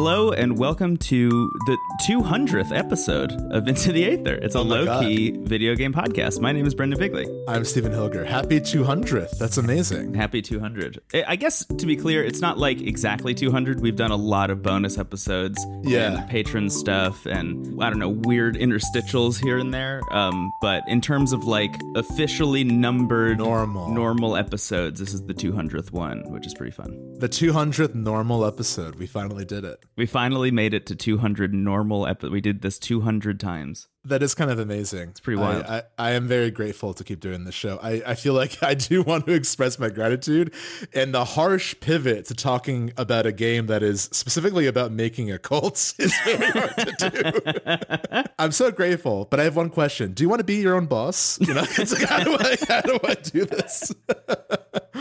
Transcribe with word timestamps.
Hello 0.00 0.30
and 0.30 0.56
welcome 0.56 0.96
to 0.96 1.50
the 1.66 1.76
200th 2.02 2.70
episode 2.76 3.32
of 3.52 3.66
Into 3.66 3.90
the 3.92 4.06
Aether. 4.06 4.36
It's 4.36 4.54
a 4.54 4.60
Oh 4.60 4.62
low 4.62 5.00
key 5.00 5.32
video 5.32 5.74
game 5.74 5.92
podcast. 5.92 6.40
My 6.40 6.52
name 6.52 6.64
is 6.64 6.72
Brendon 6.74 6.98
Bigley. 6.98 7.26
I'm 7.48 7.64
Stephen 7.64 7.90
Hilger. 7.92 8.24
Happy 8.24 8.60
200th. 8.60 9.36
That's 9.38 9.58
amazing. 9.58 10.14
Happy 10.14 10.40
200. 10.40 11.00
I 11.12 11.24
I 11.28 11.36
guess 11.36 11.64
to 11.66 11.86
be 11.86 11.96
clear, 11.96 12.24
it's 12.24 12.40
not 12.40 12.56
like 12.56 12.80
exactly 12.80 13.34
200. 13.34 13.80
We've 13.80 13.96
done 13.96 14.12
a 14.12 14.16
lot 14.16 14.50
of 14.50 14.62
bonus 14.62 14.96
episodes, 14.96 15.58
Yeah. 15.82 16.20
and 16.20 16.30
patron 16.30 16.70
stuff, 16.70 17.26
and 17.26 17.82
I 17.82 17.90
don't 17.90 17.98
know, 17.98 18.08
weird 18.10 18.54
interstitials 18.56 19.42
here 19.42 19.58
and 19.58 19.74
there. 19.74 20.00
Um, 20.12 20.50
but 20.62 20.82
in 20.88 21.00
terms 21.00 21.32
of 21.32 21.44
like 21.44 21.74
officially 21.96 22.62
numbered 22.64 23.38
Normal. 23.38 23.90
normal 23.92 24.36
episodes, 24.36 25.00
this 25.00 25.12
is 25.12 25.22
the 25.22 25.34
200th 25.34 25.90
one, 25.92 26.22
which 26.30 26.46
is 26.46 26.54
pretty 26.54 26.72
fun. 26.72 26.96
The 27.18 27.28
200th 27.28 27.94
normal 27.94 28.44
episode. 28.44 28.94
We 28.96 29.06
finally 29.06 29.44
did 29.44 29.64
it. 29.64 29.82
We 29.96 30.06
finally 30.06 30.50
made 30.52 30.74
it 30.74 30.86
to 30.86 30.94
200 30.94 31.52
normal 31.52 31.87
episodes. 31.96 32.32
We 32.32 32.40
did 32.40 32.62
this 32.62 32.78
200 32.78 33.40
times. 33.40 33.88
That 34.04 34.22
is 34.22 34.34
kind 34.34 34.50
of 34.50 34.58
amazing. 34.58 35.10
It's 35.10 35.20
pretty 35.20 35.40
wild. 35.40 35.64
I, 35.64 35.82
I, 35.98 36.08
I 36.08 36.10
am 36.12 36.26
very 36.28 36.50
grateful 36.50 36.94
to 36.94 37.04
keep 37.04 37.20
doing 37.20 37.44
this 37.44 37.54
show. 37.54 37.78
I, 37.82 38.02
I 38.06 38.14
feel 38.14 38.32
like 38.32 38.62
I 38.62 38.74
do 38.74 39.02
want 39.02 39.26
to 39.26 39.32
express 39.32 39.78
my 39.78 39.90
gratitude. 39.90 40.54
And 40.94 41.12
the 41.12 41.24
harsh 41.24 41.74
pivot 41.80 42.26
to 42.26 42.34
talking 42.34 42.92
about 42.96 43.26
a 43.26 43.32
game 43.32 43.66
that 43.66 43.82
is 43.82 44.02
specifically 44.12 44.66
about 44.66 44.92
making 44.92 45.30
a 45.30 45.38
cult 45.38 45.94
is 45.98 46.14
very 46.24 46.50
hard 46.50 46.98
to 46.98 47.10
do. 47.10 48.22
I'm 48.38 48.52
so 48.52 48.70
grateful. 48.70 49.26
But 49.30 49.40
I 49.40 49.44
have 49.44 49.56
one 49.56 49.70
question. 49.70 50.12
Do 50.12 50.22
you 50.22 50.28
want 50.28 50.40
to 50.40 50.44
be 50.44 50.56
your 50.56 50.74
own 50.74 50.86
boss? 50.86 51.38
You 51.40 51.54
know, 51.54 51.64
it's 51.78 51.92
like, 51.92 52.08
how 52.08 52.24
do 52.24 52.36
I 52.38 52.56
how 52.68 52.80
do 52.80 52.98
I 53.04 53.14
do 53.14 53.44
this? 53.44 53.92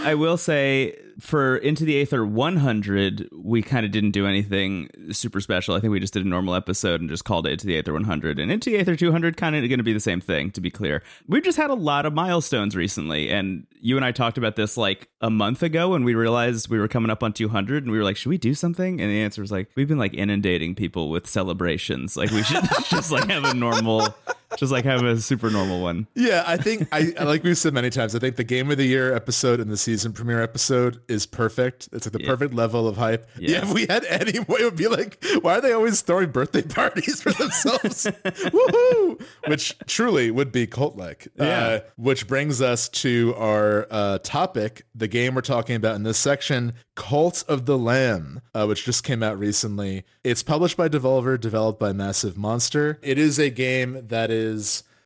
I 0.06 0.16
will 0.16 0.38
say 0.38 0.96
for 1.20 1.58
Into 1.58 1.84
the 1.84 2.00
Aether 2.00 2.26
100, 2.26 3.30
we 3.32 3.62
kind 3.62 3.86
of 3.86 3.92
didn't 3.92 4.12
do 4.12 4.28
anything 4.28 4.90
super 5.12 5.42
special. 5.42 5.76
I 5.76 5.80
think 5.80 5.92
we 5.92 6.00
just 6.00 6.14
did 6.14 6.26
a 6.26 6.28
normal 6.28 6.54
episode 6.54 7.02
and 7.02 7.10
just 7.10 7.26
called 7.26 7.48
it 7.48 7.54
Into 7.54 7.68
the 7.68 7.78
Aether 7.78 7.94
100. 7.94 8.40
And 8.40 8.52
Into 8.52 8.70
the 8.70 8.78
Aether 8.78 8.96
200 8.96 9.36
kind 9.36 9.56
of 9.56 9.68
going 9.68 9.80
to 9.80 9.84
be 9.84 9.94
the 9.94 10.00
same 10.00 10.22
thing, 10.22 10.52
to 10.52 10.62
be 10.62 10.70
clear. 10.70 11.02
We've 11.28 11.44
just 11.44 11.58
had 11.58 11.70
a 11.70 11.76
lot 11.76 12.06
of 12.06 12.14
milestones 12.14 12.76
recently. 12.76 13.30
And 13.30 13.66
you 13.82 13.96
and 13.96 14.06
I 14.06 14.12
talked 14.12 14.38
about 14.38 14.56
this 14.56 14.78
like 14.78 15.10
a 15.22 15.30
month 15.30 15.64
ago 15.64 15.90
when 15.90 16.04
we 16.04 16.14
realized 16.16 16.70
we 16.70 16.80
were 16.80 16.88
coming 16.88 17.10
up 17.10 17.24
on 17.24 17.34
200 17.34 17.84
and 17.84 17.92
we 17.92 17.98
were 17.98 18.04
like, 18.04 18.18
should 18.18 18.30
we 18.30 18.38
do 18.38 18.54
something? 18.54 19.02
And 19.02 19.10
the 19.10 19.22
answer 19.22 19.42
was 19.42 19.52
like, 19.52 19.70
we've 19.76 19.88
been 19.88 19.98
like 19.98 20.14
inundating 20.14 20.76
people 20.76 21.10
with 21.10 21.28
celebrations. 21.28 22.16
Like 22.16 22.32
we 22.32 22.44
should 22.44 22.64
just 22.90 23.12
like 23.12 23.30
have 23.30 23.44
a 23.44 23.54
normal, 23.54 24.16
just 24.56 24.72
like 24.72 24.86
have 24.86 25.04
a 25.04 25.20
super 25.20 25.50
normal 25.50 25.82
one. 25.82 26.08
Yeah, 26.16 26.44
I 26.48 26.58
think 26.58 26.88
I 26.92 27.14
like 27.24 27.44
we've 27.44 27.58
said 27.58 27.74
many 27.74 27.90
times. 27.90 28.16
I 28.16 28.20
think 28.20 28.36
the 28.38 28.44
game 28.44 28.72
of 28.72 28.78
the 28.78 28.86
year 28.86 29.14
episode 29.14 29.60
and 29.60 29.70
the 29.70 29.78
season 29.78 30.14
premiere 30.14 30.42
episode 30.42 31.02
is 31.08 31.26
perfect. 31.26 31.90
It's 31.92 32.06
like 32.06 32.14
the 32.14 32.26
perfect 32.26 32.54
level 32.54 32.88
of 32.88 32.98
hype. 32.98 33.28
Yeah. 33.38 33.50
Yeah. 33.58 33.64
if 33.64 33.74
we 33.74 33.86
had 33.88 34.06
any, 34.06 34.32
it 34.38 34.48
would 34.48 34.76
be 34.76 34.88
like, 34.88 35.24
why 35.42 35.58
are 35.58 35.62
they 35.62 35.74
always 35.74 36.02
throwing 36.02 36.32
birthday 36.32 36.62
parties 36.78 37.22
for 37.22 37.32
themselves? 37.32 38.06
Woohoo! 38.26 39.22
Which 39.48 39.78
truly 39.88 40.32
would 40.32 40.52
be 40.52 40.68
cult 40.68 40.96
like. 40.96 41.28
Yeah. 41.36 41.80
which 41.96 42.28
brings 42.28 42.62
us 42.62 42.90
to 42.90 43.34
our 43.38 43.88
uh, 43.90 44.20
topic, 44.24 44.86
the 44.96 45.08
game 45.08 45.36
we're 45.36 45.42
talking 45.42 45.76
about 45.76 45.96
in 45.96 46.04
this 46.04 46.18
section, 46.18 46.74
Cult 46.96 47.44
of 47.48 47.66
the 47.68 47.78
Lamb, 47.78 48.42
uh, 48.56 48.66
which 48.66 48.84
just 48.84 49.04
came 49.04 49.22
out 49.22 49.38
recently. 49.38 50.04
It's 50.24 50.42
published 50.44 50.78
by 50.78 50.90
Devolver, 50.90 51.40
developed 51.40 51.80
by 51.80 51.94
Massive 51.94 52.38
Monster. 52.38 53.00
It 53.04 53.18
is 53.20 53.38
a 53.38 53.50
game 53.50 54.08
that 54.08 54.32
is 54.32 54.37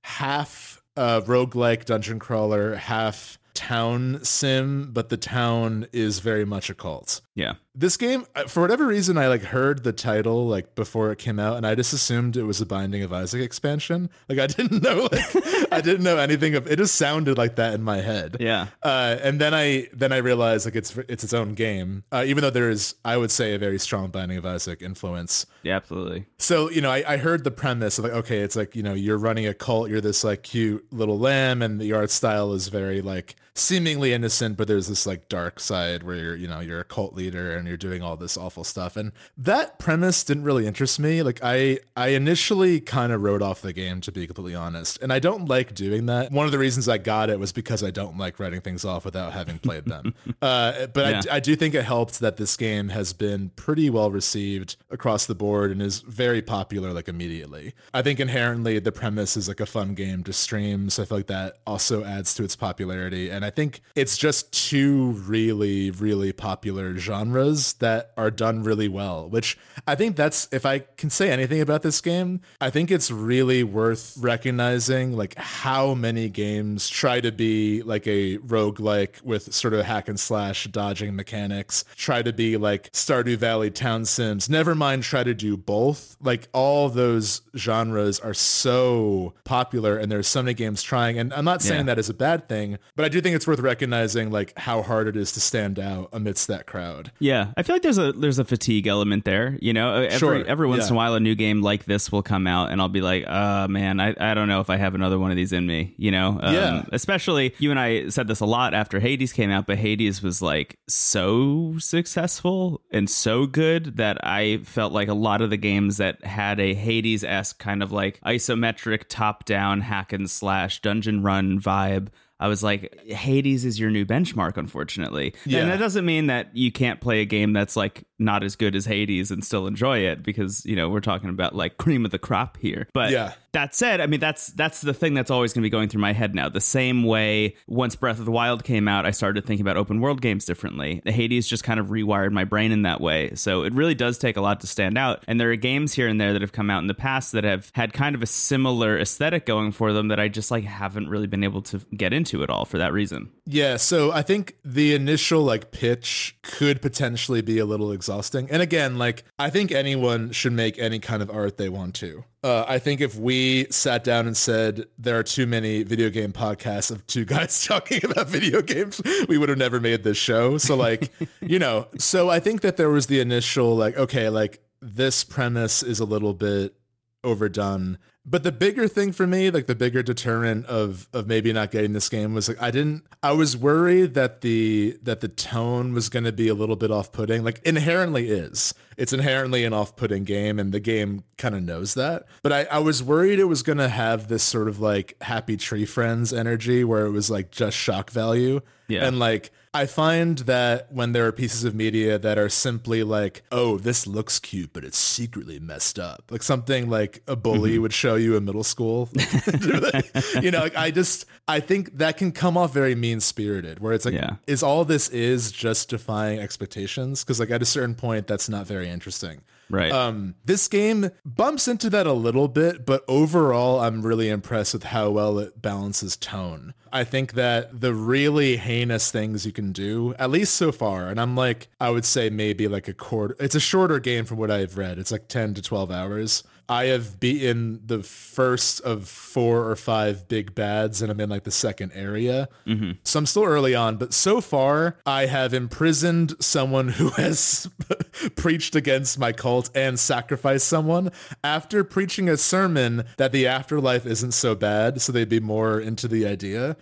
half 0.04 0.82
uh, 0.96 1.22
roguelike 1.22 1.86
dungeon 1.86 2.20
crawler, 2.20 2.76
half 2.76 3.38
town 3.54 4.20
sim, 4.24 4.90
but 4.92 5.10
the 5.10 5.18
town 5.18 5.86
is 5.92 6.20
very 6.20 6.46
much 6.46 6.70
a 6.70 6.74
cult. 6.74 7.22
Yeah. 7.36 7.54
This 7.74 7.96
game, 7.96 8.26
uh, 8.36 8.44
for 8.44 8.60
whatever 8.60 8.86
reason, 8.86 9.18
I 9.18 9.28
like 9.28 9.44
heard 9.44 9.84
the 9.84 9.94
title 9.94 10.46
like 10.46 10.76
before 10.76 11.12
it 11.12 11.20
came 11.20 11.40
out, 11.40 11.56
and 11.56 11.66
I 11.66 11.74
just 11.74 11.94
assumed 11.94 12.36
it 12.36 12.44
was 12.44 12.60
a 12.60 12.66
Binding 12.66 13.02
of 13.02 13.14
Isaac 13.14 13.42
expansion. 13.42 14.10
Like 14.28 14.40
I 14.40 14.48
didn't 14.48 14.84
know, 14.84 15.08
like 15.10 15.72
I 15.72 15.80
didn't 15.80 16.04
know 16.04 16.18
anything 16.18 16.56
of. 16.56 16.68
It 16.68 16.78
just 16.78 16.96
sounded 16.96 17.38
like 17.38 17.56
that 17.56 17.74
in 17.74 17.82
my 17.82 17.98
head. 18.02 18.38
Yeah. 18.42 18.68
Uh, 18.84 19.18
and 19.22 19.40
then 19.40 19.54
I 19.54 19.88
then 19.94 20.12
I 20.12 20.18
realized 20.18 20.66
like 20.66 20.76
it's 20.76 20.98
it's 21.08 21.24
its 21.24 21.34
own 21.34 21.54
game, 21.54 22.04
uh, 22.12 22.26
even 22.28 22.42
though 22.42 22.50
there 22.50 22.70
is 22.70 22.96
I 23.06 23.16
would 23.16 23.32
say 23.32 23.54
a 23.54 23.58
very 23.58 23.80
strong 23.80 24.10
Binding 24.10 24.38
of 24.38 24.46
Isaac 24.46 24.82
influence. 24.82 25.46
Yeah, 25.64 25.78
absolutely. 25.78 26.26
So, 26.40 26.70
you 26.70 26.82
know, 26.82 26.92
I, 26.92 27.04
I 27.08 27.18
heard 27.18 27.46
the 27.46 27.52
premise 27.52 27.98
of 27.98 28.04
like, 28.04 28.14
okay, 28.14 28.40
it's 28.40 28.56
like, 28.58 28.76
you 28.76 28.84
know, 28.84 28.94
you're 28.94 29.18
running 29.18 29.48
a 29.48 29.54
cult, 29.54 29.90
you're 29.90 30.02
this 30.02 30.24
like 30.24 30.44
cute 30.44 30.92
little 30.92 31.20
lamb, 31.20 31.62
and 31.62 31.80
the 31.80 31.94
art 31.94 32.12
style 32.12 32.52
is 32.52 32.68
very 32.68 33.02
like 33.02 33.36
seemingly 33.56 34.14
innocent, 34.14 34.56
but 34.58 34.68
there's 34.68 34.88
this 34.88 35.06
like 35.06 35.28
dark 35.28 35.60
side 35.60 36.04
where 36.04 36.16
you're, 36.16 36.36
you 36.36 36.48
know, 36.48 36.60
you're 36.62 36.80
a 36.80 36.86
cult 36.86 37.14
leader 37.14 37.56
and 37.56 37.68
you're 37.68 37.78
doing 37.78 38.02
all 38.02 38.16
this 38.16 38.38
awful 38.38 38.64
stuff. 38.64 38.96
And 38.96 39.12
that 39.38 39.78
premise 39.78 40.24
didn't 40.24 40.44
really 40.44 40.66
interest 40.66 41.00
me. 41.00 41.22
Like 41.22 41.40
I 41.44 41.80
I 41.96 42.10
initially 42.10 42.80
kind 42.80 43.12
of 43.12 43.22
wrote 43.22 43.42
off 43.42 43.62
the 43.62 43.74
game 43.74 44.00
to 44.02 44.12
be 44.12 44.26
completely 44.26 44.56
honest. 44.56 45.02
And 45.02 45.12
I 45.12 45.20
don't 45.20 45.50
like 45.50 45.76
doing 45.76 46.06
that. 46.06 46.32
One 46.32 46.46
of 46.46 46.52
the 46.52 46.60
reasons 46.60 46.88
I 46.88 46.98
got 46.98 47.30
it 47.30 47.40
was 47.40 47.52
because 47.52 47.84
I 47.84 47.92
don't 47.92 48.18
like 48.18 48.40
writing 48.40 48.62
things 48.62 48.86
off 48.86 49.04
without 49.04 49.34
having 49.34 49.60
played 49.60 49.86
them. 49.86 50.14
uh, 50.42 50.88
but 50.88 51.26
Yeah. 51.26 51.34
I, 51.34 51.36
I 51.36 51.40
do 51.40 51.56
think 51.56 51.76
it 51.76 51.84
helped 51.84 52.20
that 52.22 52.38
this 52.38 52.56
game 52.56 52.90
has 52.90 53.12
been 53.12 53.50
pretty 53.58 53.90
well 53.90 54.12
received 54.12 54.78
across 54.90 55.26
the 55.26 55.36
board 55.36 55.72
and 55.72 55.82
is 55.82 56.00
very 56.00 56.42
popular 56.42 56.94
like 56.94 57.10
immediately. 57.10 57.74
I 57.94 58.02
think 58.02 58.20
inherently 58.20 58.80
the 58.80 58.92
premise 58.92 59.36
is 59.36 59.48
like 59.48 59.60
a 59.60 59.66
fun 59.66 59.94
game 59.94 60.24
to 60.24 60.34
stream, 60.34 60.90
so 60.90 61.04
I 61.04 61.06
feel 61.06 61.18
like 61.18 61.28
that 61.28 61.58
also 61.68 62.04
adds 62.06 62.34
to 62.36 62.44
its 62.44 62.56
popularity. 62.56 63.30
And 63.30 63.41
I 63.44 63.50
think 63.50 63.82
it's 63.96 64.18
just 64.18 64.52
two 64.52 65.12
really, 65.26 65.92
really 65.92 66.32
popular 66.34 66.98
genres 66.98 67.74
that 67.74 68.12
are 68.18 68.32
done 68.32 68.64
really 68.64 68.88
well, 68.88 69.30
which 69.30 69.58
I 69.88 69.96
think 69.96 70.16
that's 70.16 70.48
if 70.52 70.66
I 70.66 70.80
can 70.80 71.10
say 71.10 71.30
anything 71.32 71.62
about 71.62 71.82
this 71.82 72.02
game, 72.02 72.42
I 72.60 72.70
think 72.70 72.92
it's 72.92 73.12
really 73.12 73.64
worth 73.64 74.16
recognizing 74.20 75.16
like 75.16 75.36
how 75.38 75.94
many 75.94 76.30
games 76.30 76.90
try 76.90 77.22
to 77.22 77.32
be 77.32 77.82
like 77.84 78.08
a 78.08 78.38
roguelike 78.40 79.22
with 79.24 79.54
sort 79.54 79.74
of 79.74 79.86
hack 79.86 80.08
and 80.08 80.20
slash 80.20 80.66
dodging 80.68 81.16
mechanics, 81.16 81.84
try 81.96 82.22
to 82.22 82.34
be 82.34 82.58
like 82.58 82.92
Stardew 82.92 83.38
Valley 83.38 83.72
town 83.72 84.06
sims, 84.06 84.50
never 84.50 84.76
mind 84.76 85.04
try 85.04 85.24
to 85.24 85.34
do 85.34 85.56
both. 85.58 86.18
Like 86.22 86.48
all 86.54 86.90
those 86.90 87.42
genres 87.58 88.20
are 88.20 88.34
so 88.34 89.34
popular 89.44 89.98
and 89.98 90.12
there's 90.12 90.28
so 90.28 90.42
many 90.42 90.54
games 90.54 90.84
trying. 90.84 91.18
And 91.20 91.34
I'm 91.34 91.46
not 91.46 91.62
saying 91.62 91.82
Yeah. 91.82 91.86
that 91.96 92.00
is 92.00 92.10
a 92.10 92.14
bad 92.14 92.48
thing, 92.50 92.78
but 92.96 93.06
I 93.06 93.10
do 93.10 93.22
think 93.22 93.31
it's 93.34 93.48
worth 93.48 93.60
recognizing 93.60 94.32
like 94.32 94.58
how 94.58 94.82
hard 94.82 95.08
it 95.08 95.16
is 95.16 95.32
to 95.34 95.40
stand 95.42 95.80
out 95.80 96.10
amidst 96.14 96.48
that 96.48 96.66
crowd. 96.66 97.12
Yeah, 97.20 97.52
I 97.58 97.64
feel 97.64 97.76
like 97.76 97.84
there's 97.84 97.98
a 97.98 98.12
there's 98.12 98.40
a 98.40 98.46
fatigue 98.46 98.88
element 98.88 99.26
there. 99.26 99.58
You 99.62 99.74
know, 99.74 99.94
every 99.96 100.18
Sure, 100.18 100.46
every 100.46 100.68
once 100.68 100.84
yeah. 100.84 100.88
in 100.88 100.94
a 100.94 100.98
while 100.98 101.14
a 101.16 101.20
new 101.20 101.36
game 101.36 101.62
like 101.62 101.86
this 101.86 102.12
will 102.12 102.24
come 102.24 102.48
out, 102.48 102.72
and 102.72 102.82
I'll 102.82 102.90
be 102.90 103.02
like, 103.02 103.26
uh 103.28 103.68
man, 103.68 104.00
I, 104.00 104.16
I 104.20 104.34
don't 104.34 104.48
know 104.48 104.62
if 104.62 104.70
I 104.70 104.78
have 104.78 104.96
another 104.96 105.20
one 105.20 105.32
of 105.32 105.38
these 105.38 105.54
in 105.54 105.66
me. 105.66 105.94
You 105.98 106.12
know, 106.12 106.40
um, 106.42 106.54
Yeah. 106.54 106.86
Especially 106.92 107.54
you 107.60 107.72
and 107.72 107.80
I 107.80 108.10
said 108.10 108.28
this 108.28 108.40
a 108.40 108.46
lot 108.46 108.74
after 108.74 109.00
Hades 109.00 109.34
came 109.34 109.52
out, 109.52 109.66
but 109.66 109.78
Hades 109.78 110.22
was 110.22 110.42
like 110.42 110.78
so 110.88 111.76
successful 111.78 112.82
and 112.92 113.10
so 113.10 113.46
good 113.46 113.98
that 113.98 114.18
I 114.26 114.58
felt 114.64 114.94
like 114.94 115.08
a 115.08 115.14
lot 115.14 115.42
of 115.42 115.50
the 115.50 115.58
games 115.58 115.98
that 115.98 116.24
had 116.26 116.60
a 116.60 116.74
Hades 116.74 117.24
esque 117.24 117.60
kind 117.60 117.82
of 117.84 117.92
like 117.92 118.20
isometric 118.22 119.04
top 119.08 119.46
down 119.46 119.82
hack 119.82 120.14
and 120.14 120.30
slash 120.30 120.82
dungeon 120.82 121.24
run 121.24 121.60
vibe. 121.60 122.08
I 122.42 122.48
was 122.48 122.64
like, 122.64 123.00
Hades 123.06 123.64
is 123.64 123.80
your 123.80 123.90
new 123.92 124.06
benchmark, 124.06 124.58
unfortunately. 124.58 125.34
Yeah. 125.46 125.60
And 125.60 125.72
that 125.72 125.80
doesn't 125.80 126.06
mean 126.06 126.28
that 126.28 126.56
you 126.58 126.72
can't 126.72 127.00
play 127.00 127.22
a 127.22 127.26
game 127.26 127.54
that's 127.54 127.76
like 127.76 128.04
not 128.20 128.44
as 128.44 128.56
good 128.56 128.76
as 128.76 128.86
Hades 128.86 129.32
and 129.32 129.44
still 129.44 129.66
enjoy 129.68 130.00
it 130.00 130.22
because, 130.24 130.66
you 130.66 130.76
know, 130.76 130.90
we're 130.90 131.00
talking 131.00 131.30
about 131.30 131.56
like 131.56 131.78
cream 131.78 132.04
of 132.06 132.12
the 132.12 132.20
crop 132.20 132.58
here. 132.58 132.88
But 132.94 133.12
Yeah. 133.12 133.34
that 133.54 133.74
said, 133.76 134.00
I 134.02 134.06
mean 134.08 134.20
that's 134.20 134.48
that's 134.48 134.82
the 134.82 134.94
thing 134.94 135.14
that's 135.14 135.32
always 135.32 135.54
going 135.54 135.62
to 135.62 135.66
be 135.66 135.70
going 135.72 135.90
through 135.90 136.02
my 136.02 136.14
head 136.14 136.36
now. 136.36 136.48
The 136.50 136.62
same 136.62 137.04
way 137.04 137.56
once 137.68 137.96
Breath 137.96 138.20
of 138.20 138.26
the 138.26 138.32
Wild 138.32 138.64
came 138.64 138.88
out, 138.88 139.06
I 139.06 139.12
started 139.12 139.46
thinking 139.46 139.64
about 139.66 139.78
open 139.78 140.02
world 140.02 140.22
games 140.22 140.46
differently. 140.46 141.02
Hades 141.06 141.48
just 141.48 141.64
kind 141.64 141.80
of 141.80 141.88
rewired 141.88 142.32
my 142.32 142.44
brain 142.44 142.72
in 142.72 142.84
that 142.84 143.02
way. 143.02 143.34
So 143.36 143.64
it 143.64 143.74
really 143.74 143.96
does 143.96 144.18
take 144.18 144.38
a 144.38 144.42
lot 144.42 144.60
to 144.62 144.68
stand 144.68 144.98
out. 144.98 145.24
And 145.28 145.40
there 145.40 145.52
are 145.52 145.56
games 145.56 145.94
here 145.94 146.08
and 146.08 146.20
there 146.22 146.34
that 146.34 146.42
have 146.42 146.52
come 146.54 146.70
out 146.70 146.80
in 146.82 146.88
the 146.88 146.94
past 146.94 147.32
that 147.34 147.44
have 147.44 147.72
had 147.74 147.94
kind 147.94 148.16
of 148.16 148.22
a 148.24 148.28
similar 148.28 148.98
aesthetic 149.00 149.46
going 149.46 149.72
for 149.72 149.94
them 149.94 150.08
that 150.10 150.20
I 150.20 150.28
just 150.28 150.52
like 150.52 150.64
haven't 150.64 151.10
really 151.10 151.28
been 151.28 151.44
able 151.44 151.62
to 151.64 151.80
get 151.96 152.14
into 152.14 152.31
at 152.44 152.50
all 152.50 152.66
for 152.66 152.78
that 152.78 152.94
reason. 152.94 153.32
Yeah, 153.46 153.78
so 153.78 154.12
I 154.12 154.22
think 154.22 154.56
the 154.64 154.94
initial 154.94 155.44
like 155.44 155.72
pitch 155.72 156.38
could 156.42 156.82
potentially 156.82 157.42
be 157.42 157.58
a 157.60 157.66
little 157.66 157.92
exhausting. 157.92 158.50
And 158.50 158.62
again, 158.62 158.98
like 158.98 159.24
I 159.40 159.50
think 159.50 159.72
anyone 159.72 160.32
should 160.32 160.54
make 160.54 160.80
any 160.80 161.00
kind 161.00 161.22
of 161.22 161.30
art 161.30 161.58
they 161.58 161.70
want 161.70 161.96
to. 161.96 162.24
Uh, 162.44 162.66
I 162.68 162.80
think 162.80 163.02
if 163.02 163.16
we 163.16 163.68
sat 163.70 164.04
down 164.04 164.26
and 164.26 164.36
said 164.36 164.86
there 164.98 165.18
are 165.20 165.24
too 165.24 165.46
many 165.46 165.84
video 165.84 166.10
game 166.10 166.34
podcasts 166.34 166.90
of 166.90 167.06
two 167.08 167.26
guys 167.36 167.66
talking 167.68 168.04
about 168.04 168.28
video 168.28 168.62
games, 168.62 169.02
we 169.28 169.38
would 169.38 169.50
have 169.50 169.58
never 169.58 169.80
made 169.80 170.04
this 170.04 170.18
show. 170.18 170.58
So 170.58 170.76
like, 170.76 171.12
you 171.42 171.60
know, 171.60 171.88
so 171.98 172.30
I 172.30 172.40
think 172.40 172.62
that 172.62 172.78
there 172.78 172.90
was 172.90 173.08
the 173.08 173.20
initial 173.20 173.76
like, 173.76 173.98
okay, 173.98 174.30
like 174.30 174.62
this 174.82 175.24
premise 175.24 175.84
is 175.84 176.00
a 176.00 176.06
little 176.06 176.34
bit 176.34 176.76
overdone. 177.24 177.98
But 178.24 178.44
the 178.44 178.52
bigger 178.52 178.88
thing 178.88 179.14
for 179.14 179.26
me, 179.26 179.50
like 179.50 179.66
the 179.66 179.76
bigger 179.76 180.04
deterrent 180.04 180.68
of 180.68 181.08
of 181.12 181.26
maybe 181.26 181.52
not 181.52 181.72
getting 181.72 181.94
this 181.94 182.08
game 182.08 182.36
was 182.36 182.48
like 182.48 182.62
I 182.62 182.70
didn't 182.70 183.04
I 183.24 183.32
was 183.32 183.58
worried 183.58 184.14
that 184.14 184.42
the 184.42 185.00
that 185.02 185.22
the 185.22 185.28
tone 185.28 185.94
was 185.94 186.08
going 186.08 186.26
to 186.26 186.32
be 186.32 186.48
a 186.48 186.54
little 186.54 186.76
bit 186.76 186.92
off-putting. 186.92 187.44
Like 187.44 187.60
inherently 187.66 188.30
is. 188.30 188.76
It's 188.96 189.12
inherently 189.12 189.64
an 189.66 189.74
off-putting 189.74 190.24
game 190.24 190.60
and 190.60 190.72
the 190.72 190.80
game 190.80 191.24
kind 191.40 191.56
of 191.56 191.64
knows 191.64 191.96
that. 191.96 192.26
But 192.44 192.54
I, 192.54 192.64
I 192.66 192.78
was 192.78 193.02
worried 193.02 193.40
it 193.40 193.46
was 193.46 193.64
going 193.64 193.80
to 193.80 193.90
have 193.90 194.28
this 194.28 194.44
sort 194.44 194.68
of 194.68 194.80
like 194.80 195.16
happy 195.22 195.58
tree 195.58 195.86
friends 195.86 196.32
energy 196.32 196.84
where 196.84 197.08
it 197.08 197.12
was 197.12 197.32
like 197.32 197.50
just 197.50 197.76
shock 197.76 198.12
value. 198.12 198.62
Yeah. 198.88 199.08
And 199.08 199.18
like 199.18 199.52
I 199.74 199.86
find 199.86 200.40
that 200.40 200.92
when 200.92 201.14
there 201.14 201.26
are 201.28 201.32
pieces 201.32 201.64
of 201.64 201.74
media 201.74 202.20
that 202.20 202.38
are 202.38 202.50
simply 202.50 203.04
like, 203.04 203.44
oh, 203.54 203.78
this 203.78 204.06
looks 204.06 204.38
cute, 204.38 204.74
but 204.74 204.84
it's 204.84 204.98
secretly 204.98 205.60
messed 205.60 205.98
up. 205.98 206.26
Like 206.30 206.44
something 206.44 206.90
like 206.90 207.24
a 207.26 207.38
bully 207.38 207.74
mm-hmm. 207.74 207.84
would 207.84 207.94
show 207.94 208.16
you 208.16 208.36
in 208.36 208.44
middle 208.44 208.66
school. 208.66 209.10
you 210.42 210.52
know, 210.52 210.60
like 210.60 210.76
I 210.76 210.92
just 210.92 211.26
I 211.48 211.62
think 211.62 211.98
that 212.00 212.18
can 212.18 212.34
come 212.34 212.58
off 212.58 212.74
very 212.74 212.96
mean 212.96 213.22
spirited, 213.22 213.80
where 213.80 213.94
it's 213.94 214.04
like, 214.04 214.14
Yeah. 214.14 214.36
is 214.46 214.62
all 214.62 214.84
this 214.84 215.08
is 215.08 215.54
just 215.54 215.90
defying 215.90 216.40
expectations? 216.40 217.24
Because 217.24 217.40
like 217.40 217.52
at 217.52 217.62
a 217.62 217.66
certain 217.66 217.96
point, 217.96 218.28
that's 218.28 218.50
not 218.50 218.68
very 218.68 218.90
interesting. 218.90 219.42
Right. 219.72 219.92
Um, 219.92 220.36
this 220.46 220.68
game 220.68 221.12
bumps 221.26 221.68
into 221.68 221.90
that 221.90 222.06
a 222.06 222.14
little 222.14 222.48
bit, 222.48 222.86
but 222.86 223.04
overall, 223.08 223.80
I'm 223.80 224.02
really 224.02 224.30
impressed 224.30 224.74
with 224.74 224.84
how 224.84 225.10
well 225.10 225.40
it 225.40 225.62
balances 225.62 226.18
tone. 226.18 226.74
I 226.94 227.06
think 227.06 227.34
that 227.34 227.80
the 227.80 227.94
really 227.94 228.58
heinous 228.58 229.12
things 229.12 229.46
you 229.46 229.54
can 229.54 229.72
do, 229.72 230.14
at 230.20 230.30
least 230.30 230.56
so 230.56 230.72
far, 230.72 231.08
and 231.08 231.22
I'm 231.22 231.36
like, 231.36 231.70
I 231.80 231.90
would 231.90 232.06
say 232.06 232.30
maybe 232.30 232.68
like 232.68 232.88
a 232.90 232.94
quarter. 232.94 233.36
It's 233.40 233.56
a 233.56 233.62
shorter 233.62 234.00
game 234.00 234.26
from 234.26 234.38
what 234.38 234.52
I've 234.52 234.78
read. 234.78 235.00
It's 235.00 235.12
like 235.12 235.30
10 235.30 235.54
to 235.54 235.62
12 235.62 235.90
hours. 235.90 236.44
I 236.72 236.86
have 236.86 237.20
beaten 237.20 237.82
the 237.86 238.02
first 238.02 238.80
of 238.80 239.10
four 239.10 239.70
or 239.70 239.76
five 239.76 240.30
big 240.30 240.56
bads, 240.56 241.02
and 241.02 241.12
I'm 241.12 241.20
in 241.20 241.30
like 241.30 241.44
the 241.44 241.52
second 241.52 241.92
area. 241.94 242.48
Mm-hmm. 242.66 242.92
So 243.04 243.20
I'm 243.20 243.26
still 243.26 243.44
early 243.44 243.76
on, 243.76 243.98
but 243.98 244.14
so 244.14 244.40
far 244.40 244.96
I 245.06 245.26
have 245.26 245.54
imprisoned 245.54 246.34
someone 246.40 246.88
who 246.88 247.10
has 247.18 247.70
preached 248.38 248.78
against 248.78 249.20
my 249.20 249.34
cult 249.34 249.70
and 249.76 250.00
sacrificed 250.00 250.66
someone 250.66 251.12
after 251.44 251.84
preaching 251.84 252.30
a 252.30 252.38
sermon 252.38 253.04
that 253.18 253.34
the 253.34 253.48
afterlife 253.48 254.06
isn't 254.06 254.32
so 254.32 254.56
bad, 254.56 255.02
so 255.02 255.12
they'd 255.12 255.28
be 255.28 255.42
more 255.42 255.78
into 255.78 256.08
the 256.08 256.26
idea. 256.26 256.78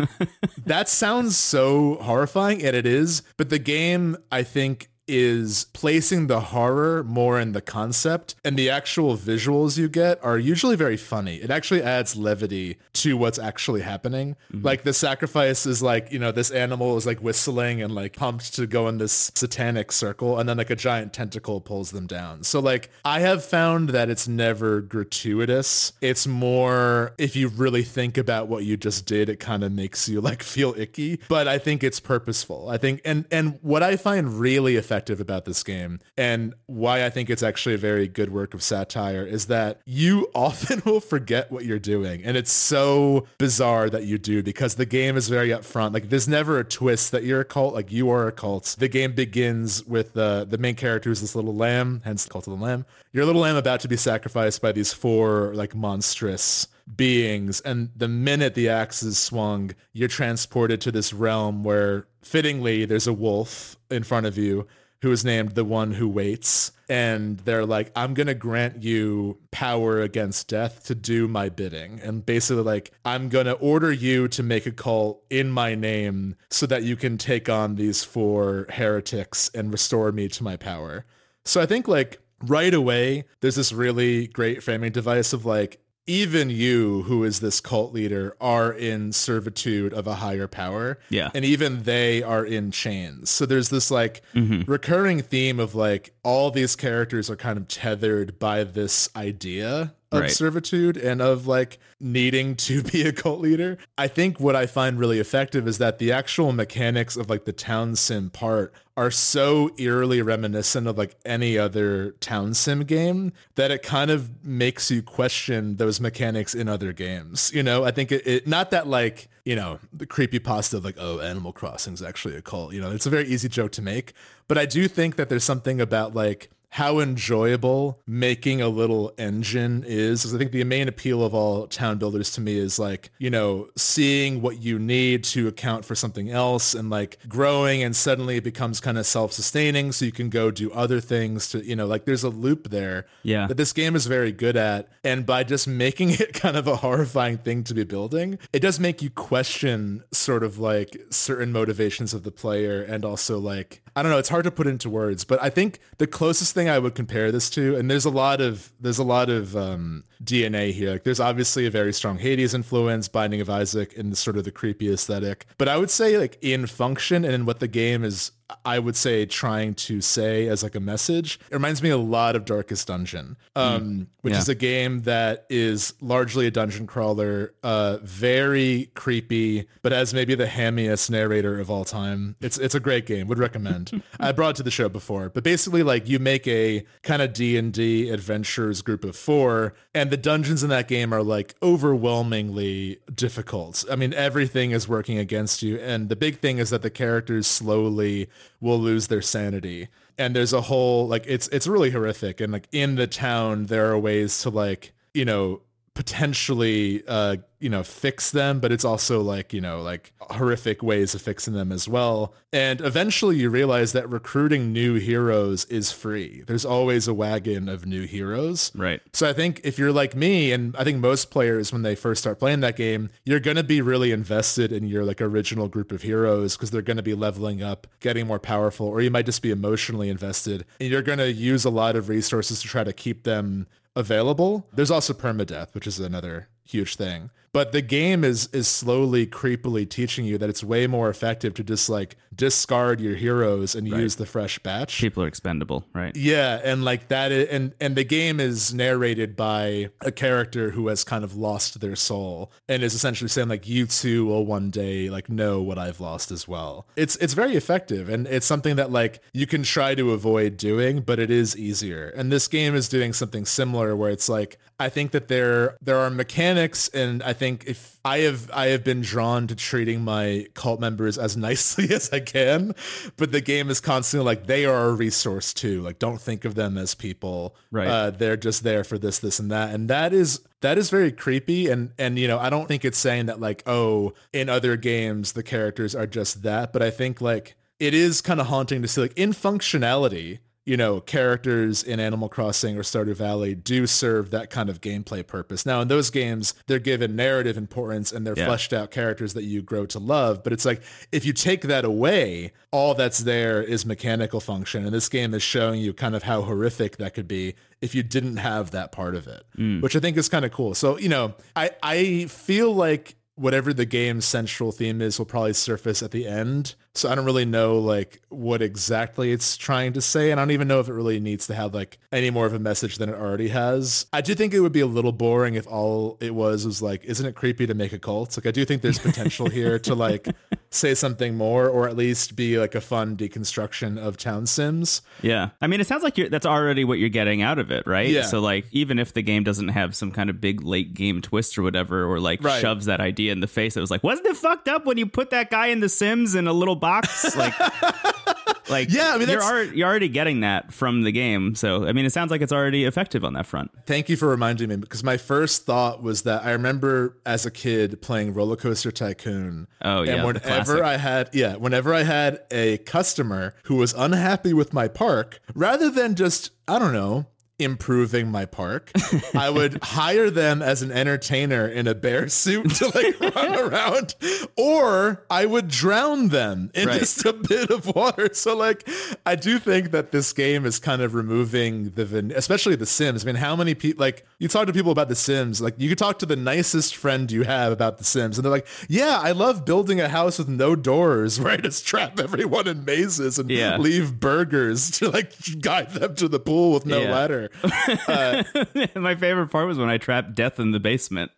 that 0.66 0.86
sounds 0.86 1.38
so 1.38 1.94
horrifying, 2.02 2.62
and 2.62 2.76
it 2.76 2.84
is, 2.84 3.22
but 3.38 3.48
the 3.48 3.58
game, 3.58 4.18
I 4.30 4.42
think, 4.42 4.90
is 5.10 5.66
placing 5.72 6.28
the 6.28 6.40
horror 6.40 7.02
more 7.02 7.40
in 7.40 7.50
the 7.50 7.60
concept 7.60 8.36
and 8.44 8.56
the 8.56 8.70
actual 8.70 9.16
visuals 9.16 9.76
you 9.76 9.88
get 9.88 10.22
are 10.24 10.38
usually 10.38 10.76
very 10.76 10.96
funny. 10.96 11.36
It 11.36 11.50
actually 11.50 11.82
adds 11.82 12.14
levity 12.14 12.78
to 12.94 13.16
what's 13.16 13.38
actually 13.38 13.80
happening. 13.80 14.36
Mm-hmm. 14.52 14.64
Like 14.64 14.84
the 14.84 14.92
sacrifice 14.92 15.66
is 15.66 15.82
like, 15.82 16.12
you 16.12 16.20
know, 16.20 16.30
this 16.30 16.52
animal 16.52 16.96
is 16.96 17.06
like 17.06 17.20
whistling 17.20 17.82
and 17.82 17.92
like 17.92 18.16
pumped 18.16 18.54
to 18.54 18.68
go 18.68 18.86
in 18.86 18.98
this 18.98 19.32
satanic 19.34 19.90
circle 19.90 20.38
and 20.38 20.48
then 20.48 20.56
like 20.56 20.70
a 20.70 20.76
giant 20.76 21.12
tentacle 21.12 21.60
pulls 21.60 21.90
them 21.90 22.06
down. 22.06 22.44
So 22.44 22.60
like 22.60 22.88
I 23.04 23.20
have 23.20 23.44
found 23.44 23.90
that 23.90 24.10
it's 24.10 24.28
never 24.28 24.80
gratuitous. 24.80 25.92
It's 26.00 26.28
more 26.28 27.14
if 27.18 27.34
you 27.34 27.48
really 27.48 27.82
think 27.82 28.16
about 28.16 28.46
what 28.46 28.64
you 28.64 28.76
just 28.76 29.06
did, 29.06 29.28
it 29.28 29.40
kind 29.40 29.64
of 29.64 29.72
makes 29.72 30.08
you 30.08 30.20
like 30.20 30.44
feel 30.44 30.72
icky, 30.76 31.18
but 31.28 31.48
I 31.48 31.58
think 31.58 31.82
it's 31.82 31.98
purposeful. 31.98 32.68
I 32.68 32.78
think 32.78 33.00
and 33.04 33.26
and 33.32 33.58
what 33.62 33.82
I 33.82 33.96
find 33.96 34.38
really 34.38 34.76
effective 34.76 34.99
about 35.08 35.44
this 35.44 35.62
game 35.62 35.98
and 36.18 36.52
why 36.66 37.04
I 37.04 37.10
think 37.10 37.30
it's 37.30 37.42
actually 37.42 37.74
a 37.74 37.78
very 37.78 38.06
good 38.06 38.30
work 38.30 38.52
of 38.52 38.62
satire 38.62 39.24
is 39.24 39.46
that 39.46 39.80
you 39.86 40.28
often 40.34 40.82
will 40.84 41.00
forget 41.00 41.50
what 41.50 41.64
you're 41.64 41.78
doing 41.78 42.22
and 42.24 42.36
it's 42.36 42.52
so 42.52 43.26
bizarre 43.38 43.88
that 43.88 44.04
you 44.04 44.18
do 44.18 44.42
because 44.42 44.74
the 44.74 44.86
game 44.86 45.16
is 45.16 45.28
very 45.28 45.48
upfront. 45.48 45.94
Like 45.94 46.10
there's 46.10 46.28
never 46.28 46.58
a 46.58 46.64
twist 46.64 47.12
that 47.12 47.24
you're 47.24 47.40
a 47.40 47.44
cult, 47.44 47.74
like 47.74 47.90
you 47.90 48.10
are 48.10 48.26
a 48.26 48.32
cult. 48.32 48.76
The 48.78 48.88
game 48.88 49.14
begins 49.14 49.84
with 49.84 50.16
uh, 50.16 50.44
the 50.44 50.58
main 50.58 50.74
character 50.74 51.10
is 51.10 51.20
this 51.20 51.34
little 51.34 51.54
lamb, 51.54 52.02
hence 52.04 52.24
the 52.24 52.30
cult 52.30 52.46
of 52.46 52.58
the 52.58 52.64
lamb. 52.64 52.84
Your 53.12 53.24
little 53.24 53.42
lamb 53.42 53.56
about 53.56 53.80
to 53.80 53.88
be 53.88 53.96
sacrificed 53.96 54.60
by 54.60 54.72
these 54.72 54.92
four 54.92 55.52
like 55.54 55.74
monstrous 55.74 56.66
beings 56.96 57.60
and 57.60 57.90
the 57.96 58.08
minute 58.08 58.54
the 58.54 58.68
axe 58.68 59.02
is 59.02 59.16
swung 59.16 59.70
you're 59.92 60.08
transported 60.08 60.80
to 60.80 60.90
this 60.90 61.12
realm 61.12 61.62
where 61.62 62.06
fittingly 62.22 62.84
there's 62.84 63.06
a 63.06 63.12
wolf 63.12 63.76
in 63.90 64.02
front 64.02 64.26
of 64.26 64.36
you 64.36 64.66
who 65.02 65.10
is 65.10 65.24
named 65.24 65.50
the 65.50 65.64
one 65.64 65.92
who 65.92 66.08
waits. 66.08 66.72
And 66.88 67.38
they're 67.40 67.66
like 67.66 67.92
i'm 67.94 68.14
going 68.14 68.26
to 68.26 68.34
grant 68.34 68.82
you 68.82 69.38
power 69.50 70.00
against 70.00 70.48
death 70.48 70.84
to 70.84 70.94
do 70.94 71.28
my 71.28 71.48
bidding. 71.48 72.00
And 72.00 72.24
basically 72.24 72.62
like 72.62 72.92
i'm 73.04 73.28
going 73.28 73.46
to 73.46 73.52
order 73.54 73.92
you 73.92 74.28
to 74.28 74.42
make 74.42 74.66
a 74.66 74.72
call 74.72 75.22
in 75.30 75.50
my 75.50 75.74
name 75.74 76.36
so 76.50 76.66
that 76.66 76.82
you 76.82 76.96
can 76.96 77.18
take 77.18 77.48
on 77.48 77.76
these 77.76 78.04
four 78.04 78.66
heretics 78.70 79.50
and 79.54 79.72
restore 79.72 80.12
me 80.12 80.28
to 80.28 80.44
my 80.44 80.56
power. 80.56 81.04
So 81.44 81.60
i 81.60 81.66
think 81.66 81.86
like 81.88 82.20
right 82.42 82.72
away 82.72 83.24
there's 83.40 83.56
this 83.56 83.72
really 83.72 84.26
great 84.26 84.62
framing 84.62 84.90
device 84.90 85.32
of 85.32 85.44
like 85.44 85.80
even 86.10 86.50
you 86.50 87.02
who 87.02 87.22
is 87.22 87.38
this 87.38 87.60
cult 87.60 87.92
leader 87.92 88.36
are 88.40 88.72
in 88.72 89.12
servitude 89.12 89.92
of 89.94 90.08
a 90.08 90.16
higher 90.16 90.48
power 90.48 90.98
Yeah. 91.08 91.30
and 91.36 91.44
even 91.44 91.84
they 91.84 92.20
are 92.20 92.44
in 92.44 92.72
chains 92.72 93.30
so 93.30 93.46
there's 93.46 93.68
this 93.68 93.92
like 93.92 94.20
mm-hmm. 94.34 94.68
recurring 94.68 95.22
theme 95.22 95.60
of 95.60 95.76
like 95.76 96.12
all 96.24 96.50
these 96.50 96.74
characters 96.74 97.30
are 97.30 97.36
kind 97.36 97.56
of 97.56 97.68
tethered 97.68 98.40
by 98.40 98.64
this 98.64 99.08
idea 99.14 99.94
of 100.12 100.22
Right. 100.22 100.30
servitude 100.32 100.96
and 100.96 101.22
of 101.22 101.46
like 101.46 101.78
needing 102.00 102.56
to 102.56 102.82
be 102.82 103.02
a 103.02 103.12
cult 103.12 103.38
leader. 103.40 103.78
I 103.96 104.08
think 104.08 104.40
what 104.40 104.56
I 104.56 104.66
find 104.66 104.98
really 104.98 105.20
effective 105.20 105.68
is 105.68 105.78
that 105.78 106.00
the 106.00 106.10
actual 106.10 106.50
mechanics 106.50 107.16
of 107.16 107.30
like 107.30 107.44
the 107.44 107.52
town 107.52 107.94
sim 107.94 108.28
part 108.30 108.74
are 109.00 109.10
so 109.10 109.70
eerily 109.78 110.20
reminiscent 110.20 110.86
of 110.86 110.98
like 110.98 111.16
any 111.24 111.56
other 111.56 112.10
town 112.20 112.52
sim 112.52 112.84
game 112.84 113.32
that 113.54 113.70
it 113.70 113.82
kind 113.82 114.10
of 114.10 114.44
makes 114.44 114.90
you 114.90 115.00
question 115.00 115.76
those 115.76 116.02
mechanics 116.02 116.54
in 116.54 116.68
other 116.68 116.92
games. 116.92 117.50
You 117.54 117.62
know, 117.62 117.82
I 117.82 117.92
think 117.92 118.12
it, 118.12 118.26
it 118.26 118.46
not 118.46 118.70
that 118.72 118.86
like, 118.86 119.28
you 119.46 119.56
know, 119.56 119.78
the 119.90 120.04
creepy 120.04 120.38
pasta 120.38 120.76
of 120.76 120.84
like, 120.84 120.96
oh, 120.98 121.18
Animal 121.18 121.54
Crossing 121.54 121.94
is 121.94 122.02
actually 122.02 122.36
a 122.36 122.42
cult. 122.42 122.74
You 122.74 122.82
know, 122.82 122.90
it's 122.90 123.06
a 123.06 123.10
very 123.10 123.26
easy 123.26 123.48
joke 123.48 123.72
to 123.72 123.82
make. 123.82 124.12
But 124.48 124.58
I 124.58 124.66
do 124.66 124.86
think 124.86 125.16
that 125.16 125.30
there's 125.30 125.44
something 125.44 125.80
about 125.80 126.14
like 126.14 126.50
how 126.70 127.00
enjoyable 127.00 128.00
making 128.06 128.60
a 128.60 128.68
little 128.68 129.12
engine 129.18 129.84
is. 129.86 130.32
I 130.34 130.38
think 130.38 130.52
the 130.52 130.62
main 130.64 130.88
appeal 130.88 131.24
of 131.24 131.34
all 131.34 131.66
town 131.66 131.98
builders 131.98 132.30
to 132.32 132.40
me 132.40 132.56
is 132.58 132.78
like, 132.78 133.10
you 133.18 133.28
know, 133.30 133.68
seeing 133.76 134.40
what 134.40 134.60
you 134.62 134.78
need 134.78 135.24
to 135.24 135.48
account 135.48 135.84
for 135.84 135.94
something 135.94 136.30
else 136.30 136.74
and 136.74 136.88
like 136.90 137.18
growing 137.28 137.82
and 137.82 137.94
suddenly 137.96 138.36
it 138.36 138.44
becomes 138.44 138.80
kind 138.80 138.98
of 138.98 139.06
self-sustaining 139.06 139.92
so 139.92 140.04
you 140.04 140.12
can 140.12 140.30
go 140.30 140.50
do 140.50 140.70
other 140.72 141.00
things 141.00 141.48
to, 141.50 141.64
you 141.64 141.74
know, 141.76 141.86
like 141.86 142.04
there's 142.04 142.24
a 142.24 142.28
loop 142.30 142.70
there 142.70 143.06
Yeah. 143.22 143.46
that 143.48 143.56
this 143.56 143.72
game 143.72 143.96
is 143.96 144.06
very 144.06 144.32
good 144.32 144.56
at. 144.56 144.88
And 145.04 145.26
by 145.26 145.44
just 145.44 145.66
making 145.66 146.10
it 146.20 146.32
kind 146.34 146.56
of 146.56 146.66
a 146.66 146.76
horrifying 146.76 147.38
thing 147.38 147.64
to 147.64 147.74
be 147.74 147.84
building, 147.84 148.38
it 148.52 148.60
does 148.60 148.78
make 148.80 149.02
you 149.02 149.10
question 149.10 150.02
sort 150.12 150.42
of 150.42 150.58
like 150.58 150.96
certain 151.10 151.52
motivations 151.52 152.14
of 152.14 152.22
the 152.22 152.30
player 152.32 152.82
and 152.82 153.04
also 153.04 153.38
like, 153.38 153.82
I 154.00 154.02
don't 154.02 154.12
know, 154.12 154.16
it's 154.16 154.30
hard 154.30 154.44
to 154.44 154.50
put 154.50 154.66
into 154.66 154.88
words, 154.88 155.24
but 155.24 155.42
I 155.42 155.50
think 155.50 155.78
the 155.98 156.06
closest 156.06 156.54
thing 156.54 156.70
I 156.70 156.78
would 156.78 156.94
compare 156.94 157.30
this 157.30 157.50
to, 157.50 157.76
and 157.76 157.90
there's 157.90 158.06
a 158.06 158.10
lot 158.10 158.40
of, 158.40 158.72
there's 158.80 158.96
a 158.96 159.04
lot 159.04 159.28
of 159.28 159.54
um, 159.54 160.04
DNA 160.24 160.72
here. 160.72 160.92
Like 160.92 161.04
there's 161.04 161.20
obviously 161.20 161.66
a 161.66 161.70
very 161.70 161.92
strong 161.92 162.16
Hades 162.16 162.54
influence, 162.54 163.08
Binding 163.08 163.42
of 163.42 163.50
Isaac, 163.50 163.94
and 163.98 164.16
sort 164.16 164.38
of 164.38 164.44
the 164.44 164.50
creepy 164.50 164.90
aesthetic. 164.90 165.44
But 165.58 165.68
I 165.68 165.76
would 165.76 165.90
say 165.90 166.16
like 166.16 166.38
in 166.40 166.66
function 166.66 167.26
and 167.26 167.34
in 167.34 167.44
what 167.44 167.60
the 167.60 167.68
game 167.68 168.02
is 168.02 168.32
I 168.64 168.78
would 168.78 168.96
say 168.96 169.26
trying 169.26 169.74
to 169.74 170.00
say 170.00 170.46
as 170.48 170.62
like 170.62 170.74
a 170.74 170.80
message. 170.80 171.38
It 171.50 171.54
reminds 171.54 171.82
me 171.82 171.90
a 171.90 171.96
lot 171.96 172.36
of 172.36 172.44
Darkest 172.44 172.86
Dungeon, 172.88 173.36
um, 173.56 174.08
which 174.22 174.32
Yeah. 174.34 174.38
is 174.40 174.48
a 174.48 174.54
game 174.54 175.02
that 175.02 175.46
is 175.50 175.94
largely 176.00 176.46
a 176.46 176.50
dungeon 176.50 176.86
crawler, 176.86 177.52
uh, 177.62 177.98
very 178.02 178.90
creepy, 178.94 179.66
but 179.82 179.92
has 179.92 180.12
maybe 180.14 180.34
the 180.34 180.46
hammiest 180.46 181.10
narrator 181.10 181.58
of 181.60 181.70
all 181.70 181.84
time. 181.84 182.36
It's 182.40 182.58
it's 182.58 182.74
a 182.74 182.80
great 182.80 183.06
game. 183.06 183.28
Would 183.28 183.38
recommend. 183.38 184.02
I 184.20 184.32
brought 184.32 184.50
it 184.50 184.56
to 184.56 184.62
the 184.62 184.70
show 184.70 184.88
before, 184.88 185.28
but 185.30 185.44
basically 185.44 185.82
like 185.82 186.08
you 186.08 186.18
make 186.18 186.46
a 186.48 186.84
kind 187.02 187.22
of 187.22 187.32
D 187.32 187.56
and 187.56 187.72
D 187.72 188.10
adventures 188.10 188.82
group 188.82 189.04
of 189.04 189.16
four, 189.16 189.74
and 189.94 190.10
the 190.10 190.16
dungeons 190.16 190.62
in 190.62 190.70
that 190.70 190.88
game 190.88 191.12
are 191.12 191.22
like 191.22 191.54
overwhelmingly 191.62 192.98
difficult. 193.14 193.84
I 193.90 193.96
mean, 193.96 194.12
everything 194.14 194.70
is 194.72 194.88
working 194.88 195.18
against 195.18 195.62
you, 195.62 195.76
and 195.78 196.08
the 196.08 196.16
big 196.16 196.38
thing 196.40 196.58
is 196.58 196.70
that 196.70 196.82
the 196.82 196.90
characters 196.90 197.46
slowly 197.46 198.28
will 198.60 198.78
lose 198.78 199.08
their 199.08 199.22
sanity. 199.22 199.88
And 200.18 200.36
there's 200.36 200.52
a 200.52 200.62
whole 200.62 201.08
like 201.08 201.24
it's 201.26 201.48
it's 201.48 201.66
really 201.66 201.90
horrific. 201.90 202.40
And 202.40 202.52
like 202.52 202.68
in 202.72 202.96
the 202.96 203.06
town, 203.06 203.66
there 203.66 203.90
are 203.90 203.98
ways 203.98 204.42
to 204.42 204.50
like 204.50 204.92
you 205.14 205.24
know 205.24 205.60
potentially 206.00 207.02
uh 207.06 207.36
you 207.58 207.68
know 207.68 207.82
fix 207.82 208.30
them 208.30 208.58
but 208.58 208.72
it's 208.72 208.86
also 208.86 209.20
like 209.20 209.52
you 209.52 209.60
know 209.60 209.82
like 209.82 210.14
horrific 210.30 210.82
ways 210.82 211.14
of 211.14 211.22
fixing 211.22 211.54
them 211.54 211.72
as 211.72 211.88
well. 211.88 212.34
And 212.52 212.80
eventually 212.80 213.36
you 213.36 213.50
realize 213.50 213.92
that 213.92 214.08
recruiting 214.08 214.72
new 214.72 214.94
heroes 214.94 215.64
is 215.66 215.92
free. 215.92 216.42
There's 216.46 216.64
always 216.64 217.06
a 217.06 217.14
wagon 217.14 217.68
of 217.68 217.86
new 217.86 218.06
heroes. 218.06 218.72
Right. 218.74 219.00
so 219.12 219.28
I 219.28 219.32
think 219.32 219.60
if 219.62 219.78
you're 219.78 219.92
like 219.92 220.16
me, 220.16 220.52
and 220.52 220.74
I 220.76 220.84
think 220.84 220.98
most 220.98 221.30
players 221.30 221.72
when 221.72 221.82
they 221.82 221.94
first 221.94 222.20
start 222.20 222.38
playing 222.38 222.60
that 222.60 222.76
game, 222.76 223.10
you're 223.24 223.40
going 223.40 223.56
to 223.56 223.62
be 223.62 223.80
really 223.80 224.10
invested 224.12 224.72
in 224.72 224.86
your 224.86 225.04
like 225.04 225.20
original 225.20 225.68
group 225.68 225.92
of 225.92 226.02
heroes 226.02 226.56
because 226.56 226.70
they're 226.70 226.82
going 226.82 226.96
to 226.96 227.02
be 227.02 227.14
leveling 227.14 227.62
up, 227.62 227.86
getting 228.00 228.26
more 228.26 228.40
powerful, 228.40 228.86
or 228.86 229.00
you 229.00 229.10
might 229.10 229.26
just 229.26 229.42
be 229.42 229.50
emotionally 229.50 230.08
invested, 230.08 230.64
and 230.80 230.90
you're 230.90 231.02
going 231.02 231.18
to 231.18 231.32
use 231.32 231.64
a 231.64 231.70
lot 231.70 231.96
of 231.96 232.08
resources 232.08 232.62
to 232.62 232.68
try 232.68 232.84
to 232.84 232.92
keep 232.92 233.22
them 233.24 233.66
available. 234.00 234.66
There's 234.72 234.90
also 234.90 235.12
permadeath, 235.12 235.74
which 235.74 235.86
is 235.86 236.00
another 236.00 236.48
huge 236.72 236.96
thing. 236.96 237.30
But 237.52 237.72
the 237.72 237.82
game 237.82 238.22
is 238.22 238.48
is 238.52 238.68
slowly 238.68 239.26
creepily 239.26 239.88
teaching 239.88 240.24
you 240.24 240.38
that 240.38 240.48
it's 240.48 240.62
way 240.62 240.86
more 240.86 241.10
effective 241.10 241.52
to 241.54 241.64
just 241.64 241.88
like 241.88 242.16
discard 242.32 243.00
your 243.00 243.16
heroes 243.16 243.74
and 243.74 243.88
use 243.88 244.16
the 244.16 244.24
fresh 244.26 244.60
batch. 244.60 245.00
People 245.00 245.24
are 245.24 245.26
expendable, 245.26 245.84
right? 245.92 246.14
Yeah, 246.16 246.60
and 246.62 246.84
like 246.84 247.08
that, 247.08 247.32
and 247.32 247.74
and 247.80 247.96
the 247.96 248.04
game 248.04 248.38
is 248.38 248.72
narrated 248.72 249.34
by 249.34 249.90
a 250.00 250.12
character 250.12 250.70
who 250.70 250.86
has 250.88 251.02
kind 251.02 251.24
of 251.24 251.34
lost 251.34 251.80
their 251.80 251.96
soul 251.96 252.52
and 252.68 252.84
is 252.84 252.94
essentially 252.94 253.28
saying 253.28 253.48
like, 253.48 253.68
you 253.68 253.86
too 253.86 254.26
will 254.26 254.46
one 254.46 254.70
day 254.70 255.10
like 255.10 255.28
know 255.28 255.60
what 255.60 255.76
I've 255.76 256.00
lost 256.00 256.30
as 256.30 256.46
well. 256.46 256.86
It's 256.94 257.16
it's 257.16 257.34
very 257.34 257.56
effective, 257.56 258.08
and 258.08 258.28
it's 258.28 258.46
something 258.46 258.76
that 258.76 258.92
like 258.92 259.20
you 259.32 259.48
can 259.48 259.64
try 259.64 259.96
to 259.96 260.12
avoid 260.12 260.56
doing, 260.56 261.00
but 261.00 261.18
it 261.18 261.32
is 261.32 261.56
easier. 261.56 262.10
And 262.10 262.30
this 262.30 262.46
game 262.46 262.76
is 262.76 262.88
doing 262.88 263.12
something 263.12 263.44
similar 263.44 263.96
where 263.96 264.10
it's 264.10 264.28
like 264.28 264.56
I 264.80 264.88
think 264.88 265.10
that 265.10 265.28
there 265.28 265.76
there 265.82 265.98
are 265.98 266.08
mechanics, 266.08 266.88
and 266.88 267.22
I 267.22 267.34
think 267.34 267.64
if 267.66 267.98
I 268.02 268.20
have 268.20 268.50
I 268.50 268.68
have 268.68 268.82
been 268.82 269.02
drawn 269.02 269.46
to 269.48 269.54
treating 269.54 270.02
my 270.02 270.46
cult 270.54 270.80
members 270.80 271.18
as 271.18 271.36
nicely 271.48 271.90
as 271.94 272.10
I 272.10 272.20
can, 272.20 272.74
but 273.18 273.30
the 273.30 273.42
game 273.42 273.68
is 273.68 273.78
constantly 273.78 274.24
like 274.24 274.46
they 274.46 274.64
are 274.64 274.88
a 274.88 274.92
resource 274.94 275.52
too. 275.52 275.82
Like 275.82 275.98
don't 275.98 276.20
think 276.20 276.46
of 276.46 276.54
them 276.54 276.78
as 276.78 276.94
people. 276.94 277.54
Right. 277.70 277.86
Uh, 277.86 278.10
they're 278.10 278.38
just 278.38 278.64
there 278.64 278.82
for 278.82 278.96
this, 278.96 279.18
this, 279.18 279.38
and 279.38 279.50
that, 279.50 279.74
and 279.74 279.90
that 279.90 280.14
is 280.14 280.40
that 280.62 280.78
is 280.78 280.88
very 280.88 281.12
creepy. 281.12 281.68
And 281.68 281.92
and 281.98 282.18
you 282.18 282.26
know 282.26 282.38
I 282.38 282.48
don't 282.48 282.66
think 282.66 282.82
it's 282.82 282.98
saying 282.98 283.26
that 283.26 283.38
like 283.38 283.62
oh 283.66 284.14
in 284.32 284.48
other 284.48 284.78
games 284.78 285.32
the 285.32 285.42
characters 285.42 285.94
are 285.94 286.06
just 286.06 286.42
that, 286.42 286.72
but 286.72 286.80
I 286.80 286.90
think 286.90 287.20
like 287.20 287.54
it 287.78 287.92
is 287.92 288.22
kind 288.22 288.40
of 288.40 288.46
haunting 288.46 288.80
to 288.80 288.88
see 288.88 289.02
like 289.02 289.18
in 289.18 289.32
functionality 289.32 290.38
you 290.70 290.76
know, 290.76 291.00
characters 291.00 291.82
in 291.82 291.98
Animal 291.98 292.28
Crossing 292.28 292.76
or 292.76 292.82
Stardew 292.82 293.16
Valley 293.16 293.56
do 293.56 293.88
serve 293.88 294.30
that 294.30 294.50
kind 294.50 294.70
of 294.70 294.80
gameplay 294.80 295.26
purpose. 295.26 295.66
Now, 295.66 295.80
in 295.80 295.88
those 295.88 296.10
games, 296.10 296.54
they're 296.68 296.78
given 296.78 297.16
narrative 297.16 297.56
importance 297.56 298.12
and 298.12 298.24
they're 298.24 298.38
Yeah. 298.38 298.46
fleshed 298.46 298.72
out 298.72 298.92
characters 298.92 299.34
that 299.34 299.42
you 299.42 299.62
grow 299.62 299.84
to 299.86 299.98
love. 299.98 300.44
But 300.44 300.52
it's 300.52 300.64
like, 300.64 300.80
if 301.10 301.24
you 301.26 301.32
take 301.32 301.62
that 301.62 301.84
away, 301.84 302.52
all 302.70 302.94
that's 302.94 303.18
there 303.18 303.60
is 303.60 303.84
mechanical 303.84 304.38
function. 304.38 304.84
And 304.84 304.94
this 304.94 305.08
game 305.08 305.34
is 305.34 305.42
showing 305.42 305.80
you 305.80 305.92
kind 305.92 306.14
of 306.14 306.22
how 306.22 306.42
horrific 306.42 306.98
that 306.98 307.14
could 307.14 307.26
be 307.26 307.56
if 307.80 307.92
you 307.92 308.04
didn't 308.04 308.36
have 308.36 308.70
that 308.70 308.92
part 308.92 309.16
of 309.16 309.26
it, 309.26 309.42
hmm. 309.56 309.80
which 309.80 309.96
I 309.96 309.98
think 309.98 310.16
is 310.16 310.28
kind 310.28 310.44
of 310.44 310.52
cool. 310.52 310.76
So, 310.76 310.96
you 311.00 311.08
know, 311.08 311.34
I, 311.56 311.70
I 311.82 312.26
feel 312.26 312.72
like 312.72 313.16
whatever 313.34 313.72
the 313.72 313.86
game's 313.86 314.24
central 314.24 314.70
theme 314.70 315.00
is 315.00 315.18
will 315.18 315.26
probably 315.26 315.54
surface 315.54 316.00
at 316.00 316.12
the 316.12 316.28
end. 316.28 316.76
So 316.94 317.08
I 317.08 317.14
don't 317.14 317.24
really 317.24 317.44
know 317.44 317.78
like 317.78 318.20
what 318.30 318.62
exactly 318.62 319.30
it's 319.30 319.56
trying 319.56 319.92
to 319.92 320.00
say. 320.00 320.30
And 320.32 320.40
I 320.40 320.42
don't 320.44 320.50
even 320.50 320.66
know 320.66 320.80
if 320.80 320.88
it 320.88 320.92
really 320.92 321.20
needs 321.20 321.46
to 321.46 321.54
have 321.54 321.72
like 321.72 321.98
any 322.10 322.30
more 322.30 322.46
of 322.46 322.52
a 322.54 322.58
message 322.58 322.96
than 322.96 323.08
it 323.08 323.14
already 323.14 323.48
has. 323.48 324.06
I 324.12 324.20
do 324.20 324.34
think 324.34 324.52
it 324.54 324.60
would 324.60 324.72
be 324.72 324.80
a 324.80 324.86
little 324.86 325.12
boring 325.12 325.54
if 325.54 325.66
all 325.68 326.18
it 326.20 326.34
was 326.34 326.66
was 326.66 326.82
like, 326.82 327.04
isn't 327.04 327.24
it 327.24 327.36
creepy 327.36 327.66
to 327.68 327.74
make 327.74 327.92
a 327.92 327.98
cult? 327.98 328.36
Like 328.36 328.46
I 328.46 328.50
do 328.50 328.64
think 328.64 328.82
there's 328.82 328.98
potential 329.10 329.48
here 329.48 329.78
to 329.78 329.94
like 329.94 330.26
say 330.70 330.94
something 330.94 331.36
more 331.36 331.68
or 331.68 331.88
at 331.88 331.96
least 331.96 332.34
be 332.34 332.58
like 332.58 332.74
a 332.74 332.80
fun 332.80 333.16
deconstruction 333.16 333.96
of 333.96 334.16
town 334.16 334.46
sims. 334.46 335.02
Yeah. 335.22 335.50
I 335.60 335.66
mean, 335.68 335.80
it 335.80 335.86
sounds 335.86 336.02
like 336.02 336.18
you're, 336.18 336.28
that's 336.28 336.46
already 336.46 336.84
what 336.84 336.98
you're 336.98 337.08
getting 337.08 337.40
out 337.42 337.58
of 337.58 337.70
it, 337.70 337.86
right? 337.86 338.08
Yeah. 338.08 338.22
So, 338.22 338.40
like, 338.40 338.66
even 338.72 338.98
if 338.98 339.12
the 339.12 339.22
game 339.22 339.44
doesn't 339.44 339.68
have 339.68 339.94
some 339.96 340.10
kind 340.10 340.28
of 340.30 340.40
big 340.40 340.62
late 340.62 340.94
game 340.94 341.22
twist 341.22 341.56
or 341.58 341.62
whatever, 341.62 342.04
or 342.04 342.18
like 342.20 342.42
Right. 342.42 342.60
shoves 342.60 342.86
that 342.86 343.00
idea 343.00 343.32
in 343.32 343.40
the 343.40 343.46
face, 343.46 343.76
it 343.76 343.80
was 343.80 343.90
like, 343.90 344.02
wasn't 344.02 344.26
it 344.28 344.36
fucked 344.36 344.68
up 344.68 344.86
when 344.86 344.96
you 344.98 345.06
put 345.06 345.30
that 345.30 345.50
guy 345.50 345.68
in 345.68 345.80
The 345.80 345.88
Sims 345.88 346.34
in 346.34 346.46
a 346.46 346.52
little 346.52 346.76
box? 346.80 347.36
Like, 347.36 347.54
like 348.70 348.90
Yeah, 348.90 349.14
I 349.14 349.18
mean, 349.18 349.28
you're, 349.28 349.42
already, 349.42 349.76
you're 349.76 349.88
already 349.88 350.08
getting 350.08 350.40
that 350.40 350.72
from 350.72 351.02
the 351.02 351.12
game. 351.12 351.54
So, 351.54 351.86
I 351.86 351.92
mean, 351.92 352.04
it 352.06 352.12
sounds 352.12 352.30
like 352.30 352.40
it's 352.40 352.52
already 352.52 352.84
effective 352.84 353.24
on 353.24 353.34
that 353.34 353.46
front. 353.46 353.70
Thank 353.86 354.08
you 354.08 354.16
for 354.16 354.28
reminding 354.28 354.68
me 354.68 354.76
because 354.76 355.04
my 355.04 355.16
first 355.16 355.66
thought 355.66 356.02
was 356.02 356.22
that 356.22 356.44
I 356.44 356.52
remember 356.52 357.18
as 357.26 357.46
a 357.46 357.50
kid 357.50 358.00
playing 358.02 358.34
Roller 358.34 358.56
Coaster 358.56 358.90
Tycoon. 358.90 359.68
Oh, 359.82 360.02
yeah, 360.02 360.14
And 360.14 360.24
whenever. 360.24 360.84
I 360.84 360.96
had 360.96 361.30
yeah, 361.32 361.56
whenever 361.56 361.92
I 361.94 362.02
had 362.02 362.40
a 362.50 362.78
customer 362.78 363.54
who 363.64 363.76
was 363.76 363.92
unhappy 363.94 364.52
with 364.52 364.72
my 364.72 364.88
park, 364.88 365.40
rather 365.54 365.90
than 365.90 366.14
just 366.14 366.50
I 366.66 366.78
don't 366.78 366.92
know 366.92 367.26
improving 367.60 368.30
my 368.30 368.44
park 368.46 368.90
i 369.34 369.48
would 369.50 369.78
hire 369.82 370.30
them 370.30 370.62
as 370.62 370.82
an 370.82 370.90
entertainer 370.90 371.66
in 371.68 371.86
a 371.86 371.94
bear 371.94 372.28
suit 372.28 372.70
to 372.74 372.86
like 372.86 373.20
run 373.36 373.54
around 373.54 374.14
or 374.56 375.24
i 375.30 375.44
would 375.46 375.68
drown 375.68 376.28
them 376.28 376.70
in 376.74 376.88
Right. 376.88 376.98
just 377.00 377.24
a 377.24 377.32
bit 377.32 377.70
of 377.70 377.86
water 377.94 378.30
so 378.32 378.56
like 378.56 378.88
i 379.26 379.34
do 379.34 379.58
think 379.58 379.90
that 379.92 380.10
this 380.12 380.32
game 380.32 380.64
is 380.66 380.78
kind 380.78 381.02
of 381.02 381.14
removing 381.14 381.90
the 381.90 382.04
van- 382.04 382.32
especially 382.34 382.76
the 382.76 382.86
sims 382.86 383.24
i 383.24 383.26
mean 383.26 383.36
how 383.36 383.54
many 383.54 383.74
people 383.74 384.00
like 384.00 384.24
you 384.38 384.48
talk 384.48 384.66
to 384.66 384.72
people 384.72 384.90
about 384.92 385.08
the 385.08 385.14
sims 385.14 385.60
like 385.60 385.74
you 385.78 385.88
could 385.88 385.98
talk 385.98 386.18
to 386.20 386.26
the 386.26 386.36
nicest 386.36 386.96
friend 386.96 387.30
you 387.30 387.42
have 387.42 387.72
about 387.72 387.98
the 387.98 388.04
sims 388.04 388.38
and 388.38 388.44
they're 388.44 388.50
like 388.52 388.66
yeah 388.88 389.20
i 389.22 389.32
love 389.32 389.64
building 389.64 390.00
a 390.00 390.08
house 390.08 390.38
with 390.38 390.48
no 390.48 390.74
doors 390.74 391.38
where 391.40 391.52
i 391.52 391.56
just 391.56 391.86
trap 391.86 392.18
everyone 392.18 392.66
in 392.66 392.84
mazes 392.84 393.38
and 393.38 393.50
Yeah. 393.50 393.76
leave 393.76 394.18
burgers 394.20 394.90
to 394.92 395.10
like 395.10 395.32
guide 395.60 395.90
them 395.90 396.14
to 396.16 396.28
the 396.28 396.40
pool 396.40 396.72
with 396.72 396.86
no 396.86 397.00
Yeah. 397.02 397.12
ladder 397.12 397.49
My 398.96 399.14
favorite 399.14 399.48
part 399.48 399.66
was 399.66 399.78
when 399.78 399.88
I 399.88 399.98
trapped 399.98 400.34
Death 400.34 400.58
in 400.60 400.70
the 400.72 400.80
basement. 400.80 401.30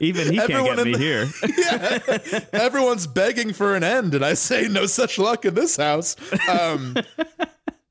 Even 0.00 0.30
he 0.30 0.36
can't 0.38 0.50
Everyone 0.50 0.76
get 0.76 0.86
in 0.86 0.92
me 0.92 0.92
the- 0.92 0.98
here. 0.98 2.48
everyone's 2.60 3.08
begging 3.08 3.52
for 3.52 3.74
an 3.74 3.82
end 3.82 4.14
and 4.14 4.24
i 4.24 4.32
say 4.34 4.68
no 4.68 4.86
such 4.86 5.18
luck 5.18 5.44
in 5.44 5.54
this 5.54 5.76
house 5.76 6.14
um 6.48 6.94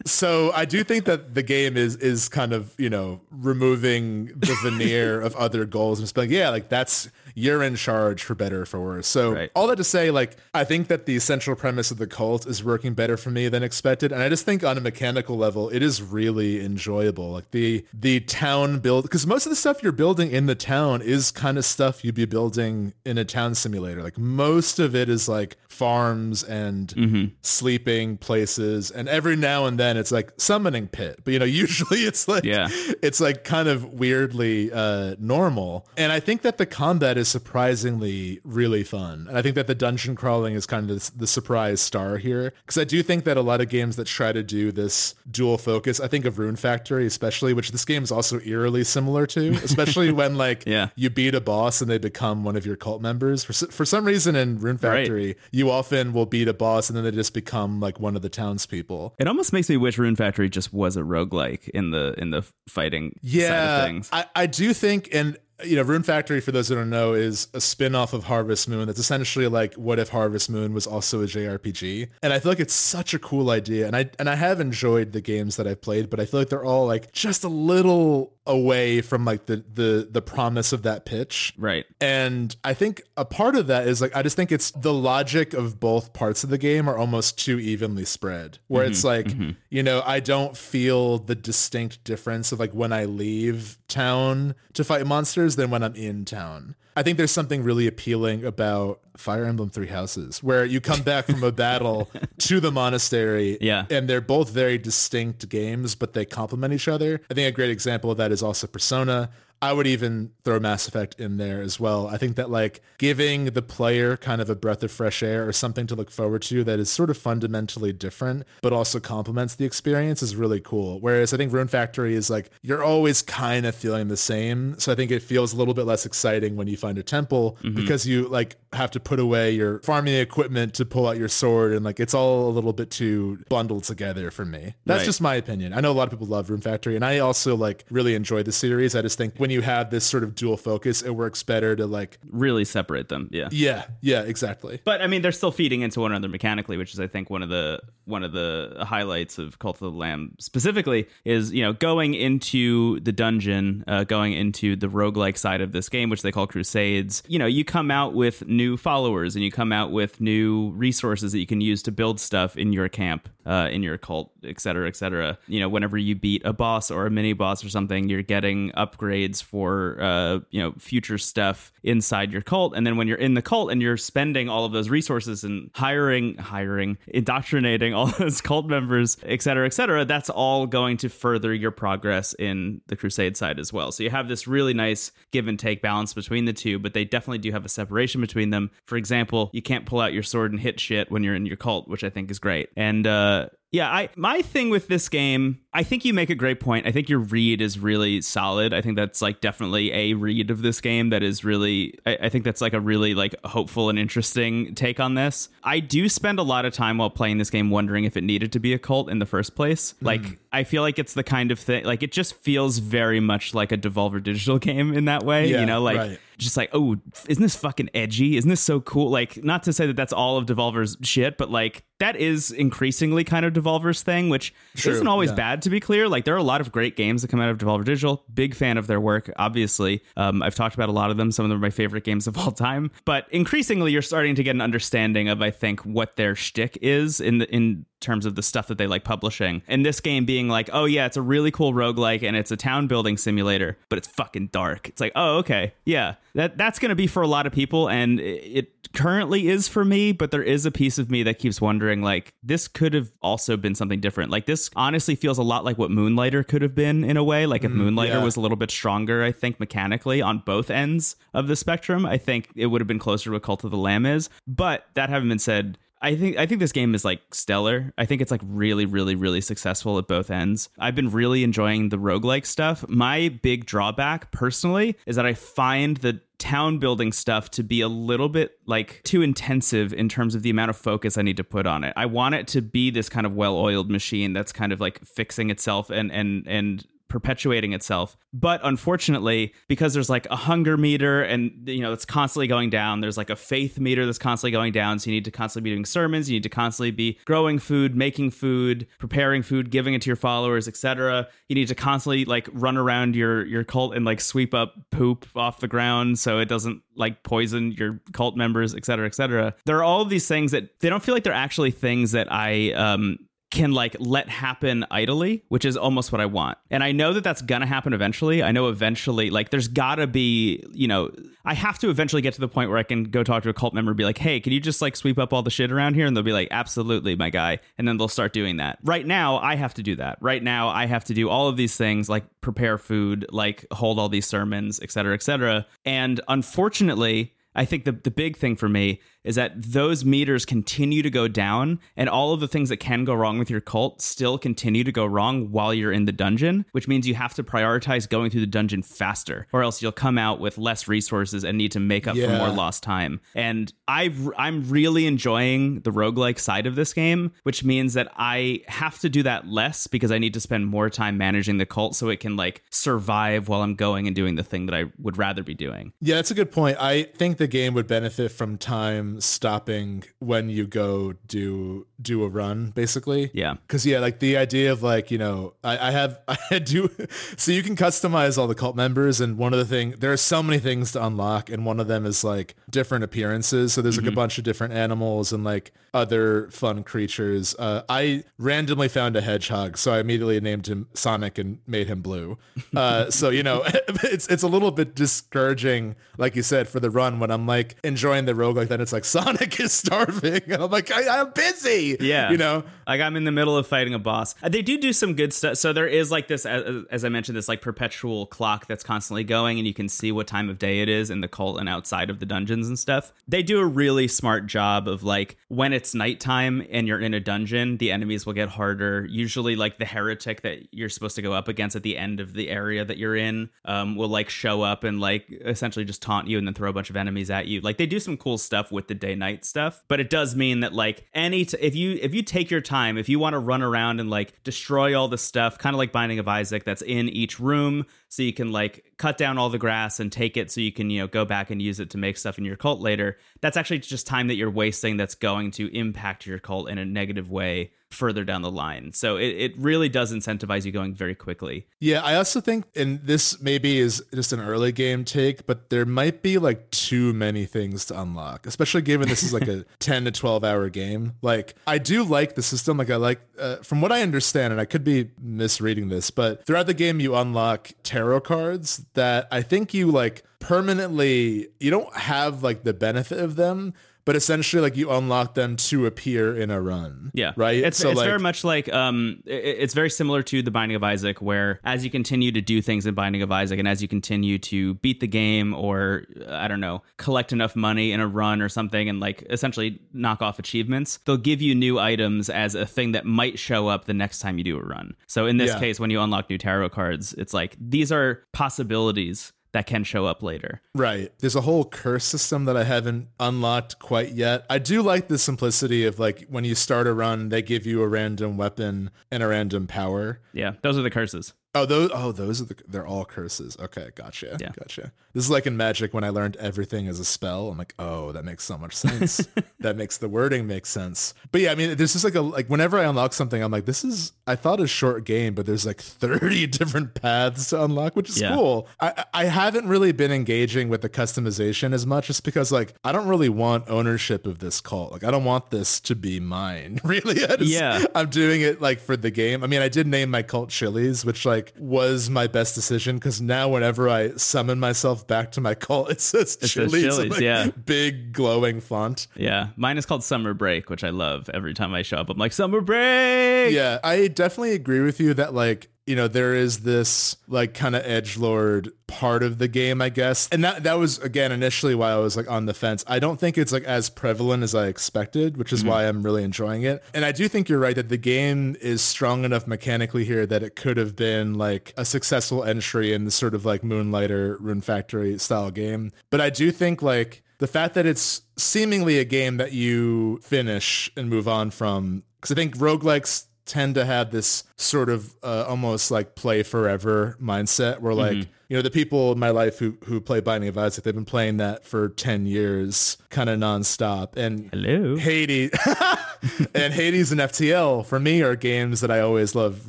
so 0.05 0.51
i 0.53 0.63
do 0.63 0.83
think 0.85 1.03
that 1.03 1.33
the 1.35 1.43
game 1.43 1.75
is 1.75 1.97
is 1.97 2.29
kind 2.29 2.53
of 2.53 2.73
you 2.77 2.89
know 2.89 3.19
removing 3.29 4.27
the 4.27 4.55
veneer 4.63 5.19
of 5.19 5.35
other 5.35 5.65
goals 5.65 5.99
and 5.99 6.03
just 6.05 6.15
being 6.15 6.29
like 6.29 6.33
yeah 6.33 6.49
like 6.49 6.69
that's 6.69 7.09
you're 7.35 7.61
in 7.63 7.75
charge 7.75 8.23
for 8.23 8.35
better 8.35 8.61
or 8.61 8.65
for 8.65 8.79
worse. 8.79 9.07
So 9.07 9.33
Right. 9.33 9.51
all 9.55 9.67
that 9.67 9.75
to 9.77 9.83
say 9.83 10.09
like 10.11 10.35
i 10.53 10.63
think 10.63 10.87
that 10.87 11.05
the 11.05 11.19
central 11.19 11.55
premise 11.55 11.91
of 11.91 11.97
the 11.97 12.07
cult 12.07 12.45
is 12.47 12.63
working 12.63 12.93
better 12.93 13.17
for 13.17 13.29
me 13.29 13.47
than 13.49 13.63
expected. 13.63 14.11
And 14.11 14.21
i 14.21 14.29
just 14.29 14.45
think 14.45 14.63
on 14.63 14.77
a 14.77 14.81
mechanical 14.81 15.37
level 15.37 15.69
it 15.69 15.81
is 15.83 16.01
really 16.01 16.63
enjoyable. 16.63 17.31
Like 17.31 17.51
the 17.51 17.85
the 17.93 18.19
town 18.21 18.79
build 18.79 19.03
because 19.03 19.25
most 19.27 19.45
of 19.45 19.49
the 19.49 19.55
stuff 19.55 19.81
you're 19.83 19.91
building 19.91 20.31
in 20.31 20.45
the 20.45 20.55
town 20.55 21.01
is 21.01 21.31
kind 21.31 21.57
of 21.57 21.65
stuff 21.65 22.03
you'd 22.03 22.15
be 22.15 22.25
building 22.25 22.93
in 23.05 23.17
a 23.17 23.25
town 23.25 23.55
simulator. 23.55 24.01
Like 24.03 24.17
most 24.17 24.79
of 24.79 24.95
it 24.95 25.09
is 25.09 25.27
like 25.29 25.57
farms 25.67 26.43
and 26.43 27.31
sleeping 27.41 28.17
places. 28.17 28.91
And 28.91 29.07
every 29.07 29.35
now 29.35 29.65
and 29.65 29.79
then 29.79 29.95
it's 29.97 30.11
like 30.11 30.31
summoning 30.37 30.87
pit. 30.87 31.19
But 31.23 31.33
you 31.33 31.39
know 31.39 31.45
usually 31.65 31.99
it's 32.01 32.27
like 32.27 32.43
Yeah. 32.43 32.67
it's 33.01 33.19
like 33.19 33.43
kind 33.43 33.67
of 33.67 33.85
weirdly 33.93 34.71
uh, 34.71 35.15
normal. 35.19 35.87
And 35.97 36.11
I 36.11 36.19
think 36.19 36.41
that 36.41 36.57
the 36.57 36.65
combat 36.65 37.17
is 37.17 37.26
surprisingly 37.27 38.39
really 38.43 38.83
fun. 38.83 39.25
And 39.27 39.37
I 39.37 39.41
think 39.41 39.55
that 39.55 39.67
the 39.67 39.75
dungeon 39.75 40.15
crawling 40.15 40.53
is 40.53 40.65
kind 40.65 40.89
of 40.89 40.99
the, 41.11 41.19
the 41.19 41.27
surprise 41.27 41.81
star 41.81 42.17
here. 42.17 42.53
Because 42.65 42.77
I 42.77 42.83
do 42.83 43.03
think 43.03 43.23
that 43.25 43.37
a 43.37 43.41
lot 43.41 43.61
of 43.61 43.69
games 43.69 43.95
that 43.97 44.05
try 44.05 44.31
to 44.31 44.43
do 44.43 44.71
this 44.71 45.15
dual 45.29 45.57
focus, 45.57 45.99
I 45.99 46.07
think 46.07 46.25
of 46.25 46.39
Rune 46.39 46.55
Factory 46.55 47.05
especially, 47.05 47.53
which 47.53 47.71
this 47.71 47.85
game 47.85 48.03
is 48.03 48.11
also 48.11 48.39
eerily 48.41 48.83
similar 48.83 49.25
to, 49.27 49.49
especially 49.63 50.11
when 50.11 50.35
like 50.37 50.65
Yeah. 50.65 50.89
you 50.95 51.09
beat 51.09 51.35
a 51.35 51.41
boss 51.41 51.81
and 51.81 51.89
they 51.89 51.97
become 51.97 52.43
one 52.43 52.55
of 52.55 52.65
your 52.65 52.75
cult 52.75 53.01
members. 53.01 53.43
For, 53.43 53.53
for 53.53 53.85
some 53.85 54.05
reason 54.05 54.35
in 54.35 54.59
Rune 54.59 54.77
Right. 54.81 54.99
Factory, 55.07 55.35
you 55.51 55.69
often 55.71 56.13
will 56.13 56.25
beat 56.25 56.47
a 56.47 56.53
boss 56.53 56.89
and 56.89 56.95
then 56.97 57.03
they 57.03 57.11
just 57.11 57.33
become 57.33 57.79
like 57.79 57.99
one 57.99 58.15
of 58.15 58.21
the 58.21 58.29
townspeople. 58.29 59.15
It 59.19 59.27
almost 59.27 59.51
makes 59.53 59.69
me 59.69 59.77
wish 59.77 59.97
Rune 59.97 60.15
Factory 60.15 60.49
just 60.49 60.71
was 60.73 60.95
a 60.95 61.01
roguelike 61.01 61.67
in 61.69 61.91
the 61.91 62.13
in 62.17 62.29
the 62.29 62.43
fighting 62.69 63.11
side 63.11 63.19
yeah, 63.23 63.77
of 63.77 63.85
things. 63.87 64.09
I, 64.11 64.25
I 64.35 64.45
do 64.45 64.73
think, 64.73 65.09
and 65.11 65.37
you 65.63 65.75
know, 65.75 65.81
Rune 65.81 66.03
Factory, 66.03 66.39
for 66.39 66.51
those 66.51 66.69
who 66.69 66.75
don't 66.75 66.89
know, 66.89 67.13
is 67.13 67.47
a 67.53 67.61
spin-off 67.61 68.13
of 68.13 68.25
Harvest 68.25 68.69
Moon. 68.69 68.85
That's 68.85 68.99
essentially 68.99 69.47
like 69.47 69.73
what 69.73 69.97
if 69.97 70.09
Harvest 70.09 70.49
Moon 70.49 70.73
was 70.73 70.85
also 70.85 71.23
a 71.23 71.25
JRPG. 71.25 72.09
And 72.21 72.31
I 72.31 72.39
feel 72.39 72.51
like 72.51 72.59
it's 72.59 72.73
such 72.73 73.13
a 73.13 73.19
cool 73.19 73.49
idea. 73.49 73.87
And 73.87 73.95
I 73.95 74.09
and 74.19 74.29
I 74.29 74.35
have 74.35 74.59
enjoyed 74.59 75.13
the 75.13 75.21
games 75.21 75.55
that 75.57 75.67
I've 75.67 75.81
played, 75.81 76.09
but 76.09 76.19
I 76.19 76.25
feel 76.25 76.41
like 76.41 76.49
they're 76.49 76.63
all 76.63 76.85
like 76.85 77.11
just 77.11 77.43
a 77.43 77.49
little 77.49 78.33
away 78.47 79.01
from 79.01 79.25
like 79.25 79.45
the 79.45 79.63
the 79.73 80.07
the 80.09 80.21
promise 80.21 80.73
of 80.73 80.83
that 80.83 81.05
pitch. 81.05 81.53
Right. 81.57 81.85
And 82.01 82.55
I 82.63 82.73
think 82.73 83.03
a 83.15 83.25
part 83.25 83.55
of 83.55 83.67
that 83.67 83.87
is 83.87 84.01
like 84.01 84.15
I 84.15 84.23
just 84.23 84.35
think 84.35 84.51
it's 84.51 84.71
the 84.71 84.93
logic 84.93 85.53
of 85.53 85.79
both 85.79 86.13
parts 86.13 86.43
of 86.43 86.49
the 86.49 86.57
game 86.57 86.89
are 86.89 86.97
almost 86.97 87.37
too 87.37 87.59
evenly 87.59 88.05
spread. 88.05 88.59
Where 88.67 88.85
it's 88.85 88.99
mm-hmm. 88.99 89.07
like, 89.07 89.25
mm-hmm. 89.27 89.49
you 89.69 89.83
know, 89.83 90.01
I 90.05 90.19
don't 90.19 90.55
feel 90.55 91.19
the 91.19 91.35
distinct 91.35 92.03
difference 92.03 92.51
of 92.51 92.59
like 92.59 92.71
when 92.71 92.93
I 92.93 93.05
leave 93.05 93.77
town 93.87 94.55
to 94.73 94.83
fight 94.83 95.05
monsters 95.05 95.55
than 95.55 95.69
when 95.69 95.83
I'm 95.83 95.95
in 95.95 96.25
town. 96.25 96.75
I 96.97 97.03
think 97.03 97.17
there's 97.19 97.29
something 97.31 97.61
really 97.63 97.85
appealing 97.85 98.43
about 98.43 99.01
Fire 99.15 99.45
Emblem 99.45 99.69
Three 99.69 99.85
Houses, 99.85 100.41
where 100.41 100.65
you 100.65 100.81
come 100.81 101.03
back 101.03 101.27
from 101.27 101.43
a 101.43 101.51
battle 101.51 102.09
to 102.39 102.59
the 102.59 102.71
monastery, 102.71 103.57
Yeah. 103.61 103.85
and 103.91 104.09
they're 104.09 104.19
both 104.19 104.49
very 104.49 104.79
distinct 104.79 105.47
games, 105.47 105.93
but 105.93 106.13
they 106.13 106.25
complement 106.25 106.73
each 106.73 106.87
other. 106.87 107.21
I 107.29 107.35
think 107.35 107.47
a 107.47 107.51
great 107.55 107.69
example 107.69 108.09
of 108.09 108.17
that 108.17 108.31
is 108.31 108.41
also 108.41 108.65
Persona. 108.65 109.29
I 109.61 109.73
would 109.73 109.87
even 109.87 110.31
throw 110.43 110.59
Mass 110.59 110.87
Effect 110.87 111.19
in 111.19 111.37
there 111.37 111.61
as 111.61 111.79
well. 111.79 112.07
I 112.07 112.17
think 112.17 112.35
that 112.35 112.49
like 112.49 112.81
giving 112.99 113.45
the 113.45 113.61
player 113.61 114.15
kind 114.15 114.41
of 114.41 114.49
a 114.49 114.55
breath 114.55 114.83
of 114.83 114.91
fresh 114.91 115.23
air 115.23 115.47
or 115.47 115.51
something 115.51 115.87
to 115.87 115.95
look 115.95 116.11
forward 116.11 116.43
to 116.43 116.63
that 116.63 116.79
is 116.79 116.89
sort 116.89 117.09
of 117.09 117.17
fundamentally 117.17 117.91
different, 117.91 118.45
but 118.61 118.71
also 118.71 118.99
complements 118.99 119.55
the 119.55 119.65
experience 119.65 120.21
is 120.21 120.35
really 120.35 120.59
cool. 120.59 120.99
Whereas 120.99 121.33
I 121.33 121.37
think 121.37 121.51
Rune 121.51 121.67
Factory 121.67 122.13
is 122.13 122.29
like, 122.29 122.51
you're 122.61 122.83
always 122.83 123.21
kind 123.21 123.65
of 123.65 123.73
feeling 123.75 124.09
the 124.09 124.17
same. 124.17 124.77
So 124.79 124.91
I 124.91 124.95
think 124.95 125.09
it 125.11 125.23
feels 125.23 125.53
a 125.53 125.55
little 125.57 125.73
bit 125.73 125.85
less 125.85 126.05
exciting 126.05 126.55
when 126.55 126.67
you 126.67 126.77
find 126.77 126.97
a 126.97 127.03
temple 127.03 127.57
mm-hmm. 127.63 127.75
because 127.75 128.05
you 128.07 128.27
like 128.27 128.57
have 128.73 128.91
to 128.91 128.99
put 128.99 129.19
away 129.19 129.51
your 129.51 129.79
farming 129.79 130.13
equipment 130.13 130.75
to 130.75 130.85
pull 130.85 131.07
out 131.07 131.17
your 131.17 131.29
sword 131.29 131.71
and 131.73 131.83
like 131.83 131.99
it's 131.99 132.13
all 132.13 132.47
a 132.47 132.51
little 132.51 132.73
bit 132.73 132.91
too 132.91 133.39
bundled 133.49 133.83
together 133.85 134.29
for 134.29 134.45
me. 134.45 134.75
That's 134.85 134.99
Right. 134.99 135.05
just 135.05 135.21
my 135.21 135.35
opinion. 135.35 135.73
I 135.73 135.79
know 135.79 135.91
a 135.91 135.93
lot 135.93 136.03
of 136.03 136.11
people 136.11 136.27
love 136.27 136.49
Rune 136.49 136.61
Factory 136.61 136.95
and 136.95 137.03
I 137.03 137.19
also 137.19 137.55
like 137.55 137.85
really 137.89 138.13
enjoy 138.13 138.43
the 138.43 138.51
series. 138.51 138.95
I 138.95 139.01
just 139.01 139.17
think 139.17 139.35
when 139.37 139.46
you 139.49 139.61
have 139.61 139.89
this 139.89 140.05
sort 140.05 140.23
of 140.23 140.35
dual 140.35 140.57
focus, 140.57 141.01
it 141.01 141.11
works 141.11 141.43
better 141.43 141.75
to 141.75 141.85
like, 141.85 142.17
Really 142.31 142.65
separate 142.65 143.09
them. 143.09 143.29
Yeah. 143.31 143.49
yeah, 143.51 143.85
yeah, 144.01 144.21
exactly. 144.21 144.81
But 144.83 145.01
I 145.01 145.07
mean, 145.07 145.21
they're 145.21 145.31
still 145.31 145.51
feeding 145.51 145.81
into 145.81 145.99
one 146.01 146.11
another 146.11 146.27
mechanically, 146.27 146.77
which 146.77 146.93
is, 146.93 146.99
I 146.99 147.07
think, 147.07 147.29
one 147.29 147.43
of 147.43 147.49
the 147.49 147.79
one 148.05 148.23
of 148.23 148.31
the 148.31 148.85
highlights 148.87 149.37
of 149.37 149.59
Cult 149.59 149.75
of 149.77 149.91
the 149.91 149.97
Lamb 149.97 150.33
specifically 150.39 151.07
is 151.25 151.51
you 151.51 151.61
know 151.61 151.73
going 151.73 152.13
into 152.13 152.99
the 153.01 153.11
dungeon, 153.11 153.83
uh, 153.87 154.03
going 154.05 154.33
into 154.33 154.75
the 154.75 154.87
roguelike 154.87 155.37
side 155.37 155.61
of 155.61 155.71
this 155.71 155.89
game, 155.89 156.09
which 156.09 156.21
they 156.21 156.31
call 156.31 156.47
Crusades. 156.47 157.23
You 157.27 157.39
know, 157.39 157.45
you 157.45 157.65
come 157.65 157.91
out 157.91 158.13
with 158.13 158.47
new 158.47 158.77
followers 158.77 159.35
and 159.35 159.43
you 159.43 159.51
come 159.51 159.71
out 159.71 159.91
with 159.91 160.21
new 160.21 160.69
resources 160.71 161.31
that 161.31 161.39
you 161.39 161.47
can 161.47 161.61
use 161.61 161.83
to 161.83 161.91
build 161.91 162.19
stuff 162.19 162.57
in 162.57 162.73
your 162.73 162.87
camp, 162.89 163.29
uh, 163.45 163.67
in 163.71 163.83
your 163.83 163.97
cult, 163.97 164.31
et 164.43 164.59
cetera, 164.59 164.87
et 164.87 164.95
cetera. 164.95 165.37
You 165.47 165.59
know, 165.59 165.69
whenever 165.69 165.97
you 165.97 166.15
beat 166.15 166.45
a 166.45 166.53
boss 166.53 166.89
or 166.89 167.05
a 167.05 167.11
mini 167.11 167.33
boss 167.33 167.63
or 167.63 167.69
something, 167.69 168.09
you're 168.09 168.21
getting 168.23 168.71
upgrades 168.71 169.36
for 169.41 169.97
uh, 170.01 170.39
you 170.49 170.61
know 170.61 170.73
future 170.77 171.17
stuff 171.17 171.71
inside 171.83 172.31
your 172.31 172.41
cult, 172.41 172.75
and 172.75 172.85
then 172.85 172.97
when 172.97 173.07
you're 173.07 173.17
in 173.17 173.33
the 173.33 173.41
cult 173.41 173.71
and 173.71 173.81
you're 173.81 173.97
spending 173.97 174.49
all 174.49 174.65
of 174.65 174.71
those 174.71 174.89
resources 174.89 175.43
and 175.43 175.69
hiring, 175.73 176.35
hiring, 176.37 176.97
indoctrinating 177.07 177.93
all 177.93 178.07
those 178.19 178.41
cult 178.41 178.67
members, 178.67 179.17
et 179.23 179.41
cetera, 179.41 179.65
et 179.65 179.73
cetera, 179.73 180.05
that's 180.05 180.29
all 180.29 180.67
going 180.67 180.97
to 180.97 181.09
further 181.09 181.53
your 181.53 181.71
progress 181.71 182.33
in 182.33 182.81
the 182.87 182.95
crusade 182.95 183.37
side 183.37 183.59
as 183.59 183.71
well. 183.71 183.91
So 183.91 184.03
you 184.03 184.09
have 184.09 184.27
this 184.27 184.47
really 184.47 184.73
nice 184.73 185.11
give 185.31 185.47
and 185.47 185.59
take 185.59 185.81
balance 185.81 186.13
between 186.13 186.45
the 186.45 186.53
two, 186.53 186.79
but 186.79 186.93
they 186.93 187.05
definitely 187.05 187.39
do 187.39 187.51
have 187.51 187.65
a 187.65 187.69
separation 187.69 188.21
between 188.21 188.49
them. 188.49 188.71
For 188.85 188.97
example, 188.97 189.49
you 189.53 189.61
can't 189.61 189.85
pull 189.85 189.99
out 189.99 190.13
your 190.13 190.23
sword 190.23 190.51
and 190.51 190.59
hit 190.59 190.79
shit 190.79 191.11
when 191.11 191.23
you're 191.23 191.35
in 191.35 191.45
your 191.45 191.57
cult, 191.57 191.87
which 191.87 192.03
I 192.03 192.09
think 192.09 192.31
is 192.31 192.39
great. 192.39 192.69
And 192.75 193.05
uh 193.05 193.47
yeah, 193.71 193.91
I 193.91 194.09
my 194.15 194.41
thing 194.41 194.69
with 194.69 194.87
this 194.87 195.09
game, 195.09 195.59
I 195.77 195.83
think 195.83 196.05
you 196.05 196.11
make 196.11 196.31
a 196.31 196.35
great 196.35 196.59
point. 196.59 196.87
I 196.87 196.91
think 196.91 197.07
your 197.07 197.19
read 197.19 197.61
is 197.61 197.77
really 197.77 198.19
solid. 198.21 198.73
I 198.73 198.81
think 198.81 198.95
that's 198.95 199.21
like 199.21 199.41
definitely 199.41 199.93
a 199.93 200.15
read 200.15 200.49
of 200.49 200.63
this 200.63 200.81
game 200.81 201.11
that 201.11 201.21
is 201.21 201.43
really 201.43 201.93
I, 202.03 202.17
I 202.23 202.29
think 202.29 202.45
that's 202.45 202.61
like 202.61 202.73
a 202.73 202.79
really 202.79 203.13
like 203.13 203.35
hopeful 203.45 203.91
and 203.91 203.99
interesting 203.99 204.73
take 204.73 204.99
on 204.99 205.13
this. 205.13 205.49
I 205.63 205.79
do 205.79 206.09
spend 206.09 206.39
a 206.39 206.41
lot 206.41 206.65
of 206.65 206.73
time 206.73 206.97
while 206.97 207.11
playing 207.11 207.37
this 207.37 207.51
game 207.51 207.69
wondering 207.69 208.05
if 208.05 208.17
it 208.17 208.23
needed 208.23 208.51
to 208.53 208.59
be 208.59 208.73
a 208.73 208.79
cult 208.79 209.07
in 209.07 209.19
the 209.19 209.27
first 209.27 209.53
place. 209.53 209.93
Mm-hmm. 209.93 210.05
Like 210.07 210.39
I 210.51 210.63
feel 210.63 210.81
like 210.81 210.97
it's 210.97 211.13
the 211.13 211.23
kind 211.23 211.51
of 211.51 211.59
thing 211.59 211.85
like 211.85 212.01
it 212.01 212.11
just 212.11 212.33
feels 212.33 212.79
very 212.79 213.19
much 213.19 213.53
like 213.53 213.71
a 213.71 213.77
Devolver 213.77 214.21
Digital 214.21 214.57
game 214.59 214.93
in 214.95 215.05
that 215.05 215.23
way. 215.23 215.47
Yeah, 215.47 215.59
you 215.59 215.67
know, 215.67 215.81
like 215.81 215.97
right. 215.97 216.19
just 216.39 216.57
like, 216.57 216.71
oh, 216.73 216.97
isn't 217.29 217.43
this 217.43 217.55
fucking 217.55 217.91
edgy? 217.93 218.37
Isn't 218.37 218.49
this 218.49 218.61
so 218.61 218.79
cool? 218.81 219.11
Like, 219.11 219.43
not 219.43 219.63
to 219.63 219.73
say 219.73 219.85
that 219.85 219.95
that's 219.95 220.13
all 220.13 220.37
of 220.37 220.47
Devolver's 220.47 220.97
shit, 221.03 221.37
but 221.37 221.51
like 221.51 221.83
that 221.99 222.15
is 222.15 222.51
increasingly 222.51 223.23
kind 223.23 223.45
of 223.45 223.53
Devolver's 223.53 224.01
thing, 224.01 224.29
which 224.29 224.53
True, 224.75 224.93
isn't 224.93 225.07
always 225.07 225.29
yeah. 225.31 225.35
bad 225.35 225.61
to 225.67 225.71
be 225.71 225.79
clear. 225.79 226.07
Like, 226.07 226.25
there 226.25 226.33
are 226.33 226.37
a 226.37 226.43
lot 226.43 226.61
of 226.61 226.71
great 226.71 226.95
games 226.95 227.21
that 227.21 227.27
come 227.27 227.39
out 227.39 227.49
of 227.49 227.57
Devolver 227.57 227.85
Digital. 227.85 228.23
Big 228.33 228.55
fan 228.55 228.77
of 228.77 228.87
their 228.87 228.99
work, 228.99 229.31
obviously. 229.37 230.01
Um, 230.15 230.41
I've 230.41 230.55
talked 230.55 230.75
about 230.75 230.89
a 230.89 230.93
lot 230.93 231.11
of 231.11 231.17
them. 231.17 231.31
Some 231.31 231.45
of 231.45 231.49
them 231.49 231.57
are 231.57 231.61
my 231.61 231.69
favorite 231.69 232.03
games 232.03 232.25
of 232.27 232.37
all 232.37 232.51
time. 232.51 232.91
But 233.05 233.27
increasingly, 233.31 233.91
you're 233.91 234.01
starting 234.01 234.35
to 234.35 234.43
get 234.43 234.55
an 234.55 234.61
understanding 234.61 235.29
of, 235.29 235.41
I 235.41 235.51
think, 235.51 235.81
what 235.81 236.15
their 236.15 236.35
shtick 236.35 236.77
is 236.81 237.19
in 237.21 237.39
the 237.39 237.53
in 237.53 237.85
terms 237.99 238.25
of 238.25 238.35
the 238.35 238.43
stuff 238.43 238.67
that 238.67 238.77
they 238.77 238.87
like 238.87 239.03
publishing. 239.03 239.61
And 239.67 239.85
this 239.85 239.99
game 239.99 240.25
being 240.25 240.47
like, 240.47 240.69
oh 240.73 240.85
yeah, 240.85 241.05
it's 241.05 241.17
a 241.17 241.21
really 241.21 241.51
cool 241.51 241.73
roguelike 241.73 242.23
and 242.23 242.35
it's 242.35 242.51
a 242.51 242.57
town 242.57 242.87
building 242.87 243.17
simulator, 243.17 243.77
but 243.89 243.97
it's 243.97 244.07
fucking 244.07 244.47
dark. 244.47 244.89
It's 244.89 245.01
like, 245.01 245.13
oh 245.15 245.37
okay, 245.37 245.73
yeah, 245.85 246.15
that 246.35 246.57
that's 246.57 246.79
gonna 246.79 246.95
be 246.95 247.07
for 247.07 247.21
a 247.21 247.27
lot 247.27 247.47
of 247.47 247.53
people, 247.53 247.89
and 247.89 248.19
it, 248.19 248.73
currently 248.93 249.47
is 249.47 249.67
for 249.67 249.83
me. 249.83 250.11
But 250.11 250.31
there 250.31 250.43
is 250.43 250.65
a 250.65 250.71
piece 250.71 250.97
of 250.97 251.09
me 251.09 251.23
that 251.23 251.39
keeps 251.39 251.59
wondering, 251.59 252.01
like, 252.01 252.33
this 252.43 252.67
could 252.67 252.93
have 252.93 253.11
also 253.21 253.57
been 253.57 253.75
something 253.75 253.99
different. 253.99 254.31
Like 254.31 254.45
this 254.45 254.69
honestly 254.75 255.15
feels 255.15 255.37
a 255.37 255.43
lot 255.43 255.65
like 255.65 255.77
what 255.77 255.91
Moonlighter 255.91 256.43
could 256.43 256.61
have 256.61 256.75
been 256.75 257.03
in 257.03 257.17
a 257.17 257.23
way. 257.23 257.45
Like 257.45 257.63
if 257.63 257.71
mm, 257.71 257.75
Moonlighter 257.75 258.13
yeah. 258.15 258.23
was 258.23 258.35
a 258.35 258.41
little 258.41 258.57
bit 258.57 258.71
stronger, 258.71 259.23
I 259.23 259.31
think 259.31 259.59
mechanically 259.59 260.21
on 260.21 260.39
both 260.45 260.69
ends 260.69 261.15
of 261.33 261.47
the 261.47 261.55
spectrum, 261.55 262.05
I 262.05 262.17
think 262.17 262.49
it 262.55 262.67
would 262.67 262.81
have 262.81 262.87
been 262.87 262.99
closer 262.99 263.25
to 263.25 263.31
what 263.31 263.43
Cult 263.43 263.63
of 263.63 263.71
the 263.71 263.77
Lamb 263.77 264.05
is. 264.05 264.29
But 264.47 264.85
that 264.93 265.09
having 265.09 265.29
been 265.29 265.39
said. 265.39 265.77
I 266.01 266.15
think 266.15 266.37
I 266.37 266.45
think 266.45 266.59
this 266.59 266.71
game 266.71 266.93
is 266.93 267.03
like 267.03 267.21
stellar. 267.33 267.93
I 267.97 268.05
think 268.05 268.21
it's 268.21 268.31
like 268.31 268.41
really, 268.43 268.85
really, 268.85 269.15
really 269.15 269.41
successful 269.41 269.97
at 269.97 270.07
both 270.07 270.29
ends. 270.29 270.69
I've 270.77 270.95
been 270.95 271.09
really 271.09 271.43
enjoying 271.43 271.89
the 271.89 271.97
roguelike 271.97 272.45
stuff. 272.45 272.87
My 272.87 273.29
big 273.29 273.65
drawback 273.65 274.31
personally 274.31 274.95
is 275.05 275.15
that 275.15 275.25
I 275.25 275.33
find 275.33 275.97
the 275.97 276.21
town 276.37 276.77
building 276.77 277.11
stuff 277.11 277.49
to 277.49 277.63
be 277.63 277.81
a 277.81 277.87
little 277.87 278.29
bit 278.29 278.59
like 278.67 279.01
too 279.03 279.23
intensive 279.23 279.91
in 279.91 280.07
terms 280.07 280.35
of 280.35 280.43
the 280.43 280.51
amount 280.51 280.69
of 280.69 280.77
focus 280.77 281.17
I 281.17 281.23
need 281.23 281.37
to 281.37 281.43
put 281.43 281.65
on 281.65 281.83
it. 281.83 281.93
I 281.95 282.05
want 282.05 282.35
it 282.35 282.47
to 282.49 282.61
be 282.61 282.91
this 282.91 283.09
kind 283.09 283.25
of 283.25 283.33
well-oiled 283.33 283.89
machine 283.89 284.33
that's 284.33 284.51
kind 284.51 284.71
of 284.71 284.79
like 284.79 285.03
fixing 285.03 285.49
itself 285.49 285.89
and 285.89 286.11
and 286.11 286.47
and 286.47 286.85
perpetuating 287.07 287.73
itself. 287.73 288.17
But 288.33 288.59
unfortunately, 288.63 289.53
because 289.67 289.93
there's 289.93 290.09
like 290.09 290.27
a 290.29 290.35
hunger 290.35 290.77
meter 290.77 291.21
and 291.21 291.51
you 291.65 291.81
know 291.81 291.93
it's 291.93 292.05
constantly 292.05 292.47
going 292.47 292.69
down, 292.69 293.01
there's 293.01 293.17
like 293.17 293.29
a 293.29 293.35
faith 293.35 293.79
meter 293.79 294.05
that's 294.05 294.17
constantly 294.17 294.51
going 294.51 294.71
down. 294.71 294.99
So 294.99 295.09
you 295.09 295.15
need 295.15 295.25
to 295.25 295.31
constantly 295.31 295.69
be 295.69 295.75
doing 295.75 295.85
sermons, 295.85 296.29
you 296.29 296.35
need 296.35 296.43
to 296.43 296.49
constantly 296.49 296.91
be 296.91 297.19
growing 297.25 297.59
food, 297.59 297.95
making 297.95 298.31
food, 298.31 298.87
preparing 298.99 299.43
food, 299.43 299.69
giving 299.69 299.93
it 299.93 300.01
to 300.03 300.07
your 300.07 300.15
followers, 300.15 300.67
etc. 300.67 301.27
You 301.49 301.55
need 301.55 301.67
to 301.67 301.75
constantly 301.75 302.25
like 302.25 302.49
run 302.53 302.77
around 302.77 303.15
your 303.15 303.45
your 303.45 303.63
cult 303.63 303.95
and 303.95 304.05
like 304.05 304.21
sweep 304.21 304.53
up 304.53 304.75
poop 304.91 305.25
off 305.35 305.59
the 305.59 305.67
ground 305.67 306.19
so 306.19 306.39
it 306.39 306.49
doesn't 306.49 306.81
like 306.95 307.23
poison 307.23 307.71
your 307.73 308.01
cult 308.13 308.35
members, 308.35 308.75
etc., 308.75 309.05
etc. 309.05 309.53
There 309.65 309.77
are 309.77 309.83
all 309.83 310.05
these 310.05 310.27
things 310.27 310.51
that 310.51 310.79
they 310.79 310.89
don't 310.89 311.03
feel 311.03 311.13
like 311.13 311.23
they're 311.23 311.33
actually 311.33 311.71
things 311.71 312.11
that 312.11 312.31
I 312.31 312.71
um 312.73 313.19
can 313.49 313.71
like 313.71 313.95
let 313.99 314.27
happen 314.27 314.85
idly, 314.91 315.43
which 315.47 315.63
is 315.63 315.77
almost 315.77 316.11
what 316.11 316.19
I 316.19 316.25
want. 316.25 316.57
And 316.69 316.83
I 316.83 316.91
know 316.91 317.13
that 317.13 317.23
that's 317.23 317.41
gonna 317.41 317.65
happen 317.65 317.93
eventually. 317.93 318.43
I 318.43 318.51
know 318.51 318.67
eventually, 318.67 319.29
like, 319.29 319.51
there's 319.51 319.69
gotta 319.69 320.05
be, 320.05 320.63
you 320.73 320.87
know, 320.87 321.11
I 321.45 321.53
have 321.53 321.79
to 321.79 321.89
eventually 321.89 322.21
get 322.21 322.33
to 322.33 322.41
the 322.41 322.49
point 322.49 322.69
where 322.69 322.77
I 322.77 322.83
can 322.83 323.05
go 323.05 323.23
talk 323.23 323.43
to 323.43 323.49
a 323.49 323.53
cult 323.53 323.73
member 323.73 323.91
and 323.91 323.97
be 323.97 324.03
like, 324.03 324.17
hey, 324.17 324.41
can 324.41 324.51
you 324.51 324.59
just 324.59 324.81
like 324.81 324.97
sweep 324.97 325.17
up 325.17 325.31
all 325.31 325.43
the 325.43 325.49
shit 325.49 325.71
around 325.71 325.93
here? 325.93 326.05
And 326.05 326.15
they'll 326.15 326.23
be 326.23 326.33
like, 326.33 326.49
absolutely, 326.51 327.15
my 327.15 327.29
guy. 327.29 327.59
And 327.77 327.87
then 327.87 327.97
they'll 327.97 328.09
start 328.09 328.33
doing 328.33 328.57
that. 328.57 328.79
Right 328.83 329.07
now, 329.07 329.37
I 329.37 329.55
have 329.55 329.73
to 329.75 329.83
do 329.83 329.95
that. 329.95 330.17
Right 330.19 330.43
now, 330.43 330.67
I 330.67 330.85
have 330.85 331.05
to 331.05 331.13
do 331.13 331.29
all 331.29 331.47
of 331.47 331.55
these 331.55 331.77
things 331.77 332.09
like 332.09 332.25
prepare 332.41 332.77
food, 332.77 333.25
like 333.29 333.65
hold 333.71 333.97
all 333.97 334.09
these 334.09 334.27
sermons, 334.27 334.81
et 334.83 334.91
cetera, 334.91 335.13
et 335.13 335.23
cetera. 335.23 335.65
And 335.85 336.19
unfortunately, 336.27 337.33
I 337.55 337.65
think 337.65 337.85
the, 337.85 337.93
the 337.93 338.11
big 338.11 338.37
thing 338.37 338.55
for 338.55 338.69
me 338.69 339.01
is 339.27 339.35
that 339.35 339.51
those 339.61 340.05
meters 340.05 340.45
continue 340.45 341.01
to 341.01 341.09
go 341.09 341.27
down 341.27 341.79
and 341.97 342.07
all 342.07 342.31
of 342.33 342.39
the 342.39 342.47
things 342.47 342.69
that 342.69 342.77
can 342.77 343.03
go 343.03 343.13
wrong 343.13 343.37
with 343.37 343.49
your 343.49 343.59
cult 343.59 344.01
still 344.01 344.37
continue 344.37 344.85
to 344.85 344.91
go 344.91 345.05
wrong 345.05 345.51
while 345.51 345.73
you're 345.73 345.91
in 345.91 346.05
the 346.05 346.11
dungeon, 346.13 346.65
which 346.71 346.87
means 346.87 347.05
you 347.05 347.13
have 347.13 347.33
to 347.33 347.43
prioritize 347.43 348.07
going 348.07 348.31
through 348.31 348.39
the 348.39 348.47
dungeon 348.47 348.81
faster 348.81 349.45
or 349.51 349.63
else 349.63 349.81
you'll 349.81 349.91
come 349.91 350.17
out 350.17 350.39
with 350.39 350.57
less 350.57 350.87
resources 350.87 351.43
and 351.43 351.57
need 351.57 351.73
to 351.73 351.79
make 351.79 352.07
up 352.07 352.15
for 352.15 352.29
more 352.29 352.49
lost 352.49 352.83
time. 352.83 353.19
And 353.35 353.71
I 353.87 354.13
I'm 354.37 354.69
really 354.69 355.05
enjoying 355.05 355.81
the 355.81 355.91
roguelike 355.91 356.39
side 356.39 356.65
of 356.65 356.75
this 356.75 356.93
game, 356.93 357.33
which 357.43 357.65
means 357.65 357.95
that 357.95 358.09
I 358.15 358.61
have 358.67 358.99
to 358.99 359.09
do 359.09 359.23
that 359.23 359.45
less 359.47 359.87
because 359.87 360.11
I 360.11 360.19
need 360.19 360.33
to 360.35 360.39
spend 360.39 360.67
more 360.67 360.89
time 360.89 361.17
managing 361.17 361.57
the 361.57 361.65
cult 361.65 361.95
so 361.95 362.07
it 362.07 362.21
can 362.21 362.37
like 362.37 362.63
survive 362.69 363.49
while 363.49 363.61
I'm 363.61 363.75
going 363.75 364.07
and 364.07 364.15
doing 364.15 364.35
the 364.35 364.43
thing 364.43 364.67
that 364.67 364.75
I 364.75 364.85
would 364.99 365.17
rather 365.17 365.43
be 365.43 365.53
doing. 365.53 365.91
Yeah, 365.99 366.15
that's 366.15 366.31
a 366.31 366.35
good 366.35 366.51
point. 366.51 366.77
I 366.79 367.03
think 367.03 367.37
the 367.37 367.47
game 367.47 367.73
would 367.73 367.87
benefit 367.87 368.31
from 368.31 368.57
time 368.57 369.16
stopping 369.19 370.03
when 370.19 370.49
you 370.49 370.67
go 370.67 371.13
do 371.27 371.85
do 372.01 372.23
a 372.23 372.27
run, 372.27 372.71
basically. 372.71 373.31
Yeah. 373.33 373.55
Cause 373.67 373.85
yeah, 373.85 373.99
like 373.99 374.19
the 374.19 374.37
idea 374.37 374.71
of 374.71 374.83
like, 374.83 375.11
you 375.11 375.17
know, 375.17 375.53
I, 375.63 375.87
I 375.87 375.91
have 375.91 376.19
I 376.51 376.59
do 376.59 376.89
so 377.37 377.51
you 377.51 377.63
can 377.63 377.75
customize 377.75 378.37
all 378.37 378.47
the 378.47 378.55
cult 378.55 378.75
members 378.75 379.19
and 379.19 379.37
one 379.37 379.53
of 379.53 379.59
the 379.59 379.65
thing 379.65 379.91
there 379.97 380.11
are 380.11 380.17
so 380.17 380.43
many 380.43 380.59
things 380.59 380.91
to 380.93 381.05
unlock 381.05 381.49
and 381.49 381.65
one 381.65 381.79
of 381.79 381.87
them 381.87 382.05
is 382.05 382.23
like 382.23 382.55
different 382.69 383.03
appearances. 383.03 383.73
So 383.73 383.81
there's 383.81 383.97
like 383.97 384.07
a 384.07 384.11
bunch 384.11 384.37
of 384.37 384.43
different 384.43 384.73
animals 384.73 385.33
and 385.33 385.43
like 385.43 385.73
other 385.93 386.49
fun 386.51 386.83
creatures. 386.83 387.55
Uh, 387.57 387.81
I 387.89 388.23
randomly 388.37 388.87
found 388.87 389.15
a 389.15 389.21
hedgehog, 389.21 389.77
so 389.77 389.93
I 389.93 389.99
immediately 389.99 390.39
named 390.39 390.67
him 390.67 390.87
Sonic 390.93 391.37
and 391.37 391.59
made 391.65 391.87
him 391.87 392.01
blue. 392.01 392.37
Uh, 392.75 393.09
so 393.19 393.29
you 393.29 393.43
know, 393.43 393.63
it's 393.65 394.27
it's 394.27 394.43
a 394.43 394.47
little 394.47 394.71
bit 394.71 394.95
discouraging, 394.95 395.95
like 396.17 396.35
you 396.35 396.43
said, 396.43 396.67
for 396.67 396.79
the 396.79 396.89
run 396.89 397.19
when 397.19 397.31
I'm 397.31 397.47
like 397.47 397.75
enjoying 397.83 398.25
the 398.25 398.35
rogue 398.35 398.57
like 398.57 398.69
that. 398.69 398.81
It's 398.81 398.93
like 398.93 399.05
Sonic 399.05 399.59
is 399.59 399.73
starving, 399.73 400.43
and 400.47 400.61
I'm 400.63 400.71
like, 400.71 400.91
I, 400.91 401.21
I'm 401.21 401.31
busy. 401.31 401.86
Yeah. 401.99 402.31
you 402.31 402.37
know. 402.37 402.63
Like 402.87 403.01
I'm 403.01 403.15
in 403.15 403.25
the 403.25 403.31
middle 403.31 403.57
of 403.57 403.67
fighting 403.67 403.93
a 403.93 403.99
boss. 403.99 404.33
Uh, 404.41 404.49
They 404.49 404.61
do 404.61 404.77
do 404.77 404.93
some 404.93 405.13
good 405.13 405.33
stuff. 405.33 405.57
So 405.57 405.73
there 405.73 405.87
is 405.87 406.09
like 406.09 406.27
this, 406.27 406.45
as, 406.45 406.85
as 406.89 407.03
I 407.05 407.09
mentioned, 407.09 407.37
this 407.37 407.47
like 407.47 407.61
perpetual 407.61 408.25
clock 408.27 408.65
that's 408.67 408.83
constantly 408.83 409.23
going, 409.25 409.57
and 409.59 409.67
you 409.67 409.73
can 409.73 409.89
see 409.89 410.11
what 410.11 410.25
time 410.27 410.49
of 410.49 410.57
day 410.57 410.79
it 410.79 410.89
is 410.89 411.09
in 411.09 411.21
the 411.21 411.27
cult 411.27 411.59
and 411.59 411.67
outside 411.67 412.09
of 412.09 412.19
the 412.19 412.25
dungeons 412.25 412.67
and 412.67 412.79
stuff. 412.79 413.11
They 413.27 413.43
do 413.43 413.59
a 413.59 413.65
really 413.65 414.07
smart 414.07 414.47
job 414.47 414.87
of 414.87 415.03
like 415.03 415.35
when 415.49 415.73
it's 415.73 415.93
nighttime 415.93 416.65
and 416.71 416.87
you're 416.87 416.99
in 417.01 417.13
a 417.13 417.19
dungeon, 417.19 417.77
the 417.77 417.91
enemies 417.91 418.25
will 418.25 418.33
get 418.33 418.49
harder. 418.49 419.05
Usually, 419.09 419.55
like 419.55 419.79
the 419.79 419.85
heretic 419.85 420.41
that 420.41 420.59
you're 420.71 420.89
supposed 420.89 421.15
to 421.17 421.21
go 421.21 421.33
up 421.33 421.47
against 421.49 421.75
at 421.75 421.83
the 421.83 421.97
end 421.97 422.19
of 422.21 422.33
the 422.33 422.49
area 422.49 422.85
that 422.85 422.97
you're 422.97 423.15
in 423.15 423.49
um, 423.65 423.95
will 423.97 424.07
like 424.09 424.29
show 424.29 424.61
up 424.61 424.83
and 424.85 424.99
like 425.01 425.25
essentially 425.45 425.83
just 425.85 426.01
taunt 426.01 426.27
you 426.27 426.37
and 426.37 426.47
then 426.47 426.53
throw 426.53 426.69
a 426.69 426.73
bunch 426.73 426.89
of 426.89 426.95
enemies 426.95 427.29
at 427.29 427.47
you. 427.47 427.59
Like 427.59 427.77
they 427.77 427.85
do 427.85 427.99
some 427.99 428.15
cool 428.17 428.37
stuff 428.37 428.71
with 428.71 428.87
the 428.87 428.95
day 428.95 429.15
night 429.15 429.43
stuff, 429.43 429.83
but 429.89 429.99
it 429.99 430.09
does 430.09 430.35
mean 430.35 430.61
that 430.61 430.73
like 430.73 431.05
any 431.13 431.43
t- 431.45 431.57
if 431.59 431.75
you 431.77 431.97
if 432.01 432.13
you 432.13 432.23
take 432.23 432.51
your 432.51 432.61
time, 432.61 432.97
if 432.97 433.07
you 433.07 433.19
want 433.19 433.33
to 433.33 433.39
run 433.39 433.61
around 433.61 433.99
and 433.99 434.09
like 434.09 434.43
destroy 434.43 434.99
all 434.99 435.07
the 435.07 435.17
stuff, 435.17 435.57
kind 435.57 435.73
of 435.73 435.77
like 435.77 435.91
Binding 435.91 436.19
of 436.19 436.27
Isaac, 436.27 436.63
that's 436.63 436.81
in 436.81 437.09
each 437.09 437.39
room, 437.39 437.85
so 438.09 438.23
you 438.23 438.33
can 438.33 438.51
like 438.51 438.85
cut 438.97 439.17
down 439.17 439.37
all 439.37 439.49
the 439.49 439.57
grass 439.57 439.99
and 439.99 440.11
take 440.11 440.37
it 440.37 440.51
so 440.51 440.61
you 440.61 440.71
can 440.71 440.89
you 440.89 441.01
know 441.01 441.07
go 441.07 441.25
back 441.25 441.49
and 441.49 441.61
use 441.61 441.79
it 441.79 441.89
to 441.91 441.97
make 441.97 442.17
stuff 442.17 442.37
in 442.37 442.45
your 442.45 442.55
cult 442.55 442.79
later. 442.79 443.17
That's 443.41 443.57
actually 443.57 443.79
just 443.79 444.07
time 444.07 444.27
that 444.27 444.35
you're 444.35 444.49
wasting 444.49 444.97
that's 444.97 445.15
going 445.15 445.51
to 445.51 445.75
impact 445.75 446.25
your 446.25 446.39
cult 446.39 446.69
in 446.69 446.77
a 446.77 446.85
negative 446.85 447.29
way 447.29 447.71
further 447.89 448.23
down 448.23 448.41
the 448.41 448.51
line. 448.51 448.91
So 448.93 449.17
it, 449.17 449.27
it 449.27 449.57
really 449.57 449.89
does 449.89 450.13
incentivize 450.13 450.65
you 450.65 450.71
going 450.71 450.93
very 450.93 451.15
quickly. 451.15 451.67
Yeah, 451.79 452.01
I 452.01 452.15
also 452.15 452.41
think, 452.41 452.65
and 452.75 453.01
this 453.01 453.41
maybe 453.41 453.79
is 453.79 454.03
just 454.13 454.33
an 454.33 454.41
early 454.41 454.71
game 454.71 455.05
take, 455.05 455.45
but 455.45 455.69
there 455.69 455.85
might 455.85 456.21
be 456.21 456.37
like 456.37 456.69
too 456.71 457.13
many 457.13 457.45
things 457.45 457.85
to 457.85 457.99
unlock, 457.99 458.45
especially 458.45 458.81
given 458.81 459.07
this 459.07 459.23
is 459.23 459.33
like 459.33 459.47
a 459.47 459.65
10 459.79 460.05
to 460.05 460.11
12 460.11 460.43
hour 460.43 460.69
game. 460.69 461.13
Like, 461.21 461.55
I 461.65 461.77
do 461.77 462.03
like 462.03 462.35
the 462.35 462.43
system. 462.43 462.77
Like, 462.77 462.89
I 462.89 462.97
like, 462.97 463.21
uh, 463.39 463.57
from 463.57 463.81
what 463.81 463.91
I 463.91 464.01
understand, 464.01 464.51
and 464.51 464.61
I 464.61 464.65
could 464.65 464.83
be 464.83 465.11
misreading 465.21 465.89
this, 465.89 466.11
but 466.11 466.45
throughout 466.45 466.67
the 466.67 466.73
game, 466.73 466.99
you 466.99 467.15
unlock 467.15 467.71
tarot 467.97 468.21
cards 468.21 468.85
that 468.93 469.27
I 469.31 469.41
think 469.41 469.73
you 469.73 469.89
like 469.89 470.23
permanently, 470.39 471.47
you 471.59 471.71
don't 471.71 471.95
have 471.95 472.43
like 472.43 472.63
the 472.63 472.73
benefit 472.73 473.19
of 473.19 473.35
them. 473.35 473.73
But 474.07 474.15
essentially, 474.15 474.61
like 474.61 474.75
you 474.77 474.89
unlock 474.89 475.35
them 475.35 475.55
to 475.69 475.85
appear 475.85 476.35
in 476.35 476.49
a 476.49 476.59
run. 476.61 477.11
Yeah, 477.13 477.33
Right. 477.35 477.57
It's, 477.57 477.83
it's 477.83 478.01
very 478.01 478.19
much 478.19 478.43
like 478.43 478.71
um, 478.73 479.21
i- 479.27 479.31
it's 479.31 479.73
very 479.73 479.89
similar 479.89 480.23
to 480.23 480.41
the 480.41 480.49
Binding 480.49 480.75
of 480.77 480.83
Isaac, 480.83 481.21
where 481.21 481.59
as 481.63 481.83
you 481.83 481.91
continue 481.91 482.31
to 482.31 482.41
do 482.41 482.61
things 482.61 482.85
in 482.85 482.93
Binding 482.95 483.21
of 483.21 483.31
Isaac, 483.31 483.59
and 483.59 483.67
as 483.67 483.81
you 483.81 483.87
continue 483.87 484.37
to 484.39 484.75
beat 484.75 485.01
the 485.01 485.07
game, 485.07 485.53
or 485.53 486.05
uh, 486.25 486.33
I 486.35 486.47
don't 486.47 486.61
know, 486.61 486.81
collect 486.97 487.33
enough 487.33 487.55
money 487.55 487.91
in 487.91 487.99
a 487.99 488.07
run 488.07 488.41
or 488.41 488.49
something, 488.49 488.87
and 488.87 488.99
like 489.01 489.23
essentially 489.29 489.79
knock 489.93 490.21
off 490.21 490.39
achievements, 490.39 490.99
they'll 491.05 491.17
give 491.17 491.41
you 491.41 491.53
new 491.53 491.77
items 491.77 492.29
as 492.29 492.55
a 492.55 492.65
thing 492.65 492.93
that 492.93 493.05
might 493.05 493.37
show 493.37 493.67
up 493.67 493.85
the 493.85 493.93
next 493.93 494.19
time 494.19 494.37
you 494.37 494.43
do 494.45 494.57
a 494.57 494.63
run. 494.63 494.95
So 495.07 495.25
in 495.27 495.35
this 495.37 495.51
Yeah. 495.51 495.59
case, 495.59 495.79
when 495.81 495.89
you 495.89 495.99
unlock 495.99 496.29
new 496.29 496.37
tarot 496.37 496.69
cards, 496.69 497.13
it's 497.13 497.33
like 497.33 497.57
these 497.59 497.91
are 497.91 498.23
possibilities 498.33 499.33
that 499.51 499.65
can 499.65 499.83
show 499.83 500.05
up 500.05 500.21
later. 500.21 500.61
Right. 500.73 501.11
There's 501.19 501.35
a 501.35 501.41
whole 501.41 501.65
curse 501.65 502.05
system 502.05 502.45
that 502.45 502.57
I 502.57 502.63
haven't 502.63 503.07
unlocked 503.19 503.79
quite 503.79 504.11
yet. 504.11 504.45
I 504.49 504.59
do 504.59 504.81
like 504.81 505.07
the 505.07 505.17
simplicity 505.17 505.85
of 505.85 505.99
like 505.99 506.25
when 506.29 506.43
you 506.43 506.55
start 506.55 506.87
a 506.87 506.93
run, 506.93 507.29
they 507.29 507.41
give 507.41 507.65
you 507.65 507.81
a 507.81 507.87
random 507.87 508.37
weapon 508.37 508.91
and 509.11 509.23
a 509.23 509.27
random 509.27 509.67
power. 509.67 510.19
Yeah, 510.33 510.53
those 510.61 510.77
are 510.77 510.81
the 510.81 510.91
curses. 510.91 511.33
Oh, 511.55 511.65
those. 511.65 511.89
Oh, 511.93 512.11
those 512.11 512.41
are 512.41 512.45
the. 512.45 512.55
They're 512.67 512.85
all 512.85 513.03
curses. 513.05 513.57
Okay, 513.59 513.89
gotcha. 513.95 514.37
Yeah. 514.39 514.51
gotcha. 514.57 514.91
This 515.13 515.23
is 515.23 515.31
like 515.31 515.47
in 515.47 515.57
Magic 515.57 515.93
when 515.95 516.03
I 516.03 516.09
learned 516.09 516.35
everything 516.35 516.87
as 516.87 516.99
a 516.99 517.05
spell. 517.05 517.49
I'm 517.49 517.57
like, 517.57 517.73
oh, 517.79 518.11
that 518.11 518.23
makes 518.23 518.43
so 518.43 518.57
much 518.59 518.75
sense. 518.75 519.27
that 519.61 519.75
makes 519.75 519.97
the 519.97 520.07
wording 520.07 520.45
make 520.45 520.67
sense. 520.67 521.15
But 521.31 521.41
yeah, 521.41 521.51
I 521.51 521.55
mean, 521.55 521.75
this 521.75 521.95
is 521.95 522.03
like 522.03 522.13
a 522.13 522.21
like 522.21 522.47
whenever 522.47 522.77
I 522.77 522.83
unlock 522.83 523.13
something, 523.13 523.41
I'm 523.41 523.51
like, 523.51 523.65
this 523.65 523.83
is. 523.83 524.11
I 524.27 524.35
thought 524.35 524.59
a 524.59 524.67
short 524.67 525.05
game, 525.05 525.33
but 525.33 525.45
there's 525.47 525.65
like 525.65 525.79
30 525.81 526.47
different 526.47 526.93
paths 526.93 527.49
to 527.49 527.63
unlock, 527.63 527.95
which 527.95 528.09
is 528.09 528.21
Yeah. 528.21 528.35
cool. 528.35 528.67
I 528.79 529.05
I 529.13 529.25
haven't 529.25 529.67
really 529.67 529.93
been 529.93 530.11
engaging 530.11 530.69
with 530.69 530.81
the 530.81 530.89
customization 530.89 531.73
as 531.73 531.87
much, 531.87 532.07
just 532.07 532.23
because 532.23 532.51
like 532.51 532.75
I 532.83 532.91
don't 532.91 533.07
really 533.07 533.29
want 533.29 533.67
ownership 533.69 534.27
of 534.27 534.39
this 534.39 534.61
cult. 534.61 534.91
Like 534.91 535.03
I 535.03 535.09
don't 535.09 535.25
want 535.25 535.49
this 535.49 535.79
to 535.81 535.95
be 535.95 536.19
mine. 536.19 536.79
Really. 536.87 537.23
I 537.23 537.35
just- 537.37 537.41
Yeah. 537.51 537.83
I'm 537.95 538.09
doing 538.09 538.41
it 538.41 538.61
like 538.61 538.79
for 538.79 538.95
the 538.95 539.09
game. 539.11 539.43
I 539.43 539.47
mean, 539.47 539.61
I 539.61 539.69
did 539.69 539.87
name 539.87 540.11
my 540.11 540.21
cult 540.21 540.49
Chili's, 540.49 541.03
which 541.05 541.25
like 541.25 541.36
was 541.57 542.09
my 542.09 542.27
best 542.27 542.55
decision 542.55 542.97
because 542.97 543.21
now 543.21 543.49
whenever 543.49 543.89
I 543.89 544.11
summon 544.15 544.59
myself 544.59 545.07
back 545.07 545.31
to 545.33 545.41
my 545.41 545.55
cult, 545.55 545.91
it 545.91 546.01
says 546.01 546.37
says 546.39 546.51
Chili's, 546.51 546.83
Chili's, 546.83 547.11
like, 547.11 547.19
yeah. 547.19 547.49
big 547.65 548.13
glowing 548.13 548.59
font. 548.59 549.07
Yeah, 549.15 549.49
mine 549.55 549.77
is 549.77 549.85
called 549.85 550.03
Summer 550.03 550.33
Break, 550.33 550.69
which 550.69 550.83
I 550.83 550.89
love. 550.89 551.29
Every 551.33 551.53
time 551.53 551.73
I 551.73 551.81
show 551.81 551.97
up, 551.97 552.09
I'm 552.09 552.17
like 552.17 552.33
Summer 552.33 552.61
Break. 552.61 553.53
Yeah, 553.53 553.79
I 553.83 554.07
definitely 554.07 554.53
agree 554.53 554.81
with 554.81 554.99
you 554.99 555.13
that 555.15 555.33
like 555.33 555.69
you 555.87 555.95
know 555.95 556.07
there 556.07 556.35
is 556.35 556.59
this 556.59 557.15
like 557.27 557.53
kind 557.53 557.75
of 557.75 557.83
edge 557.85 558.17
lord 558.17 558.71
part 558.87 559.21
of 559.21 559.37
the 559.37 559.47
game, 559.47 559.81
I 559.81 559.89
guess, 559.89 560.27
and 560.31 560.43
that 560.43 560.63
that 560.63 560.77
was 560.79 560.99
again 560.99 561.31
initially 561.31 561.75
why 561.75 561.91
I 561.91 561.97
was 561.97 562.15
like 562.15 562.29
on 562.29 562.45
the 562.45 562.53
fence. 562.53 562.83
I 562.87 562.99
don't 562.99 563.19
think 563.19 563.37
it's 563.37 563.51
like 563.51 563.63
as 563.63 563.89
prevalent 563.89 564.43
as 564.43 564.55
I 564.55 564.67
expected, 564.67 565.37
which 565.37 565.53
is 565.53 565.59
mm-hmm. 565.59 565.69
why 565.69 565.87
I'm 565.87 566.03
really 566.03 566.23
enjoying 566.23 566.63
it. 566.63 566.83
And 566.93 567.05
I 567.05 567.11
do 567.11 567.27
think 567.27 567.49
you're 567.49 567.59
right 567.59 567.75
that 567.75 567.89
the 567.89 567.97
game 567.97 568.55
is 568.61 568.81
strong 568.81 569.23
enough 569.23 569.47
mechanically 569.47 570.05
here 570.05 570.25
that 570.25 570.43
it 570.43 570.55
could 570.55 570.77
have 570.77 570.95
been 570.95 571.35
like 571.35 571.73
a 571.77 571.85
successful 571.85 572.43
entry 572.43 572.93
in 572.93 573.05
the 573.05 573.11
sort 573.11 573.35
of 573.35 573.45
like 573.45 573.63
Moonlighter 573.63 574.37
Rune 574.39 574.61
Factory 574.61 575.17
style 575.19 575.51
game. 575.51 575.91
But 576.09 576.21
I 576.21 576.29
do 576.29 576.51
think 576.51 576.81
like 576.81 577.23
the 577.39 577.47
fact 577.47 577.75
that 577.75 577.85
it's 577.85 578.21
seemingly 578.37 578.99
a 578.99 579.05
game 579.05 579.37
that 579.37 579.53
you 579.53 580.19
finish 580.23 580.91
and 580.97 581.09
move 581.09 581.27
on 581.27 581.51
from 581.51 582.03
because 582.19 582.31
I 582.31 582.35
think 582.35 582.57
roguelikes 582.57 583.26
tend 583.47 583.75
to 583.75 583.85
have 583.85 584.11
this 584.11 584.43
sort 584.57 584.89
of 584.89 585.15
uh, 585.23 585.45
almost 585.47 585.89
like 585.89 586.15
play 586.15 586.43
forever 586.43 587.17
mindset 587.21 587.79
where 587.79 587.93
like 587.93 588.27
you 588.49 588.55
know 588.55 588.61
the 588.61 588.69
people 588.71 589.11
in 589.11 589.19
my 589.19 589.29
life 589.29 589.59
who 589.59 589.77
who 589.85 589.99
play 589.99 590.19
Binding 590.19 590.49
of 590.49 590.57
Isaac 590.57 590.83
they've 590.83 590.93
been 590.93 591.05
playing 591.05 591.37
that 591.37 591.65
for 591.65 591.89
10 591.89 592.25
years 592.25 592.97
kind 593.09 593.29
of 593.29 593.39
nonstop 593.39 594.15
and 594.15 594.49
Hello. 594.51 594.95
Hades 594.97 595.51
and 596.55 596.73
Hades 596.73 597.11
and 597.11 597.21
FTL 597.21 597.85
for 597.85 597.99
me 597.99 598.21
are 598.21 598.35
games 598.35 598.81
that 598.81 598.91
I 598.91 598.99
always 598.99 599.35
love 599.35 599.67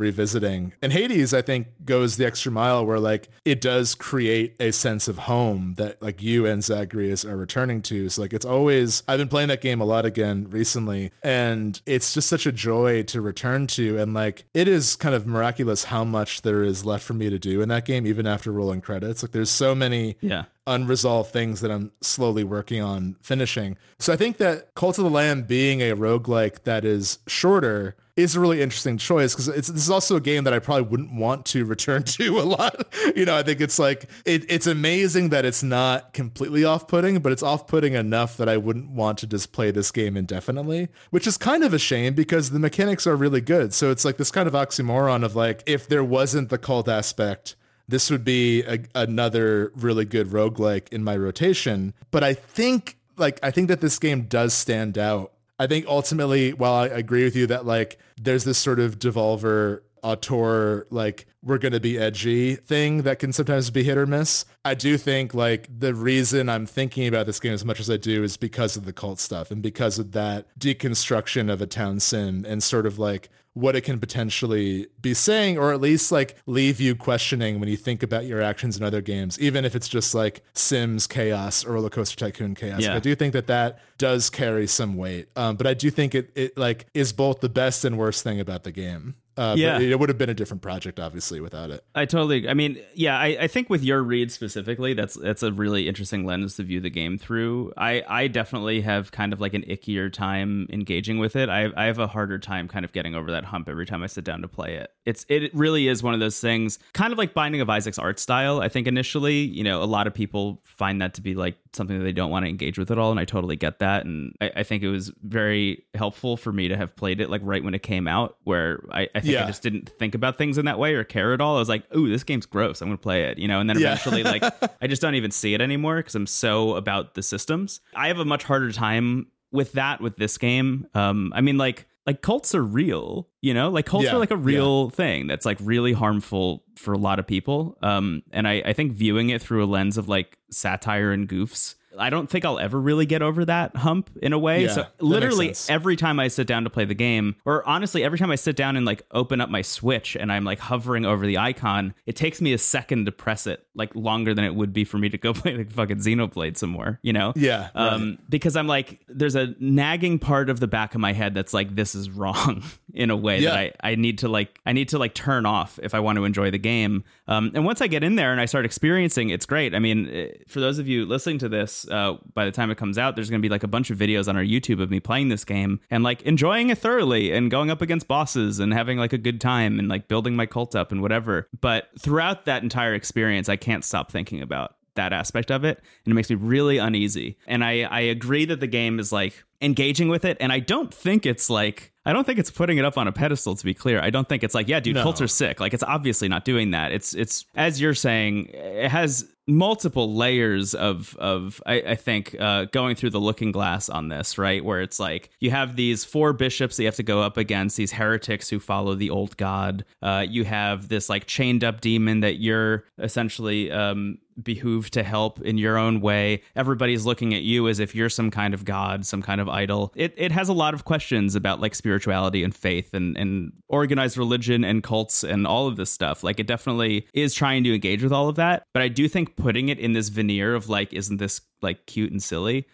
revisiting. 0.00 0.72
And 0.82 0.92
Hades 0.92 1.32
I 1.34 1.42
think 1.42 1.68
goes 1.84 2.16
the 2.16 2.26
extra 2.26 2.52
mile 2.52 2.84
where 2.84 3.00
like 3.00 3.28
it 3.44 3.60
does 3.60 3.94
create 3.94 4.56
a 4.60 4.70
sense 4.72 5.08
of 5.08 5.18
home 5.18 5.74
that 5.78 6.00
like 6.02 6.22
you 6.22 6.46
and 6.46 6.62
Zagreus 6.62 7.24
are 7.24 7.36
returning 7.36 7.82
to. 7.82 8.08
So 8.08 8.22
like 8.22 8.32
it's 8.32 8.46
always 8.46 9.02
I've 9.08 9.18
been 9.18 9.28
playing 9.28 9.48
that 9.48 9.60
game 9.60 9.80
a 9.80 9.84
lot 9.84 10.04
again 10.04 10.48
recently 10.50 11.10
and 11.22 11.80
it's 11.86 12.14
just 12.14 12.28
such 12.28 12.46
a 12.46 12.52
joy 12.52 13.02
to 13.04 13.20
return 13.20 13.66
to 13.68 13.98
and 13.98 14.14
like 14.14 14.44
it 14.54 14.68
is 14.68 14.96
kind 14.96 15.14
of 15.14 15.26
miraculous 15.26 15.84
how 15.84 16.04
much 16.04 16.42
there 16.42 16.62
is 16.62 16.84
left 16.84 17.04
for 17.04 17.14
me 17.14 17.30
to 17.30 17.38
do 17.38 17.60
in 17.62 17.68
that 17.68 17.84
game 17.84 18.06
even 18.06 18.26
after 18.26 18.52
rolling 18.52 18.80
credits. 18.80 19.22
Like 19.22 19.32
there's 19.32 19.50
so 19.50 19.74
many 19.74 20.16
Yeah. 20.20 20.44
Unresolved 20.68 21.30
things 21.30 21.60
that 21.60 21.70
I'm 21.70 21.92
slowly 22.00 22.44
working 22.44 22.82
on 22.82 23.16
finishing. 23.22 23.76
So 23.98 24.12
I 24.12 24.16
think 24.16 24.36
that 24.38 24.74
Cult 24.74 24.98
of 24.98 25.04
the 25.04 25.10
Lamb 25.10 25.42
being 25.42 25.80
a 25.80 25.96
roguelike 25.96 26.64
that 26.64 26.84
is 26.84 27.18
shorter 27.26 27.96
is 28.18 28.34
a 28.34 28.40
really 28.40 28.60
interesting 28.60 28.98
choice 28.98 29.32
because 29.32 29.46
it's 29.48 29.68
this 29.68 29.82
is 29.82 29.90
also 29.90 30.16
a 30.16 30.20
game 30.20 30.42
that 30.44 30.52
I 30.52 30.58
probably 30.58 30.82
wouldn't 30.82 31.12
want 31.12 31.46
to 31.46 31.64
return 31.64 32.02
to 32.02 32.40
a 32.40 32.42
lot. 32.42 32.92
you 33.16 33.24
know, 33.24 33.36
I 33.36 33.42
think 33.42 33.60
it's 33.60 33.78
like 33.78 34.10
it, 34.24 34.44
it's 34.48 34.66
amazing 34.66 35.28
that 35.30 35.44
it's 35.44 35.62
not 35.62 36.12
completely 36.12 36.64
off-putting, 36.64 37.20
but 37.20 37.32
it's 37.32 37.42
off-putting 37.42 37.94
enough 37.94 38.36
that 38.36 38.48
I 38.48 38.56
wouldn't 38.56 38.90
want 38.90 39.18
to 39.18 39.26
just 39.26 39.52
play 39.52 39.70
this 39.70 39.90
game 39.90 40.16
indefinitely, 40.16 40.88
which 41.10 41.26
is 41.26 41.36
kind 41.36 41.62
of 41.62 41.72
a 41.72 41.78
shame 41.78 42.14
because 42.14 42.50
the 42.50 42.58
mechanics 42.58 43.06
are 43.06 43.16
really 43.16 43.40
good. 43.40 43.72
So 43.72 43.90
it's 43.90 44.04
like 44.04 44.16
this 44.16 44.32
kind 44.32 44.48
of 44.48 44.54
oxymoron 44.54 45.24
of 45.24 45.36
like 45.36 45.62
if 45.66 45.88
there 45.88 46.04
wasn't 46.04 46.48
the 46.48 46.58
cult 46.58 46.88
aspect 46.88 47.54
this 47.88 48.10
would 48.10 48.24
be 48.24 48.62
a, 48.62 48.80
another 48.94 49.72
really 49.74 50.04
good 50.04 50.28
roguelike 50.28 50.88
in 50.90 51.02
my 51.02 51.16
rotation. 51.16 51.94
But 52.10 52.22
I 52.22 52.34
think 52.34 52.98
like 53.16 53.40
I 53.42 53.50
think 53.50 53.68
that 53.68 53.80
this 53.80 53.98
game 53.98 54.22
does 54.22 54.54
stand 54.54 54.96
out. 54.98 55.32
I 55.58 55.66
think 55.66 55.86
ultimately, 55.86 56.52
while 56.52 56.74
I 56.74 56.86
agree 56.86 57.24
with 57.24 57.34
you 57.34 57.46
that 57.48 57.66
like 57.66 57.98
there's 58.20 58.44
this 58.44 58.58
sort 58.58 58.78
of 58.78 58.98
devolver 58.98 59.80
auteur 60.02 60.86
like 60.90 61.26
we're 61.42 61.58
going 61.58 61.72
to 61.72 61.80
be 61.80 61.98
edgy 61.98 62.56
thing 62.56 63.02
that 63.02 63.18
can 63.18 63.32
sometimes 63.32 63.70
be 63.70 63.82
hit 63.82 63.96
or 63.96 64.06
miss. 64.06 64.44
I 64.64 64.74
do 64.74 64.98
think 64.98 65.34
like 65.34 65.68
the 65.70 65.94
reason 65.94 66.48
I'm 66.48 66.66
thinking 66.66 67.06
about 67.06 67.26
this 67.26 67.40
game 67.40 67.52
as 67.52 67.64
much 67.64 67.80
as 67.80 67.88
I 67.88 67.96
do 67.96 68.22
is 68.22 68.36
because 68.36 68.76
of 68.76 68.84
the 68.84 68.92
cult 68.92 69.18
stuff 69.18 69.50
and 69.50 69.62
because 69.62 69.98
of 69.98 70.12
that 70.12 70.46
deconstruction 70.58 71.50
of 71.50 71.62
a 71.62 71.66
town 71.66 72.00
sim 72.00 72.44
and 72.46 72.62
sort 72.62 72.86
of 72.86 72.98
like 72.98 73.28
what 73.58 73.74
it 73.74 73.82
can 73.82 73.98
potentially 73.98 74.86
be 75.02 75.12
saying 75.14 75.58
or 75.58 75.72
at 75.72 75.80
least 75.80 76.12
like 76.12 76.36
leave 76.46 76.80
you 76.80 76.94
questioning 76.94 77.58
when 77.58 77.68
you 77.68 77.76
think 77.76 78.02
about 78.02 78.24
your 78.24 78.40
actions 78.40 78.76
in 78.76 78.84
other 78.84 79.00
games 79.00 79.38
even 79.40 79.64
if 79.64 79.74
it's 79.74 79.88
just 79.88 80.14
like 80.14 80.42
sims 80.52 81.06
chaos 81.06 81.64
or 81.64 81.72
roller 81.72 81.90
coaster 81.90 82.16
tycoon 82.16 82.54
chaos. 82.54 82.80
Yeah. 82.80 82.94
i 82.94 82.98
do 83.00 83.14
think 83.14 83.32
that 83.32 83.48
that 83.48 83.80
does 83.98 84.30
carry 84.30 84.66
some 84.68 84.96
weight. 84.96 85.28
Um, 85.36 85.56
but 85.56 85.66
i 85.66 85.74
do 85.74 85.90
think 85.90 86.14
it, 86.14 86.30
it 86.34 86.56
like 86.56 86.86
is 86.94 87.12
both 87.12 87.40
the 87.40 87.48
best 87.48 87.84
and 87.84 87.98
worst 87.98 88.22
thing 88.22 88.38
about 88.40 88.62
the 88.64 88.72
game 88.72 89.16
uh, 89.38 89.54
Yeah. 89.56 89.74
but 89.78 89.82
it 89.82 89.98
would 89.98 90.08
have 90.08 90.18
been 90.18 90.28
a 90.30 90.34
different 90.34 90.62
project 90.62 90.98
obviously 91.00 91.40
without 91.40 91.70
it 91.70 91.84
I 91.94 92.04
totally. 92.04 92.48
I 92.48 92.54
mean, 92.54 92.78
yeah, 92.94 93.18
I, 93.18 93.36
I 93.40 93.46
think 93.48 93.70
with 93.70 93.82
your 93.82 94.02
read 94.02 94.30
specifically, 94.30 94.94
that's 94.94 95.14
that's 95.14 95.42
a 95.42 95.50
really 95.52 95.88
interesting 95.88 96.24
lens 96.26 96.56
to 96.56 96.62
view 96.62 96.80
the 96.80 96.90
game 96.90 97.18
through. 97.18 97.72
I 97.76 98.02
I 98.08 98.28
definitely 98.28 98.80
have 98.82 99.10
kind 99.12 99.32
of 99.32 99.40
like 99.40 99.54
an 99.54 99.62
ickier 99.62 100.12
time 100.12 100.66
engaging 100.70 101.18
with 101.18 101.34
it. 101.36 101.48
I 101.48 101.70
I 101.76 101.84
have 101.86 101.98
a 101.98 102.06
harder 102.06 102.38
time 102.38 102.68
kind 102.68 102.84
of 102.84 102.92
getting 102.92 103.14
over 103.14 103.30
that 103.32 103.44
hump 103.46 103.68
every 103.68 103.86
time 103.86 104.02
I 104.02 104.06
sit 104.06 104.24
down 104.24 104.42
to 104.42 104.48
play 104.48 104.74
it. 104.74 104.90
It's 105.04 105.24
it 105.28 105.52
really 105.54 105.88
is 105.88 106.02
one 106.02 106.14
of 106.14 106.20
those 106.20 106.40
things, 106.40 106.78
kind 106.92 107.12
of 107.12 107.18
like 107.18 107.34
Binding 107.34 107.60
of 107.60 107.70
Isaac's 107.70 107.98
art 107.98 108.18
style. 108.18 108.60
I 108.60 108.68
think 108.68 108.86
initially, 108.86 109.38
you 109.40 109.64
know, 109.64 109.82
a 109.82 109.86
lot 109.86 110.06
of 110.06 110.14
people 110.14 110.60
find 110.64 111.00
that 111.02 111.14
to 111.14 111.20
be 111.22 111.34
like 111.34 111.56
something 111.72 111.98
that 111.98 112.04
they 112.04 112.12
don't 112.12 112.30
want 112.30 112.44
to 112.44 112.48
engage 112.48 112.78
with 112.78 112.90
at 112.90 112.98
all, 112.98 113.10
and 113.10 113.18
I 113.20 113.24
totally 113.24 113.56
get 113.56 113.78
that. 113.80 114.04
And 114.04 114.34
I, 114.40 114.50
I 114.56 114.62
think 114.62 114.82
it 114.82 114.88
was 114.88 115.12
very 115.22 115.84
helpful 115.94 116.36
for 116.36 116.52
me 116.52 116.68
to 116.68 116.76
have 116.76 116.94
played 116.96 117.20
it 117.20 117.30
like 117.30 117.40
right 117.44 117.62
when 117.62 117.74
it 117.74 117.82
came 117.82 118.06
out, 118.08 118.36
where 118.44 118.84
I, 118.90 119.08
I 119.14 119.20
think 119.20 119.34
I 119.44 119.46
just 119.46 119.62
didn't 119.62 119.90
think 119.98 120.14
about 120.14 120.38
things 120.38 120.58
in 120.58 120.64
that 120.66 120.78
way 120.78 120.94
or 120.94 121.04
care 121.04 121.32
at 121.32 121.40
all. 121.40 121.56
I 121.56 121.58
was 121.60 121.68
like, 121.68 121.84
"Ooh, 121.96 122.08
this 122.08 122.24
game's 122.24 122.46
gross. 122.46 122.80
I'm 122.80 122.88
going 122.88 122.98
to 122.98 123.02
play 123.02 123.24
it," 123.24 123.38
you 123.38 123.48
know. 123.48 123.60
And 123.60 123.68
then 123.68 123.78
Yeah. 123.78 123.92
eventually, 123.92 124.22
like, 124.22 124.42
I 124.82 124.86
just 124.86 125.02
don't 125.02 125.14
even 125.14 125.30
see 125.30 125.54
it 125.54 125.60
anymore 125.60 125.96
because 125.98 126.14
I'm 126.14 126.26
so 126.26 126.74
about 126.74 127.14
the 127.14 127.22
systems. 127.22 127.80
I 127.94 128.08
have 128.08 128.18
a 128.18 128.24
much 128.24 128.44
harder 128.44 128.72
time 128.72 129.28
with 129.50 129.72
that 129.72 130.00
with 130.00 130.16
this 130.16 130.36
game. 130.38 130.86
Um, 130.94 131.32
I 131.34 131.40
mean, 131.40 131.56
like, 131.58 131.86
like 132.08 132.22
cults 132.22 132.54
are 132.54 132.62
real, 132.62 133.28
you 133.42 133.52
know. 133.52 133.68
Like 133.68 133.84
cults 133.84 134.06
Yeah, 134.06 134.14
are 134.14 134.18
like 134.18 134.30
a 134.30 134.36
real 134.36 134.88
thing 134.88 135.26
that's 135.26 135.44
like 135.44 135.58
really 135.60 135.92
harmful 135.92 136.64
for 136.74 136.94
a 136.94 136.98
lot 136.98 137.18
of 137.18 137.26
people. 137.26 137.76
Um, 137.82 138.22
and 138.32 138.48
I, 138.48 138.62
I 138.64 138.72
think 138.72 138.92
viewing 138.92 139.28
it 139.28 139.42
through 139.42 139.62
a 139.62 139.66
lens 139.66 139.98
of 139.98 140.08
like 140.08 140.38
satire 140.50 141.12
and 141.12 141.28
goofs. 141.28 141.74
I 141.98 142.10
don't 142.10 142.28
think 142.28 142.44
I'll 142.44 142.58
ever 142.58 142.80
really 142.80 143.06
get 143.06 143.22
over 143.22 143.44
that 143.44 143.76
hump 143.76 144.10
in 144.22 144.32
a 144.32 144.38
way. 144.38 144.64
Yeah, 144.64 144.72
so 144.72 144.86
literally 145.00 145.54
every 145.68 145.96
time 145.96 146.20
I 146.20 146.28
sit 146.28 146.46
down 146.46 146.64
to 146.64 146.70
play 146.70 146.84
the 146.84 146.94
game, 146.94 147.36
or 147.44 147.66
honestly, 147.68 148.04
every 148.04 148.18
time 148.18 148.30
I 148.30 148.36
sit 148.36 148.56
down 148.56 148.76
and 148.76 148.86
like 148.86 149.02
open 149.10 149.40
up 149.40 149.50
my 149.50 149.62
Switch 149.62 150.16
and 150.16 150.32
I'm 150.32 150.44
like 150.44 150.58
hovering 150.58 151.04
over 151.04 151.26
the 151.26 151.38
icon, 151.38 151.94
it 152.06 152.16
takes 152.16 152.40
me 152.40 152.52
a 152.52 152.58
second 152.58 153.06
to 153.06 153.12
press 153.12 153.46
it, 153.46 153.66
like 153.74 153.94
longer 153.94 154.34
than 154.34 154.44
it 154.44 154.54
would 154.54 154.72
be 154.72 154.84
for 154.84 154.98
me 154.98 155.08
to 155.08 155.18
go 155.18 155.32
play 155.34 155.56
like 155.56 155.72
fucking 155.72 155.98
Xenoblade 155.98 156.56
some 156.56 156.70
more, 156.70 156.98
you 157.02 157.12
know? 157.12 157.32
Yeah, 157.36 157.68
Um, 157.74 158.18
because 158.28 158.56
I'm 158.56 158.66
like, 158.66 159.00
there's 159.08 159.34
a 159.34 159.54
nagging 159.58 160.18
part 160.18 160.50
of 160.50 160.60
the 160.60 160.66
back 160.68 160.94
of 160.94 161.00
my 161.00 161.12
head 161.12 161.34
that's 161.34 161.52
like, 161.54 161.74
this 161.74 161.94
is 161.94 162.10
wrong 162.10 162.62
in 162.94 163.10
a 163.10 163.16
way 163.16 163.42
that 163.42 163.74
I, 163.82 163.92
I 163.92 163.94
need 163.94 164.18
to 164.18 164.28
like, 164.28 164.58
I 164.66 164.72
need 164.72 164.88
to 164.90 164.98
like 164.98 165.14
turn 165.14 165.46
off 165.46 165.78
if 165.82 165.94
I 165.94 166.00
want 166.00 166.16
to 166.16 166.24
enjoy 166.24 166.50
the 166.50 166.58
game. 166.58 167.04
Um, 167.26 167.50
and 167.54 167.64
once 167.64 167.80
I 167.80 167.86
get 167.86 168.02
in 168.02 168.16
there 168.16 168.32
and 168.32 168.40
I 168.40 168.46
start 168.46 168.64
experiencing, 168.64 169.30
it's 169.30 169.46
great. 169.46 169.74
I 169.74 169.78
mean, 169.78 170.08
eh, 170.08 170.28
for 170.46 170.60
those 170.60 170.78
of 170.78 170.88
you 170.88 171.04
listening 171.06 171.38
to 171.38 171.48
this, 171.48 171.87
uh, 171.90 172.16
by 172.34 172.44
the 172.44 172.50
time 172.52 172.70
it 172.70 172.76
comes 172.78 172.98
out, 172.98 173.14
there's 173.16 173.30
going 173.30 173.40
to 173.40 173.46
be 173.46 173.50
like 173.50 173.62
a 173.64 173.68
bunch 173.68 173.90
of 173.90 173.98
videos 173.98 174.28
on 174.28 174.36
our 174.36 174.42
YouTube 174.42 174.80
of 174.82 174.90
me 174.90 175.00
playing 175.00 175.28
this 175.28 175.44
game 175.44 175.80
and 175.90 176.02
like 176.04 176.22
enjoying 176.22 176.70
it 176.70 176.78
thoroughly 176.78 177.32
and 177.32 177.50
going 177.50 177.70
up 177.70 177.82
against 177.82 178.08
bosses 178.08 178.58
and 178.58 178.72
having 178.72 178.98
like 178.98 179.12
a 179.12 179.18
good 179.18 179.40
time 179.40 179.78
and 179.78 179.88
like 179.88 180.08
building 180.08 180.36
my 180.36 180.46
cult 180.46 180.74
up 180.76 180.92
and 180.92 181.02
whatever. 181.02 181.48
But 181.60 181.88
throughout 181.98 182.44
that 182.46 182.62
entire 182.62 182.94
experience, 182.94 183.48
I 183.48 183.56
can't 183.56 183.84
stop 183.84 184.10
thinking 184.12 184.42
about 184.42 184.74
that 184.94 185.12
aspect 185.12 185.52
of 185.52 185.62
it 185.64 185.78
and 186.04 186.10
it 186.10 186.14
makes 186.16 186.28
me 186.28 186.34
really 186.34 186.78
uneasy 186.78 187.36
and 187.46 187.62
i 187.62 187.82
i 187.82 188.00
agree 188.00 188.44
that 188.44 188.58
the 188.58 188.66
game 188.66 188.98
is 188.98 189.12
like 189.12 189.44
engaging 189.62 190.08
with 190.08 190.24
it 190.24 190.36
and 190.40 190.50
i 190.52 190.58
don't 190.58 190.92
think 190.92 191.24
it's 191.24 191.48
like 191.48 191.92
i 192.04 192.12
don't 192.12 192.24
think 192.24 192.36
it's 192.36 192.50
putting 192.50 192.78
it 192.78 192.84
up 192.84 192.98
on 192.98 193.06
a 193.06 193.12
pedestal 193.12 193.54
to 193.54 193.64
be 193.64 193.72
clear 193.72 194.00
i 194.00 194.10
don't 194.10 194.28
think 194.28 194.42
it's 194.42 194.56
like 194.56 194.66
yeah 194.66 194.80
dude 194.80 194.96
No. 194.96 195.04
cults 195.04 195.20
are 195.20 195.28
sick 195.28 195.60
like 195.60 195.72
it's 195.72 195.84
obviously 195.84 196.26
not 196.26 196.44
doing 196.44 196.72
that 196.72 196.90
it's 196.90 197.14
it's 197.14 197.44
as 197.54 197.80
you're 197.80 197.94
saying 197.94 198.46
it 198.52 198.90
has 198.90 199.24
multiple 199.48 200.14
layers 200.14 200.74
of 200.74 201.16
of 201.18 201.60
I, 201.66 201.80
I 201.80 201.94
think 201.94 202.36
uh, 202.38 202.66
going 202.66 202.94
through 202.94 203.10
the 203.10 203.20
looking 203.20 203.50
glass 203.50 203.88
on 203.88 204.08
this, 204.08 204.38
right? 204.38 204.64
Where 204.64 204.80
it's 204.80 205.00
like 205.00 205.30
you 205.40 205.50
have 205.50 205.74
these 205.74 206.04
four 206.04 206.32
bishops 206.32 206.76
that 206.76 206.82
you 206.82 206.86
have 206.86 206.96
to 206.96 207.02
go 207.02 207.22
up 207.22 207.36
against, 207.36 207.76
these 207.76 207.92
heretics 207.92 208.50
who 208.50 208.60
follow 208.60 208.94
the 208.94 209.10
old 209.10 209.36
god. 209.36 209.84
Uh, 210.02 210.24
you 210.28 210.44
have 210.44 210.88
this 210.88 211.08
like 211.08 211.26
chained 211.26 211.64
up 211.64 211.80
demon 211.80 212.20
that 212.20 212.36
you're 212.36 212.84
essentially 212.98 213.72
um, 213.72 214.18
behooved 214.42 214.92
to 214.92 215.02
help 215.02 215.40
in 215.40 215.58
your 215.58 215.76
own 215.76 216.00
way. 216.00 216.42
Everybody's 216.54 217.04
looking 217.04 217.34
at 217.34 217.42
you 217.42 217.68
as 217.68 217.78
if 217.78 217.94
you're 217.94 218.08
some 218.08 218.30
kind 218.30 218.54
of 218.54 218.64
god, 218.64 219.04
some 219.04 219.22
kind 219.22 219.40
of 219.40 219.48
idol. 219.48 219.92
It 219.96 220.14
it 220.16 220.32
has 220.32 220.48
a 220.48 220.52
lot 220.52 220.74
of 220.74 220.84
questions 220.84 221.34
about 221.34 221.60
like 221.60 221.74
spirituality 221.74 222.44
and 222.44 222.54
faith 222.54 222.94
and 222.94 223.16
and 223.16 223.52
organized 223.68 224.16
religion 224.16 224.64
and 224.64 224.82
cults 224.82 225.24
and 225.24 225.46
all 225.46 225.66
of 225.66 225.76
this 225.76 225.90
stuff. 225.90 226.22
Like 226.22 226.38
it 226.38 226.46
definitely 226.46 227.06
is 227.14 227.34
trying 227.34 227.64
to 227.64 227.74
engage 227.74 228.02
with 228.02 228.12
all 228.12 228.28
of 228.28 228.36
that, 228.36 228.64
but 228.72 228.82
I 228.82 228.88
do 228.88 229.08
think 229.08 229.36
putting 229.38 229.68
it 229.68 229.78
in 229.78 229.92
this 229.92 230.08
veneer 230.08 230.54
of 230.54 230.68
like 230.68 230.92
isn't 230.92 231.16
this 231.18 231.40
like 231.62 231.86
cute 231.86 232.10
and 232.10 232.22
silly 232.22 232.66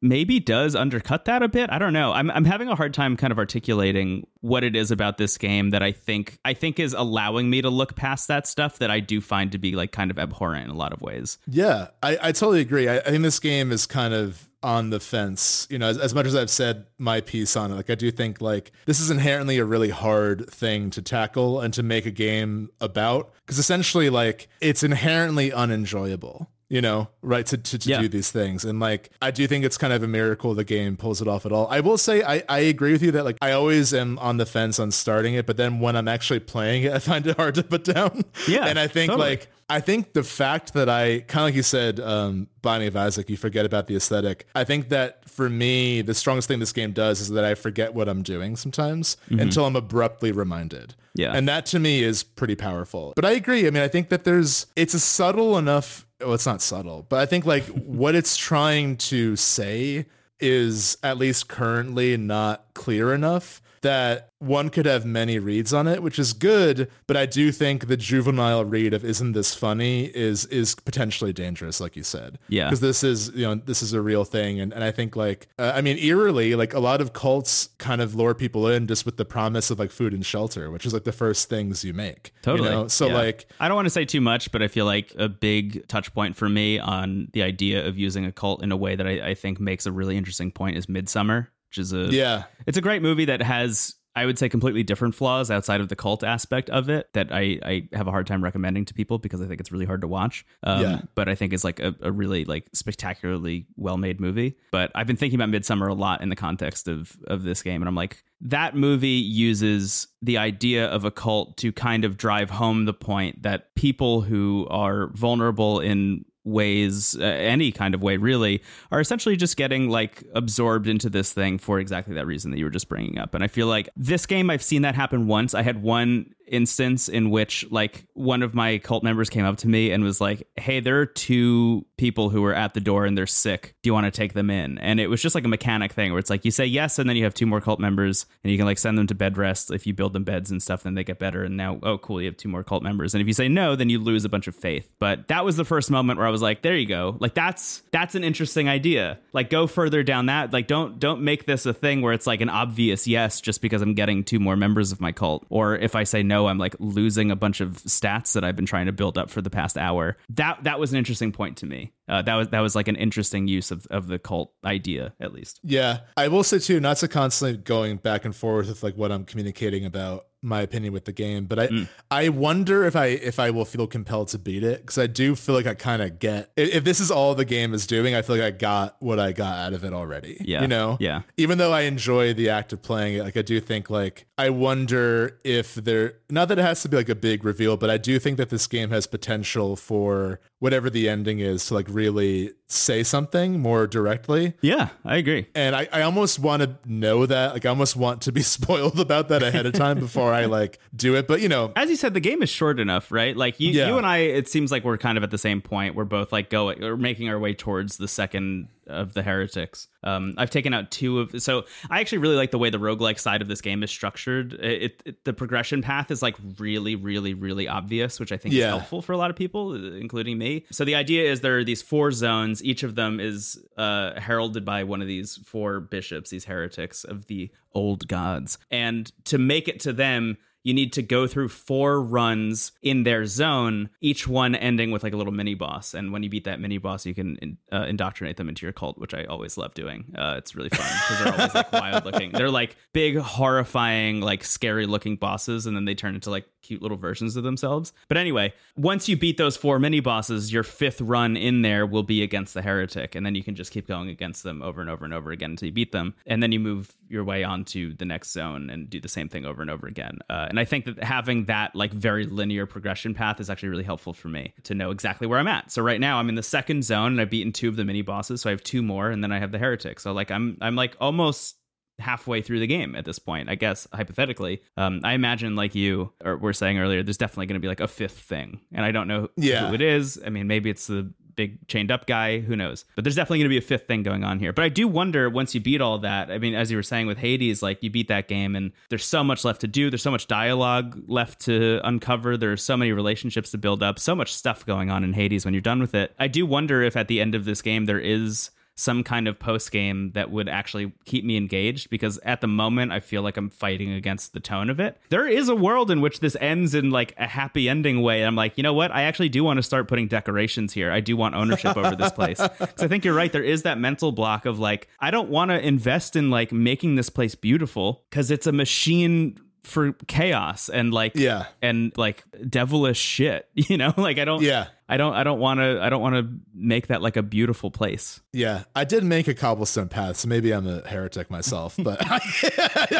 maybe 0.00 0.40
does 0.40 0.74
undercut 0.74 1.26
that 1.26 1.42
a 1.42 1.48
bit. 1.48 1.70
I 1.70 1.78
don't 1.78 1.92
know. 1.92 2.12
I'm 2.12 2.30
I'm 2.30 2.44
having 2.44 2.68
a 2.68 2.74
hard 2.74 2.92
time 2.92 3.16
kind 3.16 3.30
of 3.30 3.38
articulating 3.38 4.26
what 4.40 4.64
it 4.64 4.74
is 4.74 4.90
about 4.90 5.18
this 5.18 5.38
game 5.38 5.70
that 5.70 5.82
I 5.82 5.92
think 5.92 6.38
I 6.44 6.54
think 6.54 6.80
is 6.80 6.92
allowing 6.92 7.50
me 7.50 7.62
to 7.62 7.70
look 7.70 7.94
past 7.94 8.28
that 8.28 8.46
stuff 8.46 8.78
that 8.78 8.90
I 8.90 9.00
do 9.00 9.20
find 9.20 9.52
to 9.52 9.58
be 9.58 9.72
like 9.72 9.92
kind 9.92 10.10
of 10.10 10.18
abhorrent 10.18 10.64
in 10.64 10.70
a 10.70 10.76
lot 10.76 10.92
of 10.92 11.02
ways. 11.02 11.38
Yeah, 11.46 11.88
I, 12.02 12.18
I 12.20 12.32
totally 12.32 12.60
agree. 12.60 12.88
I, 12.88 12.98
I 12.98 13.02
think 13.02 13.22
this 13.22 13.38
game 13.38 13.70
is 13.70 13.86
kind 13.86 14.12
of 14.12 14.48
on 14.62 14.90
the 14.90 15.00
fence. 15.00 15.66
You 15.70 15.78
know, 15.78 15.88
as, 15.88 15.98
as 15.98 16.14
much 16.14 16.26
as 16.26 16.34
I've 16.36 16.50
said 16.50 16.86
my 16.98 17.20
piece 17.20 17.56
on 17.56 17.72
it, 17.72 17.74
like 17.74 17.90
I 17.90 17.94
do 17.94 18.10
think 18.10 18.40
like 18.40 18.72
this 18.86 19.00
is 19.00 19.10
inherently 19.10 19.58
a 19.58 19.64
really 19.64 19.90
hard 19.90 20.48
thing 20.50 20.90
to 20.90 21.02
tackle 21.02 21.60
and 21.60 21.72
to 21.74 21.82
make 21.82 22.06
a 22.06 22.10
game 22.10 22.70
about 22.80 23.32
because 23.46 23.58
essentially 23.58 24.10
like 24.10 24.48
it's 24.60 24.82
inherently 24.82 25.52
unenjoyable. 25.52 26.48
You 26.72 26.80
know, 26.80 27.08
right 27.20 27.44
to 27.46 27.58
to, 27.58 27.78
to 27.78 27.88
Yeah. 27.88 28.00
do 28.00 28.08
these 28.08 28.30
things, 28.30 28.64
and 28.64 28.78
like 28.78 29.10
I 29.20 29.32
do 29.32 29.46
think 29.48 29.64
it's 29.64 29.76
kind 29.76 29.92
of 29.92 30.04
a 30.04 30.06
miracle 30.08 30.54
the 30.54 30.62
game 30.64 30.96
pulls 30.96 31.20
it 31.20 31.26
off 31.26 31.44
at 31.44 31.50
all. 31.50 31.66
I 31.68 31.80
will 31.80 31.98
say 31.98 32.22
I 32.22 32.44
I 32.48 32.60
agree 32.60 32.92
with 32.92 33.02
you 33.02 33.10
that 33.10 33.24
like 33.24 33.36
I 33.42 33.50
always 33.52 33.92
am 33.92 34.18
on 34.20 34.36
the 34.36 34.46
fence 34.46 34.78
on 34.78 34.92
starting 34.92 35.34
it, 35.34 35.46
but 35.46 35.56
then 35.56 35.80
when 35.80 35.96
I'm 35.96 36.06
actually 36.06 36.38
playing 36.40 36.84
it, 36.84 36.92
I 36.92 37.00
find 37.00 37.26
it 37.26 37.36
hard 37.36 37.56
to 37.56 37.64
put 37.64 37.82
down. 37.84 38.22
Yeah, 38.48 38.66
and 38.66 38.78
I 38.78 38.86
think 38.86 39.10
totally. 39.10 39.30
like 39.30 39.48
I 39.68 39.80
think 39.80 40.12
the 40.12 40.22
fact 40.22 40.72
that 40.74 40.88
I 40.88 41.20
kind 41.26 41.42
of 41.42 41.46
like 41.48 41.54
you 41.54 41.62
said, 41.64 41.98
um, 42.00 42.46
Binding 42.62 42.88
of 42.88 42.96
Isaac, 42.96 43.28
you 43.30 43.36
forget 43.36 43.66
about 43.66 43.86
the 43.88 43.96
aesthetic. 43.96 44.46
I 44.54 44.62
think 44.64 44.88
that 44.90 45.28
for 45.28 45.48
me, 45.50 46.02
the 46.02 46.14
strongest 46.14 46.46
thing 46.48 46.58
this 46.60 46.72
game 46.72 46.92
does 46.92 47.20
is 47.20 47.30
that 47.30 47.44
I 47.44 47.54
forget 47.54 47.94
what 47.94 48.08
I'm 48.08 48.22
doing 48.22 48.56
sometimes 48.56 49.16
until 49.28 49.66
I'm 49.66 49.76
abruptly 49.76 50.30
reminded. 50.32 50.94
Yeah. 51.14 51.32
And 51.36 51.48
that 51.48 51.66
to 51.66 51.78
me 51.78 52.02
is 52.02 52.22
pretty 52.24 52.56
powerful. 52.56 53.12
But 53.16 53.24
I 53.24 53.32
agree. 53.32 53.66
I 53.66 53.70
mean, 53.70 53.82
I 53.82 53.88
think 53.88 54.08
that 54.08 54.24
there's, 54.24 54.66
it's 54.76 54.94
a 54.94 55.00
subtle 55.00 55.56
enough, 55.56 56.04
well, 56.20 56.34
it's 56.34 56.46
not 56.46 56.62
subtle, 56.62 57.06
but 57.08 57.20
I 57.20 57.26
think 57.26 57.46
like 57.46 57.64
what 57.66 58.14
it's 58.14 58.36
trying 58.36 58.96
to 58.98 59.36
say 59.36 60.06
is 60.38 60.96
at 61.02 61.18
least 61.18 61.48
currently 61.48 62.16
not 62.16 62.64
clear 62.74 63.12
enough 63.12 63.60
that 63.82 64.28
one 64.38 64.68
could 64.70 64.86
have 64.86 65.04
many 65.06 65.38
reads 65.38 65.72
on 65.72 65.86
it, 65.88 66.02
which 66.02 66.18
is 66.18 66.32
good, 66.32 66.90
but 67.06 67.16
I 67.16 67.26
do 67.26 67.50
think 67.52 67.86
the 67.88 67.96
juvenile 67.96 68.64
read 68.64 68.92
of 68.94 69.04
"Isn't 69.04 69.32
this 69.32 69.54
funny?" 69.54 70.04
is 70.06 70.44
is 70.46 70.74
potentially 70.74 71.32
dangerous, 71.32 71.80
like 71.80 71.96
you 71.96 72.02
said. 72.02 72.38
Yeah. 72.48 72.66
because 72.66 72.80
this 72.80 73.02
is 73.04 73.30
you 73.34 73.46
know 73.46 73.54
this 73.54 73.82
is 73.82 73.92
a 73.92 74.00
real 74.02 74.24
thing, 74.24 74.60
and 74.60 74.72
and 74.72 74.84
I 74.84 74.90
think 74.90 75.16
like 75.16 75.48
uh, 75.58 75.72
I 75.74 75.80
mean 75.80 75.98
eerily, 75.98 76.54
like 76.54 76.74
a 76.74 76.80
lot 76.80 77.00
of 77.00 77.12
cults 77.12 77.68
kind 77.78 78.00
of 78.02 78.14
lure 78.14 78.34
people 78.34 78.66
in 78.68 78.86
just 78.86 79.04
with 79.06 79.16
the 79.16 79.24
promise 79.24 79.70
of 79.70 79.78
like 79.78 79.90
food 79.90 80.12
and 80.12 80.24
shelter, 80.24 80.70
which 80.70 80.84
is 80.86 80.92
like 80.92 81.04
the 81.04 81.12
first 81.12 81.48
things 81.48 81.84
you 81.84 81.92
make. 81.94 82.32
you 82.36 82.42
Totally. 82.42 82.70
know? 82.70 82.88
So 82.88 83.08
Yeah. 83.08 83.14
like 83.14 83.46
I 83.60 83.68
don't 83.68 83.76
want 83.76 83.86
to 83.86 83.90
say 83.90 84.04
too 84.04 84.20
much, 84.20 84.52
but 84.52 84.62
I 84.62 84.68
feel 84.68 84.84
like 84.84 85.12
a 85.18 85.28
big 85.28 85.86
touch 85.88 86.12
point 86.14 86.36
for 86.36 86.48
me 86.48 86.78
on 86.78 87.28
the 87.32 87.42
idea 87.42 87.86
of 87.86 87.98
using 87.98 88.24
a 88.26 88.32
cult 88.32 88.62
in 88.62 88.72
a 88.72 88.76
way 88.76 88.96
that 88.96 89.06
I, 89.06 89.30
I 89.30 89.34
think 89.34 89.58
makes 89.60 89.86
a 89.86 89.92
really 89.92 90.16
interesting 90.16 90.50
point 90.50 90.76
is 90.76 90.88
Midsummer, 90.88 91.50
which 91.70 91.78
is 91.78 91.92
a 91.92 92.08
yeah, 92.10 92.44
it's 92.66 92.76
a 92.76 92.80
great 92.80 93.00
movie 93.00 93.26
that 93.26 93.42
has 93.42 93.94
I 94.16 94.26
would 94.26 94.38
say 94.38 94.48
completely 94.48 94.82
different 94.82 95.14
flaws 95.14 95.52
outside 95.52 95.80
of 95.80 95.88
the 95.88 95.94
cult 95.94 96.24
aspect 96.24 96.68
of 96.70 96.88
it 96.88 97.08
that 97.12 97.28
I, 97.30 97.60
I 97.62 97.88
have 97.92 98.08
a 98.08 98.10
hard 98.10 98.26
time 98.26 98.42
recommending 98.42 98.84
to 98.86 98.94
people 98.94 99.18
because 99.18 99.40
I 99.40 99.46
think 99.46 99.60
it's 99.60 99.70
really 99.70 99.84
hard 99.84 100.00
to 100.00 100.08
watch. 100.08 100.44
Um, 100.64 100.82
Yeah. 100.82 101.00
But 101.14 101.28
I 101.28 101.36
think 101.36 101.52
it's 101.52 101.62
like 101.62 101.78
a, 101.78 101.94
a 102.02 102.10
really 102.10 102.44
like 102.44 102.68
spectacularly 102.72 103.66
well 103.76 103.96
made 103.96 104.20
movie. 104.20 104.56
But 104.72 104.90
I've 104.96 105.06
been 105.06 105.16
thinking 105.16 105.38
about 105.38 105.50
Midsummer 105.50 105.86
a 105.86 105.94
lot 105.94 106.22
in 106.22 106.28
the 106.28 106.36
context 106.36 106.88
of 106.88 107.16
of 107.28 107.44
this 107.44 107.62
game, 107.62 107.82
and 107.82 107.88
I'm 107.88 107.94
like 107.94 108.24
that 108.40 108.74
movie 108.74 109.08
uses 109.08 110.08
the 110.22 110.38
idea 110.38 110.86
of 110.86 111.04
a 111.04 111.10
cult 111.10 111.56
to 111.58 111.72
kind 111.72 112.04
of 112.04 112.16
drive 112.16 112.50
home 112.50 112.86
the 112.86 112.94
point 112.94 113.42
that 113.42 113.74
people 113.76 114.22
who 114.22 114.66
are 114.70 115.12
vulnerable 115.14 115.78
in 115.78 116.24
ways 116.44 117.16
uh, 117.20 117.24
any 117.24 117.70
kind 117.70 117.94
of 117.94 118.02
way 118.02 118.16
really 118.16 118.62
are 118.90 119.00
essentially 119.00 119.36
just 119.36 119.56
getting 119.56 119.90
like 119.90 120.24
absorbed 120.34 120.88
into 120.88 121.10
this 121.10 121.32
thing 121.32 121.58
for 121.58 121.78
exactly 121.78 122.14
that 122.14 122.26
reason 122.26 122.50
that 122.50 122.58
you 122.58 122.64
were 122.64 122.70
just 122.70 122.88
bringing 122.88 123.18
up. 123.18 123.34
And 123.34 123.44
i 123.44 123.48
feel 123.48 123.66
like 123.66 123.88
this 123.96 124.26
game 124.26 124.50
i've 124.50 124.62
seen 124.62 124.82
that 124.82 124.94
happen 124.94 125.26
once. 125.26 125.54
I 125.54 125.62
had 125.62 125.82
one 125.82 126.34
instance 126.50 127.08
in 127.08 127.30
which 127.30 127.64
like 127.70 128.04
one 128.14 128.42
of 128.42 128.54
my 128.54 128.78
cult 128.78 129.02
members 129.02 129.30
came 129.30 129.44
up 129.44 129.56
to 129.58 129.68
me 129.68 129.90
and 129.90 130.04
was 130.04 130.20
like, 130.20 130.46
"Hey, 130.56 130.80
there 130.80 131.00
are 131.00 131.06
two 131.06 131.86
people 131.96 132.30
who 132.30 132.44
are 132.44 132.54
at 132.54 132.74
the 132.74 132.80
door 132.80 133.06
and 133.06 133.16
they're 133.16 133.26
sick. 133.26 133.74
Do 133.82 133.88
you 133.88 133.94
want 133.94 134.04
to 134.04 134.10
take 134.10 134.34
them 134.34 134.50
in?" 134.50 134.78
And 134.78 135.00
it 135.00 135.08
was 135.08 135.22
just 135.22 135.34
like 135.34 135.44
a 135.44 135.48
mechanic 135.48 135.92
thing 135.92 136.10
where 136.12 136.18
it's 136.18 136.30
like 136.30 136.44
you 136.44 136.50
say 136.50 136.66
yes 136.66 136.98
and 136.98 137.08
then 137.08 137.16
you 137.16 137.24
have 137.24 137.34
two 137.34 137.46
more 137.46 137.60
cult 137.60 137.80
members 137.80 138.26
and 138.44 138.50
you 138.50 138.58
can 138.58 138.66
like 138.66 138.78
send 138.78 138.98
them 138.98 139.06
to 139.06 139.14
bed 139.14 139.38
rest 139.38 139.70
if 139.70 139.86
you 139.86 139.94
build 139.94 140.12
them 140.12 140.24
beds 140.24 140.50
and 140.50 140.62
stuff 140.62 140.82
then 140.82 140.94
they 140.94 141.04
get 141.04 141.18
better 141.18 141.44
and 141.44 141.56
now 141.56 141.78
oh 141.82 141.98
cool, 141.98 142.20
you 142.20 142.26
have 142.26 142.36
two 142.36 142.48
more 142.48 142.64
cult 142.64 142.82
members. 142.82 143.14
And 143.14 143.20
if 143.20 143.26
you 143.26 143.34
say 143.34 143.48
no, 143.48 143.76
then 143.76 143.88
you 143.88 143.98
lose 143.98 144.24
a 144.24 144.28
bunch 144.28 144.46
of 144.46 144.54
faith. 144.54 144.90
But 144.98 145.28
that 145.28 145.44
was 145.44 145.56
the 145.56 145.64
first 145.64 145.90
moment 145.90 146.18
where 146.18 146.26
I 146.26 146.30
was 146.30 146.42
like, 146.42 146.62
"There 146.62 146.76
you 146.76 146.86
go." 146.86 147.16
Like 147.20 147.34
that's 147.34 147.82
that's 147.90 148.14
an 148.14 148.24
interesting 148.24 148.68
idea. 148.68 149.18
Like 149.32 149.50
go 149.50 149.66
further 149.66 150.02
down 150.02 150.26
that. 150.26 150.52
Like 150.52 150.66
don't 150.66 150.98
don't 150.98 151.22
make 151.22 151.46
this 151.46 151.66
a 151.66 151.72
thing 151.72 152.02
where 152.02 152.12
it's 152.12 152.26
like 152.26 152.40
an 152.40 152.48
obvious 152.48 153.06
yes 153.06 153.40
just 153.40 153.62
because 153.62 153.82
I'm 153.82 153.94
getting 153.94 154.24
two 154.24 154.40
more 154.40 154.56
members 154.56 154.92
of 154.92 155.00
my 155.00 155.12
cult 155.12 155.46
or 155.48 155.76
if 155.76 155.94
I 155.94 156.04
say 156.04 156.22
no, 156.22 156.39
I'm 156.46 156.58
like 156.58 156.76
losing 156.78 157.30
a 157.30 157.36
bunch 157.36 157.60
of 157.60 157.74
stats 157.82 158.34
that 158.34 158.44
I've 158.44 158.56
been 158.56 158.66
trying 158.66 158.86
to 158.86 158.92
build 158.92 159.18
up 159.18 159.30
for 159.30 159.40
the 159.40 159.50
past 159.50 159.78
hour. 159.78 160.16
That 160.30 160.64
that 160.64 160.78
was 160.78 160.92
an 160.92 160.98
interesting 160.98 161.32
point 161.32 161.58
to 161.58 161.66
me. 161.66 161.92
Uh, 162.08 162.22
that 162.22 162.34
was 162.34 162.48
that 162.48 162.60
was 162.60 162.74
like 162.74 162.88
an 162.88 162.96
interesting 162.96 163.48
use 163.48 163.70
of, 163.70 163.86
of 163.90 164.08
the 164.08 164.18
cult 164.18 164.52
idea, 164.64 165.14
at 165.20 165.32
least. 165.32 165.60
Yeah, 165.62 166.00
I 166.16 166.28
will 166.28 166.42
say 166.42 166.58
too, 166.58 166.80
not 166.80 166.98
to 166.98 167.08
constantly 167.08 167.58
going 167.58 167.98
back 167.98 168.24
and 168.24 168.34
forth 168.34 168.68
with 168.68 168.82
like 168.82 168.96
what 168.96 169.12
I'm 169.12 169.24
communicating 169.24 169.84
about 169.84 170.26
my 170.42 170.62
opinion 170.62 170.92
with 170.92 171.04
the 171.04 171.12
game, 171.12 171.44
but 171.44 171.58
I 171.58 171.68
mm. 171.68 171.88
I 172.10 172.28
wonder 172.30 172.84
if 172.84 172.96
I 172.96 173.06
if 173.06 173.38
I 173.38 173.50
will 173.50 173.64
feel 173.64 173.86
compelled 173.86 174.28
to 174.28 174.38
beat 174.38 174.62
it 174.62 174.80
because 174.80 174.98
I 174.98 175.06
do 175.06 175.36
feel 175.36 175.54
like 175.54 175.66
I 175.66 175.74
kind 175.74 176.00
of 176.00 176.18
get 176.18 176.50
if, 176.56 176.76
if, 176.76 176.84
this 176.84 177.00
is 177.00 177.10
all 177.10 177.34
the 177.34 177.44
game 177.44 177.74
is 177.74 177.86
doing, 177.86 178.14
I 178.14 178.22
feel 178.22 178.36
like 178.36 178.44
I 178.44 178.50
got 178.50 178.96
what 179.00 179.18
I 179.18 179.32
got 179.32 179.58
out 179.58 179.72
of 179.74 179.84
it 179.84 179.92
already. 179.92 180.38
Yeah, 180.40 180.62
you 180.62 180.68
know. 180.68 180.96
Yeah. 181.00 181.22
Even 181.36 181.58
though 181.58 181.72
I 181.72 181.82
enjoy 181.82 182.32
the 182.32 182.48
act 182.48 182.72
of 182.72 182.82
playing 182.82 183.16
it, 183.16 183.22
like 183.22 183.36
I 183.36 183.42
do 183.42 183.60
think 183.60 183.90
like 183.90 184.26
I 184.38 184.50
wonder 184.50 185.38
if 185.44 185.74
there 185.74 186.14
not 186.30 186.48
that 186.48 186.58
it 186.58 186.62
has 186.62 186.82
to 186.82 186.88
be 186.88 186.96
like 186.96 187.08
a 187.08 187.14
big 187.14 187.44
reveal, 187.44 187.76
but 187.76 187.90
I 187.90 187.98
do 187.98 188.18
think 188.18 188.38
that 188.38 188.50
this 188.50 188.66
game 188.66 188.90
has 188.90 189.06
potential 189.06 189.76
for 189.76 190.40
whatever 190.60 190.90
the 190.90 191.08
ending 191.08 191.40
is 191.40 191.66
to 191.66 191.74
like 191.74 191.86
really 191.88 192.52
say 192.68 193.02
something 193.02 193.58
more 193.58 193.86
directly. 193.86 194.54
Yeah, 194.60 194.90
I 195.04 195.16
agree. 195.16 195.48
And 195.54 195.74
I, 195.74 195.88
I 195.90 196.02
almost 196.02 196.38
want 196.38 196.62
to 196.62 196.76
know 196.86 197.26
that. 197.26 197.54
Like 197.54 197.66
I 197.66 197.70
almost 197.70 197.96
want 197.96 198.22
to 198.22 198.32
be 198.32 198.42
spoiled 198.56 199.00
about 199.00 199.28
that 199.28 199.42
ahead 199.42 199.66
of 199.66 199.72
time 199.72 199.98
before 199.98 200.32
I 200.32 200.44
like 200.44 200.78
do 200.94 201.16
it. 201.16 201.26
But 201.26 201.40
you 201.40 201.48
know, 201.48 201.72
as 201.74 201.90
you 201.90 201.96
said, 201.96 202.14
the 202.14 202.20
game 202.20 202.42
is 202.42 202.50
short 202.50 202.78
enough, 202.78 203.10
right? 203.10 203.36
Like 203.36 203.58
you, 203.58 203.72
yeah. 203.72 203.88
you 203.88 203.96
and 203.96 204.06
I, 204.06 204.18
it 204.18 204.48
seems 204.48 204.70
like 204.70 204.84
we're 204.84 204.98
kind 204.98 205.18
of 205.18 205.24
at 205.24 205.30
the 205.30 205.38
same 205.38 205.60
point. 205.60 205.94
We're 205.94 206.04
both 206.04 206.30
like 206.30 206.50
going 206.50 206.84
or 206.84 206.96
making 206.96 207.28
our 207.28 207.38
way 207.38 207.54
towards 207.54 207.96
the 207.96 208.08
second 208.08 208.68
of 208.90 209.14
the 209.14 209.22
heretics. 209.22 209.88
Um, 210.02 210.34
I've 210.36 210.50
taken 210.50 210.72
out 210.72 210.90
two 210.90 211.20
of 211.20 211.42
so 211.42 211.64
I 211.90 212.00
actually 212.00 212.18
really 212.18 212.36
like 212.36 212.50
the 212.50 212.58
way 212.58 212.70
the 212.70 212.78
roguelike 212.78 213.18
side 213.18 213.42
of 213.42 213.48
this 213.48 213.60
game 213.60 213.82
is 213.82 213.90
structured. 213.90 214.54
It, 214.54 215.02
it 215.04 215.24
the 215.24 215.32
progression 215.32 215.82
path 215.82 216.10
is 216.10 216.22
like 216.22 216.36
really, 216.58 216.96
really, 216.96 217.34
really 217.34 217.68
obvious, 217.68 218.18
which 218.18 218.32
I 218.32 218.36
think 218.36 218.54
yeah. 218.54 218.66
is 218.66 218.70
helpful 218.70 219.02
for 219.02 219.12
a 219.12 219.16
lot 219.16 219.30
of 219.30 219.36
people, 219.36 219.74
including 219.74 220.38
me. 220.38 220.66
So 220.70 220.84
the 220.84 220.94
idea 220.94 221.30
is 221.30 221.40
there 221.40 221.58
are 221.58 221.64
these 221.64 221.82
four 221.82 222.12
zones. 222.12 222.62
Each 222.64 222.82
of 222.82 222.94
them 222.94 223.20
is 223.20 223.62
uh, 223.76 224.18
heralded 224.18 224.64
by 224.64 224.84
one 224.84 225.00
of 225.02 225.08
these 225.08 225.36
four 225.44 225.80
bishops, 225.80 226.30
these 226.30 226.44
heretics 226.44 227.04
of 227.04 227.26
the 227.26 227.50
old 227.72 228.08
gods, 228.08 228.58
and 228.70 229.12
to 229.24 229.38
make 229.38 229.68
it 229.68 229.80
to 229.80 229.92
them 229.92 230.36
you 230.62 230.74
need 230.74 230.92
to 230.92 231.02
go 231.02 231.26
through 231.26 231.48
four 231.48 232.00
runs 232.02 232.72
in 232.82 233.04
their 233.04 233.26
zone, 233.26 233.90
each 234.00 234.28
one 234.28 234.54
ending 234.54 234.90
with 234.90 235.02
like 235.02 235.12
a 235.12 235.16
little 235.16 235.32
mini 235.32 235.54
boss. 235.54 235.94
And 235.94 236.12
when 236.12 236.22
you 236.22 236.28
beat 236.28 236.44
that 236.44 236.60
mini 236.60 236.78
boss, 236.78 237.06
you 237.06 237.14
can 237.14 237.58
uh, 237.72 237.84
indoctrinate 237.88 238.36
them 238.36 238.48
into 238.48 238.66
your 238.66 238.72
cult, 238.72 238.98
which 238.98 239.14
I 239.14 239.24
always 239.24 239.56
love 239.56 239.74
doing. 239.74 240.14
Uh, 240.16 240.34
it's 240.38 240.54
really 240.54 240.68
fun 240.68 240.86
because 240.86 241.24
they're 241.24 241.32
always 241.32 241.54
like 241.54 241.72
wild 241.72 242.04
looking. 242.04 242.32
They're 242.32 242.50
like 242.50 242.76
big, 242.92 243.16
horrifying, 243.16 244.20
like 244.20 244.44
scary 244.44 244.86
looking 244.86 245.16
bosses, 245.16 245.66
and 245.66 245.76
then 245.76 245.84
they 245.84 245.94
turn 245.94 246.14
into 246.14 246.30
like 246.30 246.46
cute 246.62 246.82
little 246.82 246.98
versions 246.98 247.36
of 247.36 247.42
themselves. 247.42 247.92
But 248.08 248.16
anyway, 248.16 248.52
once 248.76 249.08
you 249.08 249.16
beat 249.16 249.38
those 249.38 249.56
four 249.56 249.78
mini 249.78 250.00
bosses, 250.00 250.52
your 250.52 250.62
fifth 250.62 251.00
run 251.00 251.36
in 251.36 251.62
there 251.62 251.86
will 251.86 252.02
be 252.02 252.22
against 252.22 252.54
the 252.54 252.62
heretic, 252.62 253.14
and 253.14 253.24
then 253.24 253.34
you 253.34 253.42
can 253.42 253.54
just 253.54 253.72
keep 253.72 253.88
going 253.88 254.08
against 254.08 254.42
them 254.42 254.62
over 254.62 254.80
and 254.80 254.90
over 254.90 255.04
and 255.04 255.14
over 255.14 255.30
again 255.30 255.52
until 255.52 255.66
you 255.66 255.72
beat 255.72 255.92
them, 255.92 256.14
and 256.26 256.42
then 256.42 256.52
you 256.52 256.60
move 256.60 256.92
your 257.08 257.24
way 257.24 257.42
onto 257.44 257.94
the 257.96 258.04
next 258.04 258.32
zone 258.32 258.70
and 258.70 258.88
do 258.90 259.00
the 259.00 259.08
same 259.08 259.28
thing 259.28 259.44
over 259.44 259.62
and 259.62 259.70
over 259.70 259.86
again. 259.86 260.18
Uh, 260.28 260.48
and 260.50 260.60
I 260.60 260.64
think 260.64 260.84
that 260.84 261.02
having 261.02 261.46
that 261.46 261.74
like 261.74 261.92
very 261.92 262.26
linear 262.26 262.66
progression 262.66 263.14
path 263.14 263.40
is 263.40 263.48
actually 263.48 263.70
really 263.70 263.84
helpful 263.84 264.12
for 264.12 264.28
me 264.28 264.52
to 264.64 264.74
know 264.74 264.90
exactly 264.90 265.26
where 265.26 265.38
I'm 265.38 265.48
at. 265.48 265.70
So 265.70 265.82
right 265.82 266.00
now 266.00 266.18
I'm 266.18 266.28
in 266.28 266.34
the 266.34 266.42
second 266.42 266.84
zone 266.84 267.12
and 267.12 267.20
I've 267.20 267.30
beaten 267.30 267.52
two 267.52 267.68
of 267.68 267.76
the 267.76 267.84
mini 267.84 268.02
bosses, 268.02 268.42
so 268.42 268.50
I 268.50 268.52
have 268.52 268.62
two 268.62 268.82
more, 268.82 269.10
and 269.10 269.22
then 269.22 269.32
I 269.32 269.38
have 269.38 269.52
the 269.52 269.58
heretic. 269.58 270.00
So 270.00 270.12
like 270.12 270.30
I'm 270.30 270.58
I'm 270.60 270.76
like 270.76 270.96
almost 271.00 271.56
halfway 272.00 272.42
through 272.42 272.60
the 272.60 272.66
game 272.66 272.96
at 272.96 273.04
this 273.04 273.18
point, 273.18 273.48
I 273.48 273.54
guess, 273.54 273.86
hypothetically. 273.92 274.62
Um, 274.76 275.00
I 275.04 275.12
imagine, 275.12 275.54
like 275.54 275.74
you 275.74 276.12
or 276.24 276.36
were 276.36 276.52
saying 276.52 276.78
earlier, 276.78 277.02
there's 277.02 277.18
definitely 277.18 277.46
going 277.46 277.60
to 277.60 277.64
be 277.64 277.68
like 277.68 277.80
a 277.80 277.88
fifth 277.88 278.18
thing. 278.18 278.60
And 278.72 278.84
I 278.84 278.90
don't 278.90 279.06
know 279.06 279.28
yeah. 279.36 279.68
who 279.68 279.74
it 279.74 279.80
is. 279.80 280.20
I 280.24 280.30
mean, 280.30 280.46
maybe 280.46 280.70
it's 280.70 280.86
the 280.86 281.12
big 281.40 281.66
chained 281.68 281.90
up 281.90 282.06
guy. 282.06 282.40
Who 282.40 282.54
knows? 282.54 282.84
But 282.94 283.04
there's 283.04 283.14
definitely 283.14 283.38
going 283.38 283.46
to 283.46 283.54
be 283.54 283.58
a 283.58 283.62
fifth 283.62 283.86
thing 283.86 284.02
going 284.02 284.24
on 284.24 284.38
here. 284.38 284.52
But 284.52 284.64
I 284.64 284.68
do 284.68 284.86
wonder 284.86 285.30
once 285.30 285.54
you 285.54 285.60
beat 285.60 285.80
all 285.80 285.98
that. 286.00 286.30
I 286.30 286.36
mean, 286.36 286.54
as 286.54 286.70
you 286.70 286.76
were 286.76 286.82
saying 286.82 287.06
with 287.06 287.16
Hades, 287.16 287.62
like 287.62 287.82
you 287.82 287.88
beat 287.88 288.08
that 288.08 288.28
game 288.28 288.54
and 288.54 288.72
there's 288.90 289.04
so 289.04 289.24
much 289.24 289.42
left 289.42 289.62
to 289.62 289.68
do. 289.68 289.88
There's 289.90 290.02
so 290.02 290.10
much 290.10 290.26
dialogue 290.26 291.02
left 291.06 291.40
to 291.42 291.80
uncover. 291.82 292.36
There's 292.36 292.62
so 292.62 292.76
many 292.76 292.92
relationships 292.92 293.50
to 293.52 293.58
build 293.58 293.82
up. 293.82 293.98
So 293.98 294.14
much 294.14 294.34
stuff 294.34 294.66
going 294.66 294.90
on 294.90 295.02
in 295.02 295.14
Hades 295.14 295.46
when 295.46 295.54
you're 295.54 295.62
done 295.62 295.80
with 295.80 295.94
it. 295.94 296.14
I 296.18 296.28
do 296.28 296.44
wonder 296.44 296.82
if 296.82 296.96
at 296.96 297.08
the 297.08 297.20
end 297.20 297.34
of 297.34 297.46
this 297.46 297.62
game 297.62 297.86
there 297.86 298.00
is 298.00 298.50
some 298.80 299.04
kind 299.04 299.28
of 299.28 299.38
post 299.38 299.70
game 299.70 300.12
that 300.12 300.30
would 300.30 300.48
actually 300.48 300.92
keep 301.04 301.24
me 301.24 301.36
engaged 301.36 301.90
because 301.90 302.18
at 302.24 302.40
the 302.40 302.46
moment 302.46 302.92
I 302.92 303.00
feel 303.00 303.22
like 303.22 303.36
I'm 303.36 303.50
fighting 303.50 303.92
against 303.92 304.32
the 304.32 304.40
tone 304.40 304.70
of 304.70 304.80
it. 304.80 304.98
There 305.10 305.28
is 305.28 305.48
a 305.48 305.54
world 305.54 305.90
in 305.90 306.00
which 306.00 306.20
this 306.20 306.36
ends 306.40 306.74
in 306.74 306.90
like 306.90 307.14
a 307.18 307.26
happy 307.26 307.68
ending 307.68 308.00
way. 308.00 308.22
I'm 308.22 308.36
like, 308.36 308.56
you 308.56 308.62
know 308.62 308.72
what? 308.72 308.90
I 308.90 309.02
actually 309.02 309.28
do 309.28 309.44
want 309.44 309.58
to 309.58 309.62
start 309.62 309.86
putting 309.86 310.08
decorations 310.08 310.72
here. 310.72 310.90
I 310.90 311.00
do 311.00 311.16
want 311.16 311.34
ownership 311.34 311.76
over 311.76 311.94
this 311.94 312.12
place. 312.12 312.40
Because 312.60 312.84
I 312.84 312.88
think 312.88 313.04
you're 313.04 313.14
right. 313.14 313.32
There 313.32 313.42
is 313.42 313.62
that 313.62 313.78
mental 313.78 314.12
block 314.12 314.44
of 314.46 314.58
like, 314.58 314.88
I 315.00 315.10
don't 315.10 315.28
want 315.28 315.50
to 315.50 315.66
invest 315.66 316.14
in 316.14 316.30
like 316.30 316.52
making 316.52 316.94
this 316.94 317.10
place 317.10 317.34
beautiful 317.34 318.04
because 318.08 318.30
it's 318.30 318.46
a 318.46 318.52
machine 318.52 319.38
for 319.62 319.92
chaos 320.06 320.68
and 320.68 320.92
like 320.92 321.12
yeah. 321.14 321.46
and 321.60 321.92
like 321.96 322.24
devilish 322.48 322.98
shit 322.98 323.48
you 323.54 323.76
know? 323.76 323.92
Like 323.96 324.18
i 324.18 324.24
don't 324.24 324.42
yeah. 324.42 324.68
I 324.88 324.96
don't 324.96 325.14
i 325.14 325.22
don't 325.22 325.38
want 325.38 325.60
to 325.60 325.80
i 325.82 325.88
don't 325.88 326.02
want 326.02 326.14
to 326.16 326.28
make 326.54 326.88
that 326.88 327.02
like 327.02 327.16
a 327.16 327.22
beautiful 327.22 327.70
place. 327.70 328.20
Yeah. 328.32 328.64
I 328.74 328.84
did 328.84 329.04
make 329.04 329.28
a 329.28 329.34
cobblestone 329.34 329.88
path 329.88 330.16
so 330.16 330.28
maybe 330.28 330.52
i'm 330.52 330.66
a 330.66 330.86
heretic 330.88 331.30
myself 331.30 331.76
but 331.78 331.98
I, 332.10 332.20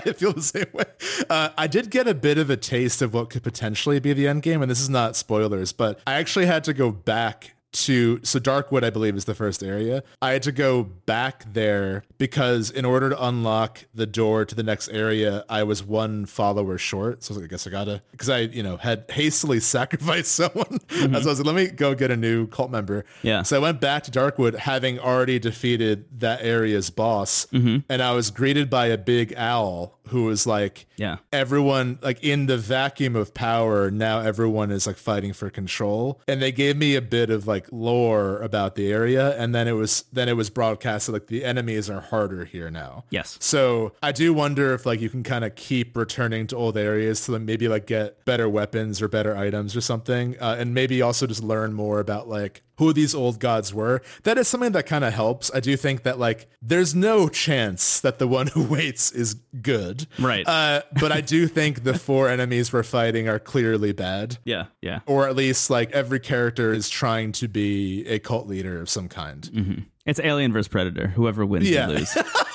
I, 0.07 0.12
feel 0.16 0.33
the 0.33 0.42
same 0.42 0.66
way. 0.73 0.85
Uh, 1.29 1.51
i 1.57 1.66
did 1.66 1.90
get 1.90 2.07
a 2.07 2.14
bit 2.14 2.38
of 2.38 2.51
a 2.51 2.57
taste 2.57 3.03
of 3.03 3.14
what 3.14 3.31
could 3.31 3.42
potentially 3.42 4.01
be 4.01 4.12
the 4.12 4.29
end 4.29 4.42
game 4.42 4.62
and 4.62 4.70
this 4.70 4.81
is 4.81 4.90
not 4.90 5.16
spoilers 5.16 5.73
but 5.73 6.01
i 6.07 6.14
actually 6.14 6.46
had 6.46 6.64
to 6.64 6.73
go 6.73 6.90
back 6.90 7.55
to 7.72 8.20
so 8.22 8.38
Darkwood, 8.38 8.85
I 8.85 8.90
believe, 8.90 9.16
is 9.16 9.24
the 9.24 9.35
first 9.35 9.62
area. 9.62 10.02
I 10.20 10.33
had 10.33 10.42
to 10.42 10.52
go 10.52 10.83
back 10.83 11.44
there 11.52 12.04
because 12.18 12.70
in 12.70 12.85
order 12.85 13.11
to 13.11 13.24
unlock 13.24 13.87
the 13.94 14.06
door 14.06 14.44
to 14.44 14.54
the 14.54 14.62
next 14.62 14.88
area, 14.88 15.44
I 15.48 15.62
was 15.62 15.83
one 15.83 16.26
follower 16.26 16.78
short. 16.78 17.22
So 17.22 17.40
I, 17.40 17.46
guess 17.46 17.66
I 17.66 17.70
gotta 17.70 18.02
because 18.11 18.28
I, 18.28 18.40
you 18.40 18.62
know, 18.62 18.76
had 18.76 19.04
hastily 19.09 19.61
sacrificed 19.61 20.33
someone. 20.33 20.78
Mm-hmm. 20.88 21.14
so 21.14 21.20
I 21.20 21.33
was 21.33 21.38
like, 21.38 21.46
let 21.46 21.54
me 21.54 21.68
go 21.68 21.94
get 21.94 22.11
a 22.11 22.16
new 22.16 22.46
cult 22.48 22.70
member. 22.70 23.04
Yeah. 23.22 23.42
So 23.42 23.56
I 23.56 23.61
went 23.61 23.80
back 23.80 24.02
to 24.04 24.11
Darkwood 24.11 24.56
having 24.56 24.98
already 24.98 25.38
defeated 25.38 26.20
that 26.20 26.42
area's 26.42 26.90
boss. 26.90 27.46
Mm-hmm. 27.46 27.78
And 27.88 28.02
I 28.02 28.12
was 28.12 28.30
greeted 28.30 28.68
by 28.68 28.87
a 28.87 28.98
big 28.98 29.35
owl 29.37 29.98
who 30.11 30.25
was 30.25 30.46
like, 30.46 30.87
yeah, 30.96 31.16
everyone 31.33 31.99
like 32.03 32.23
in 32.23 32.46
the 32.46 32.59
vacuum 32.59 33.16
of 33.16 33.35
power, 33.35 33.90
now 33.90 34.20
everyone 34.20 34.70
is 34.70 34.87
like 34.87 34.96
fighting 34.96 35.33
for 35.33 35.51
control. 35.51 36.20
And 36.29 36.40
they 36.40 36.53
gave 36.53 36.77
me 36.77 36.94
a 36.94 37.03
bit 37.03 37.31
of 37.31 37.46
like 37.46 37.66
lore 37.73 38.40
about 38.42 38.75
the 38.75 38.92
area. 38.92 39.37
And 39.37 39.55
then 39.55 39.66
it 39.66 39.73
was 39.73 40.05
then 40.12 40.29
it 40.29 40.37
was 40.37 40.51
broadcasted 40.51 41.12
like 41.12 41.27
the 41.29 41.44
enemies 41.44 41.88
are 41.88 42.01
harder 42.01 42.44
here 42.44 42.70
now. 42.70 43.05
Yes. 43.11 43.38
So 43.40 43.92
I 44.03 44.12
do 44.12 44.35
wonder 44.35 44.75
if 44.75 44.87
like 44.87 45.01
you 45.01 45.09
can 45.09 45.23
kind 45.23 45.44
of 45.44 45.55
keep 45.55 45.96
returning 45.96 46.46
to 46.49 46.57
old 46.57 46.77
areas 46.77 47.25
to 47.27 47.33
like, 47.33 47.42
maybe 47.42 47.68
like 47.68 47.87
get 47.87 48.25
better 48.25 48.49
weapons 48.49 49.01
or 49.01 49.09
better 49.09 49.37
items 49.37 49.75
or 49.75 49.81
something. 49.81 50.37
Uh, 50.40 50.57
and 50.59 50.75
maybe 50.75 51.03
also 51.03 51.27
just 51.27 51.42
learn 51.42 51.73
more 51.73 52.01
about 52.01 52.29
like 52.29 52.62
who 52.81 52.95
these 52.95 53.14
old 53.14 53.38
gods 53.38 53.75
were. 53.75 54.01
That 54.23 54.38
is 54.38 54.49
something 54.49 54.73
that 54.73 54.87
kind 54.87 55.05
of 55.05 55.12
helps. 55.12 55.51
I 55.55 55.61
do 55.61 55.77
think 55.77 56.03
that 56.05 56.19
like 56.19 56.49
there's 56.62 56.95
no 56.95 57.29
chance 57.29 58.01
that 58.01 58.19
the 58.19 58.27
one 58.27 58.47
who 58.47 58.64
waits 58.69 59.12
is 59.12 59.35
good. 59.35 60.07
Right. 60.19 60.49
Uh, 60.49 60.81
but 60.99 61.12
I 61.12 61.21
do 61.21 61.47
think 61.47 61.85
the 61.85 61.99
four 61.99 62.31
enemies 62.31 62.73
we're 62.73 62.83
fighting 62.83 63.29
are 63.29 63.38
clearly 63.38 63.93
bad. 63.93 64.38
Yeah. 64.45 64.66
Yeah. 64.81 65.01
Or 65.05 65.29
at 65.29 65.37
least 65.37 65.69
like 65.69 65.93
every 65.93 66.21
character 66.21 66.73
is 66.73 66.88
trying 66.88 67.33
to 67.33 67.49
be 67.49 68.07
a 68.07 68.19
cult 68.19 68.47
leader 68.47 68.81
of 68.81 68.88
some 68.88 69.09
kind. 69.09 69.43
Mm-hmm. 69.43 69.83
It's 70.07 70.19
Alien 70.19 70.51
versus 70.51 70.69
Predator. 70.69 71.09
Whoever 71.09 71.45
wins, 71.45 71.69
yeah. 71.69 71.87
you 71.87 71.99
lose. 71.99 72.16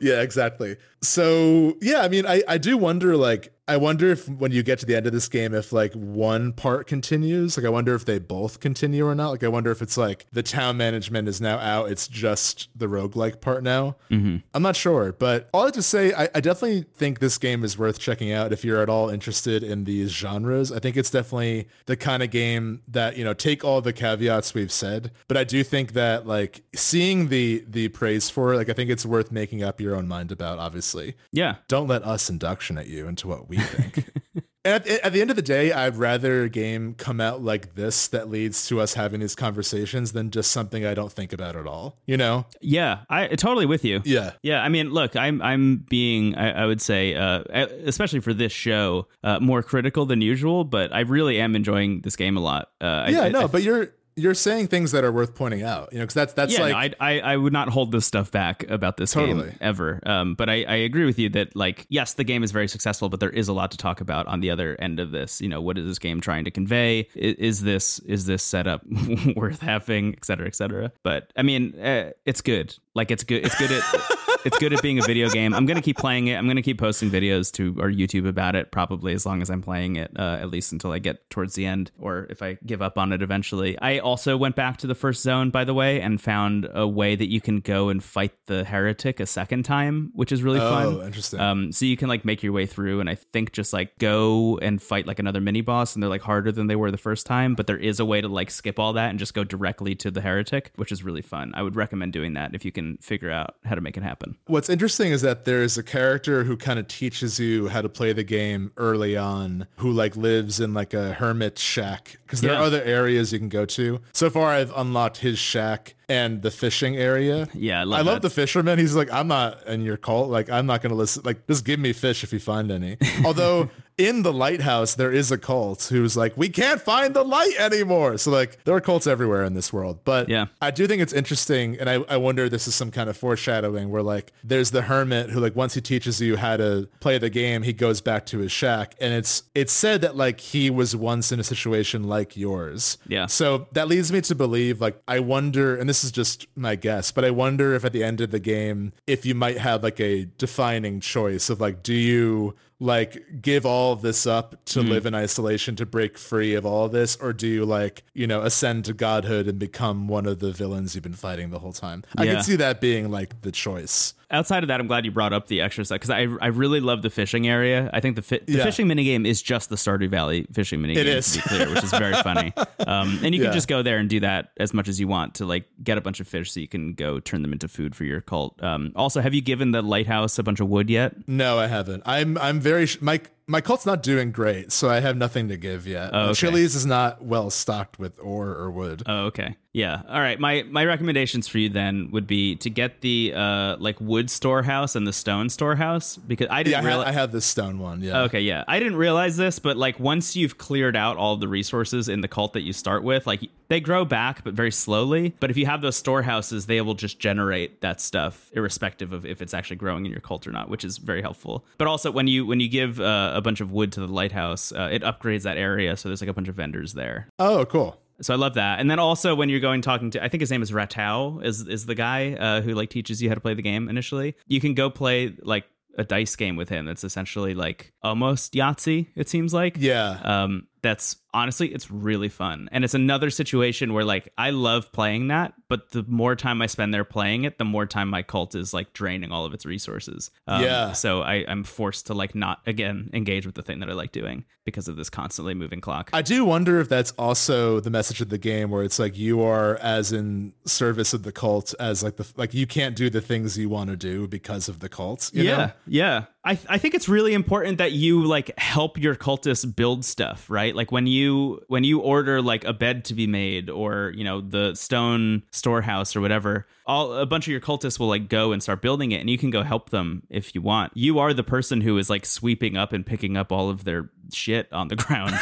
yeah, 0.00 0.22
exactly. 0.22 0.76
So 1.02 1.76
yeah, 1.80 2.02
I 2.02 2.08
mean, 2.08 2.26
I, 2.26 2.42
I 2.48 2.58
do 2.58 2.76
wonder 2.76 3.16
like 3.16 3.52
I 3.66 3.78
wonder 3.78 4.10
if 4.10 4.28
when 4.28 4.52
you 4.52 4.62
get 4.62 4.78
to 4.80 4.86
the 4.86 4.94
end 4.94 5.06
of 5.06 5.12
this 5.12 5.26
game, 5.28 5.54
if 5.54 5.72
like 5.72 5.94
one 5.94 6.52
part 6.52 6.86
continues, 6.86 7.56
like 7.56 7.64
I 7.64 7.70
wonder 7.70 7.94
if 7.94 8.04
they 8.04 8.18
both 8.18 8.60
continue 8.60 9.06
or 9.06 9.14
not. 9.14 9.30
Like 9.30 9.42
I 9.42 9.48
wonder 9.48 9.70
if 9.70 9.80
it's 9.80 9.96
like 9.96 10.26
the 10.32 10.42
town 10.42 10.76
management 10.76 11.28
is 11.28 11.40
now 11.40 11.58
out. 11.58 11.90
It's 11.90 12.06
just 12.06 12.68
the 12.76 12.86
roguelike 12.86 13.40
part 13.40 13.62
now. 13.62 13.96
Mm-hmm. 14.10 14.38
I'm 14.52 14.62
not 14.62 14.76
sure, 14.76 15.12
but 15.12 15.48
all 15.54 15.62
I 15.62 15.66
have 15.66 15.74
to 15.74 15.82
say, 15.82 16.12
I, 16.12 16.28
I 16.34 16.40
definitely 16.40 16.84
think 16.94 17.20
this 17.20 17.38
game 17.38 17.64
is 17.64 17.78
worth 17.78 17.98
checking 17.98 18.32
out 18.32 18.52
if 18.52 18.66
you're 18.66 18.82
at 18.82 18.90
all 18.90 19.08
interested 19.08 19.62
in 19.62 19.84
these 19.84 20.10
genres. 20.10 20.70
I 20.70 20.78
think 20.78 20.98
it's 20.98 21.10
definitely 21.10 21.66
the 21.86 21.96
kind 21.96 22.22
of 22.22 22.30
game 22.30 22.82
that, 22.88 23.16
you 23.16 23.24
know, 23.24 23.32
take 23.32 23.64
all 23.64 23.80
the 23.80 23.94
caveats 23.94 24.52
we've 24.52 24.72
said, 24.72 25.10
but 25.26 25.38
I 25.38 25.44
do 25.44 25.64
think 25.64 25.94
that 25.94 26.26
like 26.26 26.62
seeing 26.74 27.28
the 27.28 27.64
the 27.66 27.88
praise 27.88 28.28
for 28.28 28.52
it, 28.52 28.56
like 28.58 28.68
I 28.68 28.74
think 28.74 28.90
it's 28.90 29.06
worth 29.06 29.32
making 29.32 29.62
up 29.62 29.80
your 29.80 29.96
own 29.96 30.06
mind 30.06 30.30
about, 30.32 30.58
obviously. 30.58 31.14
Yeah. 31.32 31.56
Don't 31.66 31.88
let 31.88 32.02
us 32.02 32.28
induction 32.28 32.76
at 32.76 32.88
you 32.88 33.08
into 33.08 33.26
what 33.26 33.48
we 33.48 33.53
think. 33.56 34.08
At, 34.66 34.86
at, 34.86 35.12
the 35.12 35.20
end 35.20 35.28
of 35.28 35.36
the 35.36 35.42
day, 35.42 35.72
I'd 35.72 35.96
rather 35.96 36.44
a 36.44 36.48
game 36.48 36.94
come 36.94 37.20
out 37.20 37.42
like 37.42 37.74
this 37.74 38.08
that 38.08 38.30
leads 38.30 38.66
to 38.68 38.80
us 38.80 38.94
having 38.94 39.20
these 39.20 39.34
conversations 39.34 40.12
than 40.12 40.30
just 40.30 40.50
something 40.52 40.86
I 40.86 40.94
don't 40.94 41.12
think 41.12 41.34
about 41.34 41.54
at 41.54 41.66
all. 41.66 41.98
You 42.06 42.16
know? 42.16 42.46
Yeah, 42.62 43.00
I 43.10 43.26
totally 43.26 43.66
with 43.66 43.84
you. 43.84 44.00
Yeah, 44.06 44.30
yeah. 44.42 44.62
I 44.62 44.70
mean, 44.70 44.88
look, 44.88 45.16
I'm 45.16 45.42
I'm 45.42 45.84
being, 45.90 46.34
I, 46.36 46.62
I 46.62 46.66
would 46.66 46.80
say, 46.80 47.14
uh, 47.14 47.42
especially 47.84 48.20
for 48.20 48.32
this 48.32 48.52
show, 48.52 49.06
uh, 49.22 49.38
more 49.38 49.62
critical 49.62 50.06
than 50.06 50.22
usual. 50.22 50.64
But 50.64 50.94
I 50.94 51.00
really 51.00 51.38
am 51.42 51.54
enjoying 51.54 52.00
this 52.00 52.16
game 52.16 52.38
a 52.38 52.40
lot. 52.40 52.70
Uh, 52.80 53.08
yeah, 53.10 53.24
I, 53.24 53.28
no, 53.28 53.42
I, 53.42 53.46
but 53.48 53.62
you're 53.62 53.90
you're 54.16 54.34
saying 54.34 54.68
things 54.68 54.92
that 54.92 55.02
are 55.02 55.10
worth 55.10 55.34
pointing 55.34 55.62
out, 55.62 55.92
you 55.92 55.98
know, 55.98 56.04
because 56.04 56.14
that's 56.14 56.32
that's 56.34 56.52
yeah, 56.52 56.60
like 56.60 56.72
no, 56.72 57.04
I, 57.04 57.14
I 57.14 57.20
I 57.32 57.36
would 57.36 57.52
not 57.52 57.68
hold 57.68 57.90
this 57.90 58.06
stuff 58.06 58.30
back 58.30 58.68
about 58.70 58.96
this 58.96 59.12
Totally. 59.12 59.50
game 59.50 59.58
ever. 59.60 60.00
Um, 60.06 60.34
but 60.34 60.48
I, 60.48 60.62
I 60.64 60.74
agree 60.76 61.04
with 61.04 61.18
you 61.18 61.28
that 61.30 61.56
like 61.56 61.86
yes, 61.88 62.14
the 62.14 62.24
game 62.24 62.42
is 62.44 62.52
very 62.52 62.68
successful, 62.68 63.08
but 63.08 63.20
there 63.20 63.30
is 63.30 63.48
a 63.48 63.52
lot 63.52 63.70
to 63.72 63.76
talk 63.76 64.00
about 64.00 64.26
on 64.26 64.40
the 64.40 64.50
other 64.50 64.76
end 64.80 65.00
of 65.00 65.10
this. 65.10 65.40
You 65.40 65.48
know, 65.48 65.60
what 65.60 65.78
is 65.78 65.86
this 65.86 65.98
game 65.98 66.20
trying 66.20 66.44
to 66.44 66.50
convey? 66.50 67.08
Is, 67.14 67.34
is 67.36 67.62
this 67.62 67.98
is 68.00 68.26
this 68.26 68.42
setup 68.42 68.82
worth 69.36 69.60
having, 69.60 70.14
et 70.14 70.24
cetera, 70.24 70.46
et 70.46 70.54
cetera? 70.54 70.92
But 71.02 71.32
I 71.36 71.42
mean, 71.42 71.78
uh, 71.80 72.10
it's 72.24 72.40
good. 72.40 72.76
Like 72.94 73.10
it's 73.10 73.24
good. 73.24 73.44
It's 73.44 73.58
good 73.58 73.72
at. 73.72 73.82
it's 74.44 74.58
good 74.58 74.72
at 74.72 74.82
being 74.82 74.98
a 74.98 75.02
video 75.02 75.28
game. 75.28 75.54
I'm 75.54 75.66
gonna 75.66 75.82
keep 75.82 75.96
playing 75.96 76.28
it. 76.28 76.34
I'm 76.34 76.46
gonna 76.46 76.62
keep 76.62 76.78
posting 76.78 77.10
videos 77.10 77.50
to 77.52 77.80
our 77.80 77.90
YouTube 77.90 78.28
about 78.28 78.54
it, 78.54 78.70
probably 78.70 79.14
as 79.14 79.24
long 79.24 79.42
as 79.42 79.50
I'm 79.50 79.62
playing 79.62 79.96
it, 79.96 80.10
uh, 80.18 80.38
at 80.40 80.50
least 80.50 80.72
until 80.72 80.92
I 80.92 80.98
get 80.98 81.28
towards 81.30 81.54
the 81.54 81.66
end, 81.66 81.90
or 81.98 82.26
if 82.30 82.42
I 82.42 82.58
give 82.66 82.82
up 82.82 82.98
on 82.98 83.12
it 83.12 83.22
eventually. 83.22 83.78
I 83.80 83.98
also 83.98 84.36
went 84.36 84.56
back 84.56 84.78
to 84.78 84.86
the 84.86 84.94
first 84.94 85.22
zone, 85.22 85.50
by 85.50 85.64
the 85.64 85.74
way, 85.74 86.00
and 86.00 86.20
found 86.20 86.68
a 86.72 86.86
way 86.86 87.16
that 87.16 87.30
you 87.30 87.40
can 87.40 87.60
go 87.60 87.88
and 87.88 88.02
fight 88.02 88.32
the 88.46 88.64
heretic 88.64 89.20
a 89.20 89.26
second 89.26 89.64
time, 89.64 90.10
which 90.14 90.32
is 90.32 90.42
really 90.42 90.60
oh, 90.60 90.70
fun. 90.70 90.86
Oh, 90.86 91.06
interesting. 91.06 91.40
Um, 91.40 91.72
so 91.72 91.86
you 91.86 91.96
can 91.96 92.08
like 92.08 92.24
make 92.24 92.42
your 92.42 92.52
way 92.52 92.66
through, 92.66 93.00
and 93.00 93.08
I 93.08 93.14
think 93.14 93.52
just 93.52 93.72
like 93.72 93.98
go 93.98 94.58
and 94.58 94.80
fight 94.80 95.06
like 95.06 95.18
another 95.18 95.40
mini 95.40 95.62
boss, 95.62 95.94
and 95.94 96.02
they're 96.02 96.10
like 96.10 96.22
harder 96.22 96.52
than 96.52 96.66
they 96.66 96.76
were 96.76 96.90
the 96.90 96.98
first 96.98 97.26
time. 97.26 97.54
But 97.54 97.66
there 97.66 97.78
is 97.78 98.00
a 98.00 98.04
way 98.04 98.20
to 98.20 98.28
like 98.28 98.50
skip 98.50 98.78
all 98.78 98.92
that 98.94 99.10
and 99.10 99.18
just 99.18 99.34
go 99.34 99.44
directly 99.44 99.94
to 99.96 100.10
the 100.10 100.20
heretic, 100.20 100.72
which 100.76 100.92
is 100.92 101.02
really 101.02 101.22
fun. 101.22 101.52
I 101.54 101.62
would 101.62 101.76
recommend 101.76 102.12
doing 102.12 102.34
that 102.34 102.54
if 102.54 102.64
you 102.64 102.72
can 102.72 102.98
figure 102.98 103.30
out 103.30 103.56
how 103.64 103.74
to 103.74 103.80
make 103.80 103.96
it 103.96 104.02
happen. 104.02 104.33
What's 104.46 104.68
interesting 104.68 105.12
is 105.12 105.22
that 105.22 105.44
there's 105.44 105.76
a 105.78 105.82
character 105.82 106.44
who 106.44 106.56
kind 106.56 106.78
of 106.78 106.88
teaches 106.88 107.38
you 107.40 107.68
how 107.68 107.80
to 107.82 107.88
play 107.88 108.12
the 108.12 108.24
game 108.24 108.72
early 108.76 109.16
on, 109.16 109.66
who 109.78 109.90
like 109.92 110.16
lives 110.16 110.60
in 110.60 110.74
like 110.74 110.94
a 110.94 111.12
hermit 111.14 111.58
shack 111.58 112.18
because 112.26 112.40
there 112.40 112.52
Yeah. 112.52 112.58
are 112.60 112.62
other 112.64 112.82
areas 112.82 113.32
you 113.32 113.38
can 113.38 113.48
go 113.48 113.64
to. 113.66 114.00
So 114.12 114.30
far, 114.30 114.50
I've 114.50 114.72
unlocked 114.76 115.18
his 115.18 115.38
shack 115.38 115.94
and 116.08 116.42
the 116.42 116.50
fishing 116.50 116.96
area. 116.96 117.48
Yeah, 117.54 117.80
I 117.80 117.84
love 117.84 118.00
I 118.00 118.02
love 118.12 118.22
the 118.22 118.30
fisherman. 118.30 118.78
He's 118.78 118.94
like, 118.94 119.10
I'm 119.12 119.28
not 119.28 119.66
in 119.66 119.82
your 119.82 119.96
cult. 119.96 120.28
Like, 120.30 120.50
I'm 120.50 120.66
not 120.66 120.82
going 120.82 120.90
to 120.90 120.96
listen. 120.96 121.22
Like, 121.24 121.46
just 121.46 121.64
give 121.64 121.80
me 121.80 121.92
fish 121.94 122.22
if 122.22 122.32
you 122.32 122.38
find 122.40 122.70
any. 122.70 122.98
Although 123.24 123.70
in 123.96 124.22
the 124.22 124.32
lighthouse, 124.32 124.94
there 124.94 125.12
is 125.12 125.30
a 125.30 125.38
cult 125.38 125.84
who's 125.84 126.16
like, 126.16 126.36
we 126.36 126.48
can't 126.48 126.80
find 126.80 127.14
the 127.14 127.22
light 127.22 127.54
anymore. 127.58 128.18
So 128.18 128.30
like, 128.30 128.62
there 128.64 128.74
are 128.74 128.80
cults 128.80 129.06
everywhere 129.06 129.44
in 129.44 129.54
this 129.54 129.72
world. 129.72 130.00
But 130.04 130.28
Yeah. 130.28 130.46
I 130.60 130.70
do 130.70 130.86
think 130.86 131.00
it's 131.00 131.12
interesting, 131.12 131.76
and 131.78 131.88
I, 131.88 131.94
I 132.08 132.16
wonder 132.16 132.44
if 132.44 132.50
this 132.50 132.66
is 132.66 132.74
some 132.74 132.90
kind 132.90 133.08
of 133.08 133.16
foreshadowing 133.16 133.90
where 133.90 134.02
like 134.02 134.32
there's 134.42 134.70
the 134.72 134.82
hermit 134.82 135.30
who 135.30 135.40
like 135.40 135.54
once 135.54 135.74
he 135.74 135.80
teaches 135.80 136.20
you 136.20 136.36
how 136.36 136.56
to 136.56 136.88
play 137.00 137.18
the 137.18 137.30
game, 137.30 137.62
he 137.62 137.72
goes 137.72 138.00
back 138.00 138.26
to 138.26 138.38
his 138.38 138.50
shack, 138.50 138.94
and 139.00 139.14
it's 139.14 139.44
it's 139.54 139.72
said 139.72 140.00
that 140.00 140.16
like 140.16 140.40
he 140.40 140.70
was 140.70 140.96
once 140.96 141.30
in 141.30 141.38
a 141.38 141.44
situation 141.44 142.04
like 142.04 142.36
yours. 142.36 142.98
Yeah. 143.06 143.26
So 143.26 143.68
that 143.72 143.86
leads 143.88 144.10
me 144.10 144.20
to 144.22 144.34
believe 144.34 144.80
like 144.80 145.00
I 145.06 145.20
wonder, 145.20 145.76
and 145.76 145.88
this 145.88 146.02
is 146.02 146.10
just 146.10 146.46
my 146.56 146.74
guess, 146.76 147.12
but 147.12 147.24
I 147.24 147.30
wonder 147.30 147.74
if 147.74 147.84
at 147.84 147.92
the 147.92 148.02
end 148.02 148.20
of 148.20 148.30
the 148.30 148.40
game, 148.40 148.92
if 149.06 149.24
you 149.24 149.34
might 149.34 149.58
have 149.58 149.82
like 149.82 150.00
a 150.00 150.24
defining 150.38 151.00
choice 151.00 151.48
of 151.50 151.60
like, 151.60 151.82
do 151.82 151.94
you 151.94 152.54
like 152.80 153.40
give 153.40 153.64
all 153.64 153.94
this 153.96 154.26
up 154.26 154.64
to 154.66 154.82
Hmm. 154.82 154.88
live 154.88 155.06
in 155.06 155.14
isolation 155.14 155.76
to 155.76 155.86
break 155.86 156.18
free 156.18 156.54
of 156.54 156.66
all 156.66 156.88
this 156.88 157.16
or 157.16 157.32
do 157.32 157.46
you 157.46 157.64
like 157.64 158.02
you 158.14 158.26
know 158.26 158.42
ascend 158.42 158.84
to 158.86 158.92
godhood 158.92 159.46
and 159.46 159.58
become 159.58 160.08
one 160.08 160.26
of 160.26 160.40
the 160.40 160.50
villains 160.50 160.94
you've 160.94 161.04
been 161.04 161.12
fighting 161.14 161.50
the 161.50 161.60
whole 161.60 161.72
time 161.72 162.02
i 162.18 162.24
Yeah. 162.24 162.34
can 162.34 162.42
see 162.42 162.56
that 162.56 162.80
being 162.80 163.10
like 163.10 163.42
the 163.42 163.52
choice 163.52 164.14
outside 164.34 164.62
of 164.64 164.68
that, 164.68 164.80
I'm 164.80 164.86
glad 164.86 165.04
you 165.04 165.10
brought 165.10 165.32
up 165.32 165.46
the 165.46 165.60
extra 165.60 165.84
stuff 165.84 165.96
because 166.00 166.10
I 166.10 166.26
I 166.40 166.48
really 166.48 166.80
love 166.80 167.02
the 167.02 167.10
fishing 167.10 167.46
area. 167.48 167.88
I 167.92 168.00
think 168.00 168.16
the 168.16 168.22
fi- 168.22 168.40
the 168.46 168.54
Yeah. 168.58 168.64
fishing 168.64 168.86
minigame 168.86 169.26
is 169.26 169.40
just 169.42 169.70
the 169.70 169.76
Stardew 169.76 170.08
Valley 170.10 170.46
fishing 170.52 170.80
minigame. 170.80 170.96
It 170.96 171.06
is. 171.06 171.32
to 171.32 171.38
be 171.38 171.48
clear, 171.48 171.70
which 171.70 171.84
is 171.84 171.90
very 171.90 172.14
funny. 172.22 172.52
Um, 172.86 173.18
and 173.22 173.34
you 173.34 173.40
Yeah. 173.40 173.46
can 173.48 173.54
just 173.54 173.68
go 173.68 173.82
there 173.82 173.96
and 173.96 174.10
do 174.10 174.20
that 174.20 174.50
as 174.58 174.74
much 174.74 174.88
as 174.88 175.00
you 175.00 175.08
want 175.08 175.34
to 175.36 175.46
like 175.46 175.64
get 175.82 175.96
a 175.96 176.02
bunch 176.02 176.20
of 176.20 176.28
fish 176.28 176.52
so 176.52 176.60
you 176.60 176.68
can 176.68 176.92
go 176.92 177.18
turn 177.18 177.40
them 177.40 177.52
into 177.52 177.66
food 177.66 177.94
for 177.96 178.04
your 178.04 178.20
cult. 178.20 178.62
Um, 178.62 178.92
also, 178.94 179.22
have 179.22 179.32
you 179.32 179.40
given 179.40 179.70
the 179.70 179.80
lighthouse 179.80 180.38
a 180.38 180.42
bunch 180.42 180.60
of 180.60 180.68
wood 180.68 180.90
yet? 180.90 181.14
no 181.26 181.58
i 181.58 181.66
haven't 181.66 182.02
i'm 182.04 182.36
i'm 182.38 182.60
very 182.60 182.84
sh- 182.86 183.00
my 183.00 183.20
my 183.46 183.60
cult's 183.62 183.86
not 183.86 184.02
doing 184.02 184.32
great 184.32 184.70
so 184.72 184.88
i 184.90 185.00
have 185.00 185.16
nothing 185.16 185.48
to 185.48 185.56
give 185.56 185.86
yet 185.86 186.10
Oh, 186.12 186.24
okay. 186.30 186.34
chili's 186.34 186.74
is 186.74 186.84
not 186.84 187.22
well 187.24 187.48
stocked 187.50 187.98
with 187.98 188.18
ore 188.20 188.50
or 188.50 188.70
wood 188.70 189.02
Oh, 189.06 189.26
okay. 189.26 189.56
Yeah. 189.74 190.02
All 190.08 190.20
right. 190.20 190.38
My 190.38 190.62
my 190.70 190.84
recommendations 190.84 191.48
for 191.48 191.58
you 191.58 191.68
then 191.68 192.10
would 192.12 192.28
be 192.28 192.54
to 192.56 192.70
get 192.70 193.00
the 193.00 193.32
uh 193.34 193.76
like 193.78 194.00
wood 194.00 194.30
storehouse 194.30 194.94
and 194.94 195.04
the 195.04 195.12
stone 195.12 195.48
storehouse 195.50 196.16
because 196.16 196.46
I 196.48 196.62
didn't 196.62 196.82
ha- 196.82 196.86
realize 196.86 197.08
I 197.08 197.12
have 197.12 197.32
the 197.32 197.40
stone 197.40 197.80
one 197.80 198.00
yeah 198.00 198.22
Okay, 198.22 198.40
yeah. 198.40 198.62
I 198.68 198.78
didn't 198.78 198.96
realize 198.96 199.36
this, 199.36 199.58
but 199.58 199.76
like 199.76 199.98
once 199.98 200.36
you've 200.36 200.58
cleared 200.58 200.94
out 200.96 201.16
all 201.16 201.36
the 201.36 201.48
resources 201.48 202.08
in 202.08 202.20
the 202.20 202.28
cult 202.28 202.52
that 202.52 202.62
you 202.62 202.72
start 202.72 203.02
with, 203.02 203.26
like 203.26 203.50
they 203.66 203.80
grow 203.80 204.04
back, 204.04 204.44
but 204.44 204.54
very 204.54 204.70
slowly. 204.70 205.34
But 205.40 205.50
if 205.50 205.56
you 205.56 205.66
have 205.66 205.80
those 205.80 205.96
storehouses, 205.96 206.66
they 206.66 206.80
will 206.80 206.94
just 206.94 207.18
generate 207.18 207.80
that 207.80 208.00
stuff, 208.00 208.50
irrespective 208.52 209.12
of 209.12 209.26
if 209.26 209.42
it's 209.42 209.54
actually 209.54 209.76
growing 209.76 210.06
in 210.06 210.12
your 210.12 210.20
cult 210.20 210.46
or 210.46 210.52
not, 210.52 210.68
which 210.68 210.84
is 210.84 210.98
very 210.98 211.20
helpful. 211.20 211.64
But 211.78 211.88
also 211.88 212.12
when 212.12 212.28
you 212.28 212.46
when 212.46 212.60
you 212.60 212.68
give 212.68 213.00
uh, 213.00 213.32
a 213.34 213.40
bunch 213.40 213.60
of 213.60 213.72
wood 213.72 213.90
to 213.92 214.00
the 214.00 214.06
lighthouse, 214.06 214.70
uh, 214.70 214.88
it 214.92 215.02
upgrades 215.02 215.42
that 215.42 215.56
area, 215.56 215.96
so 215.96 216.08
there's 216.08 216.20
like 216.20 216.30
a 216.30 216.32
bunch 216.32 216.48
of 216.48 216.54
vendors 216.54 216.92
there. 216.94 217.26
oh 217.40 217.64
cool 217.66 217.98
So 218.24 218.34
I 218.34 218.36
love 218.36 218.54
that. 218.54 218.80
And 218.80 218.90
then 218.90 218.98
also 218.98 219.34
when 219.34 219.48
you're 219.48 219.60
going 219.60 219.82
talking 219.82 220.10
to, 220.12 220.24
I 220.24 220.28
think 220.28 220.40
his 220.40 220.50
name 220.50 220.62
is 220.62 220.70
Ratau, 220.70 221.44
is 221.44 221.66
is 221.66 221.86
the 221.86 221.94
guy 221.94 222.34
uh, 222.34 222.60
who 222.62 222.72
like 222.74 222.90
teaches 222.90 223.22
you 223.22 223.28
how 223.28 223.34
to 223.34 223.40
play 223.40 223.54
the 223.54 223.62
game 223.62 223.88
initially. 223.88 224.34
You 224.46 224.60
can 224.60 224.74
go 224.74 224.90
play 224.90 225.34
like 225.42 225.64
a 225.96 226.04
dice 226.04 226.34
game 226.36 226.56
with 226.56 226.68
him. 226.68 226.86
That's 226.86 227.04
essentially 227.04 227.54
like 227.54 227.92
almost 228.02 228.54
Yahtzee. 228.54 229.08
It 229.14 229.28
seems 229.28 229.54
like. 229.54 229.76
yeah 229.78 230.18
Um, 230.24 230.66
that's 230.82 231.16
honestly, 231.34 231.68
it's 231.68 231.90
really 231.90 232.30
fun, 232.30 232.68
and 232.72 232.84
it's 232.84 232.94
another 232.94 233.28
situation 233.28 233.92
where 233.92 234.04
like 234.04 234.32
I 234.38 234.50
love 234.50 234.92
playing 234.92 235.28
that, 235.28 235.52
but 235.68 235.90
the 235.90 236.04
more 236.08 236.36
time 236.36 236.62
I 236.62 236.66
spend 236.66 236.94
there 236.94 237.04
playing 237.04 237.44
it, 237.44 237.58
the 237.58 237.64
more 237.64 237.84
time 237.84 238.08
my 238.08 238.22
cult 238.22 238.54
is 238.54 238.72
like 238.72 238.92
draining 238.92 239.32
all 239.32 239.44
of 239.44 239.52
its 239.52 239.66
resources. 239.66 240.30
Um, 240.46 240.62
Yeah. 240.62 240.92
So 240.92 241.22
I, 241.22 241.44
I'm 241.46 241.64
forced 241.64 242.06
to 242.06 242.14
like 242.14 242.34
not 242.34 242.60
again 242.66 243.10
engage 243.12 243.44
with 243.44 243.56
the 243.56 243.62
thing 243.62 243.80
that 243.80 243.90
I 243.90 243.92
like 243.92 244.12
doing 244.12 244.44
because 244.64 244.88
of 244.88 244.96
this 244.96 245.10
constantly 245.10 245.54
moving 245.54 245.80
clock. 245.80 246.10
I 246.12 246.22
do 246.22 246.44
wonder 246.44 246.80
if 246.80 246.88
that's 246.88 247.10
also 247.12 247.80
the 247.80 247.90
message 247.90 248.20
of 248.20 248.30
the 248.30 248.38
game 248.38 248.70
where 248.70 248.82
it's 248.82 248.98
like 248.98 249.18
you 249.18 249.42
are 249.42 249.76
as 249.76 250.12
in 250.12 250.54
service 250.64 251.12
of 251.12 251.22
the 251.22 251.32
cult 251.32 251.74
as 251.78 252.02
like 252.02 252.16
the 252.16 252.26
like 252.36 252.54
you 252.54 252.66
can't 252.66 252.96
do 252.96 253.10
the 253.10 253.20
things 253.20 253.58
you 253.58 253.68
want 253.68 253.90
to 253.90 253.96
do 253.96 254.26
because 254.28 254.68
of 254.68 254.78
the 254.80 254.88
cult. 254.88 255.30
You 255.34 255.42
yeah, 255.42 255.56
know? 255.56 255.72
yeah. 255.86 256.24
I 256.44 256.58
I 256.68 256.78
think 256.78 256.94
it's 256.94 257.08
really 257.08 257.34
important 257.34 257.78
that 257.78 257.92
you 257.92 258.24
like 258.24 258.56
help 258.58 258.98
your 258.98 259.16
cultists 259.16 259.64
build 259.74 260.04
stuff, 260.04 260.48
right? 260.48 260.74
Like 260.74 260.92
when 260.92 261.06
you 261.06 261.23
when 261.68 261.84
you 261.84 262.00
order 262.00 262.40
like 262.42 262.64
a 262.64 262.72
bed 262.72 263.04
to 263.06 263.14
be 263.14 263.26
made 263.26 263.70
or, 263.70 264.12
you 264.16 264.24
know, 264.24 264.40
the 264.40 264.74
stone 264.74 265.42
storehouse 265.50 266.14
or 266.16 266.20
whatever, 266.20 266.66
all 266.86 267.14
a 267.14 267.26
bunch 267.26 267.46
of 267.46 267.50
your 267.52 267.60
cultists 267.60 267.98
will 267.98 268.08
like 268.08 268.28
go 268.28 268.52
and 268.52 268.62
start 268.62 268.82
building 268.82 269.12
it 269.12 269.20
and 269.20 269.30
you 269.30 269.38
can 269.38 269.50
go 269.50 269.62
help 269.62 269.90
them 269.90 270.22
if 270.30 270.54
you 270.54 270.60
want. 270.62 270.92
You 270.94 271.18
are 271.18 271.32
the 271.32 271.42
person 271.44 271.80
who 271.80 271.96
is 271.98 272.10
like 272.10 272.26
sweeping 272.26 272.76
up 272.76 272.92
and 272.92 273.04
picking 273.06 273.36
up 273.36 273.50
all 273.52 273.70
of 273.70 273.84
their 273.84 274.10
shit 274.32 274.70
on 274.72 274.88
the 274.88 274.96
ground 275.04 275.34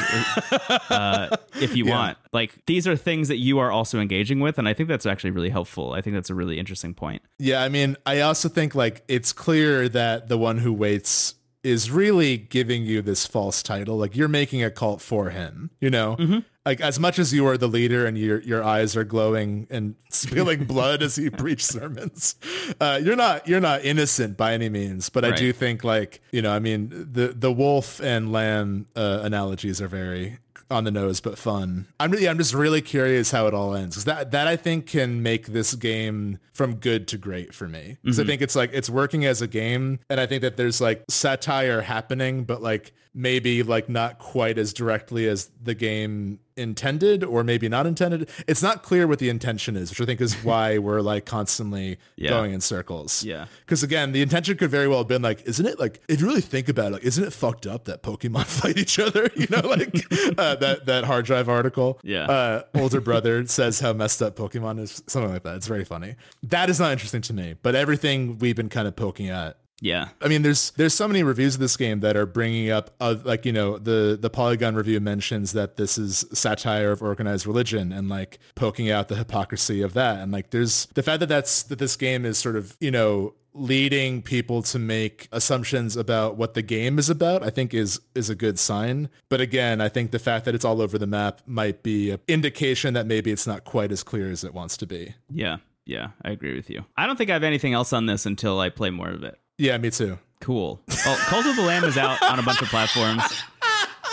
uh, 0.91 1.37
if 1.61 1.76
you 1.76 1.87
Yeah. 1.87 1.95
want. 1.99 2.18
Like 2.33 2.64
these 2.66 2.87
are 2.87 2.97
things 2.97 3.28
that 3.28 3.39
you 3.39 3.59
are 3.59 3.70
also 3.70 3.99
engaging 4.01 4.41
with 4.41 4.59
and 4.59 4.68
I 4.68 4.74
think 4.74 4.89
that's 4.89 5.07
actually 5.07 5.30
really 5.30 5.51
helpful. 5.51 5.93
I 5.93 6.01
think 6.01 6.14
that's 6.14 6.30
a 6.30 6.35
really 6.35 6.59
interesting 6.59 6.95
point. 6.95 7.22
Yeah, 7.39 7.62
I 7.62 7.68
mean, 7.68 7.97
I 8.07 8.20
also 8.20 8.49
think 8.49 8.74
like 8.74 9.03
it's 9.09 9.33
clear 9.33 9.89
that 9.89 10.28
the 10.28 10.39
one 10.39 10.59
who 10.59 10.72
waits 10.72 11.35
is 11.63 11.91
really 11.91 12.37
giving 12.37 12.85
you 12.85 13.03
this 13.03 13.27
false 13.27 13.63
title. 13.63 13.97
Like 13.97 14.17
you're 14.17 14.29
making 14.29 14.63
a 14.65 14.71
cult 14.71 15.01
for 15.01 15.31
him, 15.31 15.71
you 15.81 15.91
know? 15.91 16.17
Like 16.65 16.81
as 16.81 16.99
much 17.01 17.19
as 17.19 17.33
you 17.35 17.47
are 17.49 17.57
the 17.57 17.67
leader 17.69 18.07
and 18.07 18.17
your 18.17 18.41
your 18.43 18.63
eyes 18.63 18.97
are 18.97 19.03
glowing 19.05 19.67
and 19.69 19.97
spilling 20.11 20.65
blood 20.67 21.03
as 21.03 21.19
you 21.19 21.31
preach 21.31 21.65
sermons, 21.65 22.37
uh, 22.81 23.01
you're 23.03 23.17
not 23.17 23.49
you're 23.49 23.61
not 23.61 23.85
innocent 23.85 24.37
by 24.37 24.55
any 24.55 24.69
means. 24.69 25.09
But 25.09 25.25
I 25.25 25.33
do 25.33 25.53
think 25.53 25.83
like 25.83 26.21
you 26.31 26.41
know, 26.41 26.53
I 26.53 26.61
mean, 26.61 26.89
the 27.13 27.29
the 27.29 27.51
wolf 27.51 28.01
and 28.01 28.33
lamb 28.33 28.87
uh, 28.95 29.21
analogies 29.25 29.81
are 29.81 29.89
very 29.89 30.39
on 30.73 30.85
the 30.85 30.91
nose 30.91 31.20
but 31.20 31.39
fun. 31.39 31.87
I'm 32.01 32.11
really, 32.11 32.29
I'm 32.29 32.39
just 32.39 32.55
really 32.55 32.83
curious 32.83 33.31
how 33.31 33.47
it 33.47 33.55
all 33.55 33.75
ends 33.75 33.97
because 33.97 34.05
that 34.07 34.31
that 34.33 34.49
I 34.49 34.57
think 34.57 34.87
can 34.87 35.23
make 35.23 35.47
this 35.47 35.75
game 35.75 36.39
from 36.53 36.77
good 36.77 37.07
to 37.09 37.18
great 37.18 37.55
for 37.55 37.68
me 37.68 37.99
because 38.03 38.18
I 38.18 38.23
mm-hmm. 38.23 38.31
think 38.31 38.43
it's 38.43 38.57
like 38.57 38.70
it's 38.73 38.91
working 38.91 39.25
as 39.25 39.43
a 39.43 39.47
game 39.47 40.01
and 40.11 40.18
I 40.18 40.27
think 40.27 40.43
that 40.43 40.57
there's 40.57 40.81
like 40.81 41.05
satire 41.09 41.83
happening 41.83 42.45
but 42.45 42.62
like 42.62 42.93
maybe 43.15 43.63
like 43.63 43.89
not 43.89 44.19
quite 44.19 44.57
as 44.59 44.73
directly 44.73 45.29
as 45.29 45.51
the 45.63 45.75
game 45.75 46.39
intended 46.57 47.25
or 47.25 47.43
maybe 47.45 47.69
not 47.69 47.87
intended. 47.87 48.29
It's 48.47 48.63
not 48.63 48.83
clear 48.83 49.07
what 49.07 49.19
the 49.19 49.29
intention 49.29 49.75
is, 49.77 49.91
which 49.91 50.01
I 50.01 50.05
think 50.05 50.21
is 50.21 50.35
why 50.45 50.79
we're 50.79 51.01
like 51.01 51.25
constantly 51.27 51.99
Yeah. 52.17 52.31
going 52.31 52.53
in 52.53 52.61
circles. 52.61 53.25
Yeah. 53.25 53.47
Because 53.61 53.83
again, 53.83 54.13
the 54.13 54.23
intention 54.23 54.57
could 54.57 54.71
very 54.71 54.89
well 54.89 54.99
have 54.99 55.09
been 55.09 55.23
like, 55.23 55.43
isn't 55.47 55.65
it 55.65 55.79
like 55.79 56.01
if 56.09 56.21
you 56.21 56.27
really 56.27 56.41
think 56.41 56.69
about 56.69 56.89
it, 56.89 56.93
like, 56.95 57.05
isn't 57.05 57.23
it 57.25 57.33
fucked 57.33 57.67
up 57.67 57.85
that 57.85 58.03
Pokemon 58.03 58.45
fight 58.47 58.79
each 58.79 58.99
other? 58.99 59.31
You 59.35 59.47
know, 59.51 59.61
like 59.69 59.95
uh, 60.39 60.55
that 60.57 60.87
that 60.87 61.05
hard 61.05 61.25
drive 61.27 61.49
article. 61.49 61.99
Yeah. 62.03 62.25
Uh, 62.25 62.63
older 62.75 63.01
brother 63.01 63.47
says 63.47 63.81
how 63.81 63.93
messed 63.93 64.23
up 64.23 64.37
Pokemon 64.37 64.81
is, 64.81 65.03
something 65.07 65.33
like 65.33 65.43
that. 65.45 65.57
It's 65.57 65.67
very 65.67 65.85
funny. 65.85 66.17
That 66.45 66.71
is 66.71 66.79
not 66.81 66.93
interesting 66.93 67.23
to 67.23 67.33
me, 67.35 67.57
but 67.63 67.75
everything 67.75 68.39
we've 68.39 68.57
been 68.57 68.69
kind 68.69 68.87
of 68.89 68.97
poking 68.97 69.29
at 69.29 69.59
Yeah. 69.83 70.11
I 70.20 70.28
mean, 70.28 70.43
there's 70.43 70.70
there's 70.76 70.95
so 70.95 71.09
many 71.09 71.24
reviews 71.24 71.55
of 71.55 71.61
this 71.61 71.76
game 71.76 72.01
that 72.01 72.16
are 72.16 72.24
bringing 72.24 72.70
up, 72.70 72.93
uh, 73.01 73.16
like 73.24 73.45
you 73.45 73.53
know, 73.53 73.78
the 73.78 74.16
the 74.18 74.30
Polygon 74.30 74.76
review 74.76 75.01
mentions 75.01 75.53
that 75.53 75.76
this 75.76 75.99
is 75.99 76.24
satire 76.33 76.93
of 76.93 77.03
organized 77.03 77.49
religion 77.49 77.91
and 77.91 78.09
like 78.09 78.39
poking 78.55 78.93
out 78.93 79.09
the 79.09 79.16
hypocrisy 79.16 79.83
of 79.83 79.93
that, 79.95 80.20
and 80.20 80.30
like 80.30 80.51
there's 80.51 80.87
the 80.95 81.03
fact 81.03 81.18
that 81.18 81.28
that's 81.28 81.64
that 81.64 81.80
this 81.80 81.97
game 81.97 82.24
is 82.24 82.39
sort 82.39 82.55
of 82.55 82.76
you 82.80 82.93
know 82.93 83.35
leading 83.55 84.22
people 84.22 84.62
to 84.62 84.78
make 84.78 85.28
assumptions 85.33 85.97
about 85.97 86.37
what 86.37 86.55
the 86.55 86.62
game 86.62 86.99
is 86.99 87.11
about 87.11 87.43
i 87.43 87.51
think 87.51 87.74
is 87.74 88.01
is 88.14 88.30
a 88.30 88.35
good 88.35 88.59
sign 88.59 89.11
but 89.28 89.43
again 89.43 89.78
i 89.78 89.91
think 89.91 90.11
the 90.11 90.18
fact 90.18 90.47
that 90.47 90.55
it's 90.55 90.64
all 90.64 90.80
over 90.80 90.97
the 90.97 91.07
map 91.07 91.43
might 91.45 91.83
be 91.83 92.11
an 92.12 92.18
indication 92.28 92.95
that 92.95 93.07
maybe 93.07 93.30
it's 93.30 93.47
not 93.47 93.62
quite 93.62 93.93
as 93.93 94.03
clear 94.03 94.30
as 94.30 94.43
it 94.43 94.55
wants 94.55 94.78
to 94.78 94.87
be 94.87 95.14
Yeah. 95.28 95.59
Yeah. 95.85 96.11
I 96.24 96.30
agree 96.30 96.55
with 96.55 96.70
you. 96.70 96.85
I 96.97 97.07
don't 97.07 97.16
think 97.16 97.28
I 97.28 97.35
have 97.35 97.43
anything 97.43 97.72
else 97.74 97.93
on 97.93 98.07
this 98.07 98.24
until 98.24 98.61
I 98.61 98.68
play 98.70 98.91
more 98.91 99.09
of 99.11 99.24
it. 99.24 99.39
Yeah 99.59 99.77
me 99.79 99.91
too 99.91 100.19
Cool. 100.41 100.81
Well, 101.07 101.17
Cult 101.29 101.47
of 101.47 101.55
the 101.55 101.63
Lamb 101.63 101.85
is 101.85 101.97
out 101.97 102.21
on 102.21 102.41
a 102.41 102.43
bunch 102.43 102.61
of 102.61 102.67
platforms. 102.67 103.23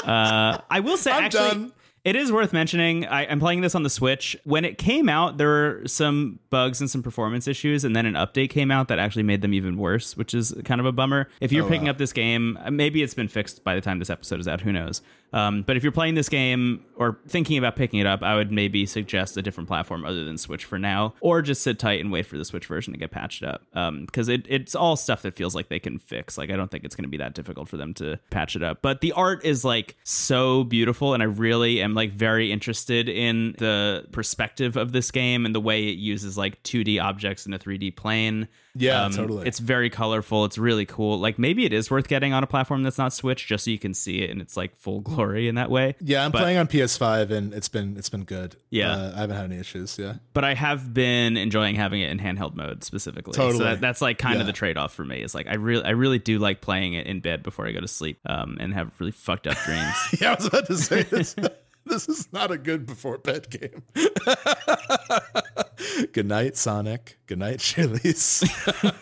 Uh, 0.06 0.60
I 0.70 0.80
will 0.80 0.96
say, 0.96 1.12
I'm 1.12 1.24
actually, 1.24 1.50
done. 1.50 1.74
it 2.06 2.16
is 2.16 2.32
worth 2.32 2.54
mentioning. 2.54 3.08
I, 3.08 3.26
I'm 3.26 3.40
playing 3.40 3.62
this 3.62 3.74
on 3.74 3.82
the 3.82 3.90
Switch. 3.90 4.38
When 4.44 4.64
it 4.64 4.78
came 4.78 5.10
out, 5.10 5.38
there 5.40 5.48
were 5.48 5.82
some 5.88 6.38
bugs 6.52 6.82
and 6.82 6.90
some 6.90 7.02
performance 7.02 7.48
issues, 7.48 7.84
and 7.84 7.96
then 7.96 8.06
an 8.06 8.14
update 8.14 8.52
came 8.52 8.70
out 8.70 8.90
that 8.90 9.00
actually 9.00 9.24
made 9.24 9.42
them 9.42 9.56
even 9.56 9.76
worse, 9.78 10.16
which 10.16 10.36
is 10.36 10.54
kind 10.66 10.80
of 10.80 10.86
a 10.86 10.92
bummer. 10.92 11.28
If 11.42 11.52
you're 11.52 11.66
Oh, 11.66 11.68
picking 11.68 11.86
wow. 11.86 11.92
up 11.92 11.98
this 11.98 12.14
game, 12.14 12.60
uh, 12.64 12.70
maybe 12.70 13.02
it's 13.02 13.16
been 13.16 13.28
fixed 13.28 13.64
by 13.64 13.74
the 13.74 13.82
time 13.82 13.98
this 13.98 14.12
episode 14.12 14.40
is 14.40 14.48
out. 14.48 14.62
Who 14.62 14.72
knows? 14.72 15.02
Um, 15.34 15.64
but 15.64 15.78
if 15.78 15.84
you're 15.84 15.92
playing 15.92 16.16
this 16.16 16.30
game 16.30 16.86
or 16.96 17.20
thinking 17.28 17.58
about 17.58 17.76
picking 17.76 18.00
it 18.00 18.06
up, 18.06 18.24
I 18.24 18.36
would 18.36 18.52
maybe 18.52 18.86
suggest 18.86 19.38
a 19.38 19.42
different 19.42 19.68
platform 19.68 20.06
other 20.06 20.26
than 20.26 20.38
Switch 20.38 20.66
for 20.66 20.80
now, 20.80 21.14
or 21.22 21.42
just 21.42 21.62
sit 21.62 21.80
tight 21.80 22.02
and 22.02 22.12
wait 22.12 22.26
for 22.26 22.38
the 22.38 22.46
Switch 22.46 22.66
version 22.66 22.94
to 22.94 23.00
get 23.00 23.12
patched 23.12 23.44
up. 23.44 23.64
Because 23.74 24.30
it, 24.30 24.46
it's 24.50 24.76
all 24.76 24.96
stuff 24.96 25.22
that 25.24 25.36
feels 25.36 25.56
like 25.56 25.70
they 25.70 25.80
can 25.80 26.00
fix. 26.00 26.38
Like 26.38 26.50
I 26.50 26.56
don't 26.56 26.72
think 26.72 26.84
it's 26.84 26.96
going 26.96 27.04
to 27.04 27.10
be 27.10 27.18
that 27.18 27.34
difficult 27.34 27.70
for 27.70 27.78
them 27.78 27.94
to 27.96 28.20
patch 28.30 28.56
it 28.56 28.64
up. 28.64 28.82
But 28.82 29.02
the 29.02 29.12
art 29.14 29.46
is 29.46 29.64
like 29.64 29.96
so 30.04 30.64
beautiful, 30.64 31.14
and 31.14 31.24
I 31.24 31.28
really 31.28 31.82
am 31.82 31.94
like 31.94 32.12
very 32.12 32.52
interested 32.52 33.10
in 33.10 33.56
the 33.58 34.06
perspective 34.12 34.78
of 34.78 34.92
this 34.92 35.12
game 35.12 35.46
and 35.46 35.54
the 35.54 35.62
way 35.62 35.88
it 35.88 35.98
uses 35.98 36.38
like 36.38 36.62
2D 36.64 37.02
objects 37.02 37.46
in 37.46 37.54
a 37.54 37.60
3D 37.60 37.96
plane. 37.96 38.48
Yeah, 38.76 39.10
totally. 39.12 39.48
It's 39.48 39.60
very 39.60 39.90
colorful. 39.90 40.46
It's 40.46 40.58
really 40.58 40.86
cool. 40.86 41.18
Like 41.20 41.40
maybe 41.40 41.66
it 41.66 41.74
is 41.74 41.90
worth 41.90 42.08
getting 42.08 42.34
on 42.34 42.44
a 42.44 42.48
platform 42.48 42.84
that's 42.84 42.98
not 42.98 43.14
Switch 43.14 43.48
just 43.48 43.66
so 43.66 43.72
you 43.72 43.80
can 43.80 43.94
see 43.94 44.22
it 44.22 44.30
in 44.30 44.40
its 44.40 44.56
like 44.56 44.76
full 44.78 45.00
glory 45.02 45.48
in 45.48 45.56
that 45.56 45.70
way. 45.72 45.96
Yeah, 46.02 46.24
I'm 46.24 46.32
But- 46.32 46.40
playing 46.42 46.58
on 46.58 46.68
PS5 46.68 47.32
and 47.32 47.54
it's 47.54 47.68
been 47.68 47.98
it's 47.98 48.10
been 48.10 48.24
good. 48.24 48.56
Yeah. 48.70 48.92
uh, 48.92 49.14
I 49.16 49.20
haven't 49.22 49.36
had 49.36 49.46
any 49.46 49.60
issues. 49.60 49.98
Yeah, 49.98 50.16
But 50.34 50.44
I 50.46 50.54
have 50.54 50.94
been 50.94 51.36
enjoying 51.36 51.76
having 51.76 52.02
it 52.02 52.12
in 52.12 52.20
handheld 52.20 52.56
mode 52.56 52.84
specifically. 52.84 53.34
So 53.34 53.48
Totally. 53.48 53.64
that, 53.66 53.82
that's 53.82 54.02
like 54.02 54.18
kind 54.18 54.36
Yeah. 54.36 54.42
of 54.42 54.48
the 54.48 54.54
trade 54.54 54.78
off 54.78 54.94
for 54.94 55.04
me. 55.04 55.22
Is 55.24 55.34
like 55.34 55.48
I 55.48 55.56
really 55.56 55.84
I 55.84 55.92
really 55.92 56.20
do 56.20 56.38
like 56.40 56.62
playing 56.62 56.94
it 56.94 57.08
in 57.08 57.20
bed 57.22 57.44
before 57.44 57.68
I 57.68 57.72
go 57.72 57.82
to 57.82 57.88
sleep 57.88 58.20
um, 58.28 58.58
and 58.60 58.74
have 58.74 58.92
really 59.00 59.12
fucked 59.12 59.48
up 59.48 59.58
dreams. 59.66 59.96
yeah. 60.22 60.32
I 60.32 60.36
was 60.36 60.46
about 60.46 60.68
to 60.68 60.78
say 60.78 61.04
this. 61.04 61.36
this 61.86 62.10
is 62.10 62.32
not 62.32 62.52
a 62.52 62.58
good 62.58 62.86
before 62.86 63.18
bed 63.18 63.50
game. 63.50 63.84
good 66.14 66.26
night, 66.26 66.56
Sonic. 66.58 67.18
Good 67.26 67.40
night, 67.40 67.60
Chili's. 67.60 68.44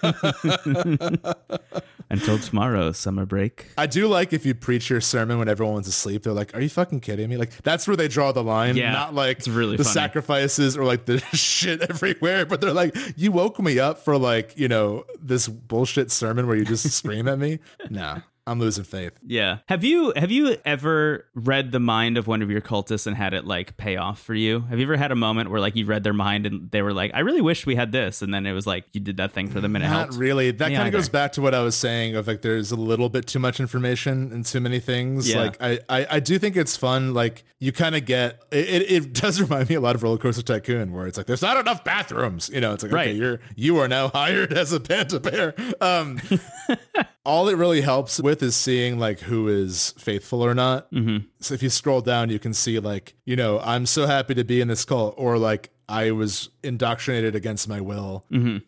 Until 2.10 2.40
tomorrow, 2.40 2.94
summer 2.94 3.26
break. 3.26 3.68
I 3.78 3.86
do 3.86 4.08
like 4.08 4.32
if 4.32 4.46
you 4.46 4.56
preach 4.56 4.90
your 4.90 5.02
sermon 5.02 5.40
when 5.40 5.50
everyone's 5.50 5.90
asleep. 5.90 6.24
They're 6.24 6.32
like, 6.32 6.56
"Are 6.56 6.62
you 6.62 6.70
fucking 6.70 7.02
kidding 7.02 7.30
me?" 7.30 7.36
Like 7.36 7.52
that's 7.64 7.86
where 7.86 7.98
they 7.98 8.08
draw 8.08 8.32
the 8.32 8.44
line. 8.44 8.78
Yeah, 8.78 8.94
not 8.94 9.14
like 9.14 9.40
it's 9.40 9.50
really 9.50 9.76
the 9.76 9.84
funny. 9.84 9.94
sacrifices 9.94 10.78
or 10.78 10.86
like 10.86 11.04
the 11.06 11.20
shit 11.34 11.82
everywhere. 11.82 12.46
But 12.46 12.62
they're 12.62 12.72
like, 12.72 12.96
"You 13.18 13.34
woke 13.34 13.60
me 13.60 13.78
up 13.80 14.00
for 14.00 14.18
like 14.18 14.58
you 14.58 14.70
know 14.70 15.04
this 15.22 15.50
bullshit 15.50 16.10
sermon 16.10 16.48
where 16.48 16.56
you 16.56 16.64
just 16.64 16.90
scream 16.92 17.28
at 17.28 17.40
me." 17.40 17.60
Nah, 17.90 18.22
I'm 18.48 18.60
losing 18.60 18.86
faith. 18.86 19.12
Yeah. 19.26 19.58
Have 19.68 19.84
you 19.84 20.14
have 20.16 20.32
you 20.32 20.56
ever 20.66 21.26
read 21.36 21.72
the 21.72 21.80
mind 21.80 22.18
of 22.18 22.26
one 22.28 22.42
of 22.42 22.50
your 22.50 22.62
cultists 22.62 23.06
and 23.06 23.16
had 23.16 23.34
it 23.34 23.46
like 23.46 23.78
pay 23.78 23.98
off 23.98 24.20
for 24.22 24.34
you? 24.34 24.62
Have 24.62 24.80
you 24.80 24.86
ever 24.86 24.96
had 24.98 25.12
a 25.12 25.16
moment 25.16 25.52
where 25.52 25.60
like 25.60 25.76
you 25.76 25.86
read 25.86 26.04
their 26.04 26.14
mind 26.14 26.46
and 26.46 26.72
they 26.72 26.82
were 26.82 26.94
like, 26.94 27.12
"I 27.14 27.20
really 27.20 27.42
wish 27.42 27.66
we 27.66 27.76
had 27.76 27.92
this," 27.92 28.22
and 28.22 28.34
then 28.34 28.46
it 28.46 28.54
was 28.54 28.66
like 28.66 28.86
you 28.94 29.02
did 29.02 29.18
that 29.18 29.34
thing 29.34 29.50
for 29.50 29.60
them 29.60 29.76
and 29.76 29.84
it 29.84 29.90
Not 29.90 29.98
helped? 29.98 30.14
really. 30.16 30.52
That 30.52 30.72
kind 30.72 30.88
of 30.88 30.94
goes 30.94 31.10
back 31.10 31.34
to 31.34 31.42
what 31.42 31.54
I 31.54 31.62
was 31.62 31.76
saying 31.76 32.16
of 32.16 32.26
like 32.26 32.42
there's 32.42 32.72
a 32.72 32.76
little 32.78 33.10
bit 33.10 33.28
too 33.28 33.40
much 33.40 33.60
information 33.60 34.32
and 34.32 34.46
too 34.46 34.62
many 34.62 34.80
things. 34.80 35.30
Yeah. 35.30 35.42
Like 35.42 35.62
I, 35.62 35.80
I, 35.90 36.08
I 36.12 36.20
do 36.22 36.40
think 36.40 36.56
it's 36.56 36.78
fun. 36.78 37.14
Like 37.14 37.44
you 37.60 37.72
kind 37.74 37.96
of 37.96 38.06
get 38.06 38.44
it, 38.52 38.70
it. 38.70 38.92
It 38.92 39.14
does 39.14 39.42
remind 39.48 39.68
me 39.70 39.76
a 39.76 39.82
lot 39.82 39.96
of 39.96 40.04
Roller 40.04 40.18
Coaster 40.18 40.42
Tycoon, 40.42 40.94
where 40.94 41.06
it's 41.08 41.18
like 41.18 41.28
there's 41.28 41.42
not 41.42 41.58
enough 41.58 41.84
bathrooms. 41.84 42.50
You 42.54 42.62
know, 42.62 42.74
it's 42.74 42.84
like 42.84 42.94
Right. 42.94 43.10
okay, 43.10 43.18
you're 43.18 43.40
you 43.58 43.78
are 43.80 43.88
now 43.90 44.08
hired 44.14 44.54
as 44.54 44.72
a 44.72 44.80
panda 44.80 45.20
bear. 45.20 45.54
Um, 45.82 46.22
all 47.26 47.50
it 47.50 47.56
really 47.58 47.82
helps 47.82 48.20
with 48.22 48.37
is 48.42 48.56
seeing 48.56 49.00
like 49.00 49.20
who 49.20 49.48
is 49.48 49.94
faithful 49.98 50.42
or 50.42 50.54
not. 50.54 50.92
Mm-hmm. 50.92 51.26
So 51.40 51.54
if 51.54 51.62
you 51.64 51.70
scroll 51.70 52.02
down, 52.02 52.30
you 52.30 52.40
can 52.40 52.54
see 52.54 52.80
like 52.80 53.14
you 53.26 53.36
know 53.36 53.60
I'm 53.60 53.86
so 53.86 54.06
happy 54.08 54.34
to 54.36 54.44
be 54.44 54.62
in 54.62 54.68
this 54.68 54.86
cult, 54.86 55.14
or 55.18 55.38
like 55.38 55.70
I 55.90 56.12
was 56.12 56.50
indoctrinated 56.64 57.34
against 57.36 57.68
my 57.70 57.80
will, 57.82 58.26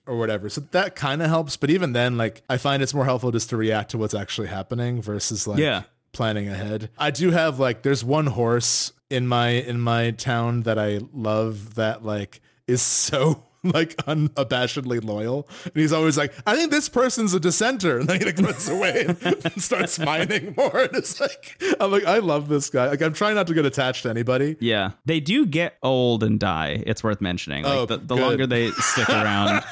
or 0.08 0.18
whatever. 0.18 0.50
So 0.50 0.62
that 0.72 0.96
kind 0.96 1.22
of 1.22 1.28
helps. 1.30 1.58
But 1.58 1.70
even 1.70 1.94
then, 1.94 2.18
like 2.18 2.42
I 2.50 2.58
find 2.58 2.82
it's 2.82 2.94
more 2.94 3.06
helpful 3.06 3.32
just 3.32 3.50
to 3.50 3.58
react 3.58 3.92
to 3.92 3.98
what's 3.98 4.14
actually 4.14 4.48
happening 4.48 5.02
versus 5.02 5.46
like 5.48 5.60
Yeah. 5.60 5.84
planning 6.14 6.48
ahead. 6.48 6.90
I 6.98 7.12
do 7.12 7.32
have 7.32 7.60
like 7.60 7.82
there's 7.82 8.04
one 8.06 8.28
horse 8.28 8.94
in 9.10 9.28
my 9.28 9.50
in 9.50 9.80
my 9.82 10.12
town 10.12 10.62
that 10.62 10.80
I 10.80 11.00
love 11.14 11.76
that 11.76 12.06
like 12.06 12.40
is 12.68 12.82
so 13.10 13.44
like 13.64 13.96
unabashedly 14.06 15.04
loyal. 15.04 15.48
And 15.66 15.74
he's 15.76 15.92
always 15.94 16.18
like, 16.18 16.34
I 16.46 16.56
think 16.56 16.72
this 16.72 16.90
person's 16.90 17.34
a 17.34 17.40
dissenter. 17.40 18.00
And 18.00 18.08
then 18.08 18.20
he 18.20 18.26
like 18.26 18.38
runs 18.40 18.70
away 18.70 19.06
and 19.22 19.62
starts 19.62 20.00
mining 20.00 20.54
more. 20.56 20.80
And 20.80 20.96
it's 20.96 21.20
like 21.20 21.62
I'm 21.80 21.92
like, 21.92 22.06
I 22.06 22.20
love 22.20 22.48
this 22.48 22.70
guy. 22.70 22.88
Like 22.88 23.02
I'm 23.02 23.14
trying 23.14 23.36
not 23.36 23.48
to 23.48 23.54
get 23.54 23.66
attached 23.66 24.04
to 24.04 24.10
anybody. 24.10 24.56
Yeah, 24.60 24.92
they 25.06 25.20
do 25.20 25.46
get 25.46 25.78
old 25.84 26.24
and 26.24 26.40
die. 26.40 26.82
It's 26.86 27.04
worth 27.04 27.20
mentioning. 27.22 27.64
Like 27.64 27.74
Oh, 27.78 27.86
the, 27.86 27.98
the 27.98 28.16
longer 28.16 28.48
they 28.48 28.72
stick 28.72 29.10
around, 29.10 29.64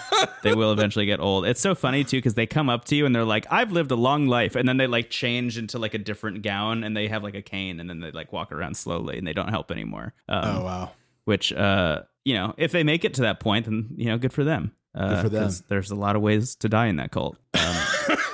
they 0.43 0.53
will 0.53 0.71
eventually 0.73 1.05
get 1.05 1.19
old. 1.19 1.45
It's 1.45 1.61
so 1.61 1.73
funny 1.75 2.03
too 2.03 2.17
because 2.17 2.33
they 2.33 2.45
come 2.45 2.69
up 2.69 2.85
to 2.85 2.95
you 2.95 3.05
and 3.05 3.15
they're 3.15 3.23
like, 3.23 3.45
"I've 3.49 3.71
lived 3.71 3.91
a 3.91 3.95
long 3.95 4.27
life," 4.27 4.55
and 4.55 4.67
then 4.67 4.77
they 4.77 4.87
like 4.87 5.09
change 5.09 5.57
into 5.57 5.79
like 5.79 5.93
a 5.93 5.97
different 5.99 6.41
gown 6.41 6.83
and 6.83 6.95
they 6.97 7.07
have 7.07 7.23
like 7.23 7.35
a 7.35 7.41
cane 7.41 7.79
and 7.79 7.89
then 7.89 7.99
they 8.01 8.11
like 8.11 8.33
walk 8.33 8.51
around 8.51 8.75
slowly 8.75 9.17
and 9.17 9.25
they 9.25 9.33
don't 9.33 9.49
help 9.49 9.71
anymore. 9.71 10.13
Um, 10.27 10.43
Oh 10.57 10.63
wow. 10.63 10.91
Which, 11.27 11.51
uh, 11.51 12.03
you 12.23 12.35
know, 12.35 12.53
if 12.57 12.71
they 12.71 12.83
make 12.83 13.03
it 13.03 13.13
to 13.15 13.21
that 13.23 13.41
point, 13.41 13.65
then 13.65 13.89
you 13.97 14.05
know, 14.05 14.17
good 14.17 14.31
for 14.31 14.45
them. 14.45 14.71
Uh, 14.95 15.09
Good 15.09 15.21
for 15.23 15.29
them. 15.29 15.51
There's 15.67 15.91
a 15.91 15.95
lot 15.95 16.15
of 16.15 16.21
ways 16.21 16.55
to 16.55 16.69
die 16.69 16.87
in 16.87 16.95
that 16.95 17.11
cult. 17.11 17.37
Um, 17.53 17.75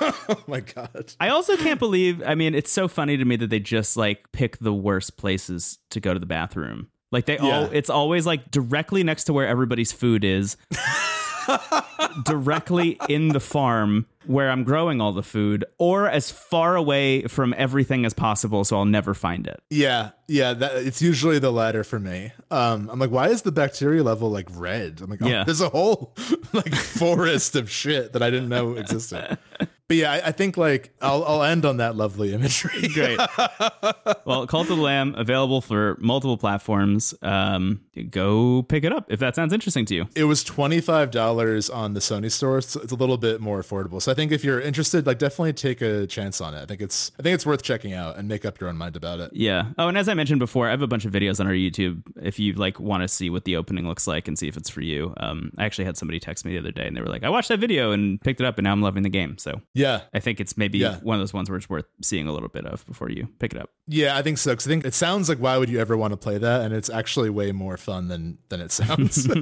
Oh 0.28 0.42
my 0.46 0.60
god. 0.60 1.12
I 1.18 1.30
also 1.30 1.56
can't 1.56 1.78
believe. 1.78 2.22
I 2.24 2.34
mean, 2.34 2.54
it's 2.54 2.70
so 2.70 2.86
funny 2.88 3.16
to 3.16 3.24
me 3.24 3.36
that 3.36 3.50
they 3.50 3.58
just 3.58 3.96
like 3.96 4.30
pick 4.32 4.58
the 4.58 4.72
worst 4.72 5.16
places 5.16 5.78
to 5.90 6.00
go 6.00 6.14
to 6.14 6.20
the 6.20 6.24
bathroom. 6.26 6.88
Like 7.10 7.26
they 7.26 7.36
all, 7.36 7.64
it's 7.72 7.90
always 7.90 8.26
like 8.26 8.50
directly 8.50 9.02
next 9.02 9.24
to 9.24 9.32
where 9.32 9.46
everybody's 9.46 9.92
food 9.92 10.24
is, 10.24 10.56
directly 12.24 12.98
in 13.08 13.28
the 13.28 13.40
farm 13.40 14.06
where 14.26 14.50
I'm 14.50 14.64
growing 14.64 15.00
all 15.00 15.12
the 15.12 15.22
food, 15.22 15.64
or 15.78 16.08
as 16.08 16.30
far 16.30 16.76
away 16.76 17.22
from 17.24 17.54
everything 17.58 18.04
as 18.06 18.14
possible, 18.14 18.64
so 18.64 18.78
I'll 18.78 18.84
never 18.86 19.12
find 19.14 19.46
it. 19.46 19.62
Yeah, 19.70 20.10
yeah, 20.28 20.52
that, 20.54 20.76
it's 20.76 21.02
usually 21.02 21.38
the 21.38 21.50
latter 21.52 21.84
for 21.84 21.98
me. 22.00 22.32
Um, 22.50 22.88
I'm 22.90 22.98
like, 22.98 23.10
why 23.10 23.28
is 23.28 23.42
the 23.42 23.52
bacteria 23.52 24.02
level 24.02 24.30
like 24.30 24.48
red? 24.54 25.00
I'm 25.02 25.10
like, 25.10 25.22
oh, 25.22 25.26
Yeah. 25.28 25.44
there's 25.44 25.60
a 25.60 25.68
whole 25.68 26.14
like 26.52 26.74
forest 26.74 27.56
of 27.56 27.70
shit 27.70 28.12
that 28.12 28.22
I 28.22 28.30
didn't 28.30 28.48
know 28.48 28.72
existed. 28.74 29.38
But 29.86 29.98
yeah, 29.98 30.12
I, 30.12 30.28
I 30.28 30.32
think 30.32 30.56
like 30.56 30.94
I'll 31.02 31.22
I'll 31.26 31.42
end 31.42 31.66
on 31.66 31.76
that 31.76 31.94
lovely 31.94 32.32
imagery. 32.32 32.88
Great. 32.88 33.18
well, 34.24 34.46
Cult 34.46 34.70
of 34.70 34.76
the 34.78 34.82
Lamb 34.82 35.14
available 35.14 35.60
for 35.60 35.98
multiple 36.00 36.38
platforms. 36.38 37.12
Um, 37.20 37.82
go 38.08 38.62
pick 38.62 38.84
it 38.84 38.94
up 38.94 39.12
if 39.12 39.20
that 39.20 39.34
sounds 39.36 39.52
interesting 39.52 39.84
to 39.84 39.94
you. 39.94 40.08
It 40.16 40.24
was 40.24 40.42
twenty 40.42 40.80
five 40.80 41.10
dollars 41.10 41.68
on 41.68 41.92
the 41.92 42.00
Sony 42.00 42.30
store, 42.32 42.62
so 42.62 42.80
it's 42.80 42.92
a 42.92 42.96
little 42.96 43.18
bit 43.18 43.42
more 43.42 43.60
affordable. 43.60 44.00
So 44.00 44.10
I 44.10 44.14
think 44.14 44.32
if 44.32 44.42
you're 44.42 44.58
interested, 44.58 45.06
like 45.06 45.18
definitely 45.18 45.52
take 45.52 45.82
a 45.82 46.06
chance 46.06 46.40
on 46.40 46.54
it. 46.54 46.62
I 46.62 46.64
think 46.64 46.80
it's 46.80 47.12
I 47.18 47.22
think 47.22 47.34
it's 47.34 47.44
worth 47.44 47.62
checking 47.62 47.92
out 47.92 48.16
and 48.16 48.26
make 48.26 48.46
up 48.46 48.58
your 48.60 48.70
own 48.70 48.78
mind 48.78 48.96
about 48.96 49.20
it. 49.20 49.32
Yeah. 49.34 49.72
Oh, 49.76 49.88
and 49.88 49.98
as 49.98 50.08
I 50.08 50.13
mentioned 50.14 50.38
before, 50.40 50.66
I 50.68 50.70
have 50.70 50.82
a 50.82 50.86
bunch 50.86 51.04
of 51.04 51.12
videos 51.12 51.40
on 51.40 51.46
our 51.46 51.52
YouTube. 51.52 52.02
If 52.22 52.38
you 52.38 52.52
like 52.54 52.78
want 52.80 53.02
to 53.02 53.08
see 53.08 53.30
what 53.30 53.44
the 53.44 53.56
opening 53.56 53.86
looks 53.86 54.06
like 54.06 54.28
and 54.28 54.38
see 54.38 54.48
if 54.48 54.56
it's 54.56 54.70
for 54.70 54.80
you, 54.80 55.12
um, 55.18 55.52
I 55.58 55.64
actually 55.64 55.84
had 55.84 55.96
somebody 55.96 56.20
text 56.20 56.44
me 56.44 56.52
the 56.52 56.58
other 56.58 56.72
day 56.72 56.86
and 56.86 56.96
they 56.96 57.00
were 57.00 57.08
like, 57.08 57.22
"I 57.24 57.28
watched 57.28 57.48
that 57.48 57.58
video 57.58 57.92
and 57.92 58.20
picked 58.20 58.40
it 58.40 58.46
up, 58.46 58.58
and 58.58 58.64
now 58.64 58.72
I'm 58.72 58.82
loving 58.82 59.02
the 59.02 59.08
game." 59.10 59.36
So 59.38 59.60
Yeah, 59.74 60.02
I 60.12 60.20
think 60.20 60.40
it's 60.40 60.56
maybe 60.56 60.78
Yeah. 60.78 60.98
one 61.02 61.16
of 61.16 61.20
those 61.20 61.32
ones 61.34 61.48
where 61.50 61.58
it's 61.58 61.68
worth 61.68 61.86
seeing 62.02 62.26
a 62.28 62.32
little 62.32 62.48
bit 62.48 62.66
of 62.66 62.84
before 62.86 63.10
you 63.10 63.28
pick 63.38 63.52
it 63.54 63.60
up. 63.60 63.70
yeah, 63.86 64.16
I 64.16 64.22
think 64.22 64.38
so. 64.38 64.52
Because 64.52 64.66
I 64.66 64.70
think 64.70 64.84
it 64.84 64.94
sounds 64.94 65.28
like 65.28 65.38
why 65.38 65.58
would 65.58 65.68
you 65.68 65.80
ever 65.80 65.96
want 65.96 66.12
to 66.12 66.16
play 66.16 66.38
that? 66.38 66.62
And 66.62 66.72
it's 66.74 66.88
actually 66.90 67.30
way 67.30 67.52
more 67.52 67.76
fun 67.76 68.08
than 68.08 68.38
than 68.48 68.60
it 68.60 68.72
sounds. 68.72 69.28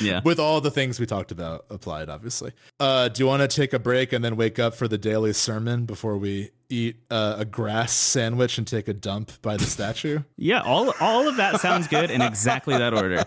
Yeah. 0.00 0.20
With 0.24 0.38
all 0.38 0.60
the 0.60 0.70
things 0.70 0.98
we 1.00 1.06
talked 1.06 1.30
about 1.32 1.64
applied, 1.70 2.08
obviously. 2.08 2.52
Uh, 2.80 3.08
do 3.08 3.22
you 3.22 3.26
want 3.26 3.42
to 3.42 3.48
take 3.48 3.72
a 3.72 3.78
break 3.78 4.12
and 4.12 4.24
then 4.24 4.36
wake 4.36 4.58
up 4.58 4.74
for 4.74 4.88
the 4.88 4.98
daily 4.98 5.32
sermon 5.32 5.84
before 5.86 6.16
we 6.18 6.50
eat 6.68 6.96
uh, 7.10 7.36
a 7.38 7.44
grass 7.44 7.92
sandwich 7.92 8.58
and 8.58 8.66
take 8.66 8.88
a 8.88 8.94
dump 8.94 9.32
by 9.42 9.56
the 9.56 9.64
statue? 9.64 10.20
Yeah, 10.36 10.60
all 10.60 10.92
all 11.00 11.28
of 11.28 11.36
that 11.36 11.60
sounds 11.60 11.88
good 11.88 12.10
in 12.10 12.20
exactly 12.22 12.76
that 12.76 12.92
order. 12.94 13.24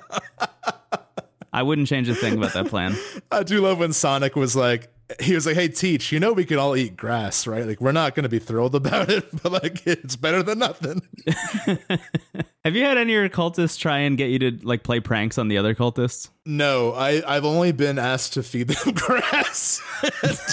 I 1.51 1.63
wouldn't 1.63 1.87
change 1.87 2.07
a 2.07 2.15
thing 2.15 2.37
about 2.37 2.53
that 2.53 2.67
plan. 2.67 2.95
I 3.31 3.43
do 3.43 3.61
love 3.61 3.79
when 3.79 3.91
Sonic 3.93 4.35
was 4.35 4.55
like, 4.55 4.93
he 5.19 5.33
was 5.33 5.45
like, 5.45 5.55
"Hey, 5.55 5.67
Teach, 5.67 6.11
you 6.11 6.19
know 6.19 6.31
we 6.33 6.45
could 6.45 6.59
all 6.59 6.75
eat 6.75 6.95
grass, 6.95 7.47
right? 7.47 7.65
Like 7.65 7.81
we're 7.81 7.91
not 7.91 8.13
going 8.13 8.23
to 8.23 8.29
be 8.29 8.39
thrilled 8.39 8.75
about 8.75 9.09
it, 9.09 9.27
but 9.43 9.51
like 9.51 9.85
it's 9.87 10.15
better 10.15 10.43
than 10.43 10.59
nothing." 10.59 11.01
Have 12.65 12.75
you 12.75 12.83
had 12.83 12.97
any 12.97 13.13
of 13.15 13.21
your 13.21 13.29
cultists 13.29 13.79
try 13.79 13.99
and 13.99 14.17
get 14.17 14.31
you 14.31 14.39
to 14.39 14.59
like 14.63 14.83
play 14.83 14.99
pranks 14.99 15.37
on 15.37 15.47
the 15.47 15.57
other 15.57 15.73
cultists? 15.73 16.27
No, 16.45 16.91
I 16.91 17.23
I've 17.25 17.45
only 17.45 17.71
been 17.71 17.97
asked 17.97 18.33
to 18.33 18.43
feed 18.43 18.67
them 18.67 18.93
grass 18.95 19.81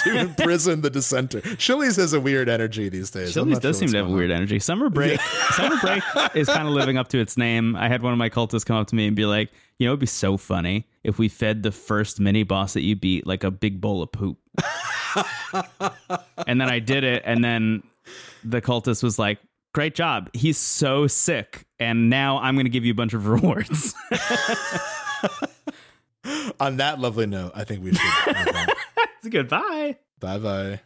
to 0.04 0.16
imprison 0.20 0.82
the 0.82 0.90
dissenter. 0.90 1.40
Chili's 1.57 1.96
has 1.96 2.12
a 2.12 2.20
weird 2.20 2.48
energy 2.48 2.88
these 2.88 3.11
days. 3.11 3.34
Chili's 3.34 3.54
not 3.54 3.62
sure 3.62 3.70
does 3.70 3.78
seem 3.78 3.88
to 3.88 3.96
have 3.96 4.07
a 4.07 4.12
weird 4.12 4.30
energy. 4.30 4.61
Summer 4.61 4.88
break, 4.88 5.20
summer 5.54 5.76
break 5.80 6.02
is 6.36 6.48
kind 6.48 6.68
of 6.68 6.74
living 6.74 6.96
up 6.96 7.09
to 7.09 7.18
its 7.18 7.36
name. 7.36 7.74
I 7.74 7.88
had 7.88 8.02
one 8.02 8.12
of 8.12 8.18
my 8.20 8.30
cultists 8.30 8.64
come 8.64 8.76
up 8.76 8.86
to 8.88 8.94
me 8.94 9.09
and 9.09 9.16
be 9.16 9.26
like, 9.26 9.50
"You 9.78 9.86
know, 9.86 9.92
it'd 9.92 10.00
be 10.00 10.07
so 10.07 10.36
funny 10.36 10.86
if 11.02 11.18
we 11.18 11.28
fed 11.28 11.64
the 11.64 11.72
first 11.72 12.20
mini 12.20 12.44
boss 12.44 12.74
that 12.74 12.82
you 12.82 12.94
beat 12.94 13.26
like 13.26 13.42
a 13.42 13.50
big 13.50 13.80
bowl 13.80 14.00
of 14.02 14.12
poop." 14.12 14.38
and 16.46 16.61
then 16.61 16.70
I 16.70 16.78
did 16.78 17.02
it, 17.02 17.24
and 17.26 17.42
then 17.42 17.82
the 18.44 18.62
cultist 18.62 19.02
was 19.02 19.18
like, 19.18 19.40
"Great 19.76 19.94
job! 19.94 20.30
He's 20.32 20.56
so 20.56 21.06
sick, 21.06 21.66
and 21.78 22.08
now 22.08 22.38
I'm 22.38 22.54
going 22.54 22.64
to 22.64 22.70
give 22.70 22.86
you 22.86 22.92
a 22.92 22.94
bunch 22.94 23.12
of 23.12 23.26
rewards." 23.28 23.94
on. 26.58 26.78
That 26.78 26.98
lovely 26.98 27.26
note, 27.26 27.52
I 27.54 27.64
think 27.64 27.84
we 27.84 27.92
should. 27.92 28.00
it's 28.26 29.26
a 29.26 29.28
Goodbye. 29.28 29.98
bye 30.18 30.38
bye. 30.38 30.80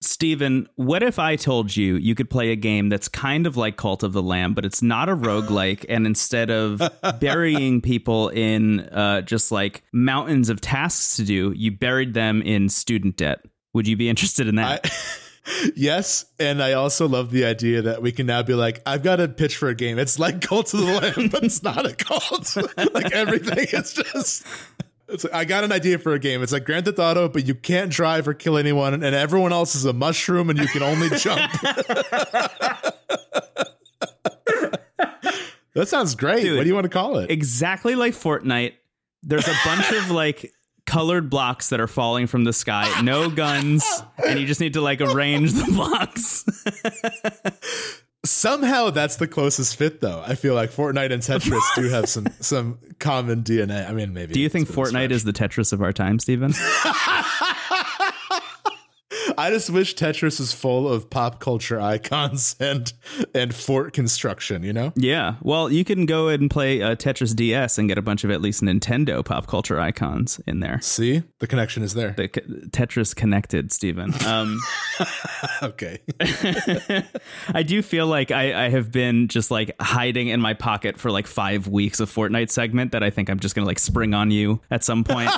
Steven, 0.00 0.66
what 0.76 1.02
if 1.02 1.18
I 1.18 1.36
told 1.36 1.76
you 1.76 1.96
you 1.96 2.14
could 2.14 2.30
play 2.30 2.52
a 2.52 2.56
game 2.56 2.88
that's 2.88 3.06
kind 3.06 3.46
of 3.46 3.58
like 3.58 3.76
Cult 3.76 4.02
of 4.02 4.14
the 4.14 4.22
Lamb, 4.22 4.54
but 4.54 4.64
it's 4.64 4.80
not 4.80 5.10
a 5.10 5.14
roguelike, 5.14 5.84
and 5.90 6.06
instead 6.06 6.50
of 6.50 6.80
burying 7.20 7.82
people 7.82 8.30
in 8.30 8.80
uh, 8.80 9.20
just 9.20 9.52
like 9.52 9.82
mountains 9.92 10.48
of 10.48 10.62
tasks 10.62 11.16
to 11.16 11.22
do, 11.22 11.52
you 11.54 11.70
buried 11.70 12.14
them 12.14 12.40
in 12.40 12.70
student 12.70 13.18
debt? 13.18 13.40
Would 13.74 13.86
you 13.86 13.98
be 13.98 14.08
interested 14.08 14.48
in 14.48 14.54
that? 14.54 14.86
I, 14.86 14.90
yes, 15.74 16.24
and 16.38 16.62
I 16.62 16.72
also 16.74 17.08
love 17.08 17.30
the 17.30 17.44
idea 17.44 17.82
that 17.82 18.02
we 18.02 18.12
can 18.12 18.26
now 18.26 18.42
be 18.42 18.54
like, 18.54 18.82
I've 18.86 19.02
got 19.02 19.20
a 19.20 19.28
pitch 19.28 19.56
for 19.56 19.68
a 19.68 19.74
game. 19.74 19.98
It's 19.98 20.18
like 20.18 20.40
Cult 20.40 20.72
of 20.74 20.80
the 20.80 20.86
Lamb, 21.16 21.28
but 21.28 21.44
it's 21.44 21.62
not 21.62 21.86
a 21.86 21.94
cult. 21.94 22.56
like 22.94 23.12
everything 23.12 23.66
is 23.72 23.92
just. 23.92 24.46
It's 25.08 25.24
like, 25.24 25.34
I 25.34 25.44
got 25.44 25.64
an 25.64 25.72
idea 25.72 25.98
for 25.98 26.14
a 26.14 26.18
game. 26.18 26.42
It's 26.42 26.52
like 26.52 26.64
Grand 26.64 26.84
Theft 26.84 26.98
Auto, 26.98 27.28
but 27.28 27.46
you 27.46 27.54
can't 27.54 27.90
drive 27.90 28.28
or 28.28 28.34
kill 28.34 28.56
anyone, 28.56 28.94
and 28.94 29.04
everyone 29.04 29.52
else 29.52 29.74
is 29.74 29.84
a 29.84 29.92
mushroom, 29.92 30.50
and 30.50 30.58
you 30.58 30.68
can 30.68 30.82
only 30.82 31.08
jump. 31.10 31.50
that 35.74 35.86
sounds 35.86 36.14
great. 36.14 36.42
Dude. 36.42 36.56
what 36.56 36.62
do 36.62 36.68
you 36.68 36.74
want 36.74 36.84
to 36.84 36.90
call 36.90 37.18
it? 37.18 37.30
exactly 37.30 37.96
like 37.96 38.14
Fortnite. 38.14 38.74
There's 39.22 39.48
a 39.48 39.54
bunch 39.64 39.90
of 39.92 40.10
like 40.10 40.52
colored 40.90 41.30
blocks 41.30 41.68
that 41.68 41.80
are 41.80 41.86
falling 41.86 42.26
from 42.26 42.42
the 42.42 42.52
sky, 42.52 43.00
no 43.02 43.30
guns, 43.44 44.02
and 44.26 44.40
you 44.40 44.46
just 44.46 44.60
need 44.60 44.72
to 44.72 44.80
like 44.80 45.00
arrange 45.00 45.52
the 45.52 45.64
blocks. 45.72 46.44
Somehow 48.24 48.90
that's 48.90 49.16
the 49.16 49.28
closest 49.28 49.76
fit, 49.76 50.00
though. 50.00 50.22
I 50.26 50.34
feel 50.34 50.54
like 50.54 50.70
Fortnite 50.70 51.12
and 51.12 51.22
Tetris 51.22 51.62
do 51.74 51.88
have 51.88 52.08
some 52.08 52.26
some 52.40 52.78
common 52.98 53.44
DNA. 53.44 53.88
I 53.88 53.92
mean, 53.92 54.12
maybe. 54.12 54.34
Do 54.34 54.40
you 54.40 54.48
think 54.48 54.68
Fortnite 54.68 55.10
is 55.10 55.24
the 55.24 55.32
Tetris 55.32 55.72
of 55.72 55.80
our 55.80 55.92
time, 55.92 56.18
Steven? 56.18 56.52
I 59.40 59.50
just 59.50 59.70
wish 59.70 59.94
Tetris 59.94 60.38
is 60.40 60.52
full 60.52 60.88
of 60.88 61.08
pop 61.08 61.40
culture 61.40 61.80
icons 61.80 62.56
and 62.60 62.92
and 63.34 63.54
fort 63.54 63.92
construction. 63.92 64.62
You 64.62 64.72
know. 64.72 64.92
Yeah. 64.96 65.36
Well, 65.42 65.70
you 65.70 65.84
can 65.84 66.06
go 66.06 66.28
and 66.28 66.50
play 66.50 66.82
uh, 66.82 66.94
Tetris 66.96 67.34
DS 67.34 67.78
and 67.78 67.88
get 67.88 67.98
a 67.98 68.02
bunch 68.02 68.22
of 68.24 68.30
at 68.30 68.40
least 68.40 68.62
Nintendo 68.62 69.24
pop 69.24 69.46
culture 69.46 69.80
icons 69.80 70.40
in 70.46 70.60
there. 70.60 70.80
See, 70.82 71.22
the 71.38 71.46
connection 71.46 71.82
is 71.82 71.94
there. 71.94 72.10
The 72.16 72.28
c- 72.34 72.68
Tetris 72.68 73.14
connected, 73.16 73.72
Stephen. 73.72 74.12
Um, 74.26 74.60
Okay. 75.62 76.00
I 77.54 77.62
do 77.62 77.82
feel 77.82 78.06
like 78.06 78.30
I, 78.30 78.66
I 78.66 78.68
have 78.70 78.90
been 78.90 79.28
just 79.28 79.50
like 79.50 79.74
hiding 79.80 80.28
in 80.28 80.40
my 80.40 80.54
pocket 80.54 80.98
for 80.98 81.10
like 81.10 81.26
five 81.26 81.66
weeks 81.68 82.00
of 82.00 82.10
Fortnite 82.12 82.50
segment 82.50 82.92
that 82.92 83.02
I 83.02 83.10
think 83.10 83.28
I'm 83.30 83.40
just 83.40 83.54
gonna 83.54 83.66
like 83.66 83.78
spring 83.78 84.14
on 84.14 84.30
you 84.30 84.60
at 84.70 84.84
some 84.84 85.04
point 85.04 85.30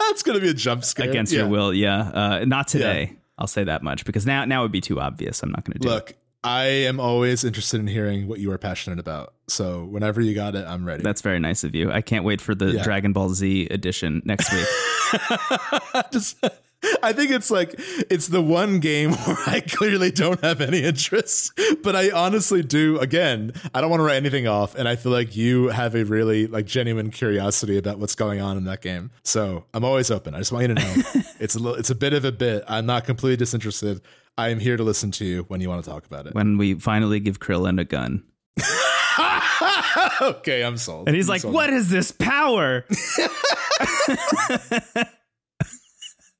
That's 0.00 0.22
gonna 0.22 0.40
be 0.40 0.48
a 0.48 0.54
jump 0.54 0.84
scare 0.84 1.08
against 1.08 1.32
Yeah. 1.32 1.40
your 1.40 1.48
will. 1.48 1.72
Yeah. 1.74 2.00
Uh, 2.00 2.44
not 2.46 2.68
today. 2.68 3.16
I'll 3.40 3.46
say 3.46 3.64
that 3.64 3.82
much 3.82 4.04
because 4.04 4.26
now 4.26 4.44
now 4.44 4.62
would 4.62 4.72
be 4.72 4.80
too 4.80 5.00
obvious. 5.00 5.42
I'm 5.42 5.50
not 5.50 5.64
gonna 5.64 5.78
do 5.78 5.88
it. 5.88 5.92
Look, 5.92 6.12
I 6.44 6.64
am 6.64 7.00
always 7.00 7.44
interested 7.44 7.80
in 7.80 7.86
hearing 7.86 8.26
what 8.28 8.38
you 8.38 8.50
are 8.52 8.58
passionate 8.58 8.98
about. 8.98 9.34
So 9.48 9.84
whenever 9.84 10.20
you 10.20 10.34
got 10.34 10.54
it, 10.54 10.66
I'm 10.66 10.84
ready. 10.86 11.02
That's 11.02 11.20
very 11.22 11.38
nice 11.38 11.64
of 11.64 11.74
you. 11.74 11.90
I 11.92 12.00
can't 12.00 12.24
wait 12.24 12.40
for 12.40 12.54
the 12.54 12.72
Yeah. 12.72 12.82
Dragon 12.82 13.12
Ball 13.12 13.30
Z 13.30 13.66
edition 13.70 14.22
next 14.24 14.52
week. 14.52 14.66
just 16.12 16.42
I 17.02 17.12
think 17.12 17.30
it's 17.30 17.50
like 17.50 17.74
it's 17.78 18.28
the 18.28 18.40
one 18.40 18.78
game 18.80 19.12
where 19.26 19.36
I 19.46 19.60
clearly 19.60 20.10
don't 20.10 20.40
have 20.42 20.60
any 20.60 20.82
interest, 20.82 21.52
but 21.82 21.94
I 21.94 22.10
honestly 22.10 22.62
do. 22.62 22.98
Again, 22.98 23.52
I 23.74 23.80
don't 23.80 23.90
want 23.90 24.00
to 24.00 24.04
write 24.04 24.16
anything 24.16 24.46
off, 24.46 24.74
and 24.74 24.88
I 24.88 24.96
feel 24.96 25.12
like 25.12 25.36
you 25.36 25.68
have 25.68 25.94
a 25.94 26.04
really 26.04 26.46
like 26.46 26.66
genuine 26.66 27.10
curiosity 27.10 27.76
about 27.78 27.98
what's 27.98 28.14
going 28.14 28.40
on 28.40 28.56
in 28.56 28.64
that 28.64 28.80
game. 28.80 29.10
So 29.24 29.66
I'm 29.74 29.84
always 29.84 30.10
open. 30.10 30.34
I 30.34 30.38
just 30.38 30.52
want 30.52 30.68
you 30.68 30.74
to 30.74 30.80
know 30.80 30.94
it's 31.40 31.54
a 31.54 31.58
little, 31.58 31.78
it's 31.78 31.90
a 31.90 31.94
bit 31.94 32.12
of 32.14 32.24
a 32.24 32.32
bit. 32.32 32.64
I'm 32.66 32.86
not 32.86 33.04
completely 33.04 33.36
disinterested. 33.36 34.00
I 34.38 34.48
am 34.48 34.58
here 34.58 34.76
to 34.76 34.82
listen 34.82 35.10
to 35.12 35.24
you 35.24 35.42
when 35.48 35.60
you 35.60 35.68
want 35.68 35.84
to 35.84 35.90
talk 35.90 36.06
about 36.06 36.26
it. 36.26 36.34
when 36.34 36.56
we 36.56 36.74
finally 36.74 37.20
give 37.20 37.40
Krillin 37.40 37.78
a 37.80 37.84
gun. 37.84 38.22
okay, 40.22 40.62
I'm 40.64 40.76
sold. 40.78 41.08
And 41.08 41.16
he's 41.16 41.28
I'm 41.28 41.32
like, 41.34 41.40
sold. 41.42 41.54
"What 41.54 41.70
is 41.70 41.90
this 41.90 42.10
power?" 42.12 42.86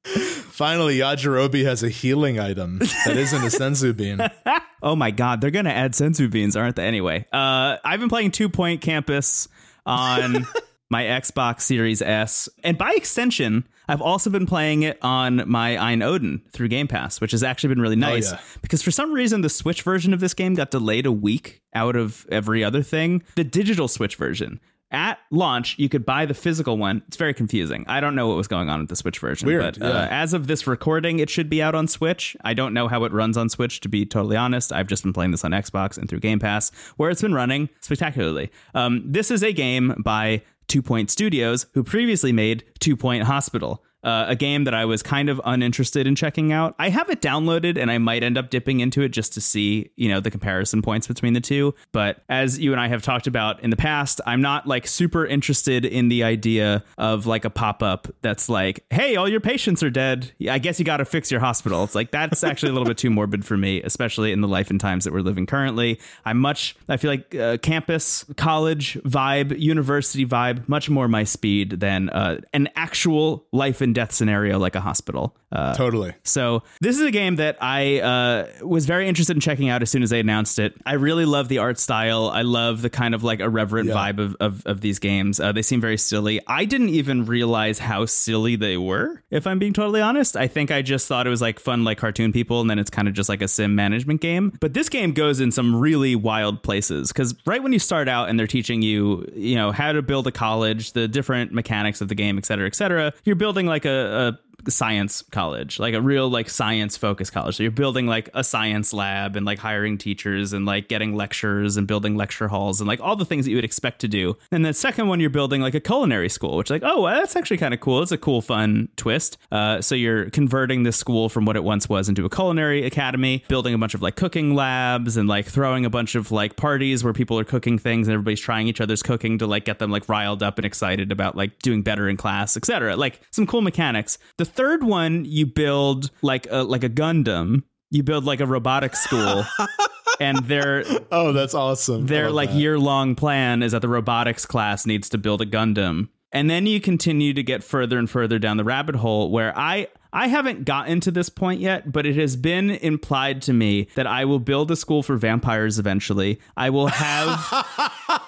Finally, 0.04 0.98
Yajirobe 0.98 1.64
has 1.64 1.82
a 1.82 1.88
healing 1.88 2.38
item 2.38 2.78
that 3.04 3.16
isn't 3.16 3.42
a 3.42 3.46
senzu 3.46 3.96
bean. 3.96 4.20
Oh 4.82 4.96
my 4.96 5.10
god, 5.10 5.42
they're 5.42 5.50
gonna 5.50 5.68
add 5.68 5.92
senzu 5.92 6.30
beans, 6.30 6.56
aren't 6.56 6.76
they? 6.76 6.86
Anyway, 6.86 7.26
uh, 7.34 7.76
I've 7.84 8.00
been 8.00 8.08
playing 8.08 8.30
Two 8.30 8.48
Point 8.48 8.80
Campus 8.80 9.46
on 9.84 10.46
my 10.90 11.04
Xbox 11.04 11.60
Series 11.60 12.00
S, 12.00 12.48
and 12.64 12.78
by 12.78 12.92
extension, 12.92 13.68
I've 13.88 14.00
also 14.00 14.30
been 14.30 14.46
playing 14.46 14.84
it 14.84 14.96
on 15.02 15.42
my 15.46 15.76
AYN 15.76 16.00
Odin 16.00 16.40
through 16.52 16.68
Game 16.68 16.88
Pass, 16.88 17.20
which 17.20 17.32
has 17.32 17.42
actually 17.42 17.68
been 17.74 17.82
really 17.82 17.94
nice. 17.94 18.32
yeah. 18.32 18.40
Because 18.62 18.82
for 18.82 18.90
some 18.90 19.12
reason, 19.12 19.42
the 19.42 19.50
Switch 19.50 19.82
version 19.82 20.14
of 20.14 20.20
this 20.20 20.32
game 20.32 20.54
got 20.54 20.70
delayed 20.70 21.04
a 21.04 21.12
week 21.12 21.60
out 21.74 21.94
of 21.94 22.24
every 22.32 22.64
other 22.64 22.82
thing. 22.82 23.22
The 23.36 23.44
digital 23.44 23.86
Switch 23.86 24.16
version. 24.16 24.60
At 24.92 25.18
launch, 25.30 25.78
you 25.78 25.88
could 25.88 26.04
buy 26.04 26.26
the 26.26 26.34
physical 26.34 26.76
one. 26.76 27.02
It's 27.06 27.16
very 27.16 27.32
confusing. 27.32 27.84
I 27.86 28.00
don't 28.00 28.16
know 28.16 28.26
what 28.26 28.36
was 28.36 28.48
going 28.48 28.68
on 28.68 28.80
with 28.80 28.88
the 28.88 28.96
Switch 28.96 29.20
version. 29.20 29.46
Weird, 29.46 29.78
but 29.78 29.82
uh, 29.82 30.08
as 30.10 30.34
of 30.34 30.48
this 30.48 30.66
recording, 30.66 31.20
it 31.20 31.30
should 31.30 31.48
be 31.48 31.62
out 31.62 31.76
on 31.76 31.86
Switch. 31.86 32.36
I 32.42 32.54
don't 32.54 32.74
know 32.74 32.88
how 32.88 33.04
it 33.04 33.12
runs 33.12 33.36
on 33.36 33.48
Switch, 33.48 33.80
to 33.80 33.88
be 33.88 34.04
totally 34.04 34.36
honest. 34.36 34.72
I've 34.72 34.88
just 34.88 35.04
been 35.04 35.12
playing 35.12 35.30
this 35.30 35.44
on 35.44 35.52
Xbox 35.52 35.96
and 35.96 36.08
through 36.08 36.20
Game 36.20 36.40
Pass, 36.40 36.70
where 36.96 37.08
it's 37.08 37.22
been 37.22 37.34
running 37.34 37.68
spectacularly. 37.80 38.50
Um, 38.74 39.04
this 39.06 39.30
is 39.30 39.44
a 39.44 39.52
game 39.52 39.94
by 40.04 40.42
Two 40.66 40.82
Point 40.82 41.10
Studios, 41.10 41.66
who 41.74 41.84
previously 41.84 42.32
made 42.32 42.64
Two 42.80 42.96
Point 42.96 43.24
Hospital. 43.24 43.84
Uh, 44.02 44.26
a 44.28 44.36
game 44.36 44.64
that 44.64 44.74
I 44.74 44.84
was 44.84 45.02
kind 45.02 45.28
of 45.28 45.40
uninterested 45.44 46.06
in 46.06 46.14
checking 46.14 46.52
out. 46.52 46.74
I 46.78 46.88
have 46.88 47.10
it 47.10 47.20
downloaded 47.20 47.78
and 47.78 47.90
I 47.90 47.98
might 47.98 48.22
end 48.22 48.38
up 48.38 48.50
dipping 48.50 48.80
into 48.80 49.02
it 49.02 49.10
just 49.10 49.32
to 49.34 49.40
see, 49.40 49.90
you 49.96 50.08
know, 50.08 50.20
the 50.20 50.30
comparison 50.30 50.82
points 50.82 51.06
between 51.06 51.34
the 51.34 51.40
two. 51.40 51.74
But 51.92 52.22
as 52.28 52.58
you 52.58 52.72
and 52.72 52.80
I 52.80 52.88
have 52.88 53.02
talked 53.02 53.26
about 53.26 53.62
in 53.62 53.70
the 53.70 53.76
past, 53.76 54.20
I'm 54.26 54.40
not 54.40 54.66
like 54.66 54.86
super 54.86 55.26
interested 55.26 55.84
in 55.84 56.08
the 56.08 56.24
idea 56.24 56.84
of 56.98 57.26
like 57.26 57.44
a 57.44 57.50
pop 57.50 57.82
up 57.82 58.08
that's 58.22 58.48
like, 58.48 58.84
hey, 58.90 59.16
all 59.16 59.28
your 59.28 59.40
patients 59.40 59.82
are 59.82 59.90
dead. 59.90 60.32
I 60.48 60.58
guess 60.58 60.78
you 60.78 60.84
got 60.84 60.98
to 60.98 61.04
fix 61.04 61.30
your 61.30 61.40
hospital. 61.40 61.84
It's 61.84 61.94
like 61.94 62.10
that's 62.10 62.42
actually 62.42 62.70
a 62.70 62.72
little 62.72 62.88
bit 62.88 62.98
too 62.98 63.10
morbid 63.10 63.44
for 63.44 63.56
me, 63.56 63.82
especially 63.82 64.32
in 64.32 64.40
the 64.40 64.48
life 64.48 64.70
and 64.70 64.80
times 64.80 65.04
that 65.04 65.12
we're 65.12 65.20
living 65.20 65.46
currently. 65.46 66.00
I'm 66.24 66.38
much, 66.38 66.76
I 66.88 66.96
feel 66.96 67.10
like 67.10 67.34
uh, 67.34 67.58
campus, 67.58 68.24
college 68.36 68.94
vibe, 69.02 69.58
university 69.58 70.24
vibe, 70.24 70.68
much 70.68 70.88
more 70.88 71.08
my 71.08 71.24
speed 71.24 71.80
than 71.80 72.08
uh, 72.10 72.40
an 72.52 72.68
actual 72.76 73.46
life 73.52 73.80
and 73.80 73.89
death 73.92 74.12
scenario 74.12 74.58
like 74.58 74.74
a 74.74 74.80
hospital. 74.80 75.36
Uh, 75.52 75.74
totally. 75.74 76.14
So 76.22 76.62
this 76.80 76.96
is 76.96 77.02
a 77.02 77.10
game 77.10 77.36
that 77.36 77.58
I 77.60 78.00
uh, 78.00 78.46
was 78.62 78.86
very 78.86 79.08
interested 79.08 79.36
in 79.36 79.40
checking 79.40 79.68
out 79.68 79.82
as 79.82 79.90
soon 79.90 80.02
as 80.02 80.10
they 80.10 80.20
announced 80.20 80.58
it. 80.58 80.74
I 80.86 80.94
really 80.94 81.24
love 81.24 81.48
the 81.48 81.58
art 81.58 81.78
style. 81.78 82.28
I 82.28 82.42
love 82.42 82.82
the 82.82 82.90
kind 82.90 83.14
of 83.14 83.24
like 83.24 83.40
irreverent 83.40 83.88
yeah. 83.88 83.94
vibe 83.94 84.18
of, 84.18 84.36
of, 84.40 84.66
of, 84.66 84.80
these 84.80 84.98
games. 84.98 85.40
Uh, 85.40 85.52
they 85.52 85.62
seem 85.62 85.80
very 85.80 85.98
silly. 85.98 86.40
I 86.46 86.64
didn't 86.64 86.90
even 86.90 87.26
realize 87.26 87.78
how 87.78 88.06
silly 88.06 88.56
they 88.56 88.76
were, 88.76 89.22
if 89.30 89.46
I'm 89.46 89.58
being 89.58 89.72
totally 89.72 90.00
honest. 90.00 90.36
I 90.36 90.46
think 90.46 90.70
I 90.70 90.82
just 90.82 91.08
thought 91.08 91.26
it 91.26 91.30
was 91.30 91.42
like 91.42 91.58
fun, 91.58 91.84
like 91.84 91.98
cartoon 91.98 92.32
people, 92.32 92.60
and 92.60 92.70
then 92.70 92.78
it's 92.78 92.90
kind 92.90 93.08
of 93.08 93.14
just 93.14 93.28
like 93.28 93.42
a 93.42 93.48
sim 93.48 93.74
management 93.74 94.20
game. 94.20 94.56
But 94.60 94.74
this 94.74 94.88
game 94.88 95.12
goes 95.12 95.40
in 95.40 95.50
some 95.50 95.74
really 95.74 96.14
wild 96.14 96.62
places 96.62 97.08
because 97.08 97.34
right 97.46 97.62
when 97.62 97.72
you 97.72 97.78
start 97.78 98.08
out 98.08 98.28
and 98.28 98.38
they're 98.38 98.46
teaching 98.46 98.82
you, 98.82 99.26
you 99.34 99.56
know, 99.56 99.72
how 99.72 99.92
to 99.92 100.02
build 100.02 100.26
a 100.26 100.32
college, 100.32 100.92
the 100.92 101.08
different 101.08 101.52
mechanics 101.52 102.00
of 102.00 102.08
the 102.08 102.14
game, 102.14 102.38
et 102.38 102.46
cetera, 102.46 102.66
et 102.66 102.74
cetera, 102.74 103.12
you're 103.24 103.36
building 103.36 103.66
like 103.66 103.79
a, 103.84 104.28
a 104.28 104.49
science 104.68 105.22
college, 105.30 105.78
like 105.78 105.94
a 105.94 106.00
real 106.00 106.28
like 106.28 106.50
science 106.50 106.96
focused 106.96 107.32
college. 107.32 107.56
So 107.56 107.62
you're 107.62 107.72
building 107.72 108.06
like 108.06 108.28
a 108.34 108.44
science 108.44 108.92
lab 108.92 109.36
and 109.36 109.46
like 109.46 109.58
hiring 109.58 109.98
teachers 109.98 110.52
and 110.52 110.66
like 110.66 110.88
getting 110.88 111.14
lectures 111.14 111.76
and 111.76 111.86
building 111.86 112.16
lecture 112.16 112.48
halls 112.48 112.80
and 112.80 112.88
like 112.88 113.00
all 113.00 113.16
the 113.16 113.24
things 113.24 113.44
that 113.44 113.50
you 113.50 113.56
would 113.56 113.64
expect 113.64 114.00
to 114.00 114.08
do. 114.08 114.36
And 114.50 114.64
the 114.64 114.74
second 114.74 115.08
one, 115.08 115.20
you're 115.20 115.30
building 115.30 115.60
like 115.60 115.74
a 115.74 115.80
culinary 115.80 116.28
school, 116.28 116.56
which 116.56 116.70
like, 116.70 116.82
oh, 116.84 117.06
that's 117.06 117.36
actually 117.36 117.58
kind 117.58 117.74
of 117.74 117.80
cool. 117.80 118.02
It's 118.02 118.12
a 118.12 118.18
cool, 118.18 118.42
fun 118.42 118.88
twist. 118.96 119.38
Uh, 119.50 119.80
so 119.80 119.94
you're 119.94 120.30
converting 120.30 120.82
this 120.82 120.96
school 120.96 121.28
from 121.28 121.44
what 121.44 121.56
it 121.56 121.64
once 121.64 121.88
was 121.88 122.08
into 122.08 122.24
a 122.24 122.30
culinary 122.30 122.84
academy, 122.84 123.44
building 123.48 123.74
a 123.74 123.78
bunch 123.78 123.94
of 123.94 124.02
like 124.02 124.16
cooking 124.16 124.54
labs 124.54 125.16
and 125.16 125.28
like 125.28 125.46
throwing 125.46 125.84
a 125.84 125.90
bunch 125.90 126.14
of 126.14 126.32
like 126.32 126.56
parties 126.56 127.02
where 127.04 127.12
people 127.12 127.38
are 127.38 127.44
cooking 127.44 127.78
things 127.78 128.08
and 128.08 128.14
everybody's 128.14 128.40
trying 128.40 128.68
each 128.68 128.80
other's 128.80 129.02
cooking 129.02 129.38
to 129.38 129.46
like 129.46 129.64
get 129.64 129.78
them 129.78 129.90
like 129.90 130.08
riled 130.08 130.42
up 130.42 130.58
and 130.58 130.64
excited 130.64 131.12
about 131.12 131.36
like 131.36 131.58
doing 131.60 131.82
better 131.82 132.08
in 132.08 132.16
class, 132.16 132.56
etc. 132.56 132.96
Like 132.96 133.20
some 133.30 133.46
cool 133.46 133.62
mechanics. 133.62 134.18
The 134.36 134.44
third 134.50 134.82
one 134.82 135.24
you 135.24 135.46
build 135.46 136.10
like 136.22 136.46
a 136.50 136.62
like 136.64 136.84
a 136.84 136.88
Gundam. 136.88 137.62
You 137.90 138.02
build 138.02 138.24
like 138.24 138.40
a 138.40 138.46
robotics 138.46 139.02
school. 139.02 139.44
and 140.20 140.38
their 140.44 140.84
oh, 141.10 141.32
that's 141.32 141.54
awesome. 141.54 142.06
Their 142.06 142.30
like 142.30 142.52
year 142.52 142.78
long 142.78 143.14
plan 143.14 143.62
is 143.62 143.72
that 143.72 143.82
the 143.82 143.88
robotics 143.88 144.46
class 144.46 144.86
needs 144.86 145.08
to 145.10 145.18
build 145.18 145.40
a 145.40 145.46
Gundam, 145.46 146.08
and 146.30 146.48
then 146.48 146.66
you 146.66 146.80
continue 146.80 147.32
to 147.34 147.42
get 147.42 147.64
further 147.64 147.98
and 147.98 148.08
further 148.08 148.38
down 148.38 148.58
the 148.58 148.64
rabbit 148.64 148.96
hole. 148.96 149.30
Where 149.30 149.56
I 149.58 149.88
I 150.12 150.28
haven't 150.28 150.64
gotten 150.64 151.00
to 151.00 151.10
this 151.10 151.28
point 151.28 151.60
yet, 151.60 151.92
but 151.92 152.06
it 152.06 152.16
has 152.16 152.36
been 152.36 152.70
implied 152.70 153.42
to 153.42 153.52
me 153.52 153.88
that 153.94 154.06
I 154.06 154.24
will 154.24 154.38
build 154.38 154.70
a 154.70 154.76
school 154.76 155.02
for 155.02 155.16
vampires 155.16 155.78
eventually. 155.78 156.40
I 156.56 156.70
will 156.70 156.88
have 156.88 157.38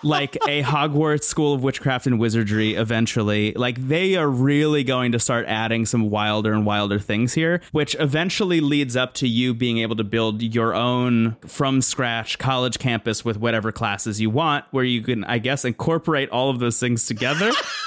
like 0.02 0.36
a 0.46 0.62
Hogwarts 0.62 1.24
school 1.24 1.54
of 1.54 1.62
witchcraft 1.62 2.06
and 2.06 2.18
wizardry 2.18 2.74
eventually. 2.74 3.52
Like 3.52 3.88
they 3.88 4.16
are 4.16 4.28
really 4.28 4.84
going 4.84 5.12
to 5.12 5.18
start 5.18 5.46
adding 5.46 5.86
some 5.86 6.10
wilder 6.10 6.52
and 6.52 6.64
wilder 6.64 6.98
things 6.98 7.34
here, 7.34 7.60
which 7.72 7.96
eventually 7.98 8.60
leads 8.60 8.96
up 8.96 9.14
to 9.14 9.28
you 9.28 9.54
being 9.54 9.78
able 9.78 9.96
to 9.96 10.04
build 10.04 10.42
your 10.42 10.74
own 10.74 11.36
from 11.46 11.82
scratch 11.82 12.38
college 12.38 12.78
campus 12.78 13.24
with 13.24 13.38
whatever 13.38 13.72
classes 13.72 14.20
you 14.20 14.30
want, 14.30 14.64
where 14.70 14.84
you 14.84 15.02
can, 15.02 15.24
I 15.24 15.38
guess, 15.38 15.64
incorporate 15.64 16.30
all 16.30 16.50
of 16.50 16.58
those 16.58 16.78
things 16.78 17.06
together. 17.06 17.50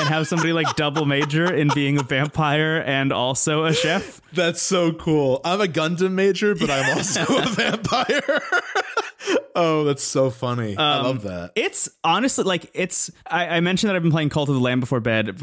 and 0.00 0.08
have 0.08 0.26
somebody 0.26 0.52
like 0.52 0.74
double 0.76 1.04
major 1.04 1.52
in 1.52 1.68
being 1.74 1.98
a 1.98 2.02
vampire 2.02 2.82
and 2.86 3.12
also 3.12 3.64
a 3.64 3.72
chef. 3.72 4.20
That's 4.32 4.62
so 4.62 4.92
cool. 4.92 5.40
I'm 5.44 5.60
a 5.60 5.66
Gundam 5.66 6.12
major, 6.12 6.54
but 6.54 6.70
I'm 6.70 6.96
also 6.96 7.22
a 7.22 7.46
vampire. 7.48 8.40
oh, 9.54 9.84
that's 9.84 10.02
so 10.02 10.30
funny. 10.30 10.76
Um, 10.76 10.84
I 10.84 11.00
love 11.02 11.22
that. 11.22 11.52
It's 11.54 11.88
honestly 12.02 12.44
like 12.44 12.70
it's. 12.74 13.10
I, 13.26 13.46
I, 13.56 13.60
mentioned 13.60 13.90
that 13.90 13.96
I've 13.96 14.02
been 14.02 14.12
playing 14.12 14.30
Cult 14.30 14.48
of 14.48 14.54
the 14.54 14.60
Lamb 14.60 14.80
before 14.80 15.00
bed. 15.00 15.40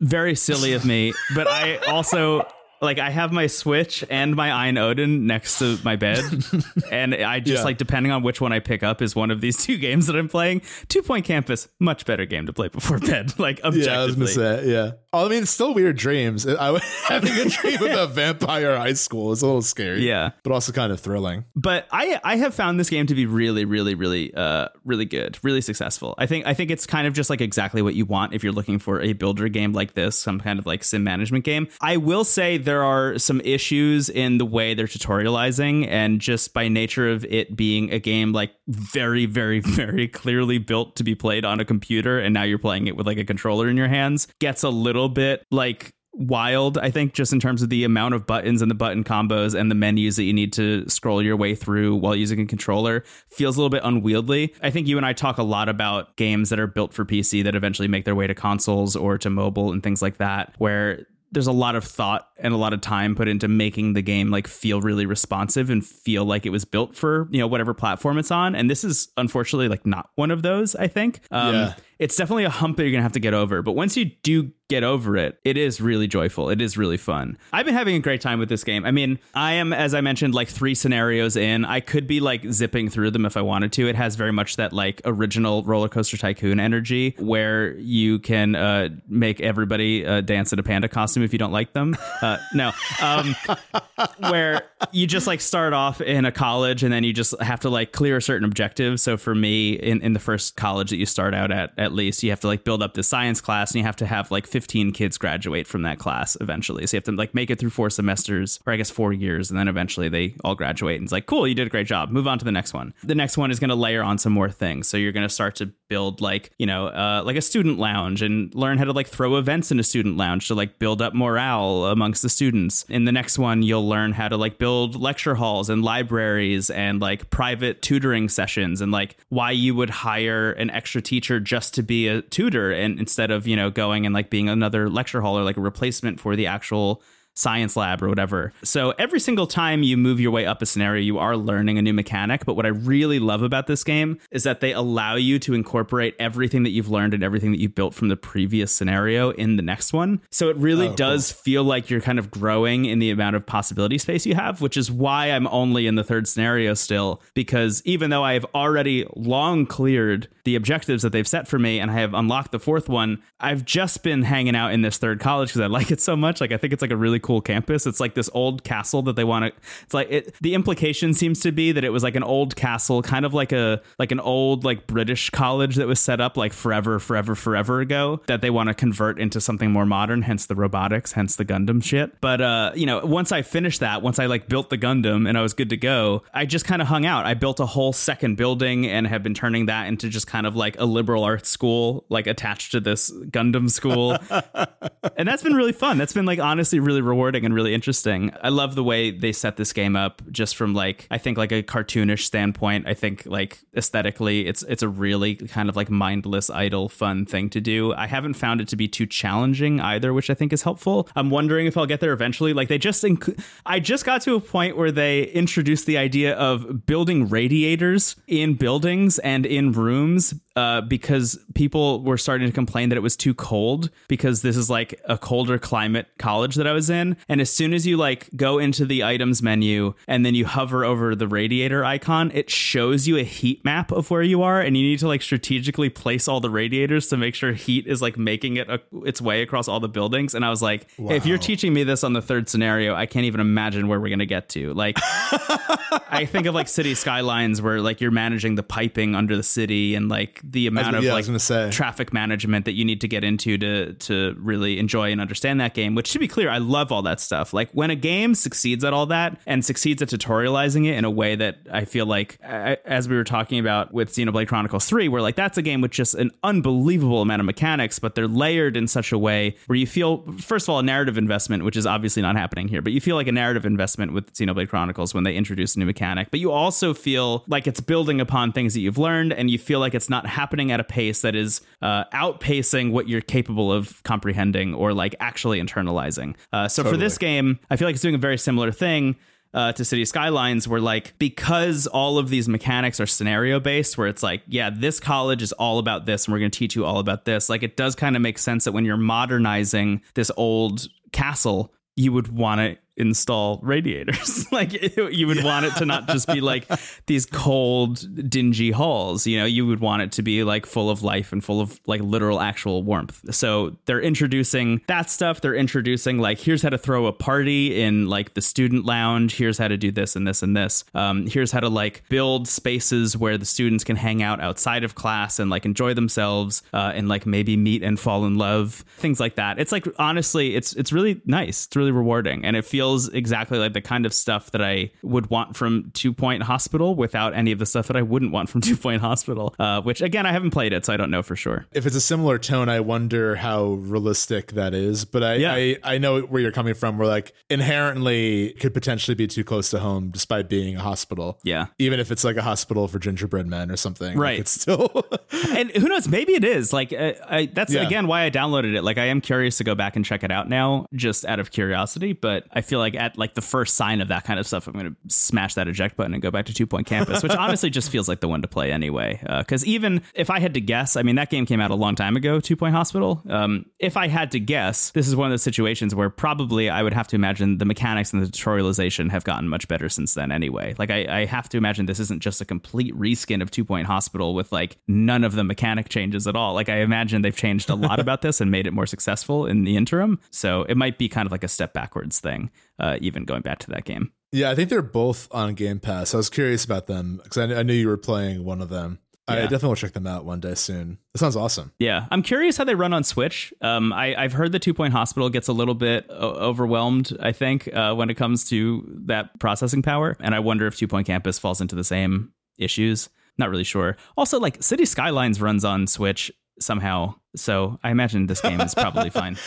Very 0.00 0.34
silly 0.34 0.72
of 0.74 0.84
me, 0.84 1.12
but 1.34 1.46
I 1.46 1.76
also 1.88 2.46
like 2.80 2.98
I 2.98 3.10
have 3.10 3.32
my 3.32 3.46
Switch 3.46 4.04
and 4.10 4.34
my 4.36 4.66
AYN 4.66 4.78
Odin 4.78 5.26
next 5.26 5.58
to 5.58 5.78
my 5.84 5.96
bed, 5.96 6.22
and 6.90 7.14
I 7.14 7.40
just 7.40 7.60
yeah. 7.60 7.64
like 7.64 7.78
depending 7.78 8.12
on 8.12 8.22
which 8.22 8.40
one 8.40 8.52
I 8.52 8.60
pick 8.60 8.82
up 8.82 9.02
is 9.02 9.16
one 9.16 9.30
of 9.30 9.40
these 9.40 9.56
two 9.64 9.78
games 9.78 10.06
that 10.06 10.16
I'm 10.16 10.28
playing. 10.28 10.62
Two 10.88 11.02
Point 11.02 11.24
Campus, 11.24 11.68
much 11.80 12.04
better 12.04 12.26
game 12.26 12.46
to 12.46 12.52
play 12.52 12.68
before 12.68 12.98
bed. 12.98 13.32
Like 13.44 13.60
objectively, 13.62 13.92
yeah, 13.92 14.00
I 14.00 14.04
was 14.06 14.14
gonna 14.14 14.26
say, 14.28 14.70
yeah. 14.70 14.92
I 15.12 15.28
mean, 15.28 15.42
it's 15.42 15.50
still 15.50 15.74
weird 15.74 15.96
dreams. 15.96 16.46
I 16.46 16.70
was 16.70 16.82
having 17.06 17.32
a 17.32 17.48
dream 17.48 17.82
about 17.82 18.10
vampire 18.10 18.76
high 18.76 18.94
school. 18.94 19.32
It's 19.32 19.42
a 19.42 19.46
little 19.46 19.60
scary, 19.62 20.06
yeah, 20.06 20.30
but 20.42 20.52
also 20.52 20.72
kind 20.72 20.92
of 20.92 21.00
thrilling. 21.00 21.44
But 21.54 21.86
I 21.92 22.18
I 22.24 22.36
have 22.36 22.54
found 22.54 22.80
this 22.80 22.90
game 22.90 23.06
to 23.06 23.14
be 23.14 23.26
really, 23.26 23.64
really, 23.64 23.94
really, 23.94 24.32
uh, 24.34 24.68
really 24.84 25.04
good, 25.04 25.38
really 25.42 25.60
successful. 25.60 26.14
I 26.16 26.26
think 26.26 26.46
I 26.46 26.54
think 26.54 26.70
it's 26.70 26.86
kind 26.86 27.06
of 27.06 27.12
just 27.12 27.28
like 27.28 27.40
exactly 27.40 27.82
what 27.82 27.94
you 27.94 28.06
want 28.06 28.34
if 28.34 28.42
you're 28.42 28.52
looking 28.52 28.78
for 28.78 29.00
a 29.00 29.12
builder 29.12 29.48
game 29.48 29.72
like 29.72 29.94
this, 29.94 30.18
some 30.18 30.40
kind 30.40 30.58
of 30.58 30.66
like 30.66 30.82
sim 30.82 31.04
management 31.04 31.44
game. 31.44 31.68
I 31.80 31.98
will 31.98 32.24
say 32.24 32.56
there 32.64 32.82
are 32.82 33.18
some 33.18 33.40
issues 33.42 34.08
in 34.08 34.38
the 34.38 34.44
way 34.44 34.74
they're 34.74 34.86
tutorializing, 34.86 35.86
and 35.88 36.20
just 36.20 36.54
by 36.54 36.68
nature 36.68 37.08
of 37.08 37.24
it 37.26 37.56
being 37.56 37.92
a 37.92 37.98
game 37.98 38.32
like 38.32 38.52
very, 38.68 39.26
very, 39.26 39.60
very 39.64 40.08
clearly 40.08 40.58
built 40.58 40.96
to 40.96 41.04
be 41.04 41.14
played 41.14 41.44
on 41.44 41.60
a 41.60 41.64
computer, 41.64 42.18
and 42.18 42.34
now 42.34 42.42
you're 42.42 42.58
playing 42.58 42.86
it 42.86 42.96
with 42.96 43.06
like 43.06 43.18
a 43.18 43.24
controller 43.24 43.68
in 43.68 43.76
your 43.76 43.88
hands, 43.88 44.28
gets 44.40 44.62
a 44.62 44.70
little 44.70 45.08
bit 45.08 45.44
like 45.50 45.92
wild, 46.14 46.78
I 46.78 46.90
think, 46.90 47.12
just 47.12 47.32
in 47.32 47.40
terms 47.40 47.62
of 47.62 47.68
the 47.68 47.84
amount 47.84 48.14
of 48.14 48.26
buttons 48.26 48.62
and 48.62 48.70
the 48.70 48.74
button 48.74 49.04
combos 49.04 49.58
and 49.58 49.70
the 49.70 49.74
menus 49.74 50.16
that 50.16 50.24
you 50.24 50.32
need 50.32 50.52
to 50.54 50.88
scroll 50.88 51.22
your 51.22 51.36
way 51.36 51.54
through 51.54 51.96
while 51.96 52.14
using 52.14 52.40
a 52.40 52.46
controller 52.46 53.04
feels 53.28 53.56
a 53.56 53.60
little 53.60 53.70
bit 53.70 53.82
unwieldy. 53.84 54.54
I 54.62 54.70
think 54.70 54.86
you 54.86 54.96
and 54.96 55.04
I 55.04 55.12
talk 55.12 55.38
a 55.38 55.42
lot 55.42 55.68
about 55.68 56.16
games 56.16 56.50
that 56.50 56.60
are 56.60 56.66
built 56.66 56.92
for 56.92 57.04
PC 57.04 57.42
that 57.44 57.54
eventually 57.54 57.88
make 57.88 58.04
their 58.04 58.14
way 58.14 58.26
to 58.26 58.34
consoles 58.34 58.96
or 58.96 59.18
to 59.18 59.30
mobile 59.30 59.72
and 59.72 59.82
things 59.82 60.02
like 60.02 60.18
that, 60.18 60.54
where 60.58 61.06
there's 61.34 61.46
a 61.46 61.52
lot 61.52 61.76
of 61.76 61.84
thought 61.84 62.28
and 62.38 62.54
a 62.54 62.56
lot 62.56 62.72
of 62.72 62.80
time 62.80 63.14
put 63.14 63.28
into 63.28 63.48
making 63.48 63.92
the 63.92 64.02
game 64.02 64.30
like 64.30 64.46
feel 64.46 64.80
really 64.80 65.04
responsive 65.04 65.68
and 65.68 65.84
feel 65.84 66.24
like 66.24 66.46
it 66.46 66.50
was 66.50 66.64
built 66.64 66.96
for 66.96 67.28
you 67.30 67.38
know 67.40 67.46
whatever 67.46 67.74
platform 67.74 68.16
it's 68.18 68.30
on 68.30 68.54
and 68.54 68.70
this 68.70 68.84
is 68.84 69.08
unfortunately 69.16 69.68
like 69.68 69.84
not 69.84 70.10
one 70.14 70.30
of 70.30 70.42
those 70.42 70.74
i 70.76 70.86
think 70.86 71.20
um, 71.30 71.54
yeah. 71.54 71.74
It's 71.98 72.16
definitely 72.16 72.44
a 72.44 72.50
hump 72.50 72.76
that 72.76 72.84
you're 72.84 72.92
gonna 72.92 73.02
have 73.02 73.12
to 73.12 73.20
get 73.20 73.34
over 73.34 73.62
but 73.62 73.72
once 73.72 73.96
you 73.96 74.06
do 74.22 74.52
get 74.68 74.82
over 74.82 75.16
it, 75.16 75.38
it 75.44 75.56
is 75.56 75.80
really 75.80 76.06
joyful. 76.06 76.48
It 76.48 76.60
is 76.60 76.78
really 76.78 76.96
fun. 76.96 77.36
I've 77.52 77.66
been 77.66 77.74
having 77.74 77.96
a 77.96 78.00
great 78.00 78.20
time 78.20 78.38
with 78.38 78.48
this 78.48 78.64
game. 78.64 78.84
I 78.84 78.90
mean, 78.90 79.18
I 79.34 79.54
am, 79.54 79.72
as 79.72 79.94
I 79.94 80.00
mentioned, 80.00 80.34
like 80.34 80.48
three 80.48 80.74
scenarios 80.74 81.36
in. 81.36 81.64
I 81.64 81.80
could 81.80 82.06
be 82.06 82.20
like 82.20 82.44
zipping 82.50 82.88
through 82.88 83.10
them 83.10 83.26
if 83.26 83.36
I 83.36 83.42
wanted 83.42 83.72
to. 83.72 83.88
It 83.88 83.96
has 83.96 84.16
very 84.16 84.32
much 84.32 84.56
that 84.56 84.72
like 84.72 85.02
original 85.04 85.62
roller 85.64 85.88
coaster 85.88 86.16
tycoon 86.16 86.60
energy 86.60 87.14
where 87.18 87.74
you 87.76 88.18
can 88.18 88.54
uh, 88.54 88.88
make 89.06 89.40
everybody 89.40 90.06
uh, 90.06 90.22
dance 90.22 90.52
in 90.52 90.58
a 90.58 90.62
panda 90.62 90.88
costume 90.88 91.22
if 91.22 91.32
you 91.32 91.38
don't 91.38 91.52
like 91.52 91.72
them. 91.74 91.96
Uh, 92.22 92.38
no, 92.54 92.72
um, 93.02 93.36
where 94.30 94.62
you 94.92 95.06
just 95.06 95.26
like 95.26 95.40
start 95.40 95.72
off 95.72 96.00
in 96.00 96.24
a 96.24 96.32
college 96.32 96.82
and 96.82 96.92
then 96.92 97.04
you 97.04 97.12
just 97.12 97.38
have 97.40 97.60
to 97.60 97.68
like 97.68 97.92
clear 97.92 98.16
a 98.16 98.22
certain 98.22 98.44
objective. 98.44 98.98
So 98.98 99.16
for 99.16 99.34
me, 99.34 99.74
in, 99.74 100.00
in 100.00 100.14
the 100.14 100.20
first 100.20 100.56
college 100.56 100.90
that 100.90 100.96
you 100.96 101.06
start 101.06 101.34
out 101.34 101.52
at, 101.52 101.72
at 101.84 101.92
least, 101.92 102.22
you 102.22 102.30
have 102.30 102.40
to 102.40 102.46
like 102.46 102.64
build 102.64 102.82
up 102.82 102.94
the 102.94 103.02
science 103.02 103.40
class 103.40 103.72
and 103.72 103.78
you 103.78 103.84
have 103.84 103.96
to 103.96 104.06
have 104.06 104.30
like 104.30 104.46
15 104.46 104.92
kids 104.92 105.18
graduate 105.18 105.66
from 105.66 105.82
that 105.82 105.98
class 105.98 106.36
eventually. 106.40 106.86
So 106.86 106.96
you 106.96 106.98
have 106.98 107.04
to 107.04 107.12
like 107.12 107.34
make 107.34 107.50
it 107.50 107.58
through 107.58 107.70
four 107.70 107.90
semesters, 107.90 108.60
or 108.66 108.72
I 108.72 108.76
guess 108.76 108.90
four 108.90 109.12
years, 109.12 109.50
and 109.50 109.58
then 109.58 109.68
eventually 109.68 110.08
they 110.08 110.34
all 110.42 110.54
graduate. 110.54 110.96
And 110.96 111.04
it's 111.04 111.12
like, 111.12 111.26
cool, 111.26 111.46
you 111.46 111.54
did 111.54 111.66
a 111.66 111.70
great 111.70 111.86
job. 111.86 112.10
Move 112.10 112.26
on 112.26 112.38
to 112.38 112.44
the 112.44 112.52
next 112.52 112.74
one. 112.74 112.94
The 113.02 113.14
next 113.14 113.36
one 113.36 113.50
is 113.50 113.60
going 113.60 113.70
to 113.70 113.76
layer 113.76 114.02
on 114.02 114.18
some 114.18 114.32
more 114.32 114.50
things. 114.50 114.88
So 114.88 114.96
you're 114.96 115.12
going 115.12 115.26
to 115.26 115.32
start 115.32 115.56
to 115.56 115.72
build 115.88 116.20
like, 116.20 116.50
you 116.58 116.66
know, 116.66 116.86
uh, 116.88 117.22
like 117.24 117.36
a 117.36 117.42
student 117.42 117.78
lounge 117.78 118.22
and 118.22 118.54
learn 118.54 118.78
how 118.78 118.84
to 118.84 118.92
like 118.92 119.08
throw 119.08 119.36
events 119.36 119.70
in 119.70 119.78
a 119.78 119.82
student 119.82 120.16
lounge 120.16 120.48
to 120.48 120.54
like 120.54 120.78
build 120.78 121.02
up 121.02 121.14
morale 121.14 121.86
amongst 121.86 122.22
the 122.22 122.28
students. 122.28 122.84
In 122.88 123.04
the 123.04 123.12
next 123.12 123.38
one, 123.38 123.62
you'll 123.62 123.88
learn 123.88 124.12
how 124.12 124.28
to 124.28 124.36
like 124.36 124.58
build 124.58 124.96
lecture 124.96 125.34
halls 125.34 125.70
and 125.70 125.82
libraries 125.82 126.70
and 126.70 127.00
like 127.00 127.30
private 127.30 127.82
tutoring 127.82 128.28
sessions 128.28 128.80
and 128.80 128.90
like 128.92 129.16
why 129.28 129.50
you 129.50 129.74
would 129.74 129.90
hire 129.90 130.52
an 130.52 130.70
extra 130.70 131.02
teacher 131.02 131.40
just 131.40 131.73
to 131.74 131.82
be 131.82 132.08
a 132.08 132.22
tutor 132.22 132.72
and 132.72 132.98
instead 132.98 133.30
of, 133.30 133.46
you 133.46 133.56
know, 133.56 133.70
going 133.70 134.06
and 134.06 134.14
like 134.14 134.30
being 134.30 134.48
another 134.48 134.88
lecture 134.88 135.20
hall 135.20 135.38
or 135.38 135.42
like 135.42 135.56
a 135.56 135.60
replacement 135.60 136.20
for 136.20 136.36
the 136.36 136.46
actual 136.46 137.02
science 137.34 137.76
lab 137.76 138.02
or 138.02 138.08
whatever. 138.08 138.52
So 138.62 138.90
every 138.98 139.20
single 139.20 139.46
time 139.46 139.82
you 139.82 139.96
move 139.96 140.20
your 140.20 140.30
way 140.30 140.46
up 140.46 140.62
a 140.62 140.66
scenario, 140.66 141.02
you 141.02 141.18
are 141.18 141.36
learning 141.36 141.78
a 141.78 141.82
new 141.82 141.92
mechanic. 141.92 142.44
But 142.44 142.54
what 142.54 142.66
I 142.66 142.70
really 142.70 143.18
love 143.18 143.42
about 143.42 143.66
this 143.66 143.84
game 143.84 144.18
is 144.30 144.44
that 144.44 144.60
they 144.60 144.72
allow 144.72 145.16
you 145.16 145.38
to 145.40 145.54
incorporate 145.54 146.14
everything 146.18 146.62
that 146.62 146.70
you've 146.70 146.88
learned 146.88 147.14
and 147.14 147.22
everything 147.22 147.50
that 147.52 147.60
you've 147.60 147.74
built 147.74 147.94
from 147.94 148.08
the 148.08 148.16
previous 148.16 148.72
scenario 148.72 149.30
in 149.30 149.56
the 149.56 149.62
next 149.62 149.92
one. 149.92 150.20
So 150.30 150.48
it 150.48 150.56
really 150.56 150.88
oh, 150.88 150.94
does 150.94 151.32
cool. 151.32 151.42
feel 151.42 151.64
like 151.64 151.90
you're 151.90 152.00
kind 152.00 152.18
of 152.18 152.30
growing 152.30 152.84
in 152.84 152.98
the 152.98 153.10
amount 153.10 153.36
of 153.36 153.44
possibility 153.44 153.98
space 153.98 154.26
you 154.26 154.34
have, 154.34 154.60
which 154.60 154.76
is 154.76 154.90
why 154.90 155.30
I'm 155.30 155.46
only 155.48 155.86
in 155.86 155.96
the 155.96 156.04
third 156.04 156.28
scenario 156.28 156.74
still, 156.74 157.20
because 157.34 157.82
even 157.84 158.10
though 158.10 158.24
I 158.24 158.34
have 158.34 158.46
already 158.54 159.06
long 159.16 159.66
cleared 159.66 160.28
the 160.44 160.54
objectives 160.54 161.02
that 161.02 161.10
they've 161.10 161.26
set 161.26 161.48
for 161.48 161.58
me 161.58 161.80
and 161.80 161.90
I 161.90 161.94
have 161.94 162.14
unlocked 162.14 162.52
the 162.52 162.58
fourth 162.58 162.88
one, 162.88 163.22
I've 163.40 163.64
just 163.64 164.02
been 164.02 164.22
hanging 164.22 164.54
out 164.54 164.72
in 164.72 164.82
this 164.82 164.98
third 164.98 165.20
college 165.20 165.50
because 165.50 165.60
I 165.60 165.66
like 165.66 165.90
it 165.90 166.00
so 166.00 166.16
much. 166.16 166.40
Like 166.40 166.52
I 166.52 166.56
think 166.56 166.72
it's 166.72 166.82
like 166.82 166.90
a 166.90 166.96
really 166.96 167.20
cool 167.24 167.40
campus. 167.40 167.86
It's 167.86 167.98
like 167.98 168.14
this 168.14 168.30
old 168.34 168.62
castle 168.62 169.02
that 169.02 169.16
they 169.16 169.24
want 169.24 169.46
to. 169.46 169.60
It's 169.82 169.94
like 169.94 170.10
it. 170.10 170.36
The 170.42 170.54
implication 170.54 171.14
seems 171.14 171.40
to 171.40 171.50
be 171.50 171.72
that 171.72 171.82
it 171.82 171.88
was 171.88 172.02
like 172.02 172.14
an 172.14 172.22
old 172.22 172.54
castle, 172.54 173.02
kind 173.02 173.24
of 173.24 173.34
like 173.34 173.50
a 173.50 173.82
like 173.98 174.12
an 174.12 174.20
old 174.20 174.62
like 174.62 174.86
British 174.86 175.30
college 175.30 175.76
that 175.76 175.88
was 175.88 175.98
set 175.98 176.20
up 176.20 176.36
like 176.36 176.52
forever, 176.52 176.98
forever, 176.98 177.34
forever 177.34 177.80
ago 177.80 178.20
that 178.26 178.42
they 178.42 178.50
want 178.50 178.68
to 178.68 178.74
convert 178.74 179.18
into 179.18 179.40
something 179.40 179.72
more 179.72 179.86
modern. 179.86 180.22
Hence 180.22 180.46
the 180.46 180.54
robotics, 180.54 181.12
hence 181.12 181.36
the 181.36 181.44
Gundam 181.44 181.82
shit. 181.82 182.20
But 182.20 182.40
uh, 182.40 182.72
you 182.74 182.84
know, 182.84 183.04
once 183.04 183.32
I 183.32 183.42
finished 183.42 183.80
that, 183.80 184.02
once 184.02 184.18
I 184.18 184.26
like 184.26 184.46
built 184.48 184.68
the 184.68 184.78
Gundam 184.78 185.26
and 185.26 185.38
I 185.38 185.40
was 185.40 185.54
good 185.54 185.70
to 185.70 185.78
go, 185.78 186.22
I 186.34 186.44
just 186.44 186.66
kind 186.66 186.82
of 186.82 186.88
hung 186.88 187.06
out. 187.06 187.24
I 187.24 187.32
built 187.32 187.58
a 187.58 187.66
whole 187.66 187.94
second 187.94 188.36
building 188.36 188.86
and 188.86 189.06
have 189.06 189.22
been 189.22 189.34
turning 189.34 189.66
that 189.66 189.88
into 189.88 190.10
just 190.10 190.26
kind 190.26 190.46
of 190.46 190.54
like 190.54 190.78
a 190.78 190.84
liberal 190.84 191.24
arts 191.24 191.48
school, 191.48 192.04
like 192.10 192.26
attached 192.26 192.72
to 192.72 192.80
this 192.80 193.10
Gundam 193.10 193.70
school. 193.70 194.18
and 195.16 195.26
that's 195.26 195.42
been 195.42 195.54
really 195.54 195.72
fun. 195.72 195.96
That's 195.96 196.12
been 196.12 196.26
like 196.26 196.38
honestly 196.38 196.80
really 196.80 197.00
rewarding 197.00 197.13
and 197.14 197.54
really 197.54 197.74
interesting. 197.74 198.32
I 198.42 198.48
love 198.48 198.74
the 198.74 198.84
way 198.84 199.10
they 199.10 199.32
set 199.32 199.56
this 199.56 199.72
game 199.72 199.96
up 199.96 200.22
just 200.30 200.56
from 200.56 200.74
like 200.74 201.06
I 201.10 201.18
think 201.18 201.38
like 201.38 201.52
a 201.52 201.62
cartoonish 201.62 202.20
standpoint. 202.20 202.86
I 202.86 202.94
think 202.94 203.24
like 203.26 203.60
aesthetically 203.76 204.46
it's 204.46 204.62
it's 204.64 204.82
a 204.82 204.88
really 204.88 205.36
kind 205.36 205.68
of 205.68 205.76
like 205.76 205.90
mindless 205.90 206.50
idle 206.50 206.88
fun 206.88 207.26
thing 207.26 207.50
to 207.50 207.60
do. 207.60 207.94
I 207.94 208.06
haven't 208.06 208.34
found 208.34 208.60
it 208.60 208.68
to 208.68 208.76
be 208.76 208.88
too 208.88 209.06
challenging 209.06 209.80
either, 209.80 210.12
which 210.12 210.30
I 210.30 210.34
think 210.34 210.52
is 210.52 210.62
helpful. 210.62 211.08
I'm 211.16 211.30
wondering 211.30 211.66
if 211.66 211.76
I'll 211.76 211.86
get 211.86 212.00
there 212.00 212.12
eventually. 212.12 212.52
Like 212.52 212.68
they 212.68 212.78
just 212.78 213.02
inc- 213.04 213.40
I 213.66 213.80
just 213.80 214.04
got 214.04 214.22
to 214.22 214.34
a 214.34 214.40
point 214.40 214.76
where 214.76 214.92
they 214.92 215.24
introduced 215.24 215.86
the 215.86 215.98
idea 215.98 216.34
of 216.34 216.86
building 216.86 217.28
radiators 217.28 218.16
in 218.26 218.54
buildings 218.54 219.18
and 219.20 219.46
in 219.46 219.72
rooms 219.72 220.34
uh, 220.56 220.80
because 220.82 221.38
people 221.54 222.02
were 222.02 222.16
starting 222.16 222.46
to 222.46 222.52
complain 222.52 222.88
that 222.88 222.96
it 222.96 223.02
was 223.02 223.16
too 223.16 223.34
cold 223.34 223.90
because 224.08 224.42
this 224.42 224.56
is 224.56 224.70
like 224.70 225.00
a 225.06 225.18
colder 225.18 225.58
climate 225.58 226.06
college 226.18 226.54
that 226.54 226.66
I 226.66 226.72
was 226.72 226.90
in. 226.90 227.03
And 227.28 227.40
as 227.40 227.50
soon 227.50 227.72
as 227.74 227.86
you 227.86 227.96
like 227.96 228.28
go 228.36 228.58
into 228.58 228.84
the 228.84 229.04
items 229.04 229.42
menu 229.42 229.94
and 230.08 230.24
then 230.24 230.34
you 230.34 230.46
hover 230.46 230.84
over 230.84 231.14
the 231.14 231.28
radiator 231.28 231.84
icon, 231.84 232.30
it 232.34 232.50
shows 232.50 233.06
you 233.06 233.16
a 233.16 233.22
heat 233.22 233.64
map 233.64 233.92
of 233.92 234.10
where 234.10 234.22
you 234.22 234.42
are. 234.42 234.60
And 234.60 234.76
you 234.76 234.82
need 234.82 234.98
to 235.00 235.08
like 235.08 235.22
strategically 235.22 235.90
place 235.90 236.28
all 236.28 236.40
the 236.40 236.50
radiators 236.50 237.08
to 237.08 237.16
make 237.16 237.34
sure 237.34 237.52
heat 237.52 237.86
is 237.86 238.00
like 238.00 238.16
making 238.16 238.56
it 238.56 238.68
a, 238.68 238.80
its 239.04 239.20
way 239.20 239.42
across 239.42 239.68
all 239.68 239.80
the 239.80 239.88
buildings. 239.88 240.34
And 240.34 240.44
I 240.44 240.50
was 240.50 240.62
like, 240.62 240.86
wow. 240.98 241.10
hey, 241.10 241.16
if 241.16 241.26
you're 241.26 241.38
teaching 241.38 241.72
me 241.72 241.84
this 241.84 242.04
on 242.04 242.12
the 242.12 242.22
third 242.22 242.48
scenario, 242.48 242.94
I 242.94 243.06
can't 243.06 243.26
even 243.26 243.40
imagine 243.40 243.88
where 243.88 244.00
we're 244.00 244.08
going 244.08 244.18
to 244.20 244.26
get 244.26 244.48
to. 244.50 244.72
Like, 244.74 244.98
I 245.00 246.26
think 246.30 246.46
of 246.46 246.54
like 246.54 246.68
city 246.68 246.94
skylines 246.94 247.60
where 247.60 247.80
like 247.80 248.00
you're 248.00 248.10
managing 248.10 248.54
the 248.54 248.62
piping 248.62 249.14
under 249.14 249.36
the 249.36 249.42
city 249.42 249.94
and 249.94 250.08
like 250.08 250.40
the 250.44 250.66
amount 250.66 250.96
of 250.96 251.04
yeah, 251.04 251.12
like 251.12 251.26
traffic 251.72 252.12
management 252.12 252.64
that 252.64 252.72
you 252.72 252.84
need 252.84 253.00
to 253.00 253.08
get 253.08 253.24
into 253.24 253.58
to 253.58 253.94
to 253.94 254.36
really 254.38 254.78
enjoy 254.78 255.10
and 255.12 255.20
understand 255.20 255.60
that 255.60 255.74
game. 255.74 255.94
Which 255.94 256.12
to 256.12 256.18
be 256.18 256.28
clear, 256.28 256.50
I 256.50 256.58
love 256.58 256.92
all 256.94 257.02
that 257.02 257.20
stuff. 257.20 257.52
Like 257.52 257.70
when 257.72 257.90
a 257.90 257.96
game 257.96 258.34
succeeds 258.34 258.84
at 258.84 258.92
all 258.92 259.06
that 259.06 259.38
and 259.46 259.64
succeeds 259.64 260.00
at 260.00 260.08
tutorializing 260.08 260.86
it 260.86 260.96
in 260.96 261.04
a 261.04 261.10
way 261.10 261.34
that 261.36 261.58
I 261.70 261.84
feel 261.84 262.06
like, 262.06 262.38
as 262.42 263.08
we 263.08 263.16
were 263.16 263.24
talking 263.24 263.58
about 263.58 263.92
with 263.92 264.10
Xenoblade 264.14 264.48
Chronicles 264.48 264.86
Three, 264.86 265.08
where 265.08 265.20
like 265.20 265.36
that's 265.36 265.58
a 265.58 265.62
game 265.62 265.80
with 265.80 265.90
just 265.90 266.14
an 266.14 266.30
unbelievable 266.42 267.20
amount 267.20 267.40
of 267.40 267.46
mechanics, 267.46 267.98
but 267.98 268.14
they're 268.14 268.28
layered 268.28 268.76
in 268.76 268.88
such 268.88 269.12
a 269.12 269.18
way 269.18 269.56
where 269.66 269.76
you 269.76 269.86
feel 269.86 270.24
first 270.38 270.66
of 270.66 270.70
all 270.70 270.78
a 270.78 270.82
narrative 270.82 271.18
investment, 271.18 271.64
which 271.64 271.76
is 271.76 271.86
obviously 271.86 272.22
not 272.22 272.36
happening 272.36 272.68
here, 272.68 272.80
but 272.80 272.92
you 272.92 273.00
feel 273.00 273.16
like 273.16 273.26
a 273.26 273.32
narrative 273.32 273.66
investment 273.66 274.12
with 274.12 274.32
Xenoblade 274.32 274.68
Chronicles 274.68 275.12
when 275.12 275.24
they 275.24 275.34
introduce 275.34 275.74
a 275.74 275.80
new 275.80 275.86
mechanic, 275.86 276.30
but 276.30 276.38
you 276.38 276.52
also 276.52 276.94
feel 276.94 277.44
like 277.48 277.66
it's 277.66 277.80
building 277.80 278.20
upon 278.20 278.52
things 278.52 278.74
that 278.74 278.80
you've 278.80 278.98
learned, 278.98 279.32
and 279.32 279.50
you 279.50 279.58
feel 279.58 279.80
like 279.80 279.94
it's 279.94 280.08
not 280.08 280.26
happening 280.26 280.70
at 280.70 280.78
a 280.78 280.84
pace 280.84 281.22
that 281.22 281.34
is 281.34 281.60
uh, 281.82 282.04
outpacing 282.12 282.92
what 282.92 283.08
you're 283.08 283.20
capable 283.20 283.72
of 283.72 284.02
comprehending 284.04 284.72
or 284.74 284.92
like 284.92 285.16
actually 285.18 285.60
internalizing. 285.60 286.36
Uh, 286.52 286.68
so 286.68 286.83
totally. 286.84 286.94
for 286.94 287.04
this 287.04 287.18
game, 287.18 287.58
I 287.70 287.76
feel 287.76 287.88
like 287.88 287.94
it's 287.94 288.02
doing 288.02 288.14
a 288.14 288.18
very 288.18 288.38
similar 288.38 288.72
thing. 288.72 289.16
Uh, 289.52 289.70
to 289.72 289.84
City 289.84 290.04
Skylines, 290.04 290.66
where 290.66 290.80
like 290.80 291.16
because 291.20 291.86
all 291.86 292.18
of 292.18 292.28
these 292.28 292.48
mechanics 292.48 292.98
are 292.98 293.06
scenario 293.06 293.60
based, 293.60 293.96
where 293.96 294.08
it's 294.08 294.20
like, 294.20 294.42
yeah, 294.48 294.68
this 294.68 294.98
college 294.98 295.42
is 295.42 295.52
all 295.52 295.78
about 295.78 296.06
this, 296.06 296.26
and 296.26 296.32
we're 296.32 296.40
going 296.40 296.50
to 296.50 296.58
teach 296.58 296.74
you 296.74 296.84
all 296.84 296.98
about 296.98 297.24
this. 297.24 297.48
Like, 297.48 297.62
it 297.62 297.76
does 297.76 297.94
kind 297.94 298.16
of 298.16 298.22
make 298.22 298.38
sense 298.38 298.64
that 298.64 298.72
when 298.72 298.84
you're 298.84 298.96
modernizing 298.96 300.02
this 300.14 300.32
old 300.36 300.88
castle, 301.12 301.72
you 301.94 302.12
would 302.12 302.36
want 302.36 302.62
to 302.62 302.76
install 302.96 303.58
radiators. 303.62 304.46
like 304.52 304.72
you 304.72 305.26
would 305.26 305.38
yeah. 305.38 305.44
want 305.44 305.66
it 305.66 305.74
to 305.76 305.86
not 305.86 306.08
just 306.08 306.28
be 306.28 306.40
like 306.40 306.66
these 307.06 307.26
cold, 307.26 308.30
dingy 308.30 308.70
halls. 308.70 309.26
You 309.26 309.38
know, 309.38 309.44
you 309.44 309.66
would 309.66 309.80
want 309.80 310.02
it 310.02 310.12
to 310.12 310.22
be 310.22 310.44
like 310.44 310.66
full 310.66 310.90
of 310.90 311.02
life 311.02 311.32
and 311.32 311.42
full 311.42 311.60
of 311.60 311.80
like 311.86 312.00
literal, 312.00 312.40
actual 312.40 312.82
warmth. 312.82 313.34
So 313.34 313.76
they're 313.86 314.00
introducing 314.00 314.82
that 314.86 315.10
stuff. 315.10 315.40
They're 315.40 315.54
introducing 315.54 316.18
like 316.18 316.38
here's 316.38 316.62
how 316.62 316.70
to 316.70 316.78
throw 316.78 317.06
a 317.06 317.12
party 317.12 317.82
in 317.82 318.08
like 318.08 318.34
the 318.34 318.42
student 318.42 318.84
lounge. 318.84 319.36
Here's 319.36 319.58
how 319.58 319.68
to 319.68 319.76
do 319.76 319.90
this 319.90 320.16
and 320.16 320.26
this 320.26 320.42
and 320.42 320.56
this. 320.56 320.84
Um, 320.94 321.26
here's 321.26 321.52
how 321.52 321.60
to 321.60 321.68
like 321.68 322.02
build 322.08 322.46
spaces 322.48 323.16
where 323.16 323.38
the 323.38 323.44
students 323.46 323.84
can 323.84 323.96
hang 323.96 324.22
out 324.22 324.40
outside 324.40 324.84
of 324.84 324.94
class 324.94 325.38
and 325.38 325.50
like 325.50 325.64
enjoy 325.64 325.94
themselves 325.94 326.62
uh, 326.72 326.92
and 326.94 327.08
like 327.08 327.26
maybe 327.26 327.56
meet 327.56 327.82
and 327.82 327.98
fall 327.98 328.24
in 328.24 328.36
love. 328.36 328.84
Things 328.98 329.18
like 329.18 329.36
that. 329.36 329.58
It's 329.58 329.72
like 329.72 329.86
honestly, 329.98 330.54
it's 330.54 330.74
it's 330.74 330.92
really 330.92 331.20
nice. 331.24 331.66
It's 331.66 331.76
really 331.76 331.92
rewarding, 331.92 332.44
and 332.44 332.56
it 332.56 332.64
feels 332.64 332.83
feels 332.84 333.08
exactly 333.08 333.58
like 333.58 333.72
the 333.72 333.80
kind 333.80 334.04
of 334.04 334.12
stuff 334.12 334.50
that 334.50 334.60
I 334.60 334.90
would 335.02 335.30
want 335.30 335.56
from 335.56 335.90
Two 335.94 336.12
Point 336.12 336.42
Hospital 336.42 336.94
without 336.94 337.34
any 337.34 337.50
of 337.50 337.58
the 337.58 337.64
stuff 337.64 337.86
that 337.86 337.96
I 337.96 338.02
wouldn't 338.02 338.30
want 338.30 338.50
from 338.50 338.60
Two 338.68 338.76
Point 338.76 339.00
Hospital. 339.00 339.54
Uh, 339.58 339.80
which 339.80 340.02
again, 340.02 340.26
I 340.26 340.32
haven't 340.32 340.50
played 340.50 340.74
it, 340.74 340.84
so 340.84 340.92
I 340.92 340.98
don't 340.98 341.10
know 341.10 341.22
for 341.22 341.34
sure. 341.34 341.66
If 341.72 341.86
it's 341.86 341.96
a 341.96 342.00
similar 342.00 342.38
tone, 342.38 342.68
I 342.68 342.80
wonder 342.80 343.36
how 343.36 343.64
realistic 343.64 344.52
that 344.52 344.74
is. 344.74 345.06
But 345.06 345.22
I, 345.22 345.34
yeah. 345.36 345.54
I, 345.54 345.76
I 345.82 345.98
know 345.98 346.20
where 346.22 346.42
you're 346.42 346.52
coming 346.52 346.74
from. 346.74 346.98
Where 346.98 347.08
like 347.08 347.32
inherently 347.48 348.52
could 348.60 348.74
potentially 348.74 349.14
be 349.14 349.26
too 349.26 349.44
close 349.44 349.70
to 349.70 349.78
home, 349.78 350.10
despite 350.10 350.50
being 350.50 350.76
a 350.76 350.80
hospital. 350.80 351.38
Yeah, 351.42 351.66
even 351.78 352.00
if 352.00 352.10
it's 352.10 352.24
like 352.24 352.36
a 352.36 352.42
hospital 352.42 352.86
for 352.88 352.98
gingerbread 352.98 353.46
men 353.46 353.70
or 353.70 353.76
something. 353.76 354.18
Right. 354.18 354.32
Like 354.32 354.40
it's 354.40 354.52
still. 354.52 355.06
and 355.56 355.70
who 355.70 355.88
knows? 355.88 356.06
Maybe 356.06 356.34
it 356.34 356.44
is. 356.44 356.72
Like 356.72 356.92
uh, 356.92 357.14
I, 357.26 357.46
that's 357.46 357.72
yeah. 357.72 357.86
again 357.86 358.06
why 358.06 358.24
I 358.24 358.30
downloaded 358.30 358.74
it. 358.74 358.82
Like 358.82 358.98
I 358.98 359.06
am 359.06 359.22
curious 359.22 359.56
to 359.58 359.64
go 359.64 359.74
back 359.74 359.96
and 359.96 360.04
check 360.04 360.22
it 360.22 360.30
out 360.30 360.50
now, 360.50 360.86
just 360.92 361.24
out 361.24 361.40
of 361.40 361.50
curiosity. 361.50 362.12
But 362.12 362.44
I 362.52 362.60
feel 362.60 362.73
feel 362.74 362.80
like 362.80 362.96
at 362.96 363.16
like 363.16 363.34
the 363.34 363.40
first 363.40 363.76
sign 363.76 364.00
of 364.00 364.08
that 364.08 364.24
kind 364.24 364.40
of 364.40 364.48
stuff, 364.48 364.66
I'm 364.66 364.72
going 364.72 364.90
to 364.90 364.96
smash 365.14 365.54
that 365.54 365.68
eject 365.68 365.96
button 365.96 366.12
and 366.12 366.20
go 366.20 366.32
back 366.32 366.46
to 366.46 366.54
Two 366.54 366.66
Point 366.66 366.88
Campus, 366.88 367.22
which 367.22 367.30
honestly 367.32 367.70
just 367.70 367.88
feels 367.88 368.08
like 368.08 368.18
the 368.18 368.26
one 368.26 368.42
to 368.42 368.48
play 368.48 368.72
anyway. 368.72 369.20
Because 369.38 369.62
uh, 369.62 369.68
even 369.68 370.02
if 370.14 370.28
I 370.28 370.40
had 370.40 370.54
to 370.54 370.60
guess, 370.60 370.96
I 370.96 371.02
mean 371.04 371.14
that 371.14 371.30
game 371.30 371.46
came 371.46 371.60
out 371.60 371.70
a 371.70 371.76
long 371.76 371.94
time 371.94 372.16
ago, 372.16 372.40
Two 372.40 372.56
Point 372.56 372.74
Hospital. 372.74 373.22
Um, 373.30 373.66
if 373.78 373.96
I 373.96 374.08
had 374.08 374.32
to 374.32 374.40
guess, 374.40 374.90
this 374.90 375.06
is 375.06 375.14
one 375.14 375.26
of 375.26 375.30
those 375.30 375.44
situations 375.44 375.94
where 375.94 376.10
probably 376.10 376.68
I 376.68 376.82
would 376.82 376.92
have 376.92 377.06
to 377.08 377.16
imagine 377.16 377.58
the 377.58 377.64
mechanics 377.64 378.12
and 378.12 378.20
the 378.20 378.26
tutorialization 378.26 379.08
have 379.12 379.22
gotten 379.22 379.48
much 379.48 379.68
better 379.68 379.88
since 379.88 380.14
then 380.14 380.32
anyway. 380.32 380.74
Like 380.76 380.90
I, 380.90 381.20
I 381.20 381.24
have 381.26 381.48
to 381.50 381.56
imagine 381.56 381.86
this 381.86 382.00
isn't 382.00 382.22
just 382.22 382.40
a 382.40 382.44
complete 382.44 382.92
reskin 382.96 383.40
of 383.40 383.52
Two 383.52 383.64
Point 383.64 383.86
Hospital 383.86 384.34
with 384.34 384.50
like 384.50 384.78
none 384.88 385.22
of 385.22 385.36
the 385.36 385.44
mechanic 385.44 385.90
changes 385.90 386.26
at 386.26 386.34
all. 386.34 386.54
Like 386.54 386.68
I 386.68 386.78
imagine 386.78 387.22
they've 387.22 387.36
changed 387.36 387.70
a 387.70 387.76
lot 387.76 388.00
about 388.00 388.22
this 388.22 388.40
and 388.40 388.50
made 388.50 388.66
it 388.66 388.72
more 388.72 388.86
successful 388.86 389.46
in 389.46 389.62
the 389.62 389.76
interim. 389.76 390.18
So 390.32 390.64
it 390.64 390.76
might 390.76 390.98
be 390.98 391.08
kind 391.08 391.26
of 391.26 391.30
like 391.30 391.44
a 391.44 391.48
step 391.48 391.72
backwards 391.72 392.18
thing 392.18 392.50
uh, 392.78 392.98
even 393.00 393.24
going 393.24 393.42
back 393.42 393.58
to 393.60 393.70
that 393.70 393.84
game. 393.84 394.12
Yeah, 394.32 394.50
I 394.50 394.56
think 394.56 394.68
they're 394.68 394.82
both 394.82 395.28
on 395.30 395.54
Game 395.54 395.78
Pass. 395.78 396.12
I 396.12 396.16
was 396.16 396.28
curious 396.28 396.64
about 396.64 396.88
them 396.88 397.20
because 397.22 397.38
I, 397.38 397.60
I, 397.60 397.62
knew 397.62 397.72
you 397.72 397.86
were 397.86 397.96
playing 397.96 398.44
one 398.44 398.60
of 398.60 398.68
them. 398.68 398.98
Yeah. 399.28 399.34
I 399.36 399.40
definitely 399.42 399.68
will 399.68 399.76
check 399.76 399.92
them 399.92 400.06
out 400.06 400.24
one 400.24 400.40
day 400.40 400.54
soon. 400.54 400.98
That 401.12 401.20
sounds 401.20 401.36
awesome. 401.36 401.72
Yeah, 401.78 402.06
I'm 402.10 402.22
curious 402.22 402.56
how 402.56 402.64
they 402.64 402.74
run 402.74 402.92
on 402.92 403.04
Switch. 403.04 403.54
Um, 403.62 403.92
I, 403.92 404.20
have 404.20 404.32
heard 404.32 404.52
the 404.52 404.58
Two 404.58 404.74
Point 404.74 404.92
Hospital 404.92 405.30
gets 405.30 405.48
a 405.48 405.52
little 405.52 405.74
bit 405.74 406.06
o- 406.10 406.30
overwhelmed. 406.30 407.16
I 407.20 407.32
think 407.32 407.72
uh, 407.72 407.94
when 407.94 408.10
it 408.10 408.14
comes 408.14 408.48
to 408.50 408.84
that 409.06 409.38
processing 409.38 409.82
power, 409.82 410.16
and 410.20 410.34
I 410.34 410.40
wonder 410.40 410.66
if 410.66 410.76
Two 410.76 410.88
Point 410.88 411.06
Campus 411.06 411.38
falls 411.38 411.60
into 411.60 411.74
the 411.74 411.84
same 411.84 412.32
issues. 412.58 413.08
Not 413.38 413.50
really 413.50 413.64
sure. 413.64 413.96
Also, 414.16 414.38
like 414.38 414.62
City 414.62 414.84
Skylines 414.84 415.40
runs 415.40 415.64
on 415.64 415.86
Switch 415.86 416.30
somehow, 416.60 417.14
so 417.34 417.78
I 417.82 417.90
imagine 417.90 418.26
this 418.26 418.40
game 418.40 418.60
is 418.60 418.74
probably 418.74 419.10
fine. 419.10 419.38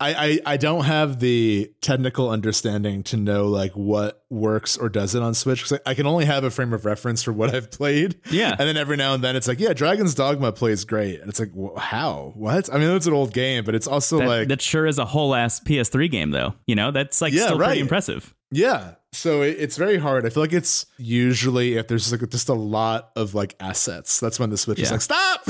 I, 0.00 0.14
I 0.14 0.54
I 0.54 0.56
don't 0.56 0.84
have 0.84 1.20
the 1.20 1.70
technical 1.80 2.28
understanding 2.28 3.02
to 3.04 3.16
know 3.16 3.46
like 3.46 3.72
what 3.72 4.24
works 4.28 4.76
or 4.76 4.88
doesn't 4.88 5.22
on 5.22 5.34
Switch 5.34 5.60
because 5.62 5.78
I, 5.86 5.90
I 5.90 5.94
can 5.94 6.06
only 6.06 6.24
have 6.24 6.42
a 6.42 6.50
frame 6.50 6.72
of 6.72 6.84
reference 6.84 7.22
for 7.22 7.32
what 7.32 7.54
I've 7.54 7.70
played. 7.70 8.16
Yeah. 8.30 8.50
and 8.58 8.68
then 8.68 8.76
every 8.76 8.96
now 8.96 9.14
and 9.14 9.22
then 9.22 9.36
it's 9.36 9.46
like, 9.46 9.60
yeah, 9.60 9.72
Dragon's 9.72 10.14
Dogma 10.14 10.50
plays 10.52 10.84
great, 10.84 11.20
and 11.20 11.28
it's 11.28 11.38
like, 11.38 11.52
wh- 11.54 11.78
how? 11.78 12.32
What? 12.34 12.72
I 12.74 12.78
mean, 12.78 12.90
it's 12.90 13.06
an 13.06 13.12
old 13.12 13.32
game, 13.32 13.64
but 13.64 13.74
it's 13.76 13.86
also 13.86 14.18
That, 14.18 14.26
like, 14.26 14.48
that 14.48 14.60
sure 14.60 14.86
is 14.86 14.98
a 14.98 15.04
whole 15.04 15.34
ass 15.34 15.60
PS3 15.60 16.10
game, 16.10 16.30
though. 16.32 16.54
You 16.66 16.74
know, 16.74 16.90
that's 16.90 17.20
like 17.20 17.32
Yeah, 17.32 17.44
still 17.46 17.58
right. 17.58 17.68
pretty 17.68 17.80
impressive. 17.82 18.34
Yeah. 18.54 18.94
So 19.12 19.42
it, 19.42 19.56
it's 19.60 19.76
very 19.76 19.96
hard. 19.98 20.26
I 20.26 20.30
feel 20.30 20.42
like 20.42 20.52
it's 20.52 20.86
usually 20.98 21.76
if 21.76 21.86
there's 21.88 22.10
like 22.10 22.28
just 22.30 22.48
a 22.48 22.54
lot 22.54 23.10
of 23.14 23.32
like 23.34 23.54
assets, 23.60 24.18
that's 24.18 24.40
when 24.40 24.50
the 24.50 24.56
Switch 24.56 24.80
is 24.80 24.90
like, 24.90 25.00
stop. 25.02 25.44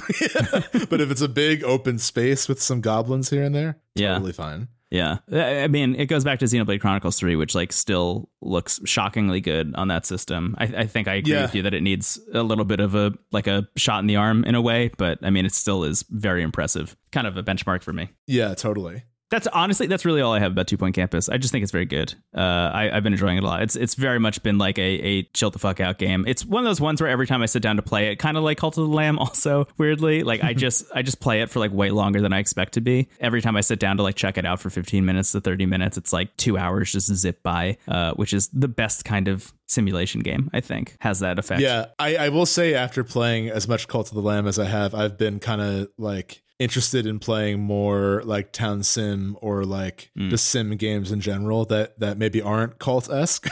but 0.91 1.01
if 1.01 1.11
it's 1.11 1.23
a 1.23 1.29
big 1.29 1.65
open 1.65 1.99
space 1.99 2.47
with 2.49 2.61
some 2.63 2.81
goblins 2.83 3.31
here 3.31 3.43
and 3.43 3.55
there, 3.55 3.79
Yeah. 3.95 4.15
totally 4.15 4.33
fine. 4.33 4.69
Yeah, 4.91 5.17
I 5.33 5.67
mean, 5.67 5.97
it 5.97 6.07
goes 6.07 6.23
back 6.23 6.39
to 6.39 6.45
Xenoblade 6.45 6.81
Chronicles 6.81 7.19
Three, 7.19 7.35
which 7.35 7.53
like 7.55 7.73
still 7.73 8.29
looks 8.41 8.79
shockingly 8.85 9.41
good 9.41 9.75
on 9.75 9.89
that 9.89 10.07
system. 10.07 10.55
I, 10.57 10.65
I 10.65 10.87
think 10.87 11.09
I 11.09 11.15
agree 11.15 11.33
Yeah. 11.33 11.43
with 11.43 11.55
you 11.57 11.63
that 11.63 11.75
it 11.75 11.83
needs 11.83 12.21
a 12.33 12.45
little 12.45 12.65
bit 12.65 12.79
of 12.79 12.95
a 12.95 13.13
like 13.33 13.49
a 13.49 13.67
shot 13.77 14.01
in 14.01 14.07
the 14.07 14.17
arm 14.17 14.45
in 14.45 14.55
a 14.55 14.61
way, 14.61 14.93
but 14.97 15.19
I 15.23 15.31
mean, 15.31 15.47
it 15.47 15.53
still 15.55 15.83
is 15.83 16.05
very 16.11 16.43
impressive. 16.45 16.97
Kind 17.11 17.27
of 17.27 17.37
a 17.37 17.43
benchmark 17.43 17.83
for 17.83 17.93
me. 17.93 18.11
Yeah, 18.29 18.55
totally. 18.55 19.03
That's 19.35 19.49
honestly 19.49 19.89
that's 19.89 20.05
really 20.05 20.21
all 20.21 20.33
I 20.33 20.39
have 20.39 20.53
about 20.53 20.69
Two 20.69 20.77
Point 20.77 20.95
Campus. 20.95 21.29
I 21.29 21.39
just 21.39 21.51
think 21.51 21.65
it's 21.65 21.73
very 21.73 21.87
good. 21.87 22.15
Uh, 22.33 22.41
I, 22.41 22.97
I've 22.97 23.03
been 23.03 23.15
enjoying 23.15 23.37
it 23.37 23.43
a 23.43 23.47
lot. 23.47 23.63
It's 23.63 23.75
it's 23.75 23.97
very 23.97 24.21
much 24.21 24.41
been 24.45 24.59
like 24.59 24.79
a 24.79 24.83
a 24.83 25.23
chill 25.35 25.51
the 25.51 25.59
fuck 25.59 25.81
out 25.81 25.99
game. 25.99 26.25
It's 26.29 26.45
one 26.45 26.63
of 26.63 26.71
those 26.71 26.81
ones 26.81 27.01
where 27.01 27.11
every 27.11 27.27
time 27.27 27.43
I 27.43 27.47
sit 27.47 27.61
down 27.61 27.75
to 27.75 27.83
play 27.83 28.13
it, 28.13 28.21
kind 28.21 28.37
of 28.37 28.45
like 28.45 28.59
Cult 28.59 28.79
of 28.79 28.87
the 28.87 28.95
Lamb. 28.95 29.19
Also, 29.25 29.67
weirdly, 29.79 30.23
like 30.23 30.45
I 30.45 30.53
just 30.55 30.85
I 30.95 31.03
just 31.03 31.19
play 31.19 31.41
it 31.41 31.51
for 31.51 31.59
like 31.59 31.73
way 31.73 31.91
longer 31.91 32.21
than 32.21 32.33
I 32.33 32.39
expect 32.39 32.75
to 32.75 32.81
be. 32.81 33.09
Every 33.19 33.41
time 33.43 33.57
I 33.57 33.63
sit 33.63 33.81
down 33.81 33.97
to 33.97 34.05
like 34.05 34.15
check 34.15 34.39
it 34.39 34.45
out 34.45 34.61
for 34.61 34.71
15 34.71 35.05
minutes 35.05 35.33
to 35.33 35.41
30 35.41 35.67
minutes, 35.67 35.97
it's 35.97 36.13
like 36.13 36.37
two 36.37 36.57
hours 36.57 36.93
just 36.93 37.13
zip 37.13 37.43
by, 37.43 37.79
uh, 37.89 38.13
which 38.13 38.33
is 38.33 38.49
the 38.49 38.69
best 38.69 39.05
kind 39.05 39.27
of 39.27 39.53
simulation 39.67 40.21
game. 40.21 40.51
I 40.53 40.61
think 40.61 40.97
has 41.01 41.21
that 41.21 41.41
effect. 41.41 41.61
Yeah, 41.61 41.87
I, 41.99 42.17
I 42.17 42.29
will 42.29 42.47
say 42.47 42.75
after 42.75 43.03
playing 43.03 43.49
as 43.49 43.67
much 43.67 43.89
Cult 43.89 44.11
of 44.11 44.15
the 44.15 44.23
Lamb 44.23 44.47
as 44.47 44.61
I 44.61 44.67
have, 44.67 44.95
I've 44.95 45.19
been 45.19 45.41
kind 45.41 45.61
of 45.61 45.89
like 45.99 46.44
interested 46.59 47.05
in 47.07 47.19
playing 47.19 47.61
more 47.61 48.23
like 48.25 48.53
town 48.53 48.83
sim 48.83 49.37
or 49.41 49.65
like 49.65 50.11
Mm. 50.17 50.31
the 50.31 50.39
sim 50.39 50.77
games 50.77 51.11
in 51.11 51.21
general 51.21 51.65
that 51.67 51.99
that 51.99 52.17
maybe 52.19 52.41
aren't 52.41 52.79
cult 52.79 53.11
esque. 53.11 53.49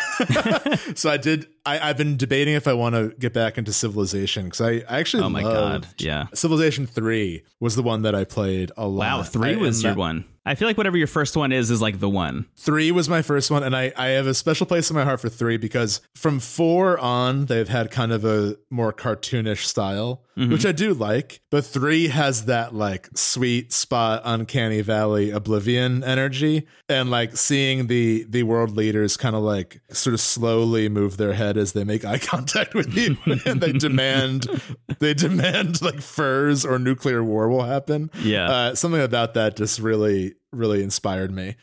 so 0.95 1.11
I 1.11 1.17
did. 1.17 1.47
I, 1.65 1.91
I've 1.91 1.97
been 1.97 2.17
debating 2.17 2.55
if 2.55 2.67
I 2.67 2.73
want 2.73 2.95
to 2.95 3.15
get 3.19 3.33
back 3.33 3.59
into 3.59 3.73
Civilization 3.73 4.45
because 4.47 4.61
I, 4.61 4.71
I 4.89 4.99
actually 5.01 5.23
Oh 5.23 5.29
my 5.29 5.43
god. 5.43 5.87
Yeah. 5.99 6.27
Civilization 6.35 6.87
Three 6.87 7.45
was 7.61 7.77
the 7.77 7.83
one 7.83 8.03
that 8.03 8.15
I 8.15 8.25
played 8.25 8.73
a 8.77 8.87
lot. 8.89 9.19
Wow. 9.19 9.23
Three 9.23 9.55
I- 9.55 9.57
was 9.57 9.83
your 9.83 9.93
that- 9.93 9.99
one. 9.99 10.25
I 10.45 10.57
feel 10.57 10.67
like 10.67 10.77
whatever 10.77 10.97
your 10.97 11.07
first 11.07 11.37
one 11.37 11.53
is 11.53 11.71
is 11.71 11.81
like 11.81 12.01
the 12.01 12.09
one. 12.09 12.47
Three 12.57 12.91
was 12.91 13.09
my 13.09 13.23
first 13.23 13.49
one, 13.49 13.63
and 13.63 13.77
I, 13.77 13.93
I 13.97 14.09
have 14.09 14.27
a 14.27 14.35
special 14.35 14.67
place 14.67 14.91
in 14.91 14.97
my 14.97 15.05
heart 15.05 15.21
for 15.21 15.29
three 15.29 15.57
because 15.57 16.01
from 16.17 16.41
four 16.41 16.99
on, 16.99 17.47
they've 17.47 17.69
had 17.69 17.93
kind 17.93 18.11
of 18.11 18.25
a 18.25 18.57
more 18.69 18.93
cartoonish 18.93 19.65
style, 19.65 20.25
mm-hmm. 20.37 20.51
which 20.51 20.67
I 20.67 20.73
do 20.73 20.95
like. 20.95 21.41
But 21.51 21.65
three 21.65 22.09
has 22.09 22.47
that 22.47 22.75
like 22.75 23.09
sweet 23.15 23.73
spot, 23.73 24.23
uncanny 24.25 24.81
valley, 24.81 25.31
oblivion 25.31 26.03
energy, 26.03 26.67
and 26.89 27.09
like 27.09 27.37
seeing 27.37 27.87
the 27.87 28.25
the 28.29 28.43
world 28.43 28.77
leaders 28.77 29.17
kind 29.17 29.37
of 29.37 29.43
like 29.43 29.81
sort 29.91 30.15
of 30.15 30.21
slowly 30.21 30.89
move 30.89 31.19
their 31.19 31.35
head 31.35 31.52
as 31.57 31.73
they 31.73 31.85
make 31.85 32.05
eye 32.05 32.19
contact 32.33 32.75
with 32.75 32.95
you, 32.95 33.17
and 33.47 33.61
they 33.61 33.73
demand 33.73 34.47
they 34.99 35.15
demand 35.15 35.83
like 35.83 36.01
furs 36.01 36.65
or 36.65 36.79
nuclear 36.79 37.23
war 37.23 37.49
will 37.49 37.65
happen. 37.65 38.11
Yeah. 38.21 38.51
Uh, 38.51 38.75
something 38.75 39.01
about 39.01 39.35
that 39.35 39.57
just 39.57 39.79
really, 39.79 40.35
really 40.53 40.83
inspired 40.83 41.33
me. 41.33 41.57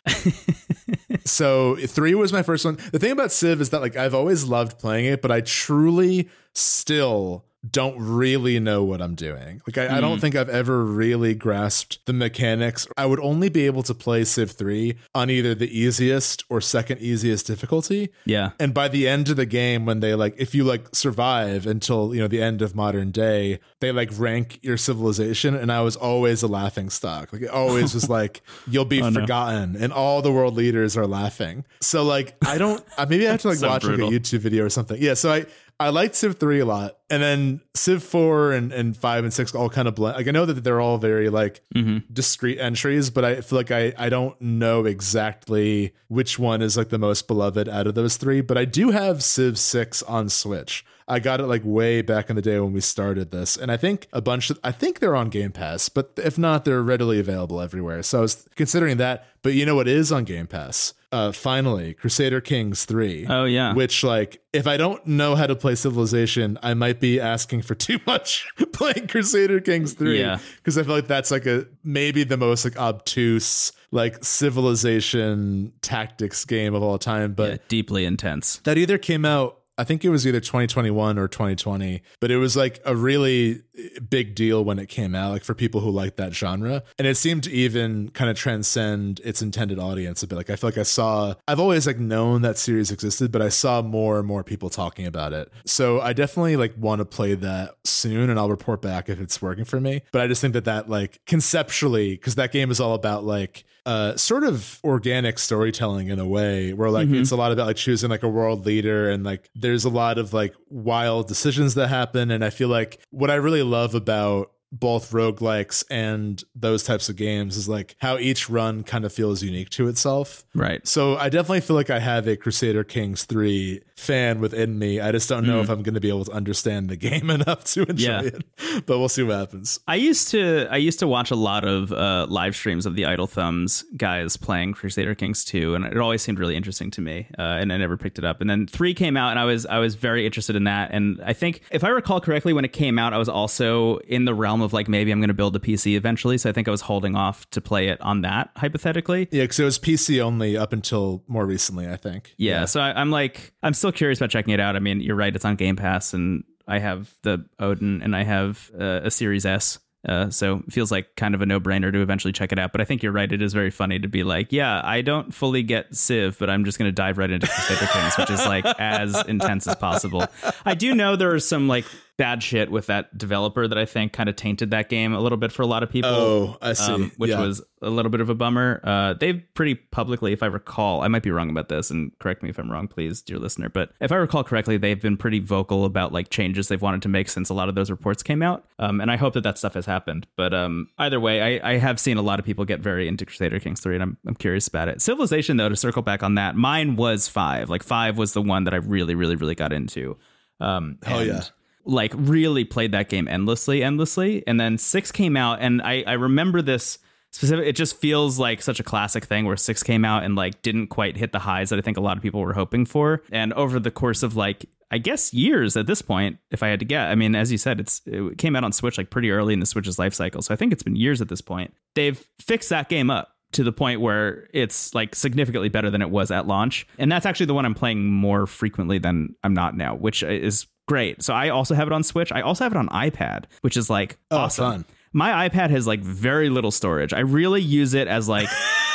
so 1.25 1.75
three 1.75 2.15
was 2.15 2.33
my 2.33 2.43
first 2.43 2.65
one. 2.65 2.77
The 2.91 2.99
thing 2.99 3.11
about 3.11 3.31
Civ 3.31 3.61
is 3.61 3.69
that 3.69 3.81
like 3.81 3.95
I've 3.95 4.13
always 4.13 4.45
loved 4.45 4.79
playing 4.79 5.05
it, 5.05 5.21
but 5.21 5.31
I 5.31 5.41
truly 5.41 6.29
still 6.53 7.45
don't 7.67 7.97
really 7.99 8.57
know 8.59 8.83
what 8.83 9.01
I'm 9.01 9.15
doing. 9.15 9.61
Like 9.67 9.77
I, 9.77 9.97
I 9.97 10.01
don't 10.01 10.15
hmm. 10.15 10.21
think 10.21 10.35
I've 10.35 10.49
ever 10.49 10.83
really 10.85 11.33
grasped 11.35 12.05
the 12.05 12.13
mechanics. 12.13 12.87
I 12.95 13.05
would 13.05 13.19
only 13.19 13.49
be 13.49 13.65
able 13.65 13.83
to 13.83 13.93
play 13.93 14.23
Civ 14.23 14.51
3 14.51 14.95
on 15.13 15.29
either 15.29 15.53
the 15.53 15.67
easiest 15.77 16.45
or 16.49 16.61
second 16.61 17.01
easiest 17.01 17.47
difficulty. 17.47 18.09
Yeah. 18.25 18.51
And 18.59 18.73
by 18.73 18.87
the 18.87 19.09
end 19.09 19.29
of 19.29 19.35
the 19.35 19.45
game, 19.45 19.85
when 19.85 19.99
they 19.99 20.15
like, 20.15 20.35
if 20.37 20.55
you 20.55 20.63
like 20.63 20.95
survive 20.95 21.65
until, 21.65 22.15
you 22.15 22.21
know, 22.21 22.27
the 22.29 22.41
end 22.41 22.61
of 22.61 22.75
modern 22.75 23.11
day, 23.11 23.59
they 23.81 23.91
like 23.91 24.09
rank 24.17 24.59
your 24.61 24.77
civilization. 24.77 25.53
And 25.53 25.69
I 25.69 25.81
was 25.81 25.97
always 25.97 26.41
a 26.41 26.47
laughing 26.47 26.89
stock. 26.89 27.33
Like 27.33 27.41
it 27.41 27.49
always 27.49 27.93
was 27.93 28.09
like, 28.09 28.41
you'll 28.67 28.85
be 28.85 29.01
Oh, 29.01 29.09
no. 29.09 29.21
forgotten. 29.21 29.75
And 29.75 29.91
all 29.93 30.21
the 30.21 30.31
world 30.31 30.55
leaders 30.55 30.95
are 30.95 31.07
laughing. 31.07 31.65
So 31.81 32.03
like, 32.03 32.35
I 32.45 32.57
don't, 32.57 32.83
maybe 33.09 33.27
I 33.27 33.31
have 33.31 33.41
to 33.41 33.49
like 33.49 33.57
So 33.57 33.67
watch 33.67 33.83
brutal. 33.83 34.07
like 34.07 34.15
a 34.15 34.19
YouTube 34.19 34.39
video 34.39 34.65
or 34.65 34.69
something. 34.69 35.01
Yeah. 35.01 35.13
So 35.13 35.31
I, 35.33 35.45
I 35.81 35.89
liked 35.89 36.15
Civ 36.15 36.37
3 36.37 36.59
a 36.59 36.65
lot. 36.65 36.97
And 37.09 37.23
then 37.23 37.61
Civ 37.73 38.03
4 38.03 38.51
and, 38.51 38.71
and 38.73 38.97
5 38.97 39.23
and 39.23 39.33
6 39.33 39.55
all 39.55 39.69
kind 39.69 39.87
of 39.87 39.95
blend. 39.95 40.17
Like 40.17 40.27
I 40.27 40.31
know 40.31 40.45
that 40.45 40.61
they're 40.63 40.81
all 40.81 40.97
very 40.97 41.29
like 41.29 41.61
Mm-hmm. 41.73 41.99
discrete 42.11 42.59
entries, 42.59 43.09
but 43.09 43.23
I 43.23 43.39
feel 43.41 43.57
like 43.59 43.71
I, 43.71 43.93
I 43.97 44.09
don't 44.09 44.39
know 44.41 44.83
exactly 44.85 45.93
which 46.07 46.37
one 46.37 46.61
is 46.61 46.75
like 46.77 46.89
the 46.89 46.97
most 46.99 47.27
beloved 47.27 47.69
out 47.69 47.87
of 47.87 47.95
those 47.95 48.17
three. 48.17 48.41
But 48.41 48.57
I 48.57 48.65
do 48.65 48.91
have 48.91 49.23
Civ 49.23 49.57
6 49.57 50.03
on 50.03 50.29
Switch. 50.29 50.85
I 51.07 51.19
got 51.19 51.39
it 51.39 51.47
like 51.47 51.61
way 51.65 52.01
back 52.03 52.29
in 52.29 52.35
the 52.35 52.41
day 52.41 52.59
when 52.59 52.71
we 52.73 52.81
started 52.81 53.31
this. 53.31 53.57
And 53.57 53.71
I 53.71 53.77
think 53.77 54.07
a 54.13 54.21
bunch 54.21 54.49
of 54.51 54.59
I 54.63 54.71
think 54.71 54.99
they're 54.99 55.15
on 55.15 55.29
Game 55.29 55.51
Pass, 55.51 55.89
but 55.89 56.11
if 56.17 56.37
not, 56.37 56.65
they're 56.65 56.83
readily 56.83 57.19
available 57.19 57.59
everywhere. 57.61 58.03
So 58.03 58.19
I 58.19 58.21
was 58.21 58.47
considering 58.55 58.97
that. 58.97 59.25
But 59.41 59.53
you 59.53 59.65
know 59.65 59.75
what 59.75 59.87
is 59.87 60.11
on 60.11 60.23
Game 60.25 60.45
Pass? 60.45 60.93
Uh 61.11 61.31
finally, 61.31 61.95
Crusader 61.95 62.39
Kings 62.41 62.85
3 62.85 63.25
Oh 63.27 63.45
yeah. 63.45 63.73
which 63.73 64.03
like 64.03 64.41
if 64.53 64.67
I 64.67 64.77
don't 64.77 65.05
know 65.07 65.35
how 65.35 65.47
to 65.47 65.55
play 65.55 65.73
Civilization, 65.75 66.59
I 66.61 66.73
might 66.75 66.99
be 66.99 67.19
asking 67.19 67.63
for 67.63 67.73
too 67.87 67.99
much 68.05 68.47
playing 68.73 69.07
Crusader 69.07 69.59
Kings 69.59 69.93
3 69.93 70.19
Yeah. 70.19 70.37
because 70.57 70.77
I 70.77 70.83
feel 70.83 70.93
like 70.95 71.07
that's 71.07 71.31
like 71.31 71.45
a 71.47 71.65
maybe 71.83 72.23
the 72.23 72.37
most 72.37 72.63
like 72.63 72.77
obtuse 72.77 73.71
like 73.91 74.23
civilization 74.23 75.73
tactics 75.81 76.45
game 76.45 76.73
of 76.75 76.83
all 76.83 76.97
time 76.99 77.33
but 77.33 77.49
yeah, 77.51 77.57
deeply 77.67 78.05
intense. 78.05 78.57
that 78.65 78.77
either 78.77 78.97
came 78.97 79.25
out 79.25 79.58
I 79.79 79.85
think 79.85 80.03
it 80.03 80.09
was 80.09 80.27
either 80.27 80.41
2021 80.41 81.17
or 81.17 81.29
2020, 81.29 82.01
but 82.19 82.31
it 82.31 82.35
was 82.35 82.57
like 82.57 82.81
a 82.85 82.93
really 82.97 83.61
big 84.09 84.35
deal 84.35 84.61
when 84.65 84.77
it 84.77 84.87
came 84.87 85.15
out, 85.15 85.31
like 85.31 85.45
for 85.45 85.53
people 85.53 85.79
who 85.79 85.89
like 85.89 86.17
that 86.17 86.33
genre. 86.33 86.83
And 86.97 87.07
it 87.07 87.15
seemed 87.15 87.43
to 87.43 87.51
even 87.51 88.09
kind 88.09 88.29
of 88.29 88.35
transcend 88.35 89.21
its 89.23 89.41
intended 89.41 89.79
audience 89.79 90.21
a 90.21 90.27
bit. 90.27 90.35
Like 90.35 90.49
I 90.49 90.57
feel 90.57 90.67
like 90.67 90.77
I 90.77 90.83
saw, 90.83 91.35
I've 91.47 91.61
always 91.61 91.87
like 91.87 91.97
known 91.97 92.41
that 92.41 92.57
series 92.57 92.91
existed, 92.91 93.31
but 93.31 93.41
I 93.41 93.47
saw 93.47 93.81
more 93.81 94.19
and 94.19 94.27
more 94.27 94.43
people 94.43 94.69
talking 94.69 95.05
about 95.05 95.31
it. 95.31 95.49
So 95.65 96.01
I 96.01 96.11
definitely 96.11 96.57
like 96.57 96.73
want 96.77 96.99
to 96.99 97.05
play 97.05 97.35
that 97.35 97.75
soon 97.85 98.29
and 98.29 98.37
I'll 98.37 98.49
report 98.49 98.81
back 98.81 99.07
if 99.07 99.21
it's 99.21 99.41
working 99.41 99.63
for 99.63 99.79
me. 99.79 100.01
But 100.11 100.21
I 100.21 100.27
just 100.27 100.41
think 100.41 100.55
that 100.55 100.65
that 100.65 100.89
like 100.89 101.21
conceptually, 101.25 102.15
because 102.15 102.35
that 102.35 102.51
game 102.51 102.69
is 102.69 102.81
all 102.81 102.95
about 102.95 103.23
like, 103.23 103.63
uh, 103.85 104.15
sort 104.15 104.43
of 104.43 104.79
organic 104.83 105.39
storytelling 105.39 106.09
in 106.09 106.19
a 106.19 106.27
way 106.27 106.73
where 106.73 106.89
like 106.89 107.09
it's 107.09 107.31
a 107.31 107.35
lot 107.35 107.51
about 107.51 107.67
like 107.67 107.75
choosing 107.75 108.09
like 108.09 108.23
a 108.23 108.29
world 108.29 108.65
leader 108.65 109.09
and 109.09 109.23
like 109.23 109.49
there's 109.55 109.85
a 109.85 109.89
lot 109.89 110.17
of 110.17 110.33
like 110.33 110.53
wild 110.69 111.27
decisions 111.27 111.75
that 111.75 111.87
happen. 111.87 112.31
And 112.31 112.43
i 112.43 112.49
feel 112.49 112.69
like 112.69 112.99
what 113.09 113.29
i 113.29 113.35
really 113.35 113.63
love 113.63 113.95
about 113.95 114.51
both 114.71 115.11
roguelikes 115.11 115.83
and 115.89 116.43
those 116.55 116.83
types 116.83 117.09
of 117.09 117.15
games 117.15 117.57
is 117.57 117.67
like 117.67 117.95
how 117.99 118.17
each 118.17 118.49
run 118.49 118.83
kind 118.83 119.03
of 119.03 119.11
feels 119.11 119.41
unique 119.41 119.69
to 119.71 119.87
itself. 119.87 120.45
Right. 120.53 120.87
so 120.87 121.17
I 121.17 121.29
definitely 121.29 121.61
feel 121.61 121.75
like 121.75 121.89
I 121.89 121.99
have 121.99 122.27
a 122.27 122.35
Crusader 122.35 122.83
Kings 122.83 123.23
3 123.25 123.81
fan 123.99 124.39
within 124.39 124.79
me. 124.79 124.99
I 124.99 125.11
just 125.11 125.27
don't 125.29 125.45
know 125.45 125.61
if 125.61 125.69
I'm 125.69 125.83
going 125.83 125.93
to 125.93 125.99
be 125.99 126.09
able 126.09 126.25
to 126.25 126.31
understand 126.31 126.89
the 126.89 126.95
game 126.95 127.29
enough 127.37 127.63
to 127.73 127.83
enjoy 127.83 128.03
Yeah. 128.09 128.21
it. 128.23 128.85
But 128.85 128.99
we'll 128.99 129.09
see 129.09 129.23
what 129.23 129.37
happens. 129.37 129.79
I 129.87 129.95
used 129.95 130.29
to 130.31 130.67
I 130.71 130.77
used 130.77 130.99
to 130.99 131.07
watch 131.07 131.31
a 131.31 131.35
lot 131.35 131.65
of 131.65 131.91
uh, 131.91 132.25
live 132.29 132.55
streams 132.55 132.85
of 132.85 132.95
the 132.95 133.05
Idle 133.05 133.27
Thumbs 133.27 133.83
guys 133.97 134.37
playing 134.37 134.73
Crusader 134.73 135.15
Kings 135.15 135.43
2 135.45 135.75
and 135.75 135.85
it 135.85 135.97
always 135.97 136.21
seemed 136.21 136.39
really 136.39 136.55
interesting 136.55 136.91
to 136.91 137.01
me 137.01 137.27
uh, 137.37 137.41
and 137.41 137.71
I 137.73 137.77
never 137.77 137.97
picked 137.97 138.17
it 138.17 138.25
up 138.25 138.41
and 138.41 138.49
then 138.49 138.67
3 138.67 138.93
came 138.93 139.17
out 139.17 139.31
and 139.31 139.39
I 139.39 139.45
was 139.45 139.65
I 139.65 139.79
was 139.79 139.95
very 139.95 140.25
interested 140.25 140.55
in 140.55 140.63
that 140.65 140.91
and 140.91 141.19
I 141.25 141.33
think 141.33 141.61
if 141.71 141.83
I 141.83 141.89
recall 141.89 142.21
correctly 142.21 142.53
when 142.53 142.65
it 142.65 142.73
came 142.73 142.97
out 142.99 143.13
I 143.13 143.17
was 143.17 143.29
also 143.29 143.97
in 143.99 144.25
the 144.25 144.33
realm 144.33 144.61
of 144.61 144.73
like 144.73 144.87
maybe 144.87 145.11
I'm 145.11 145.19
going 145.19 145.27
to 145.29 145.33
build 145.33 145.55
a 145.55 145.59
PC 145.59 145.95
eventually 145.95 146.37
so 146.37 146.49
I 146.49 146.53
think 146.53 146.67
I 146.67 146.71
was 146.71 146.81
holding 146.81 147.15
off 147.15 147.49
to 147.51 147.61
play 147.61 147.89
it 147.89 147.99
on 148.01 148.21
that 148.21 148.51
hypothetically 148.55 149.27
Yeah, 149.31 149.43
because 149.43 149.59
it 149.59 149.63
was 149.65 149.79
PC 149.79 150.19
only 150.21 150.55
up 150.57 150.73
until 150.73 151.23
more 151.27 151.45
recently, 151.45 151.87
I 151.89 151.95
think. 151.97 152.33
yeah, 152.37 152.65
so 152.65 152.79
I, 152.81 152.99
I'm 152.99 153.11
like, 153.11 153.51
I'm 153.63 153.73
still 153.73 153.88
curious 153.91 154.19
about 154.19 154.29
checking 154.29 154.53
it 154.53 154.59
out. 154.59 154.75
I 154.75 154.79
mean, 154.79 155.01
you're 155.01 155.15
right; 155.15 155.35
it's 155.35 155.45
on 155.45 155.55
Game 155.55 155.75
Pass, 155.75 156.13
and 156.13 156.43
I 156.67 156.79
have 156.79 157.13
the 157.23 157.45
Odin, 157.59 158.01
and 158.01 158.15
I 158.15 158.23
have 158.23 158.71
uh, 158.79 159.01
a 159.03 159.11
Series 159.11 159.45
S. 159.45 159.79
Uh, 160.07 160.29
so 160.29 160.63
it 160.65 160.71
feels 160.71 160.93
like 160.93 161.13
kind 161.17 161.35
of 161.35 161.41
a 161.41 161.45
no-brainer 161.45 161.91
to 161.91 162.01
eventually 162.01 162.31
check 162.31 162.53
it 162.53 162.59
out. 162.59 162.71
But 162.71 162.79
I 162.79 162.85
think 162.85 163.03
you're 163.03 163.11
right; 163.11 163.29
it 163.31 163.41
is 163.41 163.53
very 163.53 163.69
funny 163.69 163.99
to 163.99 164.07
be 164.07 164.23
like, 164.23 164.51
yeah, 164.51 164.81
I 164.83 165.01
don't 165.01 165.33
fully 165.33 165.61
get 165.61 165.93
Civ, 165.93 166.37
but 166.39 166.49
I'm 166.49 166.63
just 166.63 166.79
going 166.79 166.87
to 166.87 166.93
dive 166.93 167.17
right 167.17 167.29
into 167.29 167.47
Crusader 167.47 167.91
Kings, 167.91 168.17
which 168.17 168.29
is 168.29 168.45
like 168.45 168.65
as 168.79 169.21
intense 169.27 169.67
as 169.67 169.75
possible. 169.75 170.25
I 170.65 170.75
do 170.75 170.95
know 170.95 171.15
there 171.15 171.33
are 171.33 171.39
some 171.39 171.67
like 171.67 171.85
bad 172.19 172.43
shit 172.43 172.69
with 172.69 172.87
that 172.87 173.17
developer 173.17 173.65
that 173.65 173.77
I 173.77 173.85
think 173.85 174.11
kind 174.11 174.27
of 174.27 174.35
tainted 174.35 174.71
that 174.71 174.89
game 174.89 175.13
a 175.13 175.19
little 175.21 175.37
bit 175.37 175.53
for 175.53 175.61
a 175.61 175.65
lot 175.65 175.83
of 175.83 175.89
people. 175.89 176.09
Oh, 176.11 176.57
I 176.61 176.73
see. 176.73 176.91
um, 176.91 177.11
which 177.15 177.31
Yeah. 177.31 177.39
was 177.39 177.61
a 177.81 177.89
little 177.89 178.11
bit 178.11 178.19
of 178.19 178.29
a 178.29 178.35
bummer. 178.35 178.81
Uh, 178.83 179.13
they've 179.13 179.41
pretty 179.53 179.75
publicly, 179.75 180.33
if 180.33 180.43
I 180.43 180.47
recall, 180.47 181.01
I 181.01 181.07
might 181.07 181.23
be 181.23 181.31
wrong 181.31 181.49
about 181.49 181.69
this, 181.69 181.89
and 181.89 182.11
correct 182.19 182.43
me 182.43 182.49
if 182.49 182.59
I'm 182.59 182.69
wrong, 182.69 182.89
please, 182.89 183.21
dear 183.21 183.37
listener. 183.39 183.69
But 183.69 183.93
if 184.01 184.11
I 184.11 184.15
recall 184.17 184.43
correctly, 184.43 184.75
they've 184.75 185.01
been 185.01 185.15
pretty 185.15 185.39
vocal 185.39 185.85
about 185.85 186.11
like 186.11 186.29
changes 186.29 186.67
they've 186.67 186.81
wanted 186.81 187.01
to 187.03 187.07
make 187.09 187.29
since 187.29 187.47
a 187.47 187.53
lot 187.53 187.69
of 187.69 187.75
those 187.75 187.89
reports 187.89 188.21
came 188.21 188.43
out. 188.43 188.65
Um, 188.79 188.99
and 188.99 189.09
I 189.09 189.15
hope 189.15 189.33
that 189.35 189.43
that 189.43 189.57
stuff 189.57 189.75
has 189.75 189.85
happened. 189.85 190.27
But 190.35 190.53
um, 190.53 190.89
either 190.97 191.21
way, 191.21 191.59
I, 191.61 191.71
I 191.71 191.77
have 191.77 192.01
seen 192.01 192.17
a 192.17 192.21
lot 192.21 192.37
of 192.37 192.45
people 192.45 192.65
get 192.65 192.81
very 192.81 193.07
into 193.07 193.25
Crusader 193.25 193.61
Kings 193.61 193.79
3, 193.79 193.95
and 193.95 194.03
I'm, 194.03 194.17
I'm 194.27 194.35
curious 194.35 194.67
about 194.67 194.89
it. 194.89 195.01
Civilization, 195.01 195.55
though, 195.55 195.69
to 195.69 195.75
circle 195.77 196.01
back 196.01 196.21
on 196.21 196.35
that, 196.35 196.57
mine 196.57 196.97
was 196.97 197.29
five. 197.29 197.69
Like 197.69 197.81
five 197.81 198.17
was 198.17 198.33
the 198.33 198.41
one 198.41 198.65
that 198.65 198.73
I 198.73 198.77
really, 198.77 199.15
really, 199.15 199.37
really 199.37 199.55
got 199.55 199.71
into. 199.71 200.17
Um, 200.59 200.97
Hell 201.03 201.23
yeah. 201.25 201.43
Like 201.89 202.13
really 202.15 202.65
played 202.65 202.91
that 202.91 203.09
game 203.09 203.27
endlessly, 203.27 203.83
endlessly, 203.83 204.43
and 204.45 204.59
then 204.59 204.77
six 204.77 205.11
came 205.11 205.35
out, 205.35 205.59
and 205.59 205.81
I 205.81 206.03
I 206.05 206.13
remember 206.13 206.61
this 206.61 206.99
specific. 207.31 207.65
It 207.65 207.75
just 207.75 207.97
feels 207.97 208.39
like 208.39 208.61
such 208.61 208.79
a 208.79 208.83
classic 208.83 209.25
thing 209.25 209.45
where 209.45 209.57
six 209.57 209.83
came 209.83 210.05
out 210.05 210.23
and 210.23 210.35
like 210.35 210.61
didn't 210.61 210.87
quite 210.87 211.17
hit 211.17 211.31
the 211.31 211.39
highs 211.39 211.69
that 211.69 211.79
I 211.79 211.81
think 211.81 211.97
a 211.97 212.01
lot 212.01 212.17
of 212.17 212.23
people 212.23 212.41
were 212.41 212.53
hoping 212.53 212.85
for, 212.85 213.23
and 213.31 213.53
over 213.53 213.79
the 213.79 213.91
course 213.91 214.23
of 214.23 214.35
like 214.35 214.65
I 214.91 214.97
guess 214.97 215.33
years 215.33 215.77
at 215.77 215.87
this 215.87 216.01
point, 216.01 216.37
if 216.51 216.63
I 216.63 216.67
had 216.67 216.79
to 216.79 216.85
get. 216.85 217.07
I 217.07 217.15
mean, 217.15 217.35
as 217.35 217.51
you 217.51 217.57
said, 217.57 217.79
it's 217.79 218.01
it 218.05 218.37
came 218.37 218.55
out 218.55 218.63
on 218.63 218.71
Switch 218.71 218.97
like 218.97 219.09
pretty 219.09 219.31
early 219.31 219.53
in 219.53 219.59
the 219.59 219.65
Switch's 219.65 219.99
life 219.99 220.13
cycle, 220.13 220.41
so 220.41 220.53
I 220.53 220.57
think 220.57 220.71
it's 220.71 220.83
been 220.83 220.95
years 220.95 221.21
at 221.21 221.29
this 221.29 221.41
point. 221.41 221.73
They've 221.95 222.23
fixed 222.39 222.69
that 222.69 222.89
game 222.89 223.09
up 223.09 223.35
to 223.51 223.63
the 223.63 223.71
point 223.71 223.99
where 224.01 224.47
it's 224.53 224.93
like 224.93 225.15
significantly 225.15 225.69
better 225.69 225.89
than 225.89 226.01
it 226.01 226.09
was 226.09 226.29
at 226.29 226.45
launch. 226.45 226.85
And 226.99 227.11
that's 227.11 227.25
actually 227.25 227.47
the 227.47 227.55
one 227.55 227.65
I'm 227.65 227.73
playing 227.73 228.05
more 228.05 228.45
frequently 228.45 228.99
than 228.99 229.35
I'm 229.43 229.53
not 229.53 229.75
now, 229.75 229.95
which 229.95 230.21
is 230.21 230.67
great. 230.89 231.23
So 231.23 231.33
I 231.33 231.49
also 231.49 231.75
have 231.75 231.87
it 231.87 231.93
on 231.93 232.03
Switch. 232.03 232.31
I 232.31 232.41
also 232.41 232.65
have 232.65 232.73
it 232.73 232.77
on 232.77 232.89
iPad, 232.89 233.45
which 233.61 233.77
is 233.77 233.89
like 233.89 234.17
Oh, 234.31 234.37
awesome. 234.39 234.71
fun. 234.71 234.85
My 235.13 235.47
iPad 235.47 235.69
has 235.69 235.87
like 235.87 236.01
very 236.01 236.49
little 236.49 236.71
storage. 236.71 237.13
I 237.13 237.19
really 237.19 237.61
use 237.61 237.93
it 237.93 238.07
as 238.07 238.27
like 238.27 238.49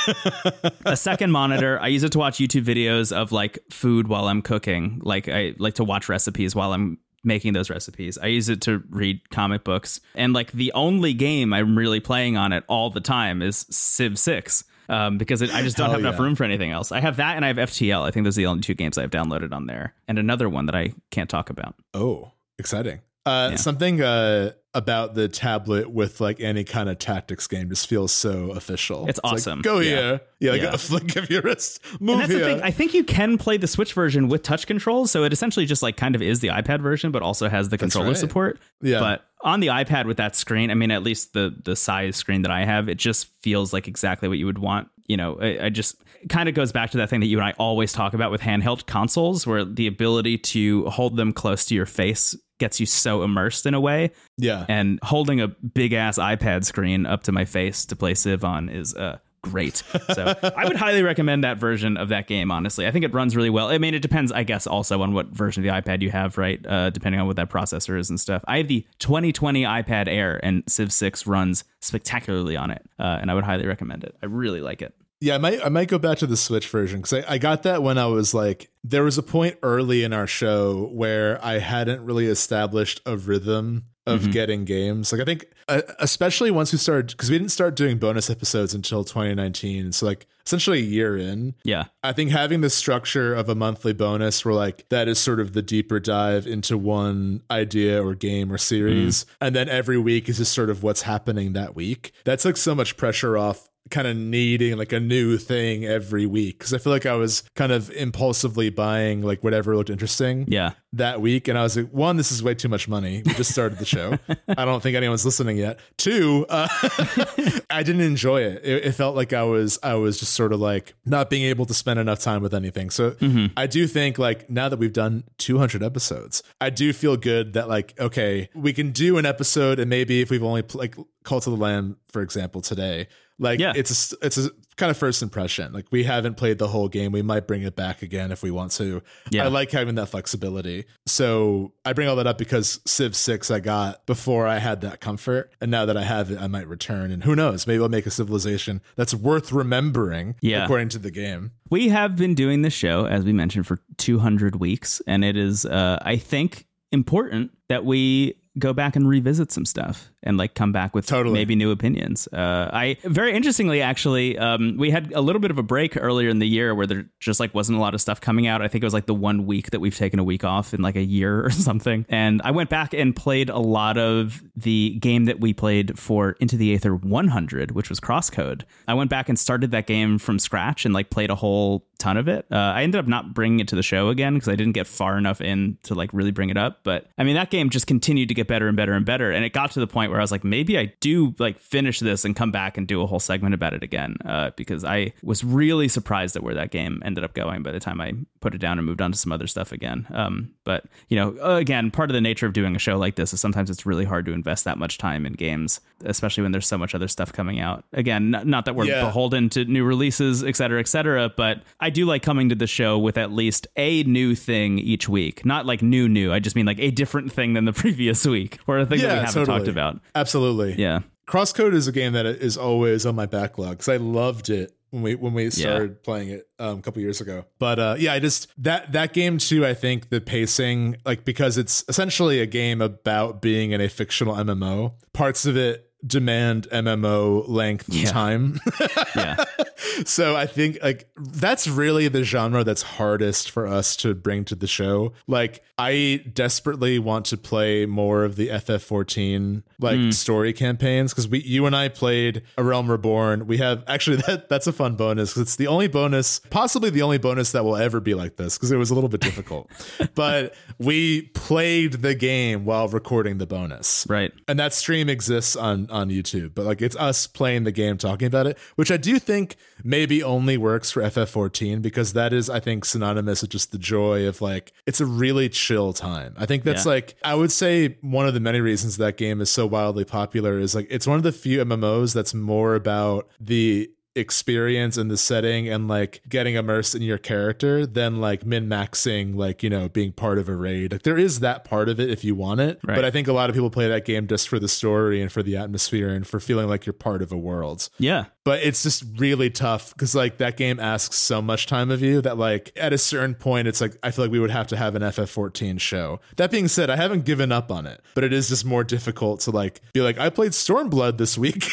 a 0.85 0.97
second 0.97 1.31
monitor. 1.33 1.79
I 1.81 1.89
use 1.89 2.03
it 2.03 2.13
to 2.13 2.19
watch 2.19 2.39
YouTube 2.39 2.65
videos 2.65 3.11
of 3.13 3.33
like 3.33 3.59
food 3.71 4.09
while 4.09 4.29
I'm 4.29 4.43
cooking. 4.43 5.01
Like 5.03 5.29
I 5.29 5.55
like 5.59 5.75
to 5.75 5.85
watch 5.85 6.09
recipes 6.09 6.55
while 6.55 6.73
I'm 6.73 6.99
making 7.25 7.53
those 7.55 7.71
recipes. 7.71 8.19
I 8.19 8.27
use 8.27 8.49
it 8.49 8.61
to 8.63 8.83
read 8.91 9.31
comic 9.31 9.65
books. 9.65 10.01
And 10.15 10.33
like 10.33 10.53
the 10.53 10.73
only 10.75 11.15
game 11.15 11.53
I'm 11.53 11.77
really 11.77 12.01
playing 12.01 12.37
on 12.37 12.53
it 12.53 12.65
all 12.69 12.91
the 12.91 13.01
time 13.01 13.41
is 13.43 13.67
Civ 13.71 14.19
6. 14.19 14.65
Um, 14.89 15.19
because 15.19 15.43
it, 15.43 15.55
I 15.55 15.63
just 15.63 15.77
don't 15.77 15.91
have 15.91 16.01
enough 16.01 16.19
room 16.19 16.35
for 16.35 16.45
anything 16.45 16.71
else. 16.71 16.93
I 16.93 17.01
have 17.01 17.17
that 17.17 17.37
and 17.37 17.45
I 17.45 17.49
have 17.49 17.57
FTL. 17.57 18.03
I 18.03 18.11
think 18.11 18.25
those 18.25 18.37
are 18.37 18.43
the 18.43 18.47
only 18.47 18.63
two 18.63 18.75
games 18.75 18.99
I've 18.99 19.11
downloaded 19.11 19.53
on 19.53 19.67
there. 19.67 19.95
And 20.09 20.19
another 20.19 20.49
one 20.49 20.67
that 20.67 20.75
I 20.75 20.93
can't 21.11 21.31
talk 21.31 21.51
about. 21.51 21.75
Oh, 21.95 22.33
exciting. 22.59 23.01
Uh, 23.27 23.49
Yeah. 23.53 23.57
Something 23.57 24.01
uh, 24.03 24.53
about 24.75 25.15
the 25.15 25.29
tablet 25.29 25.91
with 25.91 26.21
like 26.21 26.41
any 26.41 26.65
kind 26.65 26.89
of 26.89 26.99
tactics 26.99 27.47
game 27.47 27.69
just 27.71 27.87
feels 27.87 28.13
so 28.13 28.51
official. 28.51 29.07
It's 29.09 29.21
like, 29.23 29.33
awesome. 29.35 29.63
Go 29.63 29.79
Yeah. 29.81 29.89
here. 29.89 30.21
Yeah, 30.41 30.51
like 30.53 30.63
Yeah. 30.63 30.73
a 30.75 30.79
flick 30.79 31.17
of 31.17 31.31
your 31.31 31.43
wrist. 31.43 31.81
Move 32.01 32.15
And 32.15 32.21
that's 32.23 32.31
here. 32.33 32.41
the 32.41 32.55
thing. 32.57 32.63
I 32.63 32.71
think 32.71 32.93
you 32.93 33.05
can 33.05 33.39
play 33.39 33.57
the 33.57 33.67
Switch 33.69 33.93
version 33.95 34.29
with 34.29 34.43
touch 34.43 34.67
controls, 34.67 35.11
so 35.11 35.25
it 35.25 35.33
essentially 35.33 35.65
just 35.65 35.83
like 35.83 35.97
kind 35.97 36.15
of 36.15 36.23
is 36.23 36.41
the 36.41 36.49
iPad 36.49 36.81
version, 36.83 37.13
but 37.13 37.23
also 37.23 37.49
has 37.49 37.69
the 37.69 37.79
controller 37.79 38.09
right. 38.09 38.17
support. 38.17 38.59
Yeah. 38.83 38.99
But 39.01 39.25
on 39.43 39.61
the 39.61 39.69
iPad 39.69 40.07
with 40.07 40.17
that 40.17 40.35
screen, 40.37 40.71
I 40.71 40.75
mean, 40.75 40.91
at 40.91 41.03
least 41.03 41.33
the 41.35 41.55
the 41.65 41.77
size 41.77 42.17
screen 42.17 42.43
that 42.43 42.51
I 42.51 42.65
have, 42.65 42.89
it 42.89 42.97
just 42.99 43.29
feels 43.43 43.73
like 43.73 43.87
exactly 43.89 44.29
what 44.29 44.39
you 44.39 44.47
would 44.47 44.59
want. 44.59 44.89
You 45.07 45.17
know, 45.17 45.39
I, 45.41 45.67
I 45.67 45.69
just 45.71 45.97
kind 46.29 46.49
of 46.49 46.55
goes 46.55 46.73
back 46.73 46.91
to 46.93 46.99
that 46.99 47.11
thing 47.11 47.21
that 47.21 47.27
you 47.27 47.39
and 47.39 47.47
I 47.47 47.53
always 47.59 47.93
talk 47.93 48.15
about 48.15 48.31
with 48.31 48.41
handheld 48.41 48.87
consoles, 48.87 49.47
where 49.47 49.65
the 49.65 49.87
ability 49.87 50.39
to 50.39 50.87
hold 50.87 51.17
them 51.17 51.33
close 51.33 51.65
to 51.67 51.75
your 51.75 51.87
face 51.87 52.37
gets 52.59 52.79
you 52.79 52.87
so 52.87 53.23
immersed 53.23 53.67
in 53.67 53.75
a 53.75 53.81
way 53.81 54.11
yeah. 54.39 54.65
and 54.69 55.01
holding 55.03 55.41
a 55.41 55.49
big 55.49 55.93
ass 55.93 56.19
iPad 56.19 56.65
screen 56.65 57.05
up 57.05 57.25
to 57.25 57.33
my 57.33 57.45
face 57.45 57.85
to 57.85 57.97
play 57.97 58.15
Civ 58.15 58.45
on 58.45 58.69
is 58.69 58.95
uh, 58.95 59.19
great. 59.45 59.83
So 60.15 60.35
I 60.57 60.65
would 60.65 60.77
highly 60.77 61.03
recommend 61.03 61.45
that 61.45 61.59
version 61.59 61.97
of 61.97 62.09
that 62.09 62.27
game. 62.27 62.51
Honestly, 62.51 62.87
I 62.87 62.91
think 62.91 63.05
it 63.05 63.13
runs 63.13 63.37
really 63.37 63.51
well. 63.51 63.69
I 63.69 63.79
mean, 63.79 63.95
it 63.95 64.03
depends, 64.03 64.33
I 64.33 64.43
guess, 64.43 64.67
also 64.67 65.03
on 65.03 65.13
what 65.13 65.27
version 65.29 65.65
of 65.65 65.73
the 65.73 65.81
iPad 65.83 66.03
you 66.03 66.11
have, 66.11 66.39
right? 66.39 66.65
Uh, 66.67 66.91
depending 66.91 67.21
on 67.21 67.27
what 67.27 67.37
that 67.37 67.51
processor 67.51 67.99
is 67.99 68.11
and 68.11 68.19
stuff. 68.19 68.43
I 68.47 68.59
have 68.59 68.69
the 68.69 68.87
2020 68.99 69.63
iPad 69.63 70.09
Air, 70.09 70.41
and 70.43 70.63
Civ 70.67 70.93
6 70.93 71.27
runs 71.27 71.65
spectacularly 71.81 72.57
on 72.57 72.71
it, 72.71 72.83
uh, 72.99 73.19
and 73.21 73.31
I 73.31 73.35
would 73.35 73.45
highly 73.45 73.67
recommend 73.67 74.05
it. 74.05 74.17
I 74.23 74.27
really 74.27 74.61
like 74.61 74.83
it. 74.83 74.95
Yeah, 75.21 75.37
I 75.37 75.39
might 75.39 75.65
I 75.65 75.69
might 75.71 75.89
go 75.89 75.99
back 75.99 76.19
to 76.19 76.27
the 76.27 76.37
Switch 76.37 76.69
version 76.69 77.01
because 77.01 77.25
I, 77.25 77.35
I 77.35 77.39
got 77.39 77.63
that 77.63 77.83
when 77.83 77.97
I 77.97 78.07
was 78.07 78.35
like 78.35 78.71
there 78.83 79.05
was 79.05 79.17
a 79.17 79.23
point 79.23 79.57
early 79.63 80.05
in 80.05 80.13
our 80.13 80.27
show 80.27 80.91
where 80.93 81.43
I 81.43 81.61
hadn't 81.61 82.05
really 82.05 82.27
established 82.27 83.01
a 83.07 83.17
rhythm 83.17 83.87
of 84.07 84.21
Mm-hmm. 84.23 84.31
getting 84.33 84.65
games. 84.67 85.13
Like 85.13 85.21
I 85.23 85.25
think 85.25 85.47
uh, 85.67 85.81
especially 85.99 86.51
once 86.51 86.73
we 86.73 86.79
started 86.79 87.09
because 87.09 87.31
we 87.31 87.39
didn't 87.39 87.53
start 87.53 87.75
doing 87.75 87.97
bonus 87.99 88.29
episodes 88.29 88.75
until 88.75 89.03
2019. 89.03 89.93
So 89.93 90.05
like 90.07 90.27
essentially 90.45 90.81
a 90.81 90.83
year 90.83 91.17
in. 91.17 91.55
Yeah, 91.65 91.85
I 92.03 92.13
think 92.13 92.31
having 92.31 92.61
the 92.61 92.69
structure 92.69 93.33
of 93.35 93.49
a 93.49 93.55
monthly 93.55 93.95
bonus 93.95 94.45
where 94.45 94.53
like 94.55 94.87
that 94.91 95.09
is 95.09 95.19
sort 95.19 95.41
of 95.41 95.55
the 95.55 95.63
deeper 95.63 96.01
dive 96.01 96.47
into 96.47 96.77
one 96.77 97.43
idea 97.51 98.05
or 98.05 98.15
game 98.15 98.53
or 98.53 98.59
series 98.59 99.25
and 99.41 99.57
then 99.57 99.69
every 99.71 99.97
week 99.99 100.29
is 100.29 100.37
just 100.37 100.53
sort 100.53 100.69
of 100.69 100.83
what's 100.83 101.03
happening 101.03 101.55
that 101.55 101.75
week. 101.75 102.13
That 102.25 102.41
took 102.41 102.57
so 102.59 102.75
much 102.75 102.97
pressure 102.99 103.39
off 103.39 103.71
kind 103.91 104.07
of 104.07 104.17
needing 104.17 104.77
like 104.79 104.93
a 104.93 105.01
new 105.01 105.37
thing 105.37 105.85
every 105.85 106.25
week 106.27 106.59
because 106.59 106.73
I 106.73 106.79
feel 106.79 106.93
like 106.93 107.05
I 107.05 107.15
was 107.15 107.43
kind 107.55 107.71
of 107.71 107.91
impulsively 107.91 108.71
buying 108.71 109.23
like 109.23 109.45
whatever 109.45 109.77
looked 109.77 109.91
interesting 109.91 110.47
yeah. 110.49 110.73
that 110.95 111.21
week 111.21 111.49
and 111.49 111.59
I 111.59 111.63
was 111.63 111.77
like 111.77 111.91
one 111.91 112.17
this 112.17 112.33
is 112.33 112.43
way 112.43 112.55
too 112.55 112.69
much 112.69 112.89
money. 112.89 113.23
We 113.25 113.35
just 113.35 113.53
started 113.53 113.79
the 113.79 113.85
show. 113.85 114.19
I 114.49 114.65
don't 114.65 114.83
think 114.83 114.97
anyone's 114.97 115.25
listening 115.25 115.59
yet. 115.59 115.81
Two, 115.99 116.47
uh, 116.49 116.67
I 117.71 117.83
didn't 117.83 118.01
enjoy 118.01 118.43
it. 118.43 118.65
it. 118.65 118.85
It 118.87 118.93
felt 118.93 119.17
like 119.17 119.33
I 119.33 119.43
was 119.43 119.79
I 119.83 119.95
was 119.95 120.19
just 120.19 120.33
sort 120.33 120.53
of 120.53 120.61
like 120.61 120.95
not 121.05 121.29
being 121.29 121.45
able 121.45 121.67
to 121.67 121.75
spend 121.75 121.99
enough 122.01 122.21
time 122.21 122.43
with 122.43 122.55
anything. 122.55 122.89
So 122.91 123.17
I 123.57 123.67
do 123.67 123.87
think 123.87 124.19
like 124.19 124.49
now 124.49 124.69
that 124.69 124.79
we've 124.79 124.93
done 124.93 125.25
200 125.39 125.83
episodes, 125.83 126.43
I 126.61 126.71
do 126.71 126.93
feel 126.93 127.17
good 127.17 127.53
that 127.53 127.69
like 127.69 127.99
okay, 128.01 128.49
we 128.55 128.73
can 128.73 128.93
do 128.93 129.19
an 129.19 129.27
episode 129.27 129.79
and 129.79 129.91
maybe 129.91 130.23
if 130.23 130.31
we've 130.31 130.43
only 130.43 130.63
pl- 130.63 130.81
like 130.81 130.97
Cult 131.23 131.47
of 131.47 131.53
the 131.53 131.63
Lamb 131.63 131.97
for 132.09 132.23
example 132.23 132.61
today, 132.61 133.09
like 133.39 133.59
Yeah. 133.61 133.73
it's 133.75 134.13
a, 134.13 134.17
it's 134.23 134.39
a 134.39 134.51
kind 134.77 134.91
of 134.91 134.97
first 134.97 135.23
impression. 135.23 135.73
Like 135.73 135.87
we 135.91 136.05
haven't 136.05 136.37
played 136.37 136.59
the 136.59 136.69
whole 136.69 136.89
game. 136.89 137.13
We 137.13 137.23
might 137.23 137.47
bring 137.47 137.63
it 137.63 137.77
back 137.77 138.03
again 138.03 138.33
if 138.33 138.43
we 138.43 138.51
want 138.51 138.73
to. 138.73 139.03
Yeah. 139.31 139.45
I 139.45 139.49
like 139.49 139.71
having 139.71 139.95
that 139.97 140.07
flexibility. 140.09 140.85
So 141.07 141.73
I 141.85 141.93
bring 141.93 142.09
all 142.09 142.17
that 142.17 142.27
up 142.27 142.39
because 142.39 142.81
Civ 142.87 143.15
6 143.15 143.51
I 143.51 143.61
got 143.61 144.05
before 144.07 144.47
I 144.47 144.59
had 144.59 144.81
that 144.81 145.01
comfort. 145.01 145.53
And 145.61 145.71
now 145.71 145.85
that 145.87 145.97
I 145.97 146.03
have 146.03 146.31
it, 146.31 146.41
I 146.41 146.47
might 146.49 146.67
return. 146.69 147.11
And 147.13 147.23
who 147.25 147.37
knows? 147.37 147.67
Maybe 147.67 147.83
I'll 147.83 147.89
make 147.89 148.07
a 148.07 148.11
civilization 148.11 148.81
that's 148.97 149.15
worth 149.15 149.53
remembering 149.53 150.35
Yeah. 150.41 150.65
according 150.65 150.89
to 150.91 150.99
the 150.99 151.11
game. 151.11 151.53
We 151.71 151.89
have 151.89 152.17
been 152.17 152.35
doing 152.35 152.63
this 152.63 152.75
show, 152.75 153.07
as 153.07 153.25
we 153.25 153.33
mentioned, 153.33 153.67
for 153.67 153.79
200 153.97 154.57
weeks, 154.57 155.01
and 155.07 155.25
it 155.25 155.37
is, 155.37 155.65
uh, 155.67 155.99
I 156.03 156.17
think, 156.17 156.67
important 156.93 157.51
that 157.69 157.85
we 157.85 158.35
go 158.59 158.73
back 158.73 158.95
and 158.95 159.09
revisit 159.09 159.51
some 159.51 159.65
stuff 159.65 160.13
and 160.25 160.37
like 160.37 160.55
come 160.55 160.73
back 160.73 160.95
with 160.95 161.07
Totally. 161.07 161.35
maybe 161.35 161.55
new 161.55 161.71
opinions. 161.71 162.27
Uh, 162.33 162.71
I 162.73 162.97
very 163.05 163.35
interestingly, 163.35 163.81
actually, 163.83 164.37
um, 164.39 164.77
we 164.77 164.91
had 164.91 165.13
a 165.13 165.21
little 165.21 165.41
bit 165.41 165.51
of 165.51 165.59
a 165.59 165.63
break 165.63 165.97
earlier 165.97 166.29
in 166.29 166.39
the 166.39 166.49
year 166.49 166.75
where 166.75 166.87
there 166.87 167.07
just 167.21 167.39
like 167.39 167.55
wasn't 167.55 167.79
a 167.79 167.81
lot 167.81 167.95
of 167.95 168.01
stuff 168.01 168.21
coming 168.21 168.47
out. 168.47 168.63
I 168.63 168.69
think 168.69 168.83
it 168.83 168.87
was 168.87 168.95
like 168.95 169.07
the 169.07 169.15
one 169.15 169.47
week 169.47 169.71
that 169.71 169.81
we've 169.81 169.97
taken 169.97 170.19
a 170.19 170.25
week 170.25 170.45
off 170.45 170.75
in 170.75 170.83
like 170.83 170.97
a 170.97 171.05
year 171.05 171.45
or 171.45 171.51
something. 171.51 172.07
And 172.09 172.43
I 172.45 172.51
went 172.51 172.71
back 172.71 172.95
and 172.95 173.15
played 173.15 173.51
a 173.51 173.59
lot 173.59 173.99
of 173.99 174.43
the 174.57 174.97
game 175.01 175.27
that 175.27 175.41
we 175.41 175.53
played 175.53 175.99
for 175.99 176.33
Into 176.41 176.57
the 176.57 176.75
Aether 176.75 176.95
100, 176.95 177.73
which 177.73 177.89
was 177.89 178.01
Crosscode. 178.01 178.63
I 178.89 178.95
went 178.95 179.11
back 179.11 179.29
and 179.29 179.39
started 179.39 179.71
that 179.73 179.87
game 179.87 180.19
from 180.19 180.39
scratch 180.39 180.85
and 180.85 180.95
like 180.95 181.11
played 181.11 181.31
a 181.31 181.35
whole 181.35 181.87
ton 181.99 182.17
of 182.17 182.29
it. 182.29 182.47
Uh, 182.51 182.57
I 182.57 182.83
ended 182.83 182.99
up 182.99 183.07
not 183.07 183.35
bringing 183.35 183.61
it 183.61 183.69
to 183.69 183.77
the 183.77 183.83
show 183.83 184.09
again 184.09 184.35
because 184.35 184.49
I 184.49 184.57
didn't 184.57 184.73
get 184.73 184.87
far 184.87 185.17
enough 185.17 185.41
in 185.41 185.79
to 185.85 185.95
like 185.95 186.11
really 186.13 186.31
bring 186.33 186.51
it 186.51 186.57
up. 186.57 186.81
But 186.83 187.07
I 187.17 187.25
mean, 187.25 187.35
that 187.35 187.51
game 187.51 187.71
just 187.71 187.87
continued 187.87 188.29
to 188.29 188.35
get 188.35 188.49
better 188.49 188.69
and 188.69 188.77
better 188.77 188.93
and 188.93 189.07
better. 189.07 189.31
And 189.31 189.45
it 189.45 189.53
got 189.53 189.73
to 189.73 189.81
the 189.81 189.87
point 189.87 190.13
where 190.15 190.21
I 190.21 190.23
was 190.23 190.31
like, 190.31 190.45
maybe 190.45 190.79
I 190.79 190.93
do 191.01 191.35
like 191.41 191.59
finish 191.59 191.99
this 191.99 192.25
and 192.25 192.37
come 192.37 192.53
back 192.53 192.79
and 192.79 192.87
do 192.87 193.03
a 193.03 193.07
whole 193.07 193.19
segment 193.19 193.53
about 193.53 193.75
it 193.75 193.83
again. 193.83 194.15
Uh, 194.25 194.51
because 194.57 194.85
I 194.85 195.13
was 195.25 195.43
really 195.43 195.89
surprised 195.89 196.37
at 196.37 196.45
where 196.45 196.55
that 196.55 196.71
game 196.71 197.03
ended 197.05 197.25
up 197.25 197.35
going 197.35 197.65
by 197.65 197.73
the 197.73 197.81
time 197.81 198.01
I 198.01 198.13
put 198.41 198.55
it 198.55 198.59
down 198.59 198.79
and 198.79 198.87
moved 198.87 199.03
on 199.03 199.11
to 199.11 199.19
some 199.19 199.33
other 199.33 199.49
stuff 199.49 199.73
again. 199.73 200.07
Um, 200.15 200.53
but 200.63 200.85
you 201.09 201.17
know, 201.17 201.37
again, 201.57 201.91
part 201.91 202.11
of 202.11 202.15
the 202.15 202.21
nature 202.21 202.47
of 202.47 202.53
doing 202.53 202.77
a 202.77 202.79
show 202.79 202.97
like 202.97 203.17
this 203.17 203.35
is 203.35 203.41
sometimes 203.41 203.71
it's 203.71 203.85
really 203.85 204.05
hard 204.05 204.25
to 204.27 204.33
invest 204.33 204.65
that 204.67 204.79
much 204.79 204.99
time 204.99 205.27
in 205.27 205.33
games, 205.33 205.81
especially 206.05 206.45
when 206.45 206.53
there's 206.53 206.69
so 206.69 206.79
much 206.79 206.95
other 206.95 207.09
stuff 207.09 207.33
coming 207.33 207.59
out. 207.59 207.85
Again, 207.93 208.33
n- 208.37 208.49
not 208.49 208.67
that 208.67 208.77
we're 208.77 208.85
Yeah. 208.85 209.05
beholden 209.05 209.49
to 209.51 209.65
new 209.65 209.83
releases, 209.85 210.45
et 210.45 210.55
cetera, 210.55 210.79
et 210.79 210.87
cetera, 210.87 211.29
but 211.37 211.63
I 211.81 211.91
do 211.91 212.07
like 212.07 212.23
coming 212.23 212.51
to 212.51 212.55
the 212.55 212.69
show 212.69 212.99
with 213.01 213.19
at 213.19 213.33
least 213.33 213.67
a 213.77 214.05
new 214.05 214.37
thing 214.37 214.79
each 214.79 215.09
week. 215.09 215.45
Not 215.45 215.67
like 215.67 215.83
new, 215.83 216.09
new. 216.09 216.33
I 216.33 216.39
just 216.39 216.55
mean 216.55 216.67
like 216.67 216.79
a 216.79 216.93
different 216.93 217.33
thing 217.33 217.55
than 217.55 217.65
the 217.65 217.73
previous 217.85 218.25
week 218.25 218.59
or 218.69 218.79
a 218.79 218.87
thing 218.87 219.01
that 219.01 219.09
we 219.09 219.15
haven't 219.19 219.33
totally. 219.35 219.59
talked 219.59 219.69
about. 219.69 220.01
Absolutely. 220.15 220.75
Yeah. 220.75 221.01
Crosscode 221.27 221.75
is 221.75 221.89
a 221.89 221.93
game 221.93 222.13
that 222.13 222.27
is 222.27 222.57
always 222.57 223.07
on 223.07 223.15
my 223.15 223.27
backlog 223.27 223.79
because 223.79 223.89
I 223.89 223.97
loved 223.97 224.51
it 224.51 224.77
when 224.91 225.03
we 225.03 225.15
when 225.17 225.35
we 225.35 225.51
started 225.51 226.03
playing 226.05 226.29
it 226.29 226.49
um, 226.59 226.79
a 226.79 226.83
couple 226.83 227.03
years 227.03 227.21
ago. 227.21 227.45
But 227.59 227.79
uh, 227.79 227.97
yeah, 227.99 228.13
I 228.13 228.21
just 228.21 228.49
that 228.63 228.93
that 228.93 229.13
game 229.13 229.39
too. 229.39 229.67
I 229.67 229.75
think 229.75 230.11
the 230.11 230.21
pacing, 230.21 230.97
like 231.05 231.25
because 231.25 231.59
it's 231.59 231.85
essentially 231.89 232.41
a 232.41 232.47
game 232.47 232.81
about 232.81 233.43
being 233.43 233.73
in 233.73 233.81
a 233.81 233.89
fictional 233.89 234.37
MMO. 234.37 234.93
Parts 235.13 235.47
of 235.47 235.57
it 235.57 235.84
demand 236.07 236.69
MMO 236.71 237.45
length 237.49 237.89
Yeah. 237.89 238.11
time. 238.11 238.61
Yeah. 239.17 239.45
so 240.05 240.35
I 240.37 240.47
think 240.47 240.79
like 240.83 241.09
that's 241.17 241.69
really 241.69 242.09
the 242.09 242.25
genre 242.25 242.65
that's 242.65 242.83
hardest 242.83 243.51
for 243.51 243.67
us 243.67 243.95
to 243.97 244.15
bring 244.15 244.45
to 244.47 244.55
the 244.55 244.67
show. 244.67 245.13
Like 245.29 245.63
I 245.79 246.25
desperately 246.33 246.99
want 246.99 247.27
to 247.27 247.37
play 247.37 247.87
more 247.87 248.25
of 248.25 248.35
the 248.37 248.49
FF14 248.49 249.63
like 249.81 249.97
hmm. 249.97 250.11
story 250.11 250.53
campaigns 250.53 251.13
because 251.13 251.29
we 251.29 251.41
you 251.43 251.67
and 251.67 251.75
I 251.77 251.89
played 251.89 252.43
A 252.59 252.65
Realm 252.65 252.91
Reborn. 252.91 253.47
We 253.47 253.59
have 253.59 253.85
actually 253.87 254.17
that 254.27 254.49
that's 254.49 254.67
a 254.67 254.73
fun 254.73 254.97
bonus 254.97 255.37
it's 255.37 255.57
the 255.57 255.67
only 255.67 255.89
bonus, 255.89 256.41
possibly 256.51 256.91
the 256.91 257.03
only 257.03 257.19
bonus 257.19 257.53
that 257.53 257.65
will 257.65 257.77
ever 257.77 258.01
be 258.01 258.15
like 258.15 258.37
this 258.37 258.57
because 258.57 258.73
it 258.73 258.77
was 258.77 258.91
a 258.91 258.95
little 258.95 259.09
bit 259.09 259.21
difficult. 259.21 259.71
but 260.15 260.55
we 260.79 261.23
played 261.35 261.95
the 261.95 262.15
game 262.15 262.65
while 262.65 262.89
recording 262.89 263.39
the 263.39 263.47
bonus 263.47 264.07
Right. 264.09 264.33
and 264.49 264.59
that 264.59 264.73
stream 264.73 265.09
exists 265.09 265.57
on 265.57 265.89
on 265.95 266.09
YouTube. 266.11 266.55
But 266.55 266.65
like 266.67 266.83
it's 266.83 266.97
us 266.97 267.27
playing 267.27 267.65
the 267.65 267.73
game, 267.73 267.97
talking 267.97 268.27
about 268.27 268.47
it, 268.47 268.59
which 268.77 268.91
I 268.91 268.97
do 268.97 269.19
think 269.19 269.57
maybe 269.83 270.23
only 270.23 270.57
works 270.59 270.91
for 270.91 271.03
FF14 271.03 271.81
because 271.81 272.13
that 272.15 272.33
is, 272.33 272.51
I 272.51 272.61
think, 272.61 272.85
synonymous 272.85 273.43
with 273.43 273.51
just 273.53 273.73
the 273.73 273.79
joy 273.79 274.27
of 274.27 274.41
like 274.43 274.73
it's 274.87 275.01
a 275.01 275.07
really 275.07 275.49
chill 275.49 275.93
time. 275.93 276.35
I 276.37 276.47
think 276.47 276.65
that's 276.65 276.85
Yeah. 276.85 276.93
like 276.93 277.15
I 277.25 277.35
would 277.35 277.53
say 277.53 277.97
one 278.01 278.27
of 278.27 278.35
the 278.35 278.41
many 278.41 278.61
reasons 278.61 278.97
that 278.99 279.17
game 279.17 279.41
is 279.41 279.51
so 279.51 279.67
wildly 279.67 280.05
popular 280.05 280.59
is 280.59 280.75
like 280.75 280.87
it's 280.91 281.07
one 281.07 281.17
of 281.17 281.23
the 281.23 281.33
few 281.33 281.65
MMOs 281.65 282.13
that's 282.15 282.35
more 282.35 282.75
about 282.75 283.29
the 283.41 283.91
experience 284.17 284.97
in 284.97 285.09
the 285.09 285.17
setting 285.17 285.69
and 285.69 285.89
like 285.89 286.21
getting 286.29 286.55
immersed 286.55 286.95
in 286.95 287.03
your 287.03 287.19
character 287.19 287.85
than 287.85 288.21
like 288.21 288.47
min 288.47 288.69
maxing 288.69 289.35
like 289.35 289.63
you 289.63 289.69
know 289.69 289.89
being 289.89 290.13
part 290.13 290.39
of 290.39 290.49
a 290.49 290.55
raid 290.55 290.93
like 290.93 291.03
there 291.03 291.19
is 291.19 291.41
that 291.41 291.65
part 291.65 291.89
of 291.89 291.99
it 291.99 292.09
if 292.11 292.23
you 292.25 292.35
want 292.35 292.61
it 292.61 292.79
Right. 292.85 292.95
but 292.95 293.05
i 293.05 293.11
think 293.11 293.27
a 293.27 293.33
lot 293.33 293.51
of 293.51 293.55
people 293.57 293.71
play 293.71 293.89
that 293.89 294.05
game 294.05 294.27
just 294.29 294.49
for 294.49 294.59
the 294.61 294.69
story 294.69 295.21
and 295.21 295.33
for 295.33 295.43
the 295.43 295.57
atmosphere 295.57 296.09
and 296.11 296.25
for 296.27 296.39
feeling 296.39 296.69
like 296.69 296.87
you're 296.87 296.93
part 296.93 297.23
of 297.23 297.33
a 297.33 297.37
world 297.37 297.89
Yeah. 297.99 298.27
but 298.45 298.61
it's 298.63 298.85
just 298.85 299.05
really 299.17 299.51
tough 299.51 299.93
because 299.95 300.15
like 300.15 300.39
that 300.39 300.57
game 300.57 300.79
asks 300.79 301.17
so 301.17 301.43
much 301.43 301.67
time 301.67 301.91
of 301.91 302.01
you 302.01 302.21
that 302.21 302.39
like 302.39 302.71
at 302.77 302.93
a 302.93 302.99
certain 302.99 303.35
point 303.35 303.67
it's 303.67 303.81
like 303.81 303.97
i 304.05 304.11
feel 304.13 304.25
like 304.27 304.33
we 304.33 304.39
would 304.39 304.51
have 304.53 304.69
to 304.69 304.77
have 304.77 304.95
an 304.95 305.03
ff14 305.03 305.81
show 305.81 306.21
that 306.37 306.53
being 306.53 306.69
said 306.69 306.89
i 306.89 306.95
haven't 306.97 307.25
given 307.25 307.51
up 307.51 307.71
on 307.73 307.85
it 307.87 308.01
but 308.15 308.23
it 308.23 308.33
is 308.33 308.49
just 308.49 308.65
more 308.65 308.85
difficult 308.85 309.41
to 309.41 309.51
like 309.51 309.81
be 309.93 310.01
like 310.03 310.19
i 310.19 310.31
played 310.31 310.53
stormblood 310.53 311.19
this 311.19 311.37
week 311.37 311.69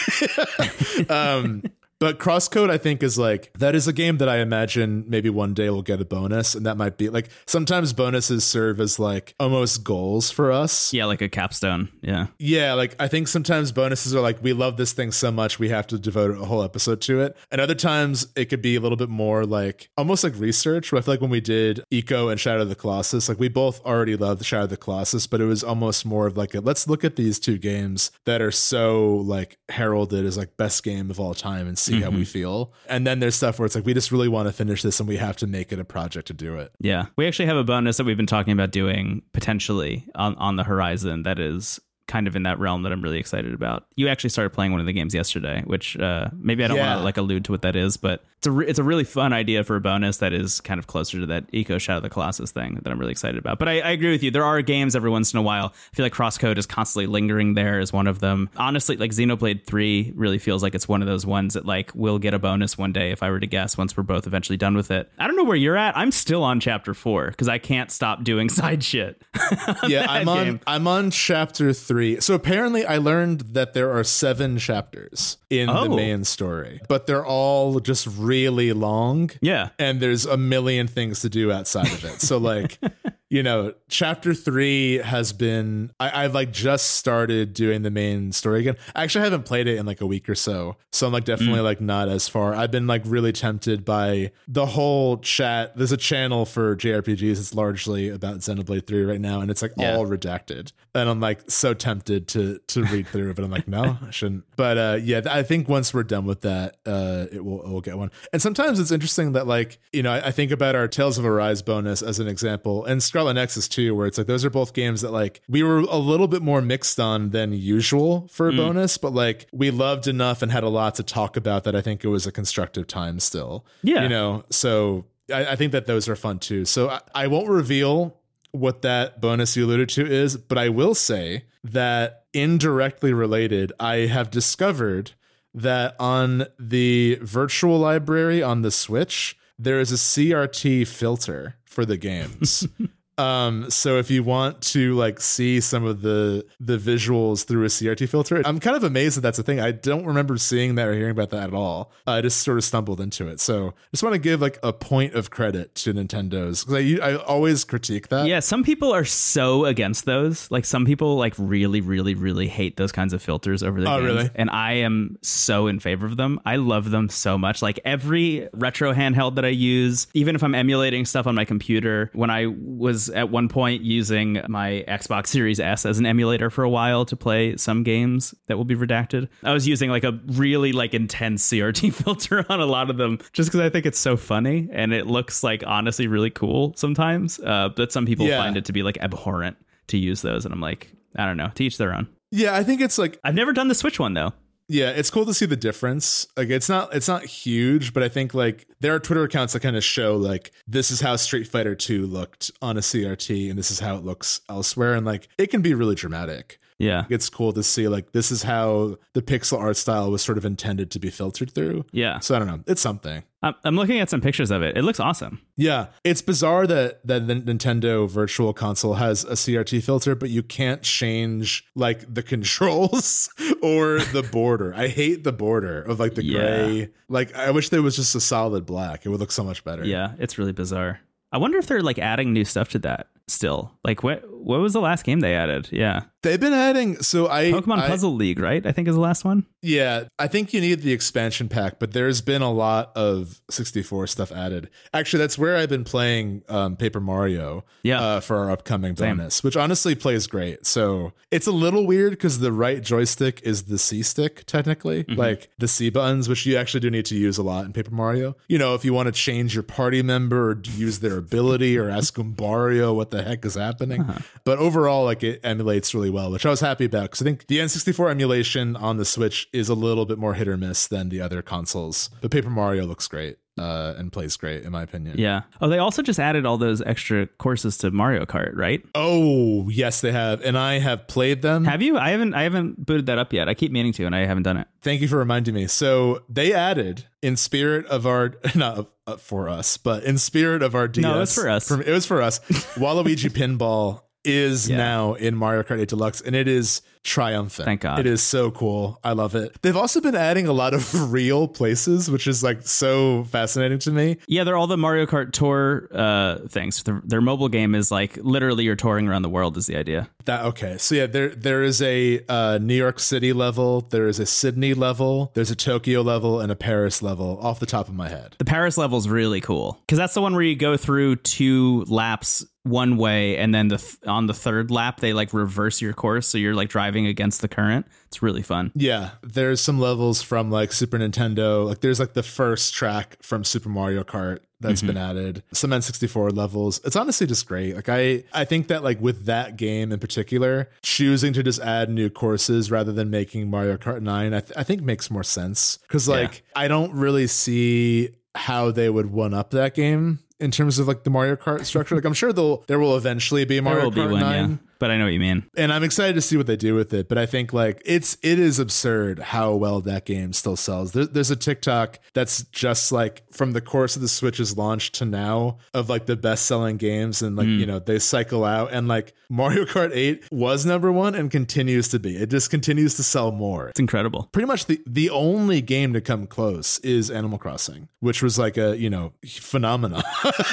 um 1.11 1.61
but 2.01 2.19
crosscode 2.19 2.69
i 2.69 2.77
think 2.77 3.01
is 3.01 3.17
like 3.17 3.53
that 3.57 3.73
is 3.75 3.87
a 3.87 3.93
game 3.93 4.17
that 4.17 4.27
i 4.27 4.37
imagine 4.39 5.05
maybe 5.07 5.29
one 5.29 5.53
day 5.53 5.69
will 5.69 5.81
get 5.81 6.01
a 6.01 6.05
bonus 6.05 6.53
and 6.55 6.65
that 6.65 6.75
might 6.75 6.97
be 6.97 7.07
like 7.07 7.29
sometimes 7.45 7.93
bonuses 7.93 8.43
serve 8.43 8.81
as 8.81 8.99
like 8.99 9.33
almost 9.39 9.83
goals 9.85 10.29
for 10.31 10.51
us 10.51 10.91
Yeah, 10.93 11.05
like 11.05 11.21
a 11.21 11.29
capstone. 11.29 11.89
Yeah. 12.01 12.27
yeah, 12.39 12.73
like 12.73 12.95
I 12.99 13.07
think 13.07 13.27
sometimes 13.27 13.71
bonuses 13.71 14.13
are 14.15 14.21
like 14.21 14.41
we 14.41 14.51
love 14.53 14.75
this 14.77 14.91
thing 14.93 15.11
so 15.11 15.31
much 15.31 15.59
we 15.59 15.69
have 15.69 15.85
to 15.87 15.99
devote 15.99 16.31
a 16.31 16.45
whole 16.45 16.63
episode 16.63 16.99
to 17.01 17.21
it. 17.21 17.37
And 17.51 17.61
other 17.61 17.75
times 17.75 18.27
it 18.35 18.45
could 18.45 18.61
be 18.61 18.75
a 18.75 18.79
little 18.79 18.97
bit 18.97 19.09
more 19.09 19.45
like 19.45 19.89
almost 19.95 20.23
like 20.23 20.33
research. 20.37 20.91
Where 20.91 20.99
I 20.99 21.01
feel 21.03 21.13
like 21.13 21.21
when 21.21 21.29
we 21.29 21.41
did 21.41 21.83
Ico 21.93 22.31
and 22.31 22.39
Shadow 22.39 22.63
of 22.63 22.69
the 22.69 22.75
Colossus, 22.75 23.29
like 23.29 23.39
we 23.39 23.47
both 23.49 23.83
already 23.85 24.15
loved 24.15 24.43
Shadow 24.43 24.63
of 24.63 24.69
the 24.71 24.77
Colossus, 24.77 25.27
but 25.27 25.39
it 25.39 25.45
was 25.45 25.63
almost 25.63 26.05
more 26.05 26.25
of 26.27 26.35
like 26.35 26.55
a, 26.55 26.59
let's 26.61 26.87
look 26.87 27.03
at 27.03 27.15
these 27.15 27.39
two 27.39 27.57
games 27.59 28.11
that 28.25 28.41
are 28.41 28.51
so 28.51 29.15
like 29.17 29.57
heralded 29.69 30.25
as 30.25 30.37
like 30.37 30.57
best 30.57 30.83
game 30.83 31.11
of 31.11 31.19
all 31.19 31.33
time 31.35 31.67
and 31.67 31.77
see 31.77 31.90
how 31.99 32.09
we 32.11 32.23
feel. 32.25 32.71
And 32.87 33.05
then 33.05 33.19
there's 33.19 33.35
stuff 33.35 33.59
where 33.59 33.65
it's 33.65 33.75
like 33.75 33.85
we 33.85 33.93
just 33.93 34.11
really 34.11 34.27
want 34.29 34.47
to 34.47 34.53
finish 34.53 34.81
this 34.81 34.99
and 34.99 35.09
we 35.09 35.17
have 35.17 35.35
to 35.37 35.47
make 35.47 35.71
it 35.71 35.79
a 35.79 35.83
project 35.83 36.27
to 36.27 36.33
do 36.33 36.57
it. 36.57 36.71
Yeah. 36.79 37.07
We 37.17 37.27
actually 37.27 37.47
have 37.47 37.57
a 37.57 37.63
bonus 37.63 37.97
that 37.97 38.05
we've 38.05 38.17
been 38.17 38.27
talking 38.27 38.53
about 38.53 38.71
doing 38.71 39.23
potentially 39.33 40.07
on, 40.15 40.35
on 40.35 40.55
the 40.55 40.63
horizon 40.63 41.23
that 41.23 41.39
is 41.39 41.79
kind 42.07 42.27
of 42.27 42.35
in 42.35 42.43
that 42.43 42.59
realm 42.59 42.83
that 42.83 42.91
I'm 42.91 43.01
really 43.01 43.19
excited 43.19 43.53
about. 43.53 43.85
You 43.95 44.07
actually 44.07 44.31
started 44.31 44.49
playing 44.51 44.71
one 44.71 44.81
of 44.81 44.85
the 44.87 44.93
games 44.93 45.13
yesterday, 45.13 45.63
which 45.65 45.97
uh, 45.97 46.29
maybe 46.33 46.63
I 46.63 46.67
don't 46.67 46.77
Yeah. 46.77 46.87
want 46.89 46.99
to 47.01 47.03
like 47.05 47.17
allude 47.17 47.45
to 47.45 47.51
what 47.51 47.61
that 47.63 47.75
is, 47.75 47.97
but 47.97 48.23
it's 48.41 48.47
a 48.47 48.51
re- 48.51 48.65
it's 48.65 48.79
a 48.79 48.83
really 48.83 49.03
fun 49.03 49.33
idea 49.33 49.63
for 49.63 49.75
a 49.75 49.79
bonus 49.81 50.17
that 50.17 50.33
is 50.33 50.61
kind 50.61 50.79
of 50.79 50.87
closer 50.87 51.19
to 51.19 51.27
that 51.27 51.51
Ico 51.51 51.79
Shadow 51.79 51.97
of 51.97 52.03
the 52.03 52.09
Colossus 52.09 52.49
thing 52.51 52.79
that 52.81 52.89
I'm 52.91 52.97
really 52.97 53.11
excited 53.11 53.37
about. 53.37 53.59
But 53.59 53.67
I, 53.69 53.81
I 53.81 53.91
agree 53.91 54.09
with 54.09 54.23
you. 54.23 54.31
There 54.31 54.43
are 54.43 54.59
games 54.63 54.95
every 54.95 55.11
once 55.11 55.31
in 55.31 55.37
a 55.37 55.43
while. 55.43 55.73
I 55.93 55.95
feel 55.95 56.03
like 56.03 56.13
Crosscode 56.13 56.57
is 56.57 56.65
constantly 56.65 57.05
lingering 57.05 57.53
there 57.53 57.79
as 57.79 57.93
one 57.93 58.07
of 58.07 58.19
them. 58.19 58.49
Honestly, 58.57 58.97
like 58.97 59.11
Xenoblade 59.11 59.65
3 59.67 60.13
really 60.15 60.39
feels 60.39 60.63
like 60.63 60.73
it's 60.73 60.87
one 60.87 61.03
of 61.03 61.07
those 61.07 61.23
ones 61.23 61.53
that 61.53 61.67
like 61.67 61.91
will 61.93 62.17
get 62.17 62.33
a 62.33 62.39
bonus 62.39 62.79
one 62.79 62.91
day 62.91 63.11
if 63.11 63.21
I 63.21 63.29
were 63.29 63.39
to 63.39 63.45
guess 63.45 63.77
once 63.77 63.95
we're 63.95 64.01
both 64.01 64.25
eventually 64.25 64.57
done 64.57 64.75
with 64.75 64.89
it. 64.89 65.11
I 65.19 65.27
don't 65.27 65.35
know 65.35 65.43
where 65.43 65.55
you're 65.55 65.77
at. 65.77 65.95
I'm 65.95 66.09
still 66.11 66.43
on 66.43 66.59
chapter 66.59 66.95
4 66.95 67.27
because 67.27 67.47
I 67.47 67.59
can't 67.59 67.91
stop 67.91 68.23
doing 68.23 68.49
side 68.61 68.83
shit. 68.83 69.21
yeah, 69.87 70.07
I'm 70.09 70.27
on 70.27 70.45
game. 70.45 70.59
I'm 70.65 70.87
on 70.87 71.11
chapter 71.11 71.73
three. 71.73 72.19
So 72.19 72.33
apparently 72.33 72.87
I 72.87 72.97
learned 72.97 73.41
that 73.53 73.75
there 73.75 73.91
are 73.95 74.03
seven 74.03 74.57
chapters 74.57 75.37
in 75.51 75.67
the 75.67 75.73
Oh. 75.81 75.95
main 75.95 76.23
story, 76.23 76.81
but 76.87 77.05
they're 77.05 77.23
all 77.23 77.79
just 77.79 78.07
really 78.07 78.30
long. 78.73 79.31
yeah. 79.41 79.69
And 79.77 79.99
there's 79.99 80.25
a 80.25 80.37
million 80.37 80.87
things 80.87 81.21
to 81.21 81.29
do 81.29 81.51
outside 81.51 81.87
of 81.87 82.03
it. 82.05 82.21
So 82.21 82.37
like 82.37 82.77
you 83.31 83.41
know, 83.41 83.73
chapter 83.87 84.33
three 84.33 84.97
has 84.97 85.31
been 85.31 85.89
I, 86.01 86.25
I've 86.25 86.33
like 86.33 86.51
just 86.51 86.91
started 86.97 87.53
doing 87.53 87.81
the 87.81 87.89
main 87.89 88.33
story 88.33 88.59
again. 88.59 88.75
I 88.93 89.03
actually 89.03 89.23
haven't 89.23 89.45
played 89.45 89.67
it 89.69 89.77
in 89.77 89.85
like 89.85 90.01
a 90.01 90.05
week 90.05 90.27
or 90.27 90.35
so. 90.35 90.75
So 90.91 91.07
I'm 91.07 91.13
like 91.13 91.23
definitely 91.23 91.61
like 91.61 91.79
not 91.79 92.09
as 92.09 92.27
far. 92.27 92.53
I've 92.53 92.71
been 92.71 92.87
like 92.87 93.03
really 93.05 93.31
tempted 93.31 93.85
by 93.85 94.33
the 94.49 94.65
whole 94.65 95.17
chat. 95.19 95.77
There's 95.77 95.93
a 95.93 95.97
channel 95.97 96.45
for 96.45 96.75
JRPGs. 96.75 97.31
It's 97.39 97.53
largely 97.55 98.09
about 98.09 98.39
Xenoblade 98.39 98.85
3 98.85 99.05
right 99.05 99.21
now, 99.21 99.39
and 99.39 99.49
it's 99.49 99.61
like 99.61 99.71
Yeah. 99.77 99.95
all 99.95 100.05
redacted. 100.05 100.73
And 100.93 101.09
I'm 101.09 101.21
like 101.21 101.49
so 101.49 101.73
tempted 101.73 102.27
to 102.29 102.59
to 102.67 102.83
read 102.83 103.07
through, 103.07 103.33
but 103.35 103.45
I'm 103.45 103.51
like, 103.51 103.65
no, 103.69 103.97
I 104.05 104.11
shouldn't. 104.11 104.43
But 104.57 104.77
uh 104.77 104.99
yeah, 105.01 105.21
I 105.29 105.43
think 105.43 105.69
once 105.69 105.93
we're 105.93 106.03
done 106.03 106.25
with 106.25 106.41
that, 106.41 106.75
uh 106.85 107.27
it 107.31 107.45
will 107.45 107.61
it 107.63 107.69
will 107.69 107.79
get 107.79 107.97
one. 107.97 108.11
And 108.33 108.41
sometimes 108.41 108.77
it's 108.77 108.91
interesting 108.91 109.31
that 109.31 109.47
like, 109.47 109.79
you 109.93 110.03
know, 110.03 110.11
I, 110.11 110.27
I 110.27 110.31
think 110.31 110.51
about 110.51 110.75
our 110.75 110.89
Tales 110.89 111.17
of 111.17 111.25
Arise 111.25 111.61
bonus 111.61 112.01
as 112.01 112.19
an 112.19 112.27
example, 112.27 112.83
and 112.83 113.01
Scarlet 113.21 113.33
Nexus 113.35 113.67
too, 113.67 113.93
where 113.93 114.07
it's 114.07 114.17
like 114.17 114.25
those 114.25 114.43
are 114.43 114.49
both 114.49 114.73
games 114.73 115.01
that 115.01 115.11
like 115.11 115.41
we 115.47 115.61
were 115.61 115.77
a 115.77 115.97
little 115.97 116.27
bit 116.27 116.41
more 116.41 116.59
mixed 116.59 116.99
on 116.99 117.29
than 117.29 117.53
usual 117.53 118.27
for 118.31 118.49
a 118.49 118.51
mm. 118.51 118.57
bonus, 118.57 118.97
but 118.97 119.13
like 119.13 119.47
we 119.51 119.69
loved 119.69 120.07
enough 120.07 120.41
and 120.41 120.51
had 120.51 120.63
a 120.63 120.69
lot 120.69 120.95
to 120.95 121.03
talk 121.03 121.37
about 121.37 121.63
that 121.65 121.75
I 121.75 121.81
think 121.81 122.03
it 122.03 122.07
was 122.07 122.25
a 122.25 122.31
constructive 122.31 122.87
time 122.87 123.19
still. 123.19 123.63
Yeah. 123.83 124.01
You 124.03 124.09
know, 124.09 124.43
so 124.49 125.05
I, 125.31 125.51
I 125.51 125.55
think 125.55 125.71
that 125.73 125.85
those 125.85 126.09
are 126.09 126.15
fun 126.15 126.39
too. 126.39 126.65
So 126.65 126.89
I, 126.89 127.01
I 127.13 127.27
won't 127.27 127.47
reveal 127.47 128.17
what 128.53 128.81
that 128.81 129.21
bonus 129.21 129.55
you 129.55 129.65
alluded 129.65 129.89
to 129.89 130.05
is, 130.05 130.35
but 130.35 130.57
I 130.57 130.69
will 130.69 130.95
say 130.95 131.45
that 131.63 132.25
indirectly 132.33 133.13
related, 133.13 133.71
I 133.79 134.07
have 134.07 134.31
discovered 134.31 135.11
that 135.53 135.95
on 135.99 136.47
the 136.57 137.19
virtual 137.21 137.77
library 137.77 138.41
on 138.41 138.63
the 138.63 138.71
Switch, 138.71 139.37
there 139.59 139.79
is 139.79 139.91
a 139.91 139.95
CRT 139.95 140.87
filter 140.87 141.57
for 141.65 141.85
the 141.85 141.97
games. 141.97 142.67
Um, 143.21 143.69
so 143.69 143.97
if 143.97 144.09
you 144.09 144.23
want 144.23 144.61
to 144.73 144.95
like 144.95 145.19
see 145.21 145.59
some 145.61 145.85
of 145.85 146.01
the 146.01 146.45
the 146.59 146.77
visuals 146.77 147.45
through 147.45 147.63
a 147.63 147.67
CRT 147.67 148.09
filter, 148.09 148.41
I'm 148.45 148.59
kind 148.59 148.75
of 148.75 148.83
amazed 148.83 149.17
that 149.17 149.21
that's 149.21 149.39
a 149.39 149.43
thing. 149.43 149.59
I 149.59 149.71
don't 149.71 150.05
remember 150.05 150.37
seeing 150.37 150.75
that 150.75 150.87
or 150.87 150.93
hearing 150.93 151.11
about 151.11 151.29
that 151.31 151.49
at 151.49 151.53
all. 151.53 151.91
I 152.07 152.21
just 152.21 152.41
sort 152.41 152.57
of 152.57 152.63
stumbled 152.63 152.99
into 152.99 153.27
it. 153.27 153.39
So 153.39 153.67
I 153.69 153.71
just 153.91 154.03
want 154.03 154.13
to 154.13 154.19
give 154.19 154.41
like 154.41 154.57
a 154.63 154.73
point 154.73 155.13
of 155.13 155.29
credit 155.29 155.75
to 155.75 155.93
Nintendo's 155.93 156.63
because 156.65 156.99
I 157.01 157.11
I 157.11 157.15
always 157.15 157.63
critique 157.63 158.07
that. 158.09 158.25
Yeah, 158.27 158.39
some 158.39 158.63
people 158.63 158.91
are 158.91 159.05
so 159.05 159.65
against 159.65 160.05
those. 160.05 160.49
Like 160.49 160.65
some 160.65 160.85
people 160.85 161.15
like 161.17 161.33
really, 161.37 161.81
really, 161.81 162.15
really 162.15 162.47
hate 162.47 162.77
those 162.77 162.91
kinds 162.91 163.13
of 163.13 163.21
filters 163.21 163.61
over 163.63 163.79
the 163.81 163.87
Oh, 163.91 163.99
games. 163.99 164.13
really? 164.13 164.29
And 164.35 164.49
I 164.49 164.73
am 164.73 165.17
so 165.21 165.67
in 165.67 165.79
favor 165.79 166.05
of 166.05 166.17
them. 166.17 166.39
I 166.45 166.55
love 166.55 166.89
them 166.91 167.09
so 167.09 167.37
much. 167.37 167.61
Like 167.61 167.79
every 167.85 168.47
retro 168.53 168.93
handheld 168.93 169.35
that 169.35 169.45
I 169.45 169.49
use, 169.49 170.07
even 170.13 170.35
if 170.35 170.43
I'm 170.43 170.55
emulating 170.55 171.05
stuff 171.05 171.27
on 171.27 171.35
my 171.35 171.45
computer, 171.45 172.09
when 172.13 172.29
I 172.29 172.47
was 172.47 173.09
at 173.11 173.29
one 173.29 173.47
point 173.49 173.81
using 173.83 174.41
my 174.47 174.83
Xbox 174.87 175.27
Series 175.27 175.59
S 175.59 175.85
as 175.85 175.99
an 175.99 176.05
emulator 176.05 176.49
for 176.49 176.63
a 176.63 176.69
while 176.69 177.05
to 177.05 177.15
play 177.15 177.55
some 177.57 177.83
games 177.83 178.33
that 178.47 178.57
will 178.57 178.65
be 178.65 178.75
redacted, 178.75 179.27
I 179.43 179.53
was 179.53 179.67
using 179.67 179.89
like 179.89 180.03
a 180.03 180.19
really 180.27 180.71
like 180.71 180.93
intense 180.93 181.47
CRT 181.49 181.93
filter 182.03 182.45
on 182.49 182.59
a 182.59 182.65
lot 182.65 182.89
of 182.89 182.97
them 182.97 183.19
just 183.33 183.49
because 183.49 183.61
I 183.61 183.69
think 183.69 183.85
it's 183.85 183.99
so 183.99 184.17
funny 184.17 184.69
and 184.71 184.93
it 184.93 185.07
looks 185.07 185.43
like 185.43 185.63
honestly 185.65 186.07
really 186.07 186.29
cool 186.31 186.73
sometimes. 186.75 187.39
Uh, 187.39 187.69
but 187.75 187.91
some 187.91 188.05
people 188.05 188.25
Yeah. 188.25 188.37
find 188.41 188.57
it 188.57 188.65
to 188.65 188.73
be 188.73 188.83
like 188.83 188.97
abhorrent 188.99 189.57
to 189.87 189.97
use 189.97 190.21
those, 190.21 190.45
and 190.45 190.53
I'm 190.53 190.61
like, 190.61 190.93
I 191.17 191.25
don't 191.25 191.37
know, 191.37 191.49
to 191.55 191.63
each 191.63 191.77
their 191.77 191.93
own. 191.93 192.07
Yeah, 192.31 192.55
I 192.55 192.63
think 192.63 192.79
it's 192.81 192.97
like 192.97 193.19
I've 193.23 193.35
never 193.35 193.51
done 193.53 193.67
the 193.67 193.75
Switch 193.75 193.99
one 193.99 194.13
though. 194.13 194.31
Yeah, 194.71 194.91
it's 194.91 195.09
cool 195.09 195.25
to 195.25 195.33
see 195.33 195.45
the 195.45 195.57
difference. 195.57 196.25
Like 196.37 196.47
it's 196.49 196.69
not 196.69 196.95
it's 196.95 197.09
not 197.09 197.25
huge, 197.25 197.93
but 197.93 198.03
I 198.03 198.07
think 198.07 198.33
like 198.33 198.67
there 198.79 198.95
are 198.95 198.99
Twitter 198.99 199.23
accounts 199.23 199.51
that 199.51 199.59
kind 199.59 199.75
of 199.75 199.83
show 199.83 200.15
like 200.15 200.53
this 200.65 200.91
is 200.91 201.01
how 201.01 201.17
Street 201.17 201.45
Fighter 201.45 201.75
2 201.75 202.05
looked 202.05 202.51
on 202.61 202.77
a 202.77 202.79
CRT 202.79 203.49
and 203.49 203.59
this 203.59 203.69
is 203.69 203.81
how 203.81 203.97
it 203.97 204.05
looks 204.05 204.39
elsewhere 204.47 204.93
and 204.93 205.05
like 205.05 205.27
it 205.37 205.47
can 205.47 205.61
be 205.61 205.73
really 205.73 205.95
dramatic. 205.95 206.57
Yeah. 206.81 207.05
It's 207.09 207.29
cool 207.29 207.53
to 207.53 207.63
see 207.63 207.87
like 207.87 208.11
this 208.11 208.31
is 208.31 208.43
how 208.43 208.97
the 209.13 209.21
pixel 209.21 209.59
art 209.59 209.77
style 209.77 210.09
was 210.11 210.21
sort 210.21 210.37
of 210.37 210.45
intended 210.45 210.91
to 210.91 210.99
be 210.99 211.09
filtered 211.09 211.51
through. 211.51 211.85
Yeah. 211.91 212.19
So 212.19 212.35
I 212.35 212.39
don't 212.39 212.47
know. 212.47 212.63
It's 212.67 212.81
something. 212.81 213.23
I'm, 213.43 213.55
I'm 213.63 213.75
looking 213.75 213.99
at 213.99 214.09
some 214.09 214.21
pictures 214.21 214.51
of 214.51 214.61
it. 214.61 214.77
It 214.77 214.83
looks 214.83 214.99
awesome. 214.99 215.41
Yeah, 215.57 215.87
it's 216.03 216.21
bizarre 216.21 216.67
that 216.67 217.05
that 217.07 217.27
the 217.27 217.33
Nintendo 217.35 218.07
Virtual 218.09 218.53
Console 218.53 218.93
has 218.95 219.23
a 219.23 219.31
CRT 219.33 219.83
filter, 219.83 220.13
but 220.13 220.29
you 220.29 220.43
can't 220.43 220.83
change 220.83 221.65
like 221.75 222.11
the 222.13 222.21
controls 222.33 223.29
or 223.63 223.99
the 223.99 224.21
border. 224.31 224.73
I 224.75 224.87
hate 224.89 225.23
the 225.23 225.31
border 225.31 225.81
of 225.81 225.99
like 225.99 226.15
the 226.15 226.23
Yeah. 226.23 226.39
gray. 226.39 226.89
Like 227.09 227.35
I 227.35 227.49
wish 227.51 227.69
there 227.69 227.81
was 227.81 227.95
just 227.95 228.13
a 228.15 228.19
solid 228.21 228.65
black. 228.65 229.05
It 229.05 229.09
would 229.09 229.19
look 229.19 229.31
so 229.31 229.43
much 229.43 229.63
better. 229.63 229.83
Yeah, 229.85 230.13
it's 230.19 230.37
really 230.37 230.51
bizarre. 230.53 230.99
I 231.31 231.37
wonder 231.37 231.57
if 231.57 231.65
they're 231.67 231.81
like 231.81 231.97
adding 231.97 232.33
new 232.33 232.45
stuff 232.45 232.69
to 232.69 232.79
that 232.79 233.07
still. 233.31 233.71
Like 233.83 234.03
what 234.03 234.23
what 234.31 234.59
was 234.59 234.73
the 234.73 234.81
last 234.81 235.03
game 235.05 235.19
they 235.19 235.35
added? 235.35 235.69
Yeah. 235.71 236.01
They've 236.23 236.39
been 236.39 236.53
adding 236.53 236.97
so 237.01 237.27
I 237.29 237.45
Pokemon 237.45 237.79
I- 237.79 237.87
Puzzle 237.87 238.13
League, 238.13 238.39
right? 238.39 238.63
I 238.65 238.71
think 238.71 238.87
is 238.87 238.95
the 238.95 239.01
last 239.01 239.23
one. 239.25 239.45
Yeah, 239.63 240.05
I 240.17 240.27
think 240.27 240.53
you 240.53 240.61
need 240.61 240.81
the 240.81 240.91
expansion 240.91 241.47
pack, 241.47 241.77
but 241.79 241.93
there's 241.93 242.19
been 242.21 242.41
a 242.41 242.51
lot 242.51 242.91
of 242.95 243.41
64 243.51 244.07
stuff 244.07 244.31
added. 244.31 244.69
Actually, 244.91 245.19
that's 245.19 245.37
where 245.37 245.55
I've 245.55 245.69
been 245.69 245.83
playing 245.83 246.41
um, 246.49 246.75
Paper 246.75 246.99
Mario 246.99 247.63
Yeah. 247.83 248.01
uh, 248.01 248.19
for 248.21 248.37
our 248.37 248.49
upcoming 248.49 248.95
Same. 248.95 249.17
bonus, 249.17 249.43
which 249.43 249.55
honestly 249.55 249.93
plays 249.93 250.25
great. 250.25 250.65
So 250.65 251.13
it's 251.29 251.45
a 251.45 251.51
little 251.51 251.85
weird 251.85 252.11
because 252.13 252.39
the 252.39 252.51
right 252.51 252.81
joystick 252.83 253.39
is 253.43 253.63
the 253.65 253.77
C 253.77 254.01
stick, 254.01 254.45
technically, 254.47 255.03
Mm-hmm. 255.03 255.19
like 255.19 255.49
the 255.59 255.67
C 255.67 255.89
buttons, 255.91 256.27
which 256.27 256.45
you 256.47 256.55
actually 256.57 256.79
do 256.81 256.89
need 256.89 257.05
to 257.05 257.15
use 257.15 257.37
a 257.37 257.43
lot 257.43 257.65
in 257.65 257.73
Paper 257.73 257.91
Mario. 257.91 258.35
You 258.47 258.57
know, 258.57 258.73
if 258.73 258.83
you 258.83 258.93
want 258.93 259.07
to 259.07 259.11
change 259.11 259.53
your 259.53 259.63
party 259.63 260.01
member 260.01 260.51
or 260.51 260.61
use 260.75 260.99
their 260.99 261.17
ability 261.17 261.77
or 261.77 261.89
ask 261.89 262.17
Mario 262.17 262.93
what 262.93 263.11
the 263.11 263.20
heck 263.21 263.45
is 263.45 263.55
happening. 263.55 264.01
Uh-huh. 264.01 264.19
But 264.43 264.59
overall, 264.59 265.05
like 265.05 265.23
it 265.23 265.39
emulates 265.43 265.93
really 265.93 266.09
well, 266.09 266.31
which 266.31 266.45
I 266.45 266.49
was 266.49 266.59
happy 266.59 266.85
about 266.85 267.03
because 267.03 267.21
I 267.21 267.25
think 267.25 267.47
the 267.47 267.59
N64 267.59 268.11
emulation 268.11 268.75
on 268.75 268.97
the 268.97 269.05
Switch 269.05 269.47
is 269.53 269.69
a 269.69 269.75
little 269.75 270.05
bit 270.05 270.17
more 270.17 270.33
hit 270.33 270.47
or 270.47 270.57
miss 270.57 270.87
than 270.87 271.09
the 271.09 271.21
other 271.21 271.41
consoles. 271.41 272.09
But 272.21 272.31
Paper 272.31 272.49
Mario 272.49 272.85
looks 272.85 273.07
great 273.07 273.37
uh, 273.61 273.93
and 273.97 274.11
plays 274.11 274.35
great, 274.37 274.63
in 274.63 274.71
my 274.71 274.81
opinion. 274.83 275.15
Yeah. 275.17 275.43
Oh, 275.61 275.69
they 275.69 275.77
also 275.77 276.01
just 276.01 276.19
added 276.19 276.45
all 276.45 276.57
those 276.57 276.81
extra 276.81 277.27
courses 277.27 277.77
to 277.79 277.91
Mario 277.91 278.25
Kart, 278.25 278.55
right? 278.55 278.81
Oh, 278.95 279.69
yes, 279.69 280.01
they 280.01 280.11
have. 280.11 280.41
And 280.41 280.57
I 280.57 280.79
have 280.79 281.07
played 281.07 281.41
them. 281.43 281.65
Have 281.65 281.81
you? 281.81 281.97
I 281.97 282.09
haven't 282.09 282.33
I 282.33 282.43
haven't 282.43 282.85
booted 282.85 283.05
that 283.05 283.17
up 283.19 283.31
yet. 283.33 283.47
I 283.47 283.53
keep 283.53 283.71
meaning 283.71 283.93
to 283.93 284.05
and 284.05 284.15
I 284.15 284.25
haven't 284.25 284.43
done 284.43 284.57
it. 284.57 284.67
Thank 284.81 285.01
you 285.01 285.07
for 285.07 285.17
reminding 285.17 285.53
me. 285.53 285.67
So 285.67 286.23
they 286.27 286.53
added, 286.53 287.05
in 287.21 287.37
spirit 287.37 287.85
of 287.85 288.07
our, 288.07 288.33
not 288.55 288.77
of, 288.79 288.91
uh, 289.07 289.17
for 289.17 289.47
us, 289.47 289.77
but 289.77 290.03
in 290.03 290.17
spirit 290.17 290.63
of 290.63 290.73
our 290.75 290.87
DS. 290.87 291.03
No, 291.03 291.15
it 291.17 291.19
was 291.19 291.35
for 291.35 291.47
us. 291.49 291.69
It 291.71 291.87
was 291.91 292.05
for 292.05 292.21
us. 292.21 292.39
Waluigi 292.77 293.29
Pinball 293.29 294.01
is 294.23 294.69
Yeah. 294.69 294.77
now 294.77 295.13
in 295.13 295.35
Mario 295.35 295.63
Kart 295.63 295.79
8 295.79 295.89
Deluxe, 295.89 296.21
and 296.21 296.35
it 296.35 296.47
is 296.47 296.81
triumphant. 297.03 297.65
Thank 297.65 297.81
God. 297.81 297.99
It 297.99 298.05
is 298.05 298.21
so 298.21 298.51
cool. 298.51 298.99
I 299.03 299.13
love 299.13 299.35
it. 299.35 299.61
They've 299.61 299.75
also 299.75 300.01
been 300.01 300.15
adding 300.15 300.47
a 300.47 300.53
lot 300.53 300.73
of 300.73 301.11
real 301.11 301.47
places, 301.47 302.09
which 302.09 302.27
is 302.27 302.43
like 302.43 302.61
so 302.63 303.23
fascinating 303.25 303.79
to 303.79 303.91
me. 303.91 304.17
Yeah, 304.27 304.43
they're 304.43 304.55
all 304.55 304.67
the 304.67 304.77
Mario 304.77 305.05
Kart 305.05 305.31
Tour 305.31 305.87
uh, 305.93 306.47
things. 306.47 306.83
Their, 306.83 307.01
their 307.03 307.21
mobile 307.21 307.49
game 307.49 307.75
is 307.75 307.91
like 307.91 308.17
literally 308.17 308.63
you're 308.63 308.75
touring 308.75 309.07
around 309.07 309.23
the 309.23 309.29
world. 309.29 309.57
Is 309.57 309.67
the 309.67 309.77
idea? 309.77 310.09
That 310.25 310.45
okay. 310.45 310.77
So 310.77 310.95
yeah, 310.95 311.07
there 311.07 311.29
there 311.29 311.63
is 311.63 311.81
a 311.81 312.23
uh, 312.27 312.59
New 312.61 312.75
York 312.75 312.99
City 312.99 313.33
level, 313.33 313.81
there 313.81 314.07
is 314.07 314.19
a 314.19 314.25
Sydney 314.25 314.73
level, 314.73 315.31
there's 315.33 315.51
a 315.51 315.55
Tokyo 315.55 316.01
level, 316.01 316.39
and 316.39 316.51
a 316.51 316.55
Paris 316.55 317.01
level. 317.01 317.39
Off 317.41 317.59
the 317.59 317.65
top 317.65 317.87
of 317.87 317.95
my 317.95 318.09
head. 318.09 318.35
The 318.37 318.45
Paris 318.45 318.77
level 318.77 318.97
is 318.97 319.09
really 319.09 319.41
cool 319.41 319.79
because 319.81 319.97
that's 319.97 320.13
the 320.13 320.21
one 320.21 320.33
where 320.33 320.43
you 320.43 320.55
go 320.55 320.77
through 320.77 321.17
two 321.17 321.85
laps 321.87 322.45
one 322.63 322.97
way, 322.97 323.37
and 323.37 323.53
then 323.53 323.69
the 323.69 323.77
th- 323.77 323.97
on 324.05 324.27
the 324.27 324.33
third 324.33 324.69
lap 324.69 324.99
they 324.99 325.13
like 325.13 325.33
reverse 325.33 325.81
your 325.81 325.93
course, 325.93 326.27
so 326.27 326.37
you're 326.37 326.53
like 326.53 326.69
driving 326.69 326.90
against 327.07 327.41
the 327.41 327.47
current. 327.47 327.85
It's 328.07 328.21
really 328.21 328.41
fun. 328.41 328.71
Yeah, 328.75 329.11
there's 329.21 329.61
some 329.61 329.79
levels 329.79 330.21
from 330.21 330.51
like 330.51 330.71
Super 330.71 330.97
Nintendo. 330.97 331.65
Like 331.65 331.81
there's 331.81 331.99
like 331.99 332.13
the 332.13 332.23
first 332.23 332.73
track 332.73 333.17
from 333.21 333.43
Super 333.43 333.69
Mario 333.69 334.03
Kart 334.03 334.39
that's 334.61 334.79
mm-hmm. 334.79 334.87
been 334.87 334.97
added. 334.97 335.43
Some 335.51 335.71
N64 335.71 336.35
levels. 336.35 336.79
It's 336.85 336.95
honestly 336.95 337.27
just 337.27 337.47
great. 337.47 337.75
Like 337.75 337.89
I 337.89 338.23
I 338.31 338.45
think 338.45 338.67
that 338.67 338.83
like 338.83 339.01
with 339.01 339.25
that 339.25 339.57
game 339.57 339.91
in 339.91 339.99
particular, 339.99 340.69
choosing 340.81 341.33
to 341.33 341.43
just 341.43 341.59
add 341.59 341.89
new 341.89 342.09
courses 342.09 342.71
rather 342.71 342.91
than 342.91 343.09
making 343.09 343.49
Mario 343.49 343.77
Kart 343.77 344.01
9, 344.01 344.33
I, 344.33 344.39
th- 344.39 344.53
I 344.55 344.63
think 344.63 344.81
makes 344.83 345.11
more 345.11 345.23
sense 345.23 345.79
cuz 345.87 346.07
like 346.07 346.43
I 346.55 346.67
don't 346.67 346.93
really 346.93 347.27
see 347.27 348.09
how 348.35 348.71
they 348.71 348.89
would 348.89 349.07
one 349.07 349.33
up 349.33 349.49
that 349.51 349.73
game 349.73 350.19
in 350.39 350.51
terms 350.51 350.79
of 350.79 350.87
like 350.87 351.03
the 351.03 351.09
Mario 351.09 351.35
Kart 351.35 351.65
structure. 351.65 351.95
Like 351.95 352.05
I'm 352.05 352.13
sure 352.13 352.31
they'll 352.31 352.63
there 352.67 352.79
will 352.79 352.95
eventually 352.95 353.45
be 353.45 353.59
Mario 353.61 353.85
will 353.85 353.91
be 353.91 354.01
Kart 354.01 354.11
one, 354.11 354.21
9 354.21 354.49
yeah. 354.49 354.57
But 354.81 354.89
I 354.89 354.97
know 354.97 355.03
what 355.03 355.13
you 355.13 355.19
mean. 355.19 355.45
and 355.55 355.71
I'm 355.71 355.83
excited 355.83 356.15
to 356.15 356.21
see 356.21 356.37
what 356.37 356.47
they 356.47 356.55
do 356.55 356.73
with 356.73 356.91
it. 356.91 357.07
But 357.07 357.19
I 357.19 357.27
think 357.27 357.53
like 357.53 357.83
it's 357.85 358.17
it 358.23 358.39
is 358.39 358.57
absurd 358.57 359.19
how 359.19 359.53
well 359.53 359.79
that 359.81 360.05
game 360.05 360.33
still 360.33 360.55
sells. 360.55 360.93
There, 360.93 361.05
there's 361.05 361.29
a 361.29 361.35
TikTok 361.35 361.99
that's 362.15 362.45
just 362.45 362.91
like 362.91 363.21
from 363.31 363.51
the 363.51 363.61
course 363.61 363.95
of 363.95 364.01
the 364.01 364.07
Switch's 364.07 364.57
launch 364.57 364.91
to 364.93 365.05
now 365.05 365.59
of 365.75 365.87
like 365.87 366.07
the 366.07 366.15
best 366.15 366.47
selling 366.47 366.77
games, 366.77 367.21
and 367.21 367.35
like 367.35 367.45
you 367.45 367.61
hmm. 367.61 367.67
know 367.67 367.77
they 367.77 367.99
cycle 367.99 368.43
out, 368.43 368.73
and 368.73 368.87
like 368.87 369.13
Mario 369.29 369.65
Kart 369.65 369.91
8 369.93 370.25
was 370.31 370.65
number 370.65 370.91
one 370.91 371.13
and 371.13 371.29
continues 371.29 371.87
to 371.89 371.99
be. 371.99 372.17
It 372.17 372.31
just 372.31 372.49
continues 372.49 372.95
to 372.95 373.03
sell 373.03 373.31
more. 373.31 373.69
It's 373.69 373.79
incredible. 373.79 374.29
Pretty 374.31 374.47
much 374.47 374.65
the 374.65 374.81
the 374.87 375.11
only 375.11 375.61
game 375.61 375.93
to 375.93 376.01
come 376.01 376.25
close 376.25 376.79
is 376.79 377.11
Animal 377.11 377.37
Crossing, 377.37 377.87
which 377.99 378.23
was 378.23 378.39
like 378.39 378.57
a 378.57 378.75
you 378.77 378.89
know 378.89 379.13
phenomenon. 379.25 380.01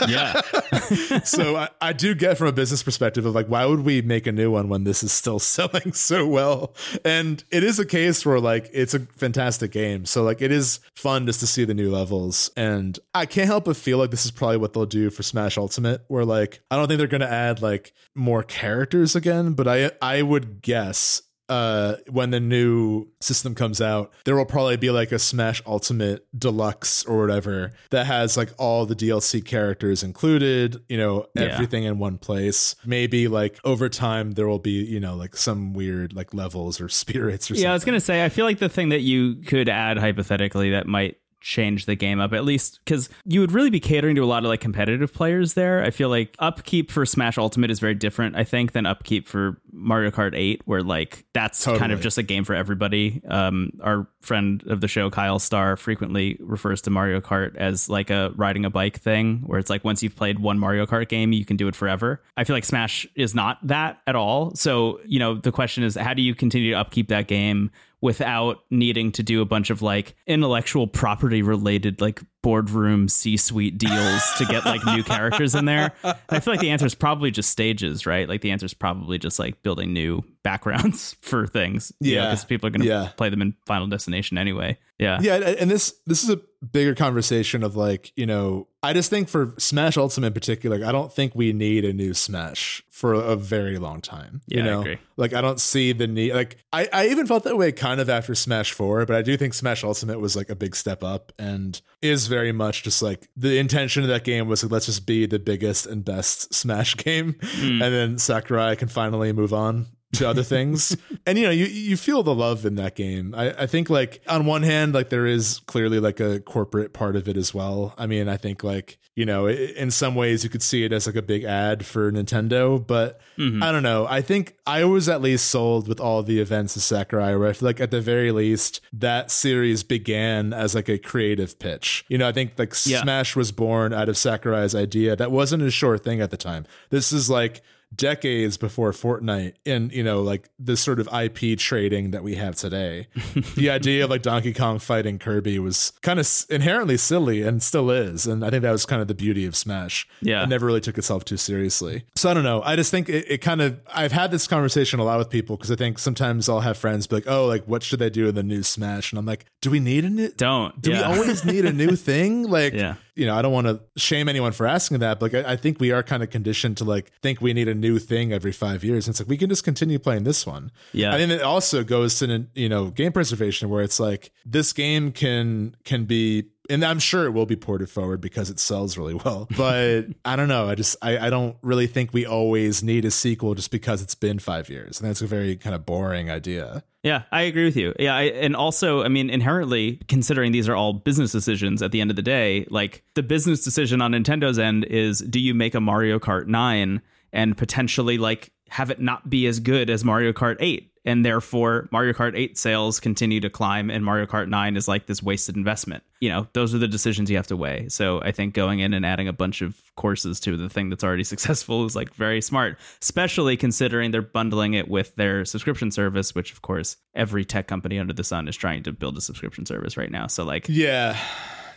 Yeah. 0.06 0.40
so 1.24 1.56
I, 1.56 1.68
I 1.80 1.92
do 1.92 2.14
get 2.14 2.38
from 2.38 2.46
a 2.46 2.52
business 2.52 2.82
perspective 2.82 3.24
of 3.24 3.34
like 3.34 3.46
why 3.46 3.64
would 3.64 3.80
we 3.80 4.02
make 4.02 4.17
a 4.26 4.32
new 4.32 4.50
one 4.50 4.68
when 4.68 4.84
this 4.84 5.02
is 5.02 5.12
still 5.12 5.38
selling 5.54 5.92
so 5.92 6.26
well. 6.26 6.74
And 7.04 7.42
it 7.50 7.62
is 7.62 7.78
a 7.78 7.86
case 7.86 8.24
where 8.24 8.40
like 8.40 8.70
it's 8.72 8.94
a 8.94 9.00
fantastic 9.00 9.70
game. 9.70 10.04
So 10.04 10.22
like 10.22 10.42
it 10.42 10.52
is 10.52 10.80
fun 10.94 11.26
just 11.26 11.40
to 11.40 11.46
see 11.46 11.64
the 11.64 11.74
new 11.74 11.90
levels. 11.90 12.50
And 12.56 12.98
i 13.14 13.26
can't 13.26 13.46
help 13.46 13.64
but 13.64 13.76
feel 13.76 13.98
like 13.98 14.10
this 14.10 14.24
is 14.24 14.30
probably 14.30 14.56
what 14.56 14.72
they'll 14.72 14.86
do 14.86 15.10
for 15.10 15.22
smash 15.22 15.58
ultimate 15.58 16.04
where 16.08 16.24
like 16.24 16.60
i 16.70 16.76
don't 16.76 16.88
think 16.88 16.98
they're 16.98 17.06
to 17.20 17.30
add 17.30 17.60
like 17.60 17.92
more 18.14 18.42
characters 18.42 19.16
again 19.16 19.52
but 19.52 19.66
i 19.66 19.90
i 20.00 20.22
would 20.22 20.62
guess 20.62 21.22
uh 21.48 21.96
when 22.10 22.30
the 22.30 22.40
new 22.40 23.06
system 23.20 23.54
comes 23.54 23.80
out 23.80 24.12
there 24.24 24.36
will 24.36 24.44
probably 24.44 24.76
be 24.76 24.90
like 24.90 25.12
a 25.12 25.18
smash 25.18 25.62
ultimate 25.66 26.26
deluxe 26.38 27.04
or 27.04 27.18
whatever 27.18 27.72
that 27.90 28.06
has 28.06 28.36
like 28.36 28.50
all 28.58 28.86
the 28.86 28.94
dlc 28.96 29.44
characters 29.44 30.02
included 30.02 30.76
you 30.88 30.96
know 30.96 31.26
Yeah. 31.34 31.42
everything 31.44 31.84
in 31.84 31.98
one 31.98 32.18
place 32.18 32.74
maybe 32.84 33.28
like 33.28 33.58
over 33.64 33.88
time 33.88 34.32
there 34.32 34.48
will 34.48 34.58
be 34.58 34.70
you 34.84 35.00
know 35.00 35.14
like 35.16 35.36
some 35.36 35.72
weird 35.74 36.12
like 36.14 36.32
levels 36.34 36.80
or 36.80 36.88
spirits 36.98 37.50
or 37.50 37.54
Yeah, 37.54 37.70
I 37.70 37.72
was 37.74 37.84
gonna 37.84 38.00
say. 38.00 38.24
I 38.24 38.28
feel 38.28 38.44
like 38.46 38.58
the 38.58 38.68
thing 38.68 38.88
that 38.90 39.00
you 39.02 39.36
could 39.36 39.68
add 39.68 39.98
hypothetically 39.98 40.70
that 40.70 40.86
might 40.86 41.17
change 41.40 41.86
the 41.86 41.94
game 41.94 42.20
up 42.20 42.32
at 42.32 42.44
least 42.44 42.80
because 42.84 43.08
you 43.24 43.40
would 43.40 43.52
really 43.52 43.70
be 43.70 43.80
catering 43.80 44.16
to 44.16 44.22
a 44.22 44.26
lot 44.26 44.44
of 44.44 44.48
like 44.48 44.60
competitive 44.60 45.12
players 45.12 45.54
there. 45.54 45.82
I 45.82 45.90
feel 45.90 46.08
like 46.08 46.34
upkeep 46.38 46.90
for 46.90 47.06
Smash 47.06 47.38
Ultimate 47.38 47.70
is 47.70 47.78
very 47.80 47.94
different. 47.94 48.36
I 48.36 48.44
think 48.44 48.72
than 48.72 48.86
upkeep 48.86 49.26
for 49.26 49.60
Mario 49.72 50.10
Kart 50.10 50.32
8, 50.34 50.62
where 50.64 50.82
like 50.82 51.24
that's 51.32 51.64
kind 51.64 51.92
of 51.92 52.00
just 52.00 52.18
a 52.18 52.22
game 52.22 52.44
for 52.44 52.54
everybody. 52.54 53.22
Um, 53.28 53.70
our 53.82 54.08
friend 54.20 54.62
of 54.66 54.80
the 54.80 54.88
show, 54.88 55.10
Kyle 55.10 55.38
Starr, 55.38 55.76
frequently 55.76 56.36
refers 56.40 56.82
to 56.82 56.90
Mario 56.90 57.20
Kart 57.20 57.56
as 57.56 57.88
like 57.88 58.10
a 58.10 58.32
riding 58.36 58.64
a 58.64 58.70
bike 58.70 58.98
thing, 58.98 59.42
where 59.46 59.58
it's 59.58 59.70
like 59.70 59.84
once 59.84 60.02
you've 60.02 60.16
played 60.16 60.38
one 60.38 60.58
Mario 60.58 60.86
Kart 60.86 61.08
game, 61.08 61.32
you 61.32 61.44
can 61.44 61.56
do 61.56 61.68
it 61.68 61.76
forever. 61.76 62.22
I 62.36 62.44
feel 62.44 62.56
like 62.56 62.64
Smash 62.64 63.06
is 63.14 63.34
not 63.34 63.58
that 63.66 64.00
at 64.06 64.16
all. 64.16 64.54
So 64.54 65.00
you 65.06 65.18
know, 65.18 65.34
the 65.34 65.52
question 65.52 65.84
is, 65.84 65.94
how 65.94 66.14
do 66.14 66.22
you 66.22 66.34
continue 66.34 66.72
to 66.72 66.78
upkeep 66.78 67.08
that 67.08 67.28
game? 67.28 67.70
Without 68.00 68.58
needing 68.70 69.12
to 69.12 69.22
do 69.22 69.40
a 69.40 69.44
bunch 69.44 69.70
of 69.70 69.82
like 69.82 70.14
intellectual 70.26 70.86
property 70.86 71.42
related 71.42 72.00
like 72.00 72.22
boardroom 72.42 73.08
C-suite 73.08 73.78
deals 73.78 74.22
to 74.38 74.44
get 74.46 74.64
like 74.64 74.84
new 74.86 75.02
characters 75.02 75.54
in 75.54 75.64
there. 75.64 75.92
And 76.02 76.16
I 76.28 76.40
feel 76.40 76.52
like 76.54 76.60
the 76.60 76.70
answer 76.70 76.86
is 76.86 76.94
probably 76.94 77.30
just 77.30 77.50
stages, 77.50 78.06
right? 78.06 78.28
Like 78.28 78.40
the 78.42 78.50
answer 78.52 78.66
is 78.66 78.74
probably 78.74 79.18
just 79.18 79.38
like 79.38 79.62
building 79.62 79.92
new 79.92 80.22
backgrounds 80.42 81.16
for 81.20 81.46
things. 81.46 81.92
Yeah. 82.00 82.26
because 82.30 82.44
people 82.44 82.66
are 82.68 82.70
going 82.70 82.82
to 82.82 82.86
Yeah. 82.88 83.08
play 83.16 83.28
them 83.28 83.42
in 83.42 83.54
Final 83.66 83.86
Destination 83.88 84.38
anyway. 84.38 84.78
Yeah, 85.00 85.18
yeah 85.22 85.36
and 85.36 85.70
this 85.70 85.94
this 86.06 86.24
is 86.24 86.30
a 86.30 86.40
bigger 86.72 86.92
conversation 86.92 87.62
of 87.62 87.76
like 87.76 88.10
you 88.16 88.26
know 88.26 88.66
i 88.82 88.92
just 88.92 89.10
think 89.10 89.28
for 89.28 89.54
smash 89.56 89.96
ultimate 89.96 90.26
in 90.26 90.32
particular 90.32 90.84
i 90.84 90.90
don't 90.90 91.12
think 91.12 91.36
we 91.36 91.52
need 91.52 91.84
a 91.84 91.92
new 91.92 92.12
smash 92.12 92.82
for 92.90 93.14
a 93.14 93.36
very 93.36 93.78
long 93.78 94.00
time 94.00 94.40
you 94.48 94.56
Yeah, 94.58 94.62
I 94.64 94.66
know 94.70 94.80
agree. 94.80 94.98
like 95.16 95.34
i 95.34 95.40
don't 95.40 95.60
see 95.60 95.92
the 95.92 96.08
need 96.08 96.34
like 96.34 96.56
I, 96.72 96.88
I 96.92 97.06
even 97.10 97.28
felt 97.28 97.44
that 97.44 97.56
way 97.56 97.70
kind 97.70 98.00
of 98.00 98.10
after 98.10 98.34
smash 98.34 98.72
4 98.72 99.06
but 99.06 99.14
i 99.14 99.22
do 99.22 99.36
think 99.36 99.54
smash 99.54 99.84
ultimate 99.84 100.18
was 100.18 100.34
like 100.34 100.50
a 100.50 100.56
big 100.56 100.74
step 100.74 101.04
up 101.04 101.30
and 101.38 101.80
is 102.02 102.26
very 102.26 102.37
much 102.52 102.82
just 102.82 103.02
like 103.02 103.28
the 103.36 103.58
intention 103.58 104.02
of 104.02 104.08
that 104.08 104.24
game 104.24 104.48
was 104.48 104.62
like 104.62 104.72
let's 104.72 104.86
just 104.86 105.06
be 105.06 105.26
the 105.26 105.38
biggest 105.38 105.86
and 105.86 106.04
best 106.04 106.52
smash 106.54 106.96
game 107.04 107.34
Hmm. 107.42 107.82
and 107.82 107.94
then 107.94 108.18
sakurai 108.18 108.76
can 108.76 108.88
finally 108.88 109.32
move 109.32 109.52
on 109.52 109.86
to 110.14 110.28
other 110.28 110.42
things. 110.42 110.96
and 111.26 111.38
you 111.38 111.44
know, 111.44 111.50
you 111.50 111.66
you 111.66 111.96
feel 111.96 112.22
the 112.22 112.34
love 112.34 112.64
in 112.64 112.76
that 112.76 112.94
game. 112.94 113.34
I, 113.36 113.50
I 113.62 113.66
think 113.66 113.90
like 113.90 114.22
on 114.26 114.46
one 114.46 114.62
hand, 114.62 114.94
like 114.94 115.10
there 115.10 115.26
is 115.26 115.60
clearly 115.66 116.00
like 116.00 116.20
a 116.20 116.40
corporate 116.40 116.92
part 116.92 117.16
of 117.16 117.28
it 117.28 117.36
as 117.36 117.52
well. 117.52 117.94
I 117.98 118.06
mean, 118.06 118.28
I 118.28 118.36
think 118.36 118.64
like, 118.64 118.98
you 119.14 119.26
know, 119.26 119.48
in 119.48 119.90
some 119.90 120.14
ways 120.14 120.44
you 120.44 120.50
could 120.50 120.62
see 120.62 120.84
it 120.84 120.92
as 120.92 121.06
like 121.06 121.16
a 121.16 121.22
big 121.22 121.44
ad 121.44 121.84
for 121.84 122.10
Nintendo, 122.10 122.84
but 122.84 123.20
mm-hmm. 123.36 123.62
I 123.62 123.72
don't 123.72 123.82
know. 123.82 124.06
I 124.08 124.22
think 124.22 124.56
I 124.66 124.84
was 124.84 125.08
at 125.08 125.20
least 125.20 125.48
sold 125.48 125.88
with 125.88 126.00
all 126.00 126.22
the 126.22 126.40
events 126.40 126.76
of 126.76 126.82
Sakurai 126.82 127.36
where 127.36 127.48
I 127.48 127.52
feel 127.52 127.68
like 127.68 127.80
at 127.80 127.90
the 127.90 128.00
very 128.00 128.32
least 128.32 128.80
that 128.92 129.30
series 129.30 129.82
began 129.82 130.52
as 130.52 130.74
like 130.74 130.88
a 130.88 130.98
creative 130.98 131.58
pitch. 131.58 132.04
You 132.08 132.16
know, 132.16 132.28
I 132.28 132.32
think 132.32 132.52
like 132.58 132.74
yeah. 132.86 133.02
Smash 133.02 133.36
was 133.36 133.52
born 133.52 133.92
out 133.92 134.08
of 134.08 134.16
Sakurai's 134.16 134.74
idea. 134.74 135.16
That 135.16 135.30
wasn't 135.30 135.62
a 135.64 135.70
sure 135.70 135.98
thing 135.98 136.20
at 136.20 136.30
the 136.30 136.36
time. 136.36 136.64
This 136.90 137.12
is 137.12 137.28
like 137.28 137.62
decades 137.94 138.56
before 138.56 138.92
Fortnite 138.92 139.54
and 139.64 139.92
you 139.92 140.04
know 140.04 140.20
like 140.20 140.50
the 140.58 140.76
sort 140.76 141.00
of 141.00 141.08
IP 141.12 141.58
trading 141.58 142.10
that 142.10 142.22
we 142.22 142.34
have 142.34 142.54
today. 142.54 143.08
the 143.56 143.70
idea 143.70 144.04
of 144.04 144.10
like 144.10 144.22
Donkey 144.22 144.52
Kong 144.52 144.78
fighting 144.78 145.18
Kirby 145.18 145.58
was 145.58 145.92
kind 146.02 146.20
of 146.20 146.46
inherently 146.50 146.96
silly 146.96 147.42
and 147.42 147.62
still 147.62 147.90
is, 147.90 148.26
and 148.26 148.44
I 148.44 148.50
think 148.50 148.62
that 148.62 148.72
was 148.72 148.86
kind 148.86 149.00
of 149.00 149.08
the 149.08 149.14
beauty 149.14 149.46
of 149.46 149.56
Smash. 149.56 150.06
Yeah, 150.20 150.42
it 150.42 150.48
never 150.48 150.66
really 150.66 150.80
took 150.80 150.98
itself 150.98 151.24
too 151.24 151.36
seriously. 151.36 152.04
So 152.16 152.30
I 152.30 152.34
don't 152.34 152.44
know. 152.44 152.62
I 152.62 152.76
just 152.76 152.90
think 152.90 153.08
it, 153.08 153.24
it 153.28 153.38
kind 153.38 153.60
of 153.60 153.80
I've 153.92 154.12
had 154.12 154.30
this 154.30 154.46
conversation 154.46 155.00
a 155.00 155.04
lot 155.04 155.18
with 155.18 155.30
people 155.30 155.56
because 155.56 155.70
I 155.70 155.76
think 155.76 155.98
sometimes 155.98 156.48
I'll 156.48 156.60
have 156.60 156.76
friends 156.76 157.06
be 157.06 157.16
like, 157.16 157.28
"Oh, 157.28 157.46
like 157.46 157.64
what 157.64 157.82
should 157.82 157.98
they 157.98 158.10
do 158.10 158.28
in 158.28 158.34
the 158.34 158.42
new 158.42 158.62
Smash?" 158.62 159.12
And 159.12 159.18
I'm 159.18 159.26
like, 159.26 159.46
"Do 159.60 159.70
we 159.70 159.80
need 159.80 160.04
a 160.04 160.10
new? 160.10 160.28
Don't. 160.30 160.80
Do 160.80 160.90
yeah. 160.90 161.10
we 161.10 161.18
always 161.18 161.44
need 161.44 161.64
a 161.64 161.72
new 161.72 161.96
thing? 161.96 162.44
Like, 162.44 162.74
yeah." 162.74 162.94
You 163.18 163.26
know, 163.26 163.34
I 163.34 163.42
don't 163.42 163.52
want 163.52 163.66
to 163.66 163.80
shame 163.96 164.28
anyone 164.28 164.52
for 164.52 164.64
asking 164.64 165.00
that, 165.00 165.18
but 165.18 165.32
like, 165.32 165.44
I, 165.44 165.52
I, 165.52 165.56
think 165.56 165.80
we 165.80 165.90
are 165.90 166.04
kind 166.04 166.22
of 166.22 166.30
conditioned 166.30 166.76
to 166.76 166.84
like 166.84 167.10
think 167.20 167.40
we 167.40 167.52
need 167.52 167.66
a 167.66 167.74
new 167.74 167.98
thing 167.98 168.32
every 168.32 168.52
five 168.52 168.84
years. 168.84 169.06
And 169.06 169.12
it's 169.12 169.20
like 169.20 169.28
we 169.28 169.36
can 169.36 169.48
just 169.48 169.64
continue 169.64 169.98
playing 169.98 170.22
this 170.22 170.46
one. 170.46 170.70
Yeah. 170.92 171.12
I 171.12 171.18
mean, 171.18 171.32
it 171.32 171.42
also 171.42 171.82
goes 171.82 172.20
to 172.20 172.46
you 172.54 172.68
know 172.68 172.90
game 172.90 173.10
preservation 173.10 173.70
where 173.70 173.82
it's 173.82 173.98
like 173.98 174.30
this 174.46 174.72
game 174.72 175.10
can 175.10 175.74
can 175.84 176.04
be 176.04 176.44
and 176.68 176.84
I'm 176.84 176.98
sure 176.98 177.24
it 177.24 177.30
will 177.30 177.46
be 177.46 177.56
ported 177.56 177.90
forward 177.90 178.20
because 178.20 178.50
it 178.50 178.58
sells 178.58 178.98
really 178.98 179.14
well. 179.14 179.48
But 179.56 180.06
I 180.24 180.36
don't 180.36 180.48
know. 180.48 180.68
I 180.68 180.74
just 180.74 180.96
I, 181.02 181.18
I 181.18 181.30
don't 181.30 181.56
really 181.62 181.86
think 181.86 182.12
we 182.12 182.26
always 182.26 182.82
need 182.82 183.04
a 183.04 183.10
sequel 183.10 183.54
just 183.54 183.70
because 183.70 184.02
it's 184.02 184.14
been 184.14 184.38
five 184.38 184.68
years. 184.68 185.00
And 185.00 185.08
that's 185.08 185.22
a 185.22 185.26
very 185.26 185.56
kind 185.56 185.74
of 185.74 185.86
boring 185.86 186.30
idea. 186.30 186.84
Yeah, 187.02 187.22
I 187.30 187.42
agree 187.42 187.64
with 187.64 187.76
you. 187.76 187.94
Yeah, 187.98 188.14
I, 188.14 188.22
and 188.24 188.56
also, 188.56 189.02
I 189.02 189.08
mean, 189.08 189.30
inherently, 189.30 190.00
considering 190.08 190.52
these 190.52 190.68
are 190.68 190.74
all 190.74 190.92
business 190.92 191.30
decisions 191.32 191.80
at 191.80 191.92
the 191.92 192.00
end 192.00 192.10
of 192.10 192.16
the 192.16 192.22
day, 192.22 192.66
like 192.70 193.04
the 193.14 193.22
business 193.22 193.62
decision 193.64 194.02
on 194.02 194.12
Nintendo's 194.12 194.58
end 194.58 194.84
is 194.84 195.20
do 195.20 195.38
you 195.38 195.54
make 195.54 195.74
a 195.74 195.80
Mario 195.80 196.18
Kart 196.18 196.46
9 196.46 197.00
and 197.32 197.56
potentially 197.56 198.18
like 198.18 198.50
have 198.68 198.90
it 198.90 199.00
not 199.00 199.30
be 199.30 199.46
as 199.46 199.60
good 199.60 199.90
as 199.90 200.04
Mario 200.04 200.32
Kart 200.32 200.56
8? 200.60 200.92
And 201.08 201.24
therefore 201.24 201.88
Mario 201.90 202.12
Kart 202.12 202.36
8 202.36 202.58
sales 202.58 203.00
continue 203.00 203.40
to 203.40 203.48
climb 203.48 203.90
and 203.90 204.04
Mario 204.04 204.26
Kart 204.26 204.46
9 204.46 204.76
is 204.76 204.86
like 204.86 205.06
this 205.06 205.22
wasted 205.22 205.56
investment. 205.56 206.04
You 206.20 206.28
know, 206.28 206.48
those 206.52 206.74
are 206.74 206.78
the 206.78 206.86
decisions 206.86 207.30
you 207.30 207.36
have 207.38 207.46
to 207.46 207.56
weigh. 207.56 207.88
So 207.88 208.20
I 208.20 208.30
think 208.30 208.52
going 208.52 208.80
in 208.80 208.92
and 208.92 209.06
adding 209.06 209.26
a 209.26 209.32
bunch 209.32 209.62
of 209.62 209.80
courses 209.96 210.38
to 210.40 210.58
the 210.58 210.68
thing 210.68 210.90
that's 210.90 211.02
already 211.02 211.24
successful 211.34 211.86
is 211.86 211.96
like 211.96 212.12
very 212.12 212.42
smart, 212.42 212.78
especially 213.00 213.56
considering 213.56 214.10
they're 214.10 214.20
bundling 214.20 214.74
it 214.74 214.88
with 214.88 215.14
their 215.14 215.46
subscription 215.46 215.90
service, 215.90 216.34
which 216.34 216.52
of 216.52 216.60
course 216.60 216.98
every 217.14 217.42
tech 217.42 217.68
company 217.68 217.98
under 217.98 218.12
the 218.12 218.22
sun 218.22 218.46
is 218.46 218.56
trying 218.56 218.82
to 218.82 218.92
build 218.92 219.16
a 219.16 219.22
subscription 219.22 219.64
service 219.64 219.96
right 219.96 220.10
now. 220.10 220.26
So 220.26 220.44
like 220.44 220.66
Yeah 220.68 221.18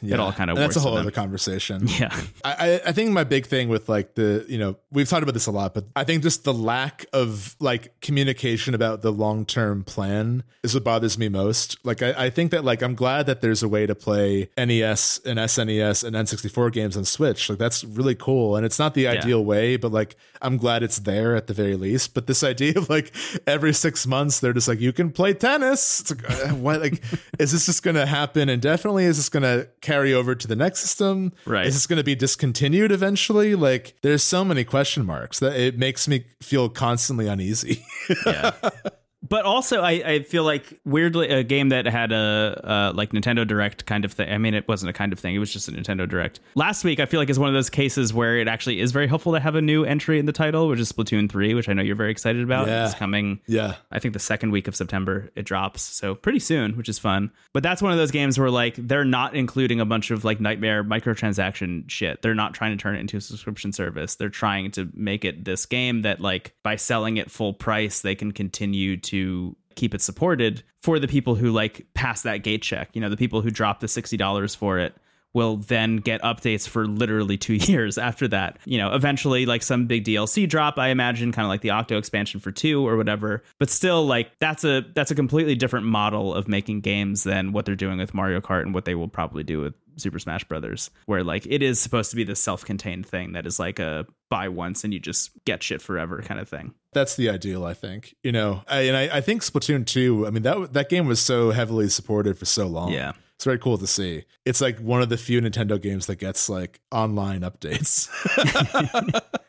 yeah. 0.01 0.15
it 0.15 0.19
all 0.19 0.31
kind 0.31 0.49
of 0.49 0.57
works. 0.57 0.75
that's 0.75 0.85
a 0.85 0.87
whole 0.87 0.97
other 0.97 1.11
conversation. 1.11 1.87
Yeah, 2.01 2.15
I 2.43 2.81
I 2.85 2.91
think 2.93 3.11
my 3.11 3.25
big 3.25 3.45
thing 3.45 3.67
with 3.67 3.89
like 3.89 4.15
the 4.15 4.45
you 4.47 4.57
know 4.57 4.77
we've 4.91 5.07
talked 5.07 5.23
about 5.23 5.33
this 5.33 5.45
a 5.45 5.51
lot, 5.51 5.73
but 5.73 5.85
I 5.95 6.03
think 6.03 6.23
just 6.23 6.45
the 6.45 6.53
lack 6.53 7.05
of 7.11 7.55
like 7.59 7.99
communication 8.01 8.73
about 8.73 9.01
the 9.01 9.11
long 9.11 9.45
term 9.45 9.83
plan 9.83 10.43
is 10.63 10.73
what 10.73 10.83
bothers 10.83 11.17
me 11.17 11.27
most. 11.27 11.77
Like 11.83 12.01
I, 12.01 12.25
I 12.25 12.29
think 12.29 12.51
that 12.51 12.63
like 12.63 12.81
I'm 12.81 12.95
glad 12.95 13.25
that 13.25 13.41
there's 13.41 13.61
a 13.61 13.67
way 13.67 13.85
to 13.85 13.93
play 13.93 14.49
NES 14.57 15.19
and 15.25 15.37
SNES 15.37 16.03
and 16.03 16.15
N64 16.15 16.71
games 16.71 16.95
on 16.95 17.03
Switch. 17.03 17.49
Like 17.49 17.59
that's 17.59 17.83
really 17.83 18.15
cool, 18.15 18.55
and 18.55 18.65
it's 18.65 18.79
not 18.79 18.93
the 18.93 19.07
ideal 19.07 19.39
yeah. 19.39 19.45
way, 19.45 19.75
but 19.75 19.91
like 19.91 20.15
I'm 20.41 20.57
glad 20.57 20.81
it's 20.81 20.99
there 20.99 21.35
at 21.35 21.47
the 21.47 21.53
very 21.53 21.75
least. 21.75 22.13
But 22.13 22.27
this 22.27 22.43
idea 22.43 22.77
of 22.77 22.89
like 22.89 23.13
every 23.45 23.73
six 23.73 24.07
months 24.07 24.39
they're 24.39 24.53
just 24.53 24.67
like 24.67 24.79
you 24.79 24.93
can 24.93 25.11
play 25.11 25.33
tennis. 25.33 26.01
It's 26.01 26.11
like 26.11 26.29
uh, 26.29 26.55
what 26.55 26.81
like 26.81 27.03
is 27.39 27.51
this 27.51 27.65
just 27.65 27.83
going 27.83 27.95
to 27.95 28.05
happen 28.05 28.49
indefinitely? 28.49 29.05
Is 29.05 29.17
this 29.17 29.29
going 29.29 29.43
to 29.43 29.67
carry 29.91 30.13
over 30.13 30.35
to 30.35 30.47
the 30.47 30.55
next 30.55 30.79
system? 30.79 31.33
Right. 31.45 31.65
Is 31.65 31.73
this 31.73 31.87
going 31.87 31.97
to 31.97 32.03
be 32.03 32.15
discontinued 32.15 32.91
eventually? 32.91 33.55
Like, 33.55 33.95
there's 34.01 34.23
so 34.23 34.45
many 34.45 34.63
question 34.63 35.05
marks 35.05 35.39
that 35.39 35.59
it 35.59 35.77
makes 35.77 36.07
me 36.07 36.25
feel 36.41 36.69
constantly 36.69 37.27
uneasy. 37.27 37.83
yeah. 38.25 38.51
But 39.27 39.45
also 39.45 39.81
I, 39.81 39.91
I 39.91 40.23
feel 40.23 40.43
like 40.43 40.79
weirdly 40.83 41.29
a 41.29 41.43
game 41.43 41.69
that 41.69 41.85
had 41.85 42.11
a 42.11 42.61
uh, 42.63 42.93
like 42.95 43.11
Nintendo 43.11 43.47
Direct 43.47 43.85
kind 43.85 44.03
of 44.03 44.11
thing. 44.11 44.31
I 44.31 44.37
mean, 44.37 44.53
it 44.53 44.67
wasn't 44.67 44.89
a 44.89 44.93
kind 44.93 45.13
of 45.13 45.19
thing; 45.19 45.35
it 45.35 45.39
was 45.39 45.53
just 45.53 45.67
a 45.67 45.71
Nintendo 45.71 46.09
Direct. 46.09 46.39
Last 46.55 46.83
week, 46.83 46.99
I 46.99 47.05
feel 47.05 47.19
like 47.19 47.29
is 47.29 47.37
one 47.37 47.49
of 47.49 47.53
those 47.53 47.69
cases 47.69 48.13
where 48.13 48.37
it 48.37 48.47
actually 48.47 48.79
is 48.79 48.91
very 48.91 49.07
helpful 49.07 49.33
to 49.33 49.39
have 49.39 49.55
a 49.55 49.61
new 49.61 49.83
entry 49.83 50.17
in 50.19 50.25
the 50.25 50.31
title, 50.31 50.67
which 50.67 50.79
is 50.79 50.91
Splatoon 50.91 51.29
three, 51.29 51.53
which 51.53 51.69
I 51.69 51.73
know 51.73 51.83
you're 51.83 51.95
very 51.95 52.11
excited 52.11 52.43
about. 52.43 52.67
Yeah. 52.67 52.85
It's 52.85 52.95
coming. 52.95 53.39
Yeah, 53.45 53.75
I 53.91 53.99
think 53.99 54.13
the 54.13 54.19
second 54.19 54.51
week 54.51 54.67
of 54.67 54.75
September 54.75 55.29
it 55.35 55.43
drops, 55.43 55.83
so 55.83 56.15
pretty 56.15 56.39
soon, 56.39 56.75
which 56.75 56.89
is 56.89 56.97
fun. 56.97 57.31
But 57.53 57.61
that's 57.63 57.81
one 57.81 57.91
of 57.91 57.99
those 57.99 58.11
games 58.11 58.39
where 58.39 58.49
like 58.49 58.75
they're 58.75 59.05
not 59.05 59.35
including 59.35 59.79
a 59.79 59.85
bunch 59.85 60.09
of 60.09 60.25
like 60.25 60.39
nightmare 60.39 60.83
microtransaction 60.83 61.89
shit. 61.89 62.21
They're 62.23 62.33
not 62.33 62.53
trying 62.53 62.75
to 62.75 62.81
turn 62.81 62.95
it 62.95 62.99
into 62.99 63.17
a 63.17 63.21
subscription 63.21 63.71
service. 63.71 64.15
They're 64.15 64.29
trying 64.29 64.71
to 64.71 64.89
make 64.95 65.25
it 65.25 65.45
this 65.45 65.67
game 65.67 66.01
that 66.01 66.19
like 66.19 66.53
by 66.63 66.75
selling 66.75 67.17
it 67.17 67.29
full 67.29 67.53
price, 67.53 68.01
they 68.01 68.15
can 68.15 68.31
continue 68.31 68.97
to 68.97 69.10
to 69.11 69.55
keep 69.75 69.93
it 69.93 70.01
supported 70.01 70.63
for 70.81 70.99
the 70.99 71.07
people 71.07 71.35
who 71.35 71.51
like 71.51 71.85
pass 71.93 72.23
that 72.23 72.37
gate 72.37 72.61
check. 72.61 72.89
You 72.93 73.01
know, 73.01 73.09
the 73.09 73.17
people 73.17 73.41
who 73.41 73.51
drop 73.51 73.79
the 73.79 73.87
$60 73.87 74.55
for 74.55 74.79
it 74.79 74.95
will 75.33 75.57
then 75.57 75.97
get 75.97 76.21
updates 76.21 76.67
for 76.67 76.85
literally 76.87 77.37
two 77.37 77.53
years 77.71 77.97
after 77.97 78.27
that. 78.29 78.57
You 78.65 78.77
know, 78.77 78.93
eventually, 78.93 79.45
like 79.45 79.63
some 79.63 79.87
big 79.87 80.03
DLC 80.03 80.47
drop, 80.47 80.77
I 80.77 80.89
imagine, 80.89 81.31
kind 81.31 81.45
of 81.45 81.49
like 81.49 81.61
the 81.61 81.71
Octo 81.71 81.97
expansion 81.97 82.39
for 82.39 82.51
two 82.51 82.87
or 82.87 82.97
whatever. 82.97 83.43
But 83.59 83.69
still, 83.69 84.05
like 84.05 84.31
that's 84.39 84.63
a 84.63 84.83
that's 84.93 85.11
a 85.11 85.15
completely 85.15 85.55
different 85.55 85.85
model 85.85 86.33
of 86.33 86.47
making 86.47 86.81
games 86.81 87.23
than 87.23 87.53
what 87.53 87.65
they're 87.65 87.75
doing 87.75 87.97
with 87.97 88.13
Mario 88.13 88.41
Kart 88.41 88.63
and 88.63 88.73
what 88.73 88.85
they 88.85 88.95
will 88.95 89.07
probably 89.07 89.43
do 89.43 89.61
with 89.61 89.73
Super 89.97 90.19
Smash 90.19 90.43
Brothers, 90.45 90.89
where 91.05 91.23
like 91.23 91.45
it 91.45 91.61
is 91.61 91.79
supposed 91.79 92.09
to 92.11 92.15
be 92.15 92.23
this 92.23 92.41
self-contained 92.41 93.05
thing 93.05 93.33
that 93.33 93.45
is 93.45 93.59
like 93.59 93.79
a 93.79 94.05
buy 94.29 94.49
once 94.49 94.83
and 94.83 94.93
you 94.93 94.99
just 94.99 95.31
get 95.45 95.63
shit 95.63 95.81
forever 95.81 96.21
kind 96.21 96.39
of 96.39 96.49
thing. 96.49 96.73
That's 96.93 97.15
the 97.15 97.29
ideal, 97.29 97.63
I 97.63 97.73
think. 97.73 98.15
You 98.23 98.31
know, 98.31 98.63
I, 98.67 98.81
and 98.81 98.97
I, 98.97 99.17
I 99.17 99.21
think 99.21 99.41
Splatoon 99.41 99.85
2, 99.85 100.27
I 100.27 100.29
mean 100.29 100.43
that 100.43 100.73
that 100.73 100.89
game 100.89 101.07
was 101.07 101.19
so 101.19 101.51
heavily 101.51 101.89
supported 101.89 102.37
for 102.37 102.45
so 102.45 102.67
long. 102.67 102.91
Yeah. 102.91 103.13
It's 103.35 103.45
very 103.45 103.57
cool 103.57 103.77
to 103.79 103.87
see. 103.87 104.25
It's 104.45 104.61
like 104.61 104.77
one 104.77 105.01
of 105.01 105.09
the 105.09 105.17
few 105.17 105.41
Nintendo 105.41 105.81
games 105.81 106.05
that 106.05 106.17
gets 106.17 106.47
like 106.47 106.79
online 106.91 107.41
updates. 107.41 108.07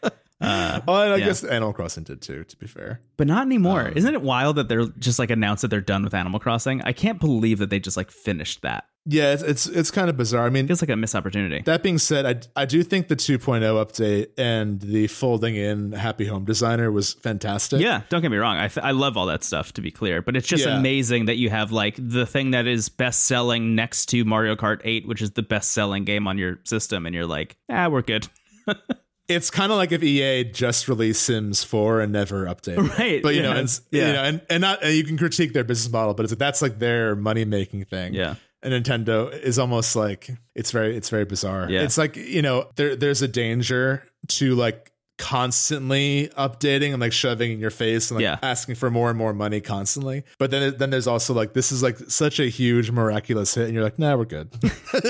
Uh, 0.42 0.80
and 0.88 1.12
I 1.12 1.16
yeah. 1.16 1.26
guess 1.26 1.44
Animal 1.44 1.72
Crossing 1.72 2.02
did 2.02 2.20
too. 2.20 2.42
To 2.42 2.56
be 2.56 2.66
fair, 2.66 3.00
but 3.16 3.28
not 3.28 3.46
anymore. 3.46 3.86
Um, 3.86 3.92
Isn't 3.94 4.12
it 4.12 4.22
wild 4.22 4.56
that 4.56 4.68
they're 4.68 4.86
just 4.98 5.20
like 5.20 5.30
announced 5.30 5.62
that 5.62 5.68
they're 5.68 5.80
done 5.80 6.02
with 6.02 6.14
Animal 6.14 6.40
Crossing? 6.40 6.82
I 6.82 6.92
can't 6.92 7.20
believe 7.20 7.58
that 7.58 7.70
they 7.70 7.78
just 7.78 7.96
like 7.96 8.10
finished 8.10 8.62
that. 8.62 8.86
Yeah, 9.04 9.32
it's 9.32 9.42
it's, 9.42 9.66
it's 9.66 9.90
kind 9.90 10.08
of 10.08 10.16
bizarre. 10.16 10.46
I 10.46 10.50
mean, 10.50 10.64
it 10.64 10.68
feels 10.68 10.80
like 10.80 10.90
a 10.90 10.96
missed 10.96 11.16
opportunity. 11.16 11.62
That 11.64 11.82
being 11.82 11.98
said, 11.98 12.48
I 12.56 12.62
I 12.62 12.66
do 12.66 12.84
think 12.84 13.08
the 13.08 13.16
2.0 13.16 13.60
update 13.62 14.28
and 14.38 14.80
the 14.80 15.08
folding 15.08 15.56
in 15.56 15.92
Happy 15.92 16.26
Home 16.26 16.44
Designer 16.44 16.92
was 16.92 17.14
fantastic. 17.14 17.80
Yeah, 17.80 18.02
don't 18.10 18.22
get 18.22 18.30
me 18.30 18.36
wrong. 18.36 18.56
I 18.56 18.70
I 18.80 18.92
love 18.92 19.16
all 19.16 19.26
that 19.26 19.42
stuff 19.42 19.72
to 19.74 19.80
be 19.80 19.90
clear, 19.90 20.22
but 20.22 20.36
it's 20.36 20.46
just 20.46 20.66
yeah. 20.66 20.78
amazing 20.78 21.24
that 21.24 21.36
you 21.36 21.50
have 21.50 21.72
like 21.72 21.96
the 21.98 22.26
thing 22.26 22.52
that 22.52 22.68
is 22.68 22.88
best 22.88 23.24
selling 23.24 23.74
next 23.74 24.06
to 24.10 24.24
Mario 24.24 24.54
Kart 24.54 24.80
8, 24.84 25.08
which 25.08 25.20
is 25.20 25.32
the 25.32 25.42
best 25.42 25.72
selling 25.72 26.04
game 26.04 26.28
on 26.28 26.38
your 26.38 26.60
system, 26.62 27.04
and 27.04 27.14
you're 27.14 27.26
like, 27.26 27.56
ah, 27.68 27.88
we're 27.88 28.02
good. 28.02 28.28
it's 29.28 29.50
kind 29.50 29.72
of 29.72 29.78
like 29.78 29.90
if 29.90 30.02
EA 30.02 30.44
just 30.44 30.86
released 30.86 31.22
Sims 31.22 31.64
4 31.64 32.00
and 32.00 32.12
never 32.12 32.46
updated. 32.46 32.96
Right. 32.98 33.22
But 33.22 33.34
you 33.34 33.42
yeah. 33.42 33.52
know, 33.52 33.58
and, 33.58 33.80
yeah. 33.90 34.06
you 34.06 34.12
know, 34.12 34.22
and, 34.22 34.42
and 34.48 34.60
not 34.60 34.82
and 34.84 34.94
you 34.94 35.02
can 35.02 35.18
critique 35.18 35.52
their 35.54 35.64
business 35.64 35.92
model, 35.92 36.14
but 36.14 36.22
it's 36.22 36.32
like 36.32 36.38
that's 36.38 36.62
like 36.62 36.78
their 36.78 37.16
money 37.16 37.44
making 37.44 37.84
thing. 37.86 38.14
Yeah. 38.14 38.36
And 38.62 38.72
Nintendo 38.72 39.32
is 39.32 39.58
almost 39.58 39.96
like 39.96 40.30
it's 40.54 40.70
very 40.70 40.96
it's 40.96 41.10
very 41.10 41.24
bizarre. 41.24 41.68
Yeah. 41.68 41.82
It's 41.82 41.98
like, 41.98 42.16
you 42.16 42.42
know, 42.42 42.68
there 42.76 42.96
there's 42.96 43.22
a 43.22 43.28
danger 43.28 44.04
to 44.28 44.54
like 44.54 44.92
constantly 45.22 46.28
updating 46.36 46.92
and 46.92 47.00
like 47.00 47.12
shoving 47.12 47.52
in 47.52 47.60
your 47.60 47.70
face 47.70 48.10
and 48.10 48.16
like 48.16 48.22
yeah. 48.22 48.38
asking 48.42 48.74
for 48.74 48.90
more 48.90 49.08
and 49.08 49.16
more 49.16 49.32
money 49.32 49.60
constantly. 49.60 50.24
But 50.38 50.50
then 50.50 50.76
then 50.78 50.90
there's 50.90 51.06
also 51.06 51.32
like 51.32 51.52
this 51.52 51.70
is 51.70 51.82
like 51.82 51.96
such 52.08 52.40
a 52.40 52.46
huge 52.46 52.90
miraculous 52.90 53.54
hit 53.54 53.66
and 53.66 53.74
you're 53.74 53.84
like, 53.84 53.98
nah, 53.98 54.16
we're 54.16 54.24
good. 54.24 54.52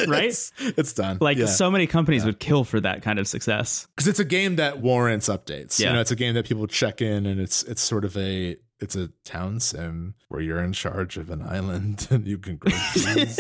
right? 0.09 0.25
it's, 0.25 0.53
it's, 0.59 0.93
done. 0.93 1.19
Like 1.21 1.39
yeah. 1.39 1.47
so 1.47 1.71
many 1.71 1.87
companies 1.87 2.23
yeah. 2.23 2.27
would 2.27 2.41
kill 2.41 2.65
for 2.65 2.81
that 2.81 3.03
kind 3.03 3.19
of 3.19 3.27
success. 3.27 3.87
Because 3.97 4.07
it's 4.07 4.21
a 4.21 4.25
game 4.25 4.57
that 4.57 4.81
warrants 4.81 5.29
updates. 5.31 5.81
Yeah. 5.81 5.89
You 5.89 5.93
know, 5.95 6.01
it's 6.01 6.11
a 6.11 6.17
game 6.17 6.35
that 6.35 6.47
people 6.47 6.67
check 6.67 7.01
in 7.01 7.25
and 7.25 7.41
it's 7.41 7.63
it's 7.63 7.81
sort 7.81 8.05
of 8.05 8.15
a 8.17 8.57
it's 8.83 8.97
a 8.97 9.09
town 9.25 9.61
sim 9.61 10.15
where 10.29 10.41
you're 10.41 10.63
in 10.63 10.73
charge 10.73 11.17
of 11.17 11.31
an 11.31 11.43
island 11.43 12.07
and 12.11 12.27
you 12.27 12.39
can 12.39 12.57
grow 12.57 12.73
trees 12.93 13.39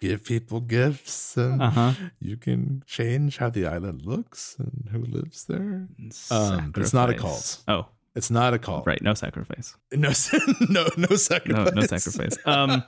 give 0.00 0.24
people 0.24 0.60
gifts 0.60 1.36
and 1.36 1.62
uh-huh. 1.62 1.92
you 2.20 2.36
can 2.36 2.82
change 2.86 3.38
how 3.38 3.50
the 3.50 3.66
island 3.66 4.04
looks 4.04 4.56
and 4.58 4.88
who 4.92 5.04
lives 5.04 5.44
there. 5.44 5.88
Um, 6.30 6.70
but 6.70 6.82
it's 6.82 6.92
not 6.92 7.10
a 7.10 7.14
cult. 7.14 7.62
Oh. 7.66 7.86
It's 8.16 8.30
not 8.30 8.54
a 8.54 8.58
call. 8.58 8.82
Right, 8.86 9.00
no 9.02 9.14
sacrifice. 9.14 9.76
No, 9.92 10.12
no, 10.68 10.86
no 10.96 11.16
sacrifice. 11.16 11.72
No, 11.74 11.80
no 11.80 11.86
sacrifice. 11.86 12.36
Um, 12.44 12.82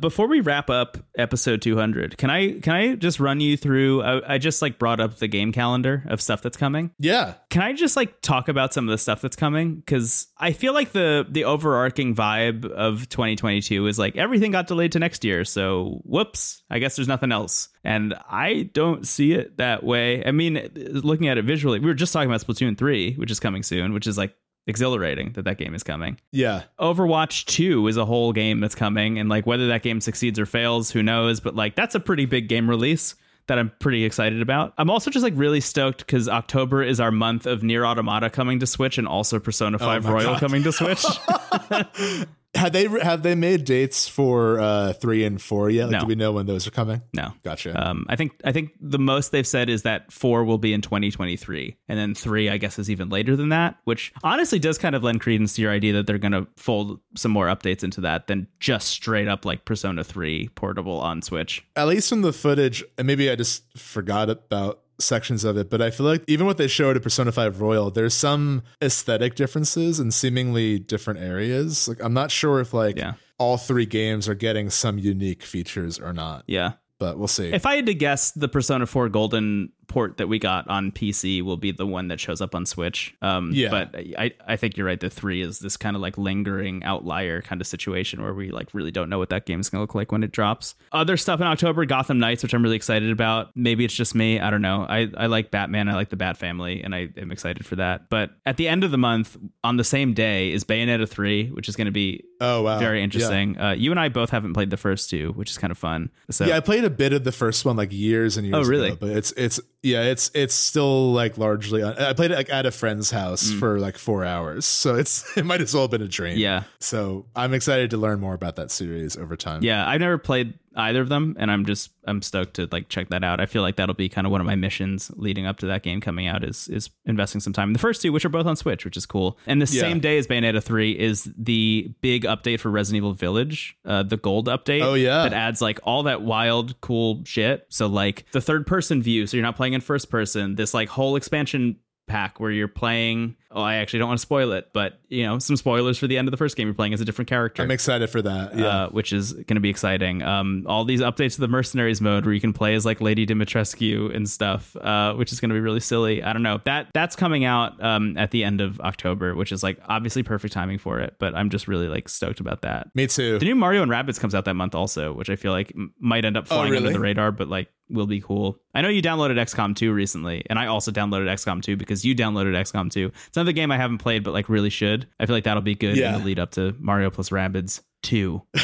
before 0.00 0.28
we 0.28 0.40
wrap 0.40 0.70
up 0.70 0.96
episode 1.18 1.60
200, 1.60 2.16
can 2.16 2.30
I 2.30 2.60
can 2.60 2.74
I 2.74 2.94
just 2.94 3.20
run 3.20 3.40
you 3.40 3.56
through? 3.56 4.02
I, 4.02 4.34
I 4.34 4.38
just 4.38 4.62
like 4.62 4.78
brought 4.78 5.00
up 5.00 5.18
the 5.18 5.28
game 5.28 5.52
calendar 5.52 6.04
of 6.08 6.20
stuff 6.20 6.42
that's 6.42 6.56
coming. 6.56 6.90
Yeah. 6.98 7.34
Can 7.50 7.62
I 7.62 7.72
just 7.72 7.96
like 7.96 8.20
talk 8.22 8.48
about 8.48 8.72
some 8.72 8.88
of 8.88 8.92
the 8.92 8.98
stuff 8.98 9.20
that's 9.20 9.36
coming? 9.36 9.76
Because 9.76 10.26
I 10.38 10.52
feel 10.52 10.72
like 10.72 10.92
the 10.92 11.26
the 11.28 11.44
overarching 11.44 12.14
vibe 12.14 12.64
of 12.70 13.08
2022 13.08 13.86
is 13.86 13.98
like 13.98 14.16
everything 14.16 14.52
got 14.52 14.66
delayed 14.66 14.92
to 14.92 14.98
next 14.98 15.24
year. 15.24 15.44
So 15.44 16.00
whoops, 16.04 16.62
I 16.70 16.78
guess 16.78 16.96
there's 16.96 17.08
nothing 17.08 17.32
else. 17.32 17.68
And 17.84 18.14
I 18.28 18.70
don't 18.74 19.06
see 19.06 19.32
it 19.32 19.56
that 19.56 19.82
way. 19.82 20.24
I 20.24 20.30
mean, 20.30 20.70
looking 20.74 21.28
at 21.28 21.36
it 21.38 21.44
visually, 21.44 21.80
we 21.80 21.86
were 21.86 21.94
just 21.94 22.12
talking 22.12 22.30
about 22.30 22.40
Splatoon 22.40 22.78
3, 22.78 23.14
which 23.14 23.30
is 23.30 23.40
coming 23.40 23.62
soon, 23.62 23.92
which 23.92 24.06
is 24.06 24.16
like 24.16 24.34
exhilarating 24.66 25.32
that 25.32 25.44
that 25.44 25.58
game 25.58 25.74
is 25.74 25.82
coming. 25.82 26.18
Yeah. 26.30 26.62
Overwatch 26.78 27.46
2 27.46 27.88
is 27.88 27.96
a 27.96 28.04
whole 28.04 28.32
game 28.32 28.60
that's 28.60 28.74
coming 28.74 29.18
and 29.18 29.28
like 29.28 29.46
whether 29.46 29.68
that 29.68 29.82
game 29.82 30.00
succeeds 30.00 30.38
or 30.38 30.46
fails, 30.46 30.90
who 30.90 31.02
knows, 31.02 31.40
but 31.40 31.54
like 31.54 31.74
that's 31.74 31.94
a 31.94 32.00
pretty 32.00 32.26
big 32.26 32.48
game 32.48 32.68
release 32.68 33.14
that 33.48 33.58
I'm 33.58 33.72
pretty 33.80 34.04
excited 34.04 34.40
about. 34.40 34.72
I'm 34.78 34.88
also 34.88 35.10
just 35.10 35.24
like 35.24 35.32
really 35.36 35.60
stoked 35.60 36.06
cuz 36.06 36.28
October 36.28 36.82
is 36.82 37.00
our 37.00 37.10
month 37.10 37.44
of 37.46 37.62
NieR: 37.62 37.84
Automata 37.86 38.30
coming 38.30 38.60
to 38.60 38.66
Switch 38.66 38.98
and 38.98 39.08
also 39.08 39.40
Persona 39.40 39.78
5 39.78 40.06
Royal 40.06 40.32
God. 40.34 40.40
coming 40.40 40.62
to 40.62 40.72
Switch. 40.72 41.04
Have 42.54 42.72
they 42.74 42.86
have 42.86 43.22
they 43.22 43.34
made 43.34 43.64
dates 43.64 44.06
for 44.06 44.60
uh 44.60 44.92
three 44.92 45.24
and 45.24 45.40
four 45.40 45.70
yet? 45.70 45.84
Like, 45.86 45.92
No. 45.92 46.00
Do 46.00 46.06
we 46.06 46.14
know 46.14 46.32
when 46.32 46.44
those 46.44 46.66
are 46.66 46.70
coming? 46.70 47.00
no. 47.14 47.32
Gotcha. 47.42 47.72
Um, 47.82 48.04
I 48.10 48.16
think 48.16 48.32
I 48.44 48.52
think 48.52 48.72
the 48.78 48.98
most 48.98 49.32
they've 49.32 49.46
said 49.46 49.70
is 49.70 49.82
that 49.82 50.12
four 50.12 50.44
will 50.44 50.58
be 50.58 50.74
in 50.74 50.82
2023, 50.82 51.76
and 51.88 51.98
then 51.98 52.14
three, 52.14 52.50
I 52.50 52.58
guess, 52.58 52.78
is 52.78 52.90
even 52.90 53.08
later 53.08 53.36
than 53.36 53.48
that. 53.48 53.78
Which 53.84 54.12
honestly 54.22 54.58
does 54.58 54.76
kind 54.76 54.94
of 54.94 55.02
lend 55.02 55.22
credence 55.22 55.54
to 55.54 55.62
your 55.62 55.72
idea 55.72 55.94
that 55.94 56.06
they're 56.06 56.18
going 56.18 56.32
to 56.32 56.46
fold 56.58 57.00
some 57.16 57.32
more 57.32 57.46
updates 57.46 57.82
into 57.82 58.02
that 58.02 58.26
than 58.26 58.46
just 58.60 58.88
straight 58.88 59.28
up 59.28 59.44
like 59.46 59.64
Persona 59.64 60.04
3 60.04 60.48
portable 60.54 61.00
on 61.00 61.22
Switch. 61.22 61.64
At 61.74 61.88
least 61.88 62.10
from 62.10 62.20
the 62.20 62.34
footage, 62.34 62.84
and 62.98 63.06
maybe 63.06 63.30
I 63.30 63.34
just 63.34 63.64
forgot 63.78 64.28
about 64.28 64.81
sections 64.98 65.44
of 65.44 65.56
it, 65.56 65.68
but 65.70 65.80
I 65.82 65.90
feel 65.90 66.06
like 66.06 66.22
even 66.28 66.46
what 66.46 66.56
they 66.58 66.68
showed 66.68 66.96
at 66.96 67.02
Persona 67.02 67.32
5 67.32 67.60
Royal, 67.60 67.90
there's 67.90 68.14
some 68.14 68.62
aesthetic 68.82 69.34
differences 69.34 69.98
in 69.98 70.10
seemingly 70.10 70.78
different 70.78 71.20
areas. 71.20 71.88
Like 71.88 72.02
I'm 72.02 72.14
not 72.14 72.30
sure 72.30 72.60
if 72.60 72.72
like 72.72 72.96
Yeah. 72.96 73.14
all 73.38 73.56
three 73.56 73.86
games 73.86 74.28
are 74.28 74.34
getting 74.34 74.70
some 74.70 74.98
unique 74.98 75.42
features 75.42 75.98
or 75.98 76.12
not, 76.12 76.44
Yeah. 76.46 76.72
but 76.98 77.18
we'll 77.18 77.26
see. 77.28 77.52
If 77.52 77.66
I 77.66 77.76
had 77.76 77.86
to 77.86 77.94
guess, 77.94 78.30
the 78.32 78.48
Persona 78.48 78.86
4 78.86 79.08
Golden 79.08 79.70
port 79.92 80.16
that 80.16 80.26
we 80.28 80.38
got 80.38 80.66
on 80.68 80.90
PC 80.90 81.42
will 81.42 81.58
be 81.58 81.70
the 81.70 81.86
one 81.86 82.08
that 82.08 82.18
shows 82.18 82.40
up 82.40 82.54
on 82.54 82.64
Switch. 82.64 83.14
Um, 83.20 83.50
Yeah. 83.52 83.68
But 83.68 83.94
I, 84.18 84.32
I 84.46 84.56
think 84.56 84.76
you're 84.76 84.86
right. 84.86 84.98
The 84.98 85.10
three 85.10 85.42
is 85.42 85.58
this 85.58 85.76
kind 85.76 85.94
of 85.96 86.00
like 86.02 86.16
lingering 86.16 86.82
outlier 86.82 87.42
kind 87.42 87.60
of 87.60 87.66
situation 87.66 88.22
where 88.22 88.32
we 88.32 88.50
like 88.50 88.72
really 88.72 88.90
don't 88.90 89.10
know 89.10 89.18
what 89.18 89.28
that 89.28 89.44
game's 89.44 89.68
going 89.68 89.78
to 89.80 89.82
look 89.82 89.94
like 89.94 90.10
when 90.12 90.22
it 90.22 90.32
drops. 90.32 90.74
Other 90.92 91.16
stuff 91.18 91.40
in 91.40 91.46
October, 91.46 91.84
Gotham 91.84 92.18
Knights, 92.18 92.42
which 92.42 92.54
I'm 92.54 92.62
really 92.62 92.76
excited 92.76 93.10
about. 93.10 93.50
Maybe 93.54 93.84
it's 93.84 93.94
just 93.94 94.14
me. 94.14 94.40
I 94.40 94.48
don't 94.50 94.62
know. 94.62 94.86
I, 94.88 95.10
I 95.16 95.26
like 95.26 95.50
Batman. 95.50 95.88
I 95.90 95.94
like 95.94 96.08
the 96.08 96.16
Bat 96.16 96.38
family, 96.38 96.82
and 96.82 96.94
I 96.94 97.08
am 97.18 97.30
excited 97.30 97.66
for 97.66 97.76
that. 97.76 98.08
But 98.08 98.30
at 98.46 98.56
the 98.56 98.68
end 98.68 98.84
of 98.84 98.90
the 98.90 98.98
month, 98.98 99.36
on 99.62 99.76
the 99.76 99.84
same 99.84 100.14
day, 100.14 100.52
is 100.52 100.64
Bayonetta 100.64 101.06
3, 101.08 101.48
which 101.50 101.68
is 101.68 101.76
going 101.76 101.86
to 101.86 101.90
be 101.92 102.24
oh 102.40 102.62
wow, 102.62 102.78
very 102.78 102.98
Yeah. 102.98 103.04
interesting. 103.04 103.58
Uh, 103.60 103.72
you 103.72 103.90
and 103.90 104.00
I 104.00 104.08
both 104.08 104.30
haven't 104.30 104.54
played 104.54 104.70
the 104.70 104.76
first 104.76 105.10
two, 105.10 105.32
which 105.32 105.50
is 105.50 105.58
kind 105.58 105.70
of 105.70 105.76
fun. 105.78 106.10
So 106.30 106.44
Yeah, 106.46 106.56
I 106.56 106.60
played 106.60 106.84
a 106.84 106.90
bit 106.90 107.12
of 107.12 107.24
the 107.24 107.32
first 107.32 107.64
one 107.64 107.76
like 107.76 107.92
years 107.92 108.36
and 108.36 108.46
years. 108.46 108.66
Oh, 108.66 108.68
really? 108.70 108.88
Ago, 108.88 108.96
but 109.00 109.10
it's 109.10 109.32
it's 109.32 109.60
yeah, 109.82 110.02
it's 110.02 110.30
it's 110.32 110.54
still 110.54 111.12
like 111.12 111.38
largely. 111.38 111.82
I 111.82 112.12
played 112.12 112.30
it 112.30 112.36
like 112.36 112.50
at 112.50 112.66
a 112.66 112.70
friend's 112.70 113.10
house 113.10 113.50
for 113.50 113.80
like 113.80 113.98
four 113.98 114.24
hours, 114.24 114.64
so 114.64 114.94
it's 114.94 115.24
it 115.36 115.44
might 115.44 115.60
as 115.60 115.74
well 115.74 115.84
have 115.84 115.90
been 115.90 116.02
a 116.02 116.08
dream. 116.08 116.36
Mm. 116.36 116.40
yeah. 116.40 116.62
So 116.78 117.26
I'm 117.34 117.52
excited 117.52 117.90
to 117.90 117.96
learn 117.96 118.20
more 118.20 118.34
about 118.34 118.56
that 118.56 118.70
series 118.70 119.16
over 119.16 119.36
time. 119.36 119.64
Yeah, 119.64 119.86
I've 119.86 120.00
never 120.00 120.18
played 120.18 120.54
either 120.76 121.00
of 121.00 121.08
them, 121.08 121.36
and 121.38 121.50
I'm 121.50 121.64
just 121.66 121.90
I'm 122.06 122.22
stoked 122.22 122.54
to 122.54 122.68
like 122.72 122.88
check 122.88 123.08
that 123.10 123.22
out. 123.22 123.40
I 123.40 123.46
feel 123.46 123.62
like 123.62 123.76
that'll 123.76 123.94
be 123.94 124.08
kind 124.08 124.26
of 124.26 124.30
one 124.30 124.40
of 124.40 124.46
my 124.46 124.54
missions 124.56 125.10
leading 125.16 125.46
up 125.46 125.58
to 125.58 125.66
that 125.66 125.82
game 125.82 126.00
coming 126.00 126.26
out 126.26 126.44
is 126.44 126.68
is 126.68 126.90
investing 127.04 127.40
some 127.40 127.52
time 127.52 127.68
in 127.68 127.72
the 127.72 127.78
first 127.78 128.02
two, 128.02 128.12
which 128.12 128.24
are 128.24 128.28
both 128.30 128.46
on 128.46 128.56
Switch, 128.56 128.84
which 128.84 128.96
is 128.96 129.06
cool. 129.06 129.38
And 129.46 129.60
the 129.62 129.72
Yeah. 129.72 129.80
same 129.82 130.00
day 130.00 130.18
as 130.18 130.26
Bayonetta 130.26 130.62
three 130.62 130.92
is 130.98 131.30
the 131.36 131.92
big 132.00 132.24
update 132.24 132.60
for 132.60 132.70
Resident 132.70 132.98
Evil 132.98 133.12
Village, 133.12 133.76
uh, 133.84 134.02
the 134.02 134.16
gold 134.16 134.48
update. 134.48 134.82
Oh, 134.82 134.94
yeah. 134.94 135.22
that 135.24 135.32
adds 135.32 135.60
like 135.60 135.78
all 135.84 136.02
that 136.04 136.22
wild, 136.22 136.80
cool 136.80 137.22
shit. 137.24 137.66
So 137.68 137.86
like 137.86 138.24
the 138.32 138.40
third 138.40 138.66
person 138.66 139.02
view, 139.02 139.26
so 139.26 139.36
you're 139.36 139.44
not 139.46 139.56
playing 139.56 139.74
in 139.74 139.80
first 139.80 140.10
person. 140.10 140.54
This 140.56 140.74
like 140.74 140.88
whole 140.88 141.16
expansion 141.16 141.76
pack 142.08 142.40
where 142.40 142.50
you're 142.50 142.66
playing. 142.68 143.36
Oh, 143.54 143.62
I 143.62 143.76
actually 143.76 143.98
don't 144.00 144.08
want 144.08 144.18
to 144.18 144.22
spoil 144.22 144.52
it, 144.52 144.68
but 144.72 144.98
you 145.08 145.24
know 145.24 145.38
some 145.38 145.56
spoilers 145.56 145.98
for 145.98 146.06
the 146.06 146.16
end 146.18 146.28
of 146.28 146.30
the 146.32 146.36
first 146.36 146.56
game. 146.56 146.66
You're 146.66 146.74
playing 146.74 146.94
as 146.94 147.00
a 147.00 147.04
different 147.04 147.28
character 147.28 147.62
I'm 147.62 147.70
excited 147.70 148.08
for 148.10 148.22
that. 148.22 148.56
Yeah. 148.56 148.66
uh, 148.66 148.88
which 148.90 149.12
is 149.12 149.32
going 149.32 149.54
to 149.56 149.60
be 149.60 149.68
exciting. 149.70 150.22
Um, 150.22 150.64
all 150.66 150.84
these 150.84 151.00
updates 151.00 151.34
to 151.34 151.40
the 151.40 151.48
mercenaries 151.48 152.00
mode 152.00 152.24
where 152.24 152.34
you 152.34 152.40
can 152.40 152.52
play 152.52 152.74
as 152.74 152.84
like 152.86 153.00
Lady 153.00 153.26
Dimitrescu 153.26 154.14
and 154.14 154.28
stuff, 154.28 154.74
uh, 154.76 155.14
which 155.14 155.32
is 155.32 155.40
going 155.40 155.50
to 155.50 155.54
be 155.54 155.60
really 155.60 155.80
silly. 155.80 156.22
I 156.22 156.32
don't 156.32 156.42
know 156.42 156.60
that 156.64 156.88
that's 156.94 157.16
coming 157.16 157.44
out 157.44 157.82
um, 157.82 158.16
at 158.16 158.30
the 158.30 158.44
end 158.44 158.60
of 158.60 158.80
October, 158.80 159.34
which 159.34 159.52
is 159.52 159.62
like 159.62 159.78
obviously 159.88 160.22
perfect 160.22 160.52
timing 160.54 160.78
for 160.78 161.00
it. 161.00 161.16
But 161.18 161.34
I'm 161.34 161.50
just 161.50 161.68
really 161.68 161.88
like 161.88 162.08
stoked 162.08 162.40
about 162.40 162.62
that. 162.62 162.88
Me 162.94 163.06
too. 163.06 163.38
The 163.38 163.44
new 163.44 163.54
Mario 163.54 163.82
and 163.82 163.90
Rabbids 163.90 164.18
comes 164.18 164.34
out 164.34 164.44
that 164.46 164.54
month 164.54 164.74
also, 164.74 165.12
which 165.12 165.30
I 165.30 165.36
feel 165.36 165.52
like 165.52 165.72
m- 165.74 165.92
might 165.98 166.24
end 166.24 166.36
up 166.36 166.46
flying 166.48 166.66
under 166.66 166.76
Oh, 166.76 166.80
really? 166.80 166.92
the 166.94 167.00
radar, 167.00 167.32
but 167.32 167.48
like 167.48 167.68
will 167.90 168.06
be 168.06 168.20
cool. 168.22 168.58
I 168.74 168.80
know 168.80 168.88
you 168.88 169.02
downloaded 169.02 169.36
XCOM 169.36 169.76
2 169.76 169.92
recently, 169.92 170.42
and 170.48 170.58
I 170.58 170.66
also 170.66 170.90
downloaded 170.90 171.26
XCOM 171.26 171.60
2 171.62 171.76
because 171.76 172.06
you 172.06 172.14
downloaded 172.14 172.54
XCOM 172.54 172.90
2. 172.90 173.12
It's 173.26 173.36
another 173.42 173.52
game 173.52 173.70
I 173.72 173.76
haven't 173.76 173.98
played, 173.98 174.22
but 174.24 174.32
like 174.32 174.48
really 174.48 174.70
should. 174.70 175.06
I 175.18 175.26
feel 175.26 175.34
like 175.36 175.44
that'll 175.44 175.62
be 175.62 175.74
good 175.74 175.96
Yeah. 175.96 176.14
in 176.14 176.20
the 176.20 176.26
lead 176.26 176.38
up 176.38 176.52
to 176.52 176.74
Mario 176.78 177.10
plus 177.10 177.30
Rabbids 177.30 177.80
2. 178.04 178.40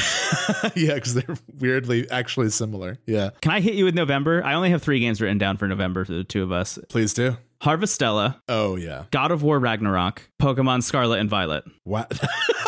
yeah, 0.76 0.94
because 0.94 1.14
they're 1.14 1.36
weirdly 1.58 2.08
actually 2.10 2.50
similar. 2.50 2.98
Yeah. 3.06 3.30
Can 3.40 3.52
I 3.52 3.60
hit 3.60 3.74
you 3.74 3.84
with 3.84 3.94
November? 3.94 4.42
I 4.44 4.54
only 4.54 4.70
have 4.70 4.82
three 4.82 5.00
games 5.00 5.20
written 5.20 5.38
down 5.38 5.56
for 5.56 5.66
November 5.68 6.04
for 6.04 6.12
the 6.12 6.24
two 6.24 6.42
of 6.42 6.52
us. 6.52 6.78
Please 6.88 7.12
do. 7.14 7.36
Harvestella, 7.62 8.36
Oh 8.48 8.76
yeah. 8.76 9.04
God 9.10 9.32
of 9.32 9.42
War 9.42 9.58
Ragnarok, 9.58 10.28
Pokemon 10.40 10.82
Scarlet 10.84 11.18
and 11.18 11.28
Violet. 11.28 11.64
What? 11.82 12.08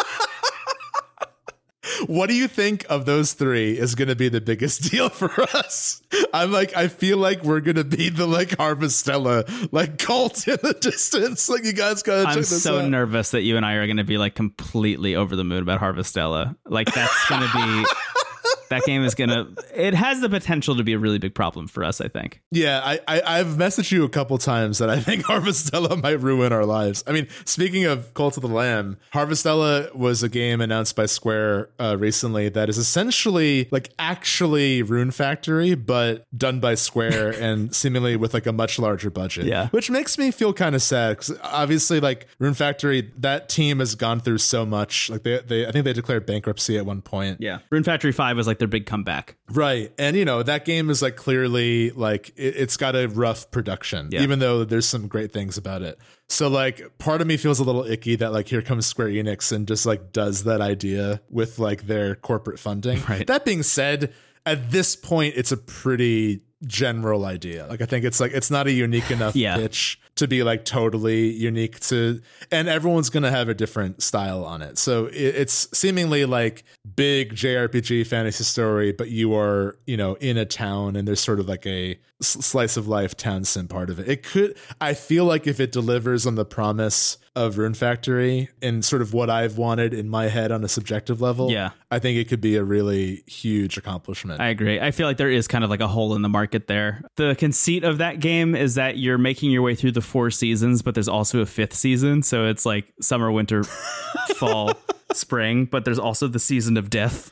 what 2.06 2.28
do 2.28 2.34
you 2.34 2.46
think 2.48 2.84
of 2.88 3.06
those 3.06 3.32
three 3.32 3.78
is 3.78 3.94
going 3.94 4.08
to 4.08 4.16
be 4.16 4.28
the 4.28 4.40
biggest 4.40 4.82
deal 4.90 5.08
for 5.08 5.30
us? 5.56 6.02
I'm 6.32 6.52
like, 6.52 6.76
I 6.76 6.88
feel 6.88 7.18
like 7.18 7.42
we're 7.42 7.60
going 7.60 7.76
to 7.76 7.84
be 7.84 8.08
the 8.08 8.26
like 8.26 8.50
Harvestella, 8.50 9.68
like 9.72 9.98
cult 9.98 10.46
in 10.46 10.58
the 10.62 10.74
distance. 10.74 11.48
Like 11.48 11.64
you 11.64 11.72
guys 11.72 12.02
got 12.02 12.18
to 12.18 12.24
check 12.26 12.36
I'm 12.36 12.42
so 12.44 12.80
out. 12.80 12.88
nervous 12.90 13.30
that 13.30 13.42
you 13.42 13.56
and 13.56 13.64
I 13.64 13.74
are 13.74 13.86
going 13.86 13.96
to 13.96 14.04
be 14.04 14.18
like 14.18 14.34
completely 14.34 15.14
over 15.16 15.36
the 15.36 15.44
moon 15.44 15.62
about 15.62 15.80
Harvestella. 15.80 16.56
Like 16.66 16.92
that's 16.92 17.28
going 17.28 17.42
to 17.42 17.52
be 17.54 17.84
that 18.70 18.84
game 18.84 19.04
is 19.04 19.14
to 19.14 19.54
it 19.74 19.94
has 19.94 20.20
the 20.20 20.28
potential 20.28 20.76
to 20.76 20.82
be 20.82 20.92
a 20.92 20.98
really 20.98 21.18
big 21.18 21.34
problem 21.34 21.68
for 21.68 21.84
us, 21.84 22.00
I 22.00 22.08
think. 22.08 22.40
Yeah, 22.50 22.80
I, 22.82 23.00
I 23.06 23.40
I've 23.40 23.48
messaged 23.48 23.92
you 23.92 24.04
a 24.04 24.08
couple 24.08 24.38
times 24.38 24.78
that 24.78 24.88
I 24.88 25.00
think 25.00 25.24
Harvestella 25.26 26.00
might 26.00 26.20
ruin 26.20 26.52
our 26.52 26.64
lives. 26.64 27.04
I 27.06 27.12
mean, 27.12 27.28
speaking 27.44 27.84
of 27.84 28.14
Cult 28.14 28.36
of 28.36 28.42
the 28.42 28.48
Lamb, 28.48 28.96
Harvestella 29.12 29.94
was 29.94 30.22
a 30.22 30.28
game 30.28 30.60
announced 30.60 30.96
by 30.96 31.06
Square 31.06 31.70
uh, 31.78 31.96
recently 31.98 32.48
that 32.48 32.68
is 32.68 32.78
essentially 32.78 33.68
like 33.70 33.90
actually 33.98 34.82
Rune 34.82 35.10
Factory, 35.10 35.74
but 35.74 36.26
done 36.36 36.60
by 36.60 36.74
Square 36.74 37.30
and 37.40 37.74
seemingly 37.74 38.16
with 38.16 38.32
like 38.34 38.46
a 38.46 38.52
much 38.52 38.78
larger 38.78 39.10
budget. 39.10 39.46
Yeah. 39.46 39.68
which 39.68 39.90
makes 39.90 40.16
me 40.16 40.30
feel 40.30 40.52
kind 40.52 40.74
of 40.74 40.82
sad 40.82 41.18
because 41.18 41.36
obviously, 41.42 41.98
like 42.00 42.28
Rune 42.38 42.54
Factory, 42.54 43.12
that 43.18 43.48
team 43.48 43.80
has 43.80 43.94
gone 43.96 44.20
through 44.20 44.38
so 44.38 44.64
much. 44.64 45.10
Like 45.10 45.24
they, 45.24 45.40
they 45.40 45.66
I 45.66 45.72
think 45.72 45.84
they 45.84 45.92
declared 45.92 46.24
bankruptcy 46.26 46.78
at 46.78 46.86
one 46.86 47.02
point. 47.02 47.38
Yeah. 47.40 47.58
Rune 47.70 47.82
Factory 47.82 48.12
5 48.12 48.36
was 48.36 48.46
like 48.46 48.59
their 48.60 48.68
big 48.68 48.86
comeback. 48.86 49.34
Right. 49.50 49.92
And 49.98 50.14
you 50.16 50.24
know, 50.24 50.44
that 50.44 50.64
game 50.64 50.88
is 50.90 51.02
like 51.02 51.16
clearly 51.16 51.90
like 51.90 52.28
it, 52.36 52.54
it's 52.56 52.76
got 52.76 52.94
a 52.94 53.08
rough 53.08 53.50
production, 53.50 54.10
Yeah. 54.12 54.22
even 54.22 54.38
though 54.38 54.62
there's 54.64 54.86
some 54.86 55.08
great 55.08 55.32
things 55.32 55.58
about 55.58 55.82
it. 55.82 55.98
So 56.28 56.46
like 56.48 56.96
part 56.98 57.20
of 57.20 57.26
me 57.26 57.36
feels 57.36 57.58
a 57.58 57.64
little 57.64 57.84
icky 57.84 58.14
that 58.16 58.32
like 58.32 58.46
here 58.46 58.62
comes 58.62 58.86
Square 58.86 59.08
Enix 59.08 59.50
and 59.50 59.66
just 59.66 59.84
like 59.84 60.12
does 60.12 60.44
that 60.44 60.60
idea 60.60 61.20
with 61.28 61.58
like 61.58 61.88
their 61.88 62.14
corporate 62.14 62.60
funding. 62.60 63.02
Right. 63.08 63.26
That 63.26 63.44
being 63.44 63.64
said, 63.64 64.12
at 64.46 64.70
this 64.70 64.94
point 64.94 65.34
it's 65.36 65.50
a 65.50 65.56
pretty 65.56 66.42
general 66.66 67.24
idea. 67.24 67.66
Like 67.66 67.80
I 67.80 67.86
think 67.86 68.04
it's 68.04 68.20
like 68.20 68.32
it's 68.32 68.50
not 68.50 68.66
a 68.66 68.72
unique 68.72 69.10
enough 69.10 69.34
Yeah. 69.36 69.56
pitch 69.56 69.98
to 70.20 70.28
be 70.28 70.42
like 70.42 70.66
totally 70.66 71.30
unique 71.30 71.80
to 71.80 72.20
and 72.52 72.68
everyone's 72.68 73.08
going 73.08 73.22
to 73.22 73.30
have 73.30 73.48
a 73.48 73.54
different 73.54 74.02
style 74.02 74.44
on 74.44 74.60
it. 74.60 74.76
So 74.76 75.06
it, 75.06 75.14
it's 75.14 75.68
seemingly 75.76 76.26
like 76.26 76.62
big 76.94 77.34
JRPG 77.34 78.06
fantasy 78.06 78.44
story 78.44 78.92
but 78.92 79.08
you 79.08 79.34
are, 79.34 79.78
you 79.86 79.96
know, 79.96 80.14
in 80.14 80.36
a 80.36 80.44
town 80.44 80.94
and 80.94 81.08
there's 81.08 81.20
sort 81.20 81.40
of 81.40 81.48
like 81.48 81.66
a 81.66 81.98
slice 82.20 82.76
of 82.76 82.86
life 82.86 83.16
town 83.16 83.44
sim 83.44 83.66
part 83.66 83.88
of 83.88 83.98
it. 83.98 84.08
It 84.08 84.22
could 84.22 84.56
I 84.78 84.92
feel 84.92 85.24
like 85.24 85.46
if 85.46 85.58
it 85.58 85.72
delivers 85.72 86.26
on 86.26 86.34
the 86.34 86.44
promise 86.44 87.16
of 87.36 87.58
Rune 87.58 87.74
Factory 87.74 88.48
and 88.60 88.84
sort 88.84 89.02
of 89.02 89.14
what 89.14 89.30
I've 89.30 89.56
wanted 89.56 89.94
in 89.94 90.08
my 90.08 90.26
head 90.28 90.50
on 90.50 90.64
a 90.64 90.68
subjective 90.68 91.20
level, 91.20 91.50
Yeah. 91.50 91.70
I 91.90 91.98
think 92.00 92.18
it 92.18 92.28
could 92.28 92.40
be 92.40 92.56
a 92.56 92.64
really 92.64 93.22
huge 93.26 93.76
accomplishment. 93.78 94.40
I 94.40 94.48
agree. 94.48 94.80
I 94.80 94.90
feel 94.90 95.06
like 95.06 95.16
there 95.16 95.30
is 95.30 95.46
kind 95.46 95.62
of 95.62 95.70
like 95.70 95.80
a 95.80 95.86
hole 95.86 96.14
in 96.16 96.22
the 96.22 96.28
market 96.28 96.66
there. 96.66 97.02
The 97.16 97.36
conceit 97.38 97.84
of 97.84 97.98
that 97.98 98.18
game 98.18 98.54
is 98.56 98.74
that 98.74 98.98
you're 98.98 99.18
making 99.18 99.52
your 99.52 99.62
way 99.62 99.74
through 99.76 99.92
the 99.92 100.00
four 100.00 100.30
seasons, 100.32 100.82
but 100.82 100.94
there's 100.94 101.08
also 101.08 101.40
a 101.40 101.46
fifth 101.46 101.74
season. 101.74 102.22
So 102.24 102.46
it's 102.46 102.66
like 102.66 102.92
summer, 103.00 103.30
winter, 103.30 103.62
fall, 104.36 104.72
spring, 105.12 105.66
but 105.66 105.84
there's 105.84 105.98
also 106.00 106.26
the 106.26 106.40
season 106.40 106.76
of 106.76 106.90
death. 106.90 107.30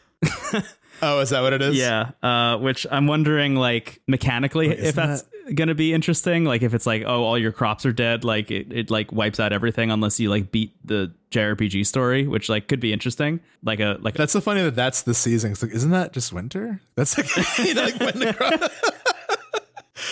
oh, 1.02 1.20
is 1.20 1.30
that 1.30 1.40
what 1.42 1.52
it 1.52 1.62
is? 1.62 1.76
Yeah. 1.76 2.10
Uh, 2.22 2.58
which 2.58 2.86
I'm 2.90 3.06
wondering, 3.06 3.56
like, 3.56 4.00
mechanically, 4.06 4.68
if 4.68 4.78
isn't 4.78 4.96
that's 4.96 5.22
going 5.22 5.37
to 5.56 5.74
be 5.74 5.92
interesting. 5.92 6.44
Like, 6.44 6.62
if 6.62 6.74
it's 6.74 6.86
like, 6.86 7.02
oh, 7.06 7.24
all 7.24 7.38
your 7.38 7.52
crops 7.52 7.86
are 7.86 7.92
dead, 7.92 8.24
like, 8.24 8.50
it, 8.50 8.72
it 8.72 8.90
like 8.90 9.12
wipes 9.12 9.40
out 9.40 9.52
everything 9.52 9.90
unless 9.90 10.18
you 10.20 10.30
like 10.30 10.50
beat 10.50 10.74
the 10.84 11.12
JRPG 11.30 11.86
story, 11.86 12.26
which 12.26 12.48
like 12.48 12.68
could 12.68 12.80
be 12.80 12.92
interesting. 12.92 13.40
Like 13.62 13.80
a, 13.80 13.98
like, 14.00 14.14
That's 14.14 14.32
so 14.32 14.40
funny 14.40 14.62
that 14.62 14.74
that's 14.76 15.02
the 15.02 15.14
season. 15.14 15.52
It's 15.52 15.62
like, 15.62 15.72
isn't 15.72 15.90
that 15.90 16.12
just 16.12 16.32
winter? 16.32 16.80
That's 16.96 17.16
like, 17.16 17.58
you 17.66 17.74
know, 17.74 17.84
like 17.84 18.00
when 18.00 18.18
the 18.18 18.34
cro- 18.34 18.48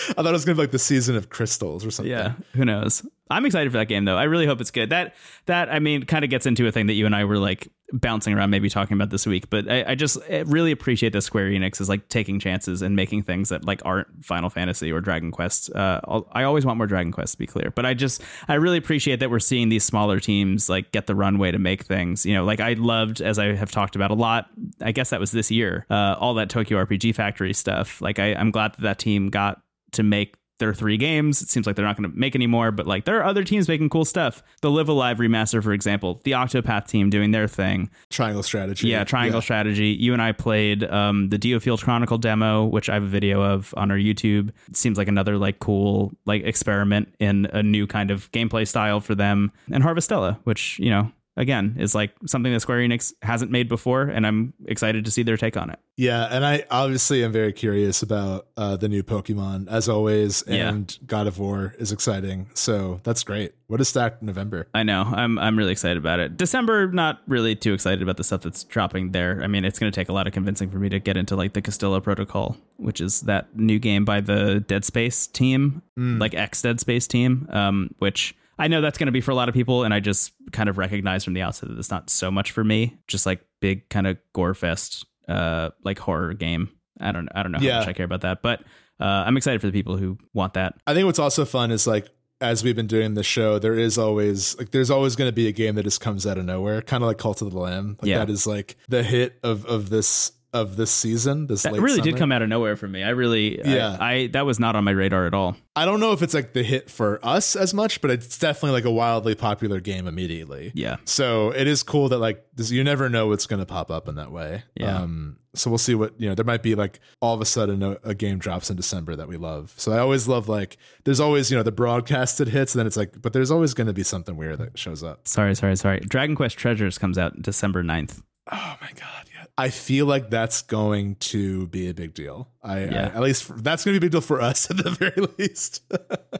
I 0.09 0.13
thought 0.13 0.27
it 0.27 0.31
was 0.31 0.45
gonna 0.45 0.55
be 0.55 0.61
like 0.61 0.71
the 0.71 0.79
season 0.79 1.15
of 1.15 1.29
crystals 1.29 1.85
or 1.85 1.91
something. 1.91 2.11
Yeah, 2.11 2.33
who 2.53 2.65
knows? 2.65 3.05
I'm 3.29 3.45
excited 3.45 3.71
for 3.71 3.77
that 3.77 3.87
game 3.87 4.05
though. 4.05 4.17
I 4.17 4.23
really 4.23 4.45
hope 4.45 4.61
it's 4.61 4.71
good. 4.71 4.89
That 4.89 5.15
that 5.45 5.69
I 5.69 5.79
mean, 5.79 6.03
kind 6.03 6.23
of 6.23 6.29
gets 6.29 6.45
into 6.45 6.67
a 6.67 6.71
thing 6.71 6.87
that 6.87 6.93
you 6.93 7.05
and 7.05 7.15
I 7.15 7.25
were 7.25 7.37
like 7.37 7.69
bouncing 7.93 8.33
around, 8.33 8.49
maybe 8.49 8.69
talking 8.69 8.95
about 8.95 9.09
this 9.09 9.25
week. 9.25 9.49
But 9.49 9.69
I, 9.69 9.91
I 9.91 9.95
just 9.95 10.19
really 10.45 10.71
appreciate 10.71 11.13
that 11.13 11.21
Square 11.21 11.51
Enix 11.51 11.79
is 11.79 11.89
like 11.89 12.09
taking 12.09 12.39
chances 12.39 12.81
and 12.81 12.95
making 12.95 13.23
things 13.23 13.49
that 13.49 13.65
like 13.65 13.81
aren't 13.85 14.25
Final 14.25 14.49
Fantasy 14.49 14.91
or 14.91 14.99
Dragon 15.01 15.31
Quest. 15.31 15.73
Uh, 15.73 16.21
I 16.31 16.43
always 16.43 16.65
want 16.65 16.77
more 16.77 16.87
Dragon 16.87 17.11
Quest 17.11 17.33
to 17.33 17.37
be 17.37 17.47
clear, 17.47 17.71
but 17.71 17.85
I 17.85 17.93
just 17.93 18.21
I 18.47 18.55
really 18.55 18.77
appreciate 18.77 19.19
that 19.19 19.29
we're 19.29 19.39
seeing 19.39 19.69
these 19.69 19.83
smaller 19.83 20.19
teams 20.19 20.69
like 20.69 20.91
get 20.91 21.07
the 21.07 21.15
runway 21.15 21.51
to 21.51 21.59
make 21.59 21.83
things. 21.83 22.25
You 22.25 22.33
know, 22.33 22.45
like 22.45 22.59
I 22.59 22.73
loved 22.73 23.21
as 23.21 23.39
I 23.39 23.55
have 23.55 23.71
talked 23.71 23.95
about 23.95 24.11
a 24.11 24.15
lot. 24.15 24.47
I 24.81 24.91
guess 24.91 25.09
that 25.11 25.19
was 25.19 25.31
this 25.31 25.51
year. 25.51 25.85
Uh, 25.89 26.15
all 26.19 26.33
that 26.35 26.49
Tokyo 26.49 26.83
RPG 26.83 27.15
Factory 27.15 27.53
stuff. 27.53 28.01
Like 28.01 28.19
I, 28.19 28.33
I'm 28.33 28.51
glad 28.51 28.73
that 28.73 28.81
that 28.81 28.99
team 28.99 29.29
got 29.29 29.61
to 29.93 30.03
make 30.03 30.35
their 30.59 30.73
three 30.73 30.97
games. 30.97 31.41
It 31.41 31.49
seems 31.49 31.67
like 31.67 31.75
they're 31.75 31.85
not 31.85 31.97
going 31.97 32.11
to 32.11 32.17
make 32.17 32.35
any 32.35 32.47
more, 32.47 32.71
but 32.71 32.87
like 32.87 33.05
there 33.05 33.17
are 33.19 33.23
other 33.23 33.43
teams 33.43 33.67
making 33.67 33.89
cool 33.89 34.05
stuff. 34.05 34.43
The 34.61 34.71
Live 34.71 34.89
A 34.89 34.93
Live 34.93 35.17
remaster, 35.17 35.63
for 35.63 35.73
example, 35.73 36.21
the 36.23 36.31
Octopath 36.31 36.87
team 36.87 37.09
doing 37.09 37.31
their 37.31 37.47
thing. 37.47 37.89
Triangle 38.09 38.43
strategy. 38.43 38.87
Yeah, 38.87 39.03
Triangle 39.03 39.41
Strategy. 39.41 39.89
You 39.89 40.13
and 40.13 40.21
I 40.21 40.31
played 40.31 40.83
um, 40.83 41.29
the 41.29 41.37
Diofield 41.37 41.83
Chronicle 41.83 42.17
demo, 42.17 42.65
which 42.65 42.89
I 42.89 42.95
have 42.95 43.03
a 43.03 43.07
video 43.07 43.41
of 43.41 43.73
on 43.77 43.91
our 43.91 43.97
YouTube. 43.97 44.49
It 44.67 44.75
seems 44.75 44.97
like 44.97 45.07
another 45.07 45.37
like 45.37 45.59
cool 45.59 46.13
like 46.25 46.43
experiment 46.43 47.13
in 47.19 47.47
a 47.53 47.63
new 47.63 47.87
kind 47.87 48.11
of 48.11 48.31
gameplay 48.31 48.67
style 48.67 48.99
for 48.99 49.15
them. 49.15 49.51
And 49.71 49.83
Harvestella, 49.83 50.39
which 50.43 50.79
you 50.79 50.89
know 50.89 51.11
again 51.37 51.75
is 51.79 51.95
like 51.95 52.11
something 52.25 52.51
that 52.51 52.59
Square 52.59 52.79
Enix 52.79 53.13
hasn't 53.21 53.51
made 53.51 53.69
before, 53.69 54.03
and 54.03 54.27
I'm 54.27 54.53
excited 54.65 55.05
to 55.05 55.11
see 55.11 55.23
their 55.23 55.37
take 55.37 55.55
on 55.55 55.69
it. 55.69 55.79
Yeah, 55.95 56.27
and 56.29 56.45
I 56.45 56.65
obviously 56.69 57.23
am 57.23 57.31
very 57.31 57.53
curious 57.53 58.03
about 58.03 58.47
uh, 58.57 58.75
the 58.77 58.87
new 58.89 59.01
Pokemon 59.03 59.67
as 59.67 59.87
always, 59.89 60.43
Yeah. 60.47 60.69
and 60.69 60.97
God 61.07 61.25
of 61.27 61.39
War 61.39 61.73
is 61.79 61.91
exciting. 61.91 62.49
So 62.53 62.99
that's 63.03 63.23
great. 63.23 63.53
What 63.67 63.81
is 63.81 63.87
stacked 63.89 64.21
November? 64.21 64.67
I 64.73 64.83
know. 64.83 65.01
I'm 65.03 65.39
I'm 65.39 65.57
really 65.57 65.71
excited 65.71 65.97
about 65.97 66.19
it. 66.19 66.37
December, 66.37 66.91
not 66.91 67.21
really 67.27 67.55
too 67.55 67.73
excited 67.73 68.01
about 68.01 68.17
the 68.17 68.23
stuff 68.23 68.41
that's 68.41 68.63
dropping 68.63 69.11
there. 69.11 69.41
I 69.43 69.47
mean, 69.47 69.65
it's 69.65 69.79
going 69.79 69.91
to 69.91 69.95
take 69.95 70.09
a 70.09 70.13
lot 70.13 70.27
of 70.27 70.33
convincing 70.33 70.69
for 70.69 70.77
me 70.77 70.89
to 70.89 70.99
get 70.99 71.17
into 71.17 71.35
like 71.35 71.53
the 71.53 71.61
Callisto 71.61 71.99
Protocol, 71.99 72.57
which 72.77 73.01
is 73.01 73.21
that 73.21 73.55
new 73.57 73.79
game 73.79 74.05
by 74.05 74.21
the 74.21 74.59
Dead 74.61 74.85
Space 74.85 75.27
team, 75.27 75.81
like 75.97 76.33
ex 76.33 76.61
Dead 76.61 76.79
Space 76.79 77.07
team, 77.07 77.47
um, 77.51 77.93
which 77.99 78.35
I 78.59 78.67
know 78.67 78.81
that's 78.81 78.97
going 78.97 79.05
to 79.07 79.11
be 79.11 79.21
for 79.21 79.31
a 79.31 79.35
lot 79.35 79.49
of 79.49 79.53
people, 79.55 79.83
and 79.83 79.93
I 79.93 79.99
just 79.99 80.33
kind 80.51 80.67
of 80.69 80.77
recognize 80.77 81.23
from 81.23 81.33
the 81.33 81.41
outset 81.41 81.69
that 81.69 81.77
it's 81.77 81.91
not 81.91 82.09
so 82.09 82.31
much 82.31 82.51
for 82.51 82.63
me. 82.63 82.97
Just 83.07 83.25
like 83.25 83.41
big 83.59 83.87
kind 83.89 84.07
of 84.07 84.17
gore 84.33 84.53
fest, 84.53 85.05
uh, 85.27 85.69
like 85.83 85.99
horror 85.99 86.33
game. 86.33 86.69
I 86.99 87.11
don't 87.11 87.29
I 87.35 87.43
don't 87.43 87.51
know 87.51 87.59
how 87.59 87.65
Yeah. 87.65 87.79
much 87.79 87.87
I 87.87 87.93
care 87.93 88.05
about 88.05 88.21
that, 88.21 88.41
but 88.41 88.61
uh, 88.99 89.03
I'm 89.05 89.37
excited 89.37 89.61
for 89.61 89.67
the 89.67 89.73
people 89.73 89.97
who 89.97 90.17
want 90.33 90.55
that. 90.55 90.73
I 90.87 90.93
think 90.95 91.05
what's 91.05 91.19
also 91.19 91.45
fun 91.45 91.69
is 91.71 91.85
like 91.85 92.07
as 92.41 92.63
we've 92.63 92.75
been 92.75 92.87
doing 92.87 93.13
this 93.15 93.25
show, 93.25 93.57
there 93.59 93.73
is 93.73 93.97
always 93.97 94.57
like 94.57 94.71
there's 94.71 94.89
always 94.91 95.15
going 95.15 95.27
to 95.27 95.33
be 95.35 95.47
a 95.47 95.51
game 95.51 95.75
that 95.75 95.83
just 95.83 96.01
comes 96.01 96.25
out 96.27 96.37
of 96.37 96.45
nowhere, 96.45 96.81
kind 96.81 97.03
of 97.03 97.07
like 97.07 97.17
Cult 97.17 97.41
of 97.41 97.51
the 97.51 97.57
Lamb. 97.59 97.97
Like 98.01 98.09
Yeah. 98.09 98.19
that 98.19 98.29
is 98.29 98.45
like 98.47 98.75
the 98.89 99.03
hit 99.03 99.37
of 99.43 99.65
of 99.65 99.89
this 99.89 100.31
of 100.61 100.75
this 100.75 100.91
season. 100.91 101.47
This 101.47 101.63
That 101.63 101.73
really 101.73 102.01
did 102.01 102.17
come 102.17 102.31
out 102.31 102.41
of 102.41 102.49
nowhere 102.49 102.75
for 102.75 102.87
me. 102.87 103.03
I 103.03 103.09
really, 103.09 103.59
Yeah. 103.63 103.97
I, 103.99 104.13
I 104.13 104.27
that 104.27 104.45
was 104.45 104.59
not 104.59 104.75
on 104.75 104.83
my 104.83 104.91
radar 104.91 105.25
at 105.25 105.33
all. 105.33 105.55
I 105.75 105.85
don't 105.85 105.99
know 105.99 106.11
if 106.11 106.21
it's 106.21 106.33
like 106.33 106.53
the 106.53 106.63
hit 106.63 106.89
for 106.89 107.19
us 107.23 107.55
as 107.55 107.73
much, 107.73 108.01
but 108.01 108.09
it's 108.11 108.37
definitely 108.37 108.71
like 108.71 108.85
a 108.85 108.91
wildly 108.91 109.35
popular 109.35 109.79
game 109.79 110.07
immediately. 110.07 110.71
Yeah. 110.73 110.97
So 111.05 111.51
it 111.51 111.67
is 111.67 111.83
cool 111.83 112.09
that 112.09 112.17
like 112.17 112.45
this, 112.55 112.71
you 112.71 112.83
never 112.83 113.09
know 113.09 113.27
what's 113.27 113.45
going 113.45 113.59
to 113.59 113.65
pop 113.65 113.91
up 113.91 114.07
in 114.07 114.15
that 114.15 114.31
way. 114.31 114.63
Yeah. 114.75 114.97
Um, 114.97 115.37
so 115.53 115.69
we'll 115.69 115.77
see 115.77 115.95
what 115.95 116.19
you 116.19 116.29
know. 116.29 116.35
There 116.35 116.45
might 116.45 116.61
be 116.63 116.75
like 116.75 116.99
all 117.19 117.33
of 117.33 117.41
a 117.41 117.45
sudden 117.45 117.81
a, 117.83 117.97
a 118.03 118.13
game 118.13 118.37
drops 118.37 118.69
in 118.69 118.75
December 118.75 119.15
that 119.15 119.27
we 119.27 119.37
love. 119.37 119.73
So 119.77 119.91
I 119.91 119.99
always 119.99 120.27
love 120.27 120.47
like 120.47 120.77
there's 121.03 121.19
always 121.19 121.49
you 121.49 121.57
know 121.57 121.63
the 121.63 121.71
broadcasted 121.71 122.47
hits, 122.49 122.73
and 122.75 122.79
then 122.79 122.87
it's 122.87 122.97
like, 122.97 123.21
but 123.21 123.33
there's 123.33 123.51
always 123.51 123.73
going 123.73 123.87
to 123.87 123.93
be 123.93 124.03
something 124.03 124.37
weird 124.37 124.59
that 124.59 124.77
shows 124.77 125.03
up. 125.03 125.27
Sorry, 125.27 125.55
sorry, 125.55 125.75
sorry. 125.75 125.99
Dragon 126.01 126.35
Quest 126.35 126.57
Treasures 126.57 126.97
comes 126.97 127.17
out 127.17 127.41
December 127.41 127.83
9th. 127.83 128.21
Oh 128.51 128.75
my 128.81 128.91
god. 128.95 129.26
I 129.57 129.69
feel 129.69 130.05
like 130.05 130.29
that's 130.29 130.61
going 130.61 131.15
to 131.15 131.67
be 131.67 131.89
a 131.89 131.93
big 131.93 132.13
deal. 132.13 132.49
I, 132.61 132.83
Yeah. 132.85 133.11
I 133.13 133.17
at 133.17 133.21
least 133.21 133.43
for, 133.45 133.53
that's 133.53 133.83
going 133.83 133.95
to 133.95 133.99
be 133.99 134.05
a 134.05 134.07
big 134.07 134.11
deal 134.11 134.21
for 134.21 134.39
us 134.41 134.69
at 134.69 134.77
the 134.77 134.91
very 134.91 135.27
least. 135.37 135.81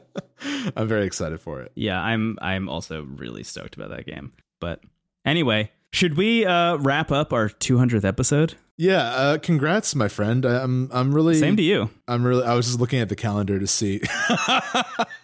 I'm 0.76 0.86
very 0.86 1.04
excited 1.04 1.40
for 1.40 1.60
it. 1.62 1.72
Yeah, 1.74 2.00
I'm 2.00 2.38
I'm 2.40 2.68
also 2.68 3.02
really 3.02 3.42
stoked 3.42 3.74
about 3.76 3.90
that 3.90 4.06
game. 4.06 4.32
But 4.60 4.80
anyway, 5.24 5.72
should 5.92 6.16
we 6.16 6.46
uh 6.46 6.76
wrap 6.76 7.10
up 7.10 7.32
our 7.32 7.48
200th 7.48 8.04
episode? 8.04 8.54
Yeah, 8.76 9.02
uh, 9.02 9.38
congrats, 9.38 9.96
my 9.96 10.06
friend. 10.06 10.44
I'm 10.44 10.88
I'm 10.92 11.12
really 11.12 11.34
Same 11.34 11.56
to 11.56 11.62
you. 11.62 11.90
I'm 12.06 12.24
really. 12.24 12.44
I 12.44 12.54
was 12.54 12.66
just 12.66 12.78
looking 12.78 13.00
at 13.00 13.08
the 13.08 13.16
calendar 13.16 13.58
to 13.58 13.66
see. 13.66 14.00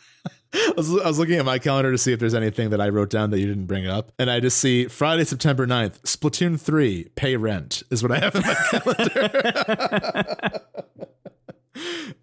I 0.68 0.72
was, 0.76 0.90
I 0.90 1.06
was 1.08 1.18
looking 1.18 1.38
at 1.38 1.44
my 1.44 1.58
calendar 1.58 1.90
to 1.90 1.98
see 1.98 2.12
if 2.12 2.20
there's 2.20 2.34
anything 2.34 2.70
that 2.70 2.80
I 2.80 2.88
wrote 2.88 3.10
down 3.10 3.30
that 3.30 3.40
you 3.40 3.46
didn't 3.46 3.66
bring 3.66 3.86
up. 3.86 4.12
And 4.18 4.30
I 4.30 4.40
just 4.40 4.58
see 4.58 4.86
Friday, 4.86 5.24
September 5.24 5.66
9th, 5.66 6.00
Splatoon 6.02 6.60
3, 6.60 7.10
pay 7.16 7.36
rent 7.36 7.82
is 7.90 8.02
what 8.02 8.12
I 8.12 8.18
have 8.18 8.34
in 8.36 8.42
my 8.42 8.54
calendar. 8.70 10.60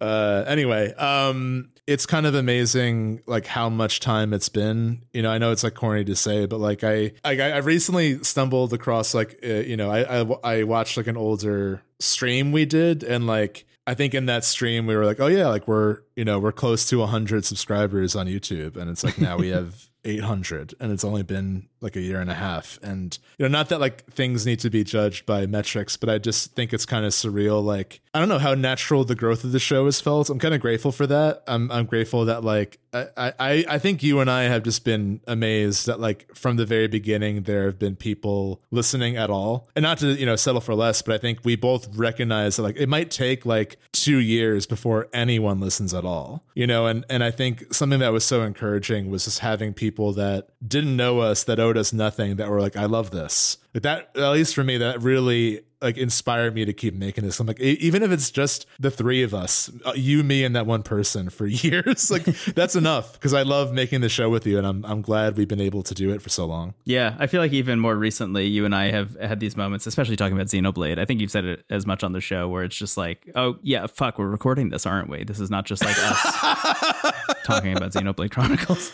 uh, 0.00 0.44
anyway, 0.46 0.94
um, 0.94 1.70
it's 1.86 2.06
kind 2.06 2.26
of 2.26 2.34
amazing, 2.34 3.22
like 3.26 3.46
how 3.46 3.68
much 3.68 4.00
time 4.00 4.32
it's 4.32 4.48
been. 4.48 5.04
You 5.12 5.22
know, 5.22 5.30
I 5.30 5.38
know 5.38 5.52
it's 5.52 5.64
like 5.64 5.74
corny 5.74 6.04
to 6.04 6.16
say, 6.16 6.46
but 6.46 6.58
like 6.58 6.84
I, 6.84 7.12
I, 7.24 7.38
I 7.38 7.58
recently 7.58 8.22
stumbled 8.24 8.72
across 8.72 9.14
like, 9.14 9.38
uh, 9.44 9.48
you 9.48 9.76
know, 9.76 9.90
I, 9.90 10.20
I, 10.20 10.24
I 10.44 10.62
watched 10.62 10.96
like 10.96 11.06
an 11.06 11.18
older 11.18 11.82
stream 11.98 12.52
we 12.52 12.64
did, 12.64 13.02
and 13.02 13.26
like 13.26 13.66
I 13.86 13.94
think 13.94 14.14
in 14.14 14.26
that 14.26 14.44
stream 14.44 14.86
we 14.86 14.96
were 14.96 15.04
like, 15.04 15.20
oh 15.20 15.26
yeah, 15.26 15.48
like 15.48 15.66
we're, 15.66 15.98
you 16.14 16.24
know, 16.24 16.38
we're 16.38 16.52
close 16.52 16.88
to 16.90 16.98
100 16.98 17.44
subscribers 17.44 18.14
on 18.14 18.26
YouTube, 18.26 18.76
and 18.76 18.88
it's 18.90 19.02
like 19.02 19.18
now 19.18 19.36
we 19.36 19.48
have 19.50 19.88
800 20.04 20.74
and 20.80 20.90
it's 20.90 21.04
only 21.04 21.22
been 21.22 21.68
like 21.80 21.96
a 21.96 22.00
year 22.00 22.20
and 22.20 22.30
a 22.30 22.34
half. 22.34 22.78
And 22.82 23.16
you 23.38 23.44
know 23.44 23.48
not 23.48 23.68
that 23.68 23.80
like 23.80 24.04
things 24.06 24.44
need 24.44 24.60
to 24.60 24.70
be 24.70 24.84
judged 24.84 25.26
by 25.26 25.46
metrics 25.46 25.96
but 25.96 26.08
i 26.08 26.18
just 26.18 26.54
think 26.54 26.72
it's 26.72 26.86
kind 26.86 27.04
of 27.06 27.12
surreal. 27.12 27.62
Like 27.62 28.00
i 28.12 28.18
don't 28.18 28.28
know 28.28 28.38
how 28.38 28.54
natural 28.54 29.04
the 29.04 29.14
growth 29.14 29.44
of 29.44 29.52
the 29.52 29.58
show 29.58 29.84
has 29.84 30.00
felt. 30.00 30.28
I'm 30.28 30.38
kind 30.38 30.54
of 30.54 30.60
grateful 30.60 30.92
for 30.92 31.06
that. 31.06 31.42
I'm 31.46 31.70
i'm 31.70 31.86
grateful 31.86 32.24
that 32.24 32.42
like 32.42 32.78
I, 32.92 33.32
I 33.38 33.64
i 33.68 33.78
think 33.78 34.02
you 34.02 34.20
and 34.20 34.30
i 34.30 34.42
have 34.42 34.62
just 34.62 34.84
been 34.84 35.20
amazed 35.26 35.86
that 35.86 35.98
like 36.00 36.34
from 36.34 36.56
the 36.56 36.66
very 36.66 36.88
beginning 36.88 37.42
there 37.44 37.64
have 37.64 37.78
been 37.78 37.96
people 37.96 38.62
listening 38.70 39.16
at 39.16 39.30
all. 39.30 39.68
And 39.74 39.82
not 39.82 39.98
to 39.98 40.12
you 40.12 40.26
know 40.26 40.36
settle 40.36 40.60
for 40.60 40.74
less 40.74 41.02
but 41.02 41.14
i 41.14 41.18
think 41.18 41.40
we 41.44 41.56
both 41.56 41.94
recognize 41.96 42.56
that 42.56 42.62
like 42.62 42.76
it 42.76 42.88
might 42.88 43.10
take 43.10 43.46
like 43.46 43.78
two 43.92 44.18
years 44.18 44.66
before 44.66 45.08
anyone 45.12 45.60
listens 45.60 45.94
at 45.94 46.04
all 46.04 46.44
you 46.54 46.66
know? 46.66 46.86
And 46.86 47.04
and 47.08 47.24
i 47.24 47.30
think 47.30 47.72
something 47.72 48.00
that 48.00 48.12
was 48.12 48.24
so 48.24 48.42
encouraging 48.42 49.10
was 49.10 49.24
just 49.24 49.38
having 49.38 49.72
people 49.72 50.12
that 50.14 50.48
didn't 50.66 50.96
know 50.96 51.20
us 51.20 51.44
that 51.44 51.58
owed 51.58 51.76
us 51.76 51.92
nothing 51.92 52.36
that 52.36 52.48
were 52.50 52.60
like 52.60 52.76
i 52.76 52.84
love 52.84 53.10
this. 53.10 53.58
Like 53.74 53.82
that 53.84 54.10
at 54.16 54.30
least 54.32 54.54
for 54.54 54.64
me 54.64 54.76
that 54.78 55.02
really 55.02 55.62
like 55.82 55.96
inspire 55.98 56.50
me 56.50 56.64
to 56.64 56.72
keep 56.72 56.94
making 56.94 57.24
this 57.24 57.38
i'm 57.40 57.46
like 57.46 57.60
even 57.60 58.02
if 58.02 58.10
it's 58.10 58.30
just 58.30 58.66
the 58.78 58.90
three 58.90 59.22
of 59.22 59.34
us 59.34 59.70
uh, 59.84 59.92
you 59.94 60.22
me 60.22 60.44
and 60.44 60.54
that 60.56 60.66
one 60.66 60.82
person 60.82 61.28
for 61.30 61.46
years 61.46 62.10
like 62.10 62.24
that's 62.54 62.76
enough 62.76 63.12
because 63.14 63.34
i 63.34 63.42
love 63.42 63.72
making 63.72 64.00
the 64.00 64.08
show 64.08 64.28
with 64.30 64.46
you 64.46 64.58
and 64.58 64.66
i'm, 64.66 64.84
I'm 64.84 65.02
glad 65.02 65.36
we've 65.36 65.48
been 65.48 65.60
able 65.60 65.82
to 65.82 65.94
do 65.94 66.10
it 66.12 66.22
for 66.22 66.28
so 66.28 66.46
long 66.46 66.74
Yeah, 66.84 67.16
I 67.18 67.26
feel 67.26 67.40
like 67.40 67.52
even 67.52 67.78
more 67.80 67.96
recently, 67.96 68.46
you 68.46 68.64
and 68.64 68.74
I 68.74 68.90
have 68.90 69.16
had 69.20 69.40
these 69.40 69.56
moments, 69.56 69.86
especially 69.86 70.16
talking 70.16 70.36
about 70.36 70.46
Xenoblade. 70.48 70.98
I 70.98 71.04
think 71.04 71.20
you've 71.20 71.30
said 71.30 71.44
it 71.44 71.64
as 71.70 71.86
much 71.86 72.02
on 72.04 72.12
the 72.12 72.20
show 72.20 72.48
where 72.48 72.64
it's 72.64 72.76
just 72.76 72.96
like, 72.96 73.28
oh, 73.34 73.56
yeah, 73.62 73.86
fuck, 73.86 74.18
we're 74.18 74.28
recording 74.28 74.70
this, 74.70 74.86
aren't 74.86 75.08
we? 75.08 75.24
This 75.24 75.40
is 75.40 75.50
not 75.50 75.64
just 75.64 75.84
like 75.84 75.96
us 75.98 77.12
talking 77.44 77.76
about 77.76 77.92
Xenoblade 77.92 78.30
Chronicles. 78.30 78.92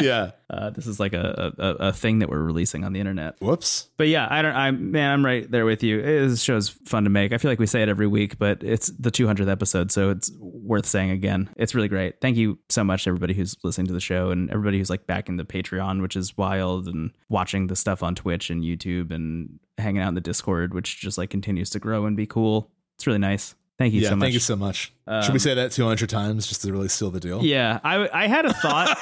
yeah 0.00 0.30
Uh, 0.52 0.68
this 0.68 0.86
is 0.86 1.00
like 1.00 1.14
a, 1.14 1.54
a 1.58 1.64
a 1.88 1.92
thing 1.94 2.18
that 2.18 2.28
we're 2.28 2.42
releasing 2.42 2.84
on 2.84 2.92
the 2.92 3.00
internet. 3.00 3.40
Whoops. 3.40 3.88
But 3.96 4.08
yeah, 4.08 4.28
I 4.30 4.42
don't. 4.42 4.54
I'm 4.54 4.92
man. 4.92 5.10
I'm 5.10 5.24
right 5.24 5.50
there 5.50 5.64
with 5.64 5.82
you. 5.82 5.98
This 6.20 6.42
show's 6.42 6.68
fun 6.68 7.04
to 7.04 7.10
make. 7.10 7.32
I 7.32 7.38
feel 7.38 7.50
like 7.50 7.58
we 7.58 7.66
say 7.66 7.82
it 7.82 7.88
every 7.88 8.06
week, 8.06 8.38
but 8.38 8.62
it's 8.62 8.88
the 8.98 9.10
200th 9.10 9.48
episode, 9.50 9.90
so 9.92 10.10
it's 10.10 10.30
worth 10.38 10.86
saying 10.86 11.10
again. 11.10 11.50
It's 11.56 11.74
really 11.74 11.88
great. 11.88 12.20
Thank 12.20 12.36
you 12.36 12.58
so 12.68 12.82
much, 12.84 13.04
to 13.04 13.10
everybody 13.10 13.34
who's 13.34 13.56
listening 13.64 13.86
to 13.88 13.92
the 13.92 14.00
show 14.00 14.30
and 14.30 14.50
everybody 14.50 14.78
who's 14.78 14.90
like 14.90 15.06
backing 15.06 15.36
the 15.36 15.44
Patreon, 15.44 16.02
which 16.02 16.16
is 16.16 16.36
wild, 16.36 16.88
and 16.88 17.10
watching 17.28 17.66
the 17.66 17.76
stuff 17.76 18.02
on 18.02 18.14
Twitch 18.14 18.50
and 18.50 18.62
YouTube 18.64 19.10
and 19.12 19.58
hanging 19.78 20.02
out 20.02 20.08
in 20.08 20.14
the 20.14 20.20
Discord, 20.20 20.74
which 20.74 21.00
just 21.00 21.18
like 21.18 21.30
continues 21.30 21.70
to 21.70 21.78
grow 21.78 22.06
and 22.06 22.16
be 22.16 22.26
cool. 22.26 22.70
It's 22.96 23.06
really 23.06 23.18
nice. 23.18 23.54
Thank 23.78 23.94
you 23.94 24.02
Yeah, 24.02 24.10
so 24.10 24.16
much. 24.16 24.24
thank 24.26 24.34
you 24.34 24.40
so 24.40 24.54
much. 24.56 24.92
Should 25.08 25.28
we 25.32 25.34
Um, 25.34 25.38
say 25.40 25.54
that 25.54 25.72
200 25.72 26.08
times 26.08 26.46
just 26.46 26.62
to 26.62 26.70
really 26.72 26.88
seal 26.88 27.10
the 27.10 27.18
deal? 27.20 27.42
Yeah, 27.42 27.80
I 27.82 28.08
I 28.12 28.26
had 28.28 28.44
a 28.46 28.52
thought 28.52 28.96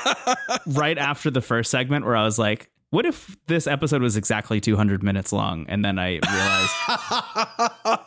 right 0.67 0.97
after 0.97 1.31
the 1.31 1.41
first 1.43 1.71
segment 1.71 2.07
where 2.07 2.17
I 2.17 2.25
was 2.25 2.39
like, 2.39 2.71
what 2.91 3.07
if 3.07 3.37
this 3.47 3.67
episode 3.67 4.03
was 4.03 4.17
exactly 4.17 4.61
200 4.61 5.03
minutes 5.03 5.33
long? 5.33 5.65
And 5.69 5.85
then 5.85 5.99
I 5.99 6.19
realized 6.29 6.73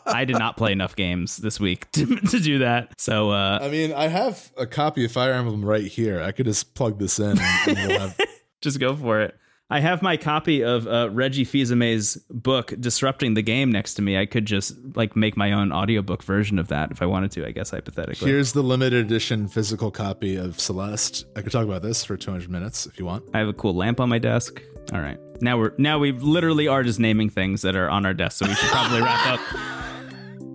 I 0.06 0.26
did 0.28 0.38
not 0.38 0.58
play 0.58 0.74
enough 0.74 0.96
games 0.96 1.38
this 1.38 1.60
week 1.60 1.90
to, 1.94 2.06
to 2.18 2.40
do 2.40 2.60
that. 2.60 3.00
So 3.00 3.32
uh, 3.32 3.60
I 3.62 3.70
mean, 3.70 3.94
I 3.94 4.08
have 4.08 4.52
a 4.58 4.68
copy 4.68 5.06
of 5.06 5.12
Fire 5.12 5.34
Emblem 5.34 5.64
right 5.64 5.86
here. 5.86 6.22
I 6.22 6.32
could 6.32 6.46
just 6.46 6.74
plug 6.76 7.00
this 7.00 7.18
in 7.20 7.40
and, 7.40 7.78
and 7.78 7.88
we'll 7.88 8.00
have. 8.00 8.20
just 8.62 8.80
go 8.80 8.96
for 8.96 9.22
it. 9.22 9.38
I 9.70 9.80
have 9.80 10.02
my 10.02 10.18
copy 10.18 10.64
of 10.64 10.88
uh, 10.88 11.10
Reggie 11.12 11.46
Fils-Aimé's 11.46 12.18
book 12.30 12.74
"Disrupting 12.80 13.34
the 13.34 13.42
Game" 13.42 13.72
next 13.72 13.96
to 13.96 14.02
me. 14.02 14.18
I 14.18 14.26
could 14.26 14.46
just 14.46 14.76
like 14.96 15.16
make 15.16 15.36
my 15.38 15.54
own 15.54 15.72
audiobook 15.72 16.22
version 16.24 16.60
of 16.60 16.68
that 16.68 16.92
if 16.92 17.02
I 17.02 17.06
wanted 17.06 17.32
to. 17.32 17.48
I 17.48 17.52
guess 17.52 17.72
hypothetically. 17.72 18.30
Here's 18.30 18.54
the 18.54 18.62
limited 18.62 19.06
edition 19.06 19.48
physical 19.48 19.90
copy 19.90 20.36
of 20.36 20.60
Celeste. 20.60 21.26
I 21.36 21.42
could 21.42 21.52
talk 21.52 21.66
about 21.66 21.82
this 21.82 22.04
for 22.04 22.18
200 22.18 22.50
minutes 22.50 22.86
if 22.86 23.00
you 23.00 23.06
want. 23.06 23.24
I 23.34 23.40
have 23.40 23.48
a 23.48 23.54
cool 23.54 23.74
lamp 23.74 24.00
on 24.00 24.10
my 24.10 24.20
desk. 24.20 24.62
All 24.94 25.02
right. 25.02 25.18
Now 25.42 25.58
we're 25.58 25.74
now 25.78 25.98
we 25.98 26.12
literally 26.12 26.68
are 26.68 26.84
just 26.84 27.00
naming 27.00 27.30
things 27.30 27.62
that 27.64 27.76
are 27.76 27.90
on 27.90 28.06
our 28.06 28.14
desk, 28.14 28.38
so 28.38 28.48
we 28.48 28.54
should 28.54 28.70
probably 28.70 29.02
wrap 29.02 29.26
up. 29.28 29.80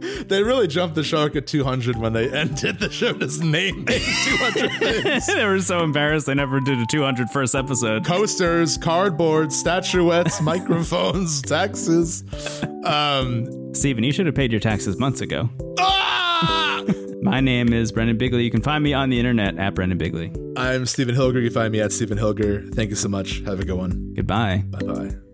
They 0.28 0.42
really 0.42 0.66
jumped 0.66 0.94
the 0.94 1.02
shark 1.04 1.36
at 1.36 1.46
200 1.46 1.96
when 1.96 2.12
they 2.12 2.30
ended 2.32 2.78
the 2.80 2.90
show 2.90 3.12
just 3.14 3.42
naming 3.42 3.86
200 3.86 4.70
things. 5.02 5.26
they 5.26 5.44
were 5.46 5.60
so 5.60 5.82
embarrassed 5.82 6.26
they 6.26 6.34
never 6.34 6.60
did 6.60 6.78
a 6.78 6.86
200 6.90 7.30
first 7.30 7.54
episode. 7.54 8.04
Coasters, 8.04 8.76
cardboard, 8.76 9.52
statuettes, 9.52 10.40
microphones, 10.42 11.40
taxes. 11.42 12.24
Um, 12.84 13.74
Steven, 13.74 14.04
you 14.04 14.12
should 14.12 14.26
have 14.26 14.34
paid 14.34 14.50
your 14.52 14.60
taxes 14.60 14.98
months 14.98 15.20
ago. 15.20 15.48
ah! 15.78 16.84
My 17.22 17.40
name 17.40 17.72
is 17.72 17.90
Brendon 17.90 18.16
Bigley. 18.18 18.44
You 18.44 18.50
can 18.50 18.62
find 18.62 18.82
me 18.84 18.92
on 18.94 19.08
the 19.10 19.18
internet 19.18 19.58
at 19.58 19.74
Brendon 19.74 19.98
Bigley. 19.98 20.32
I'm 20.56 20.84
Stephen 20.86 21.14
Hilger. 21.14 21.36
You 21.42 21.48
can 21.48 21.54
find 21.54 21.72
me 21.72 21.80
at 21.80 21.92
Stephen 21.92 22.18
Hilger. 22.18 22.72
Thank 22.74 22.90
you 22.90 22.96
so 22.96 23.08
much. 23.08 23.40
Have 23.40 23.60
a 23.60 23.64
good 23.64 23.76
one. 23.78 24.12
Goodbye. 24.14 24.64
Bye 24.68 24.78
bye. 24.80 25.27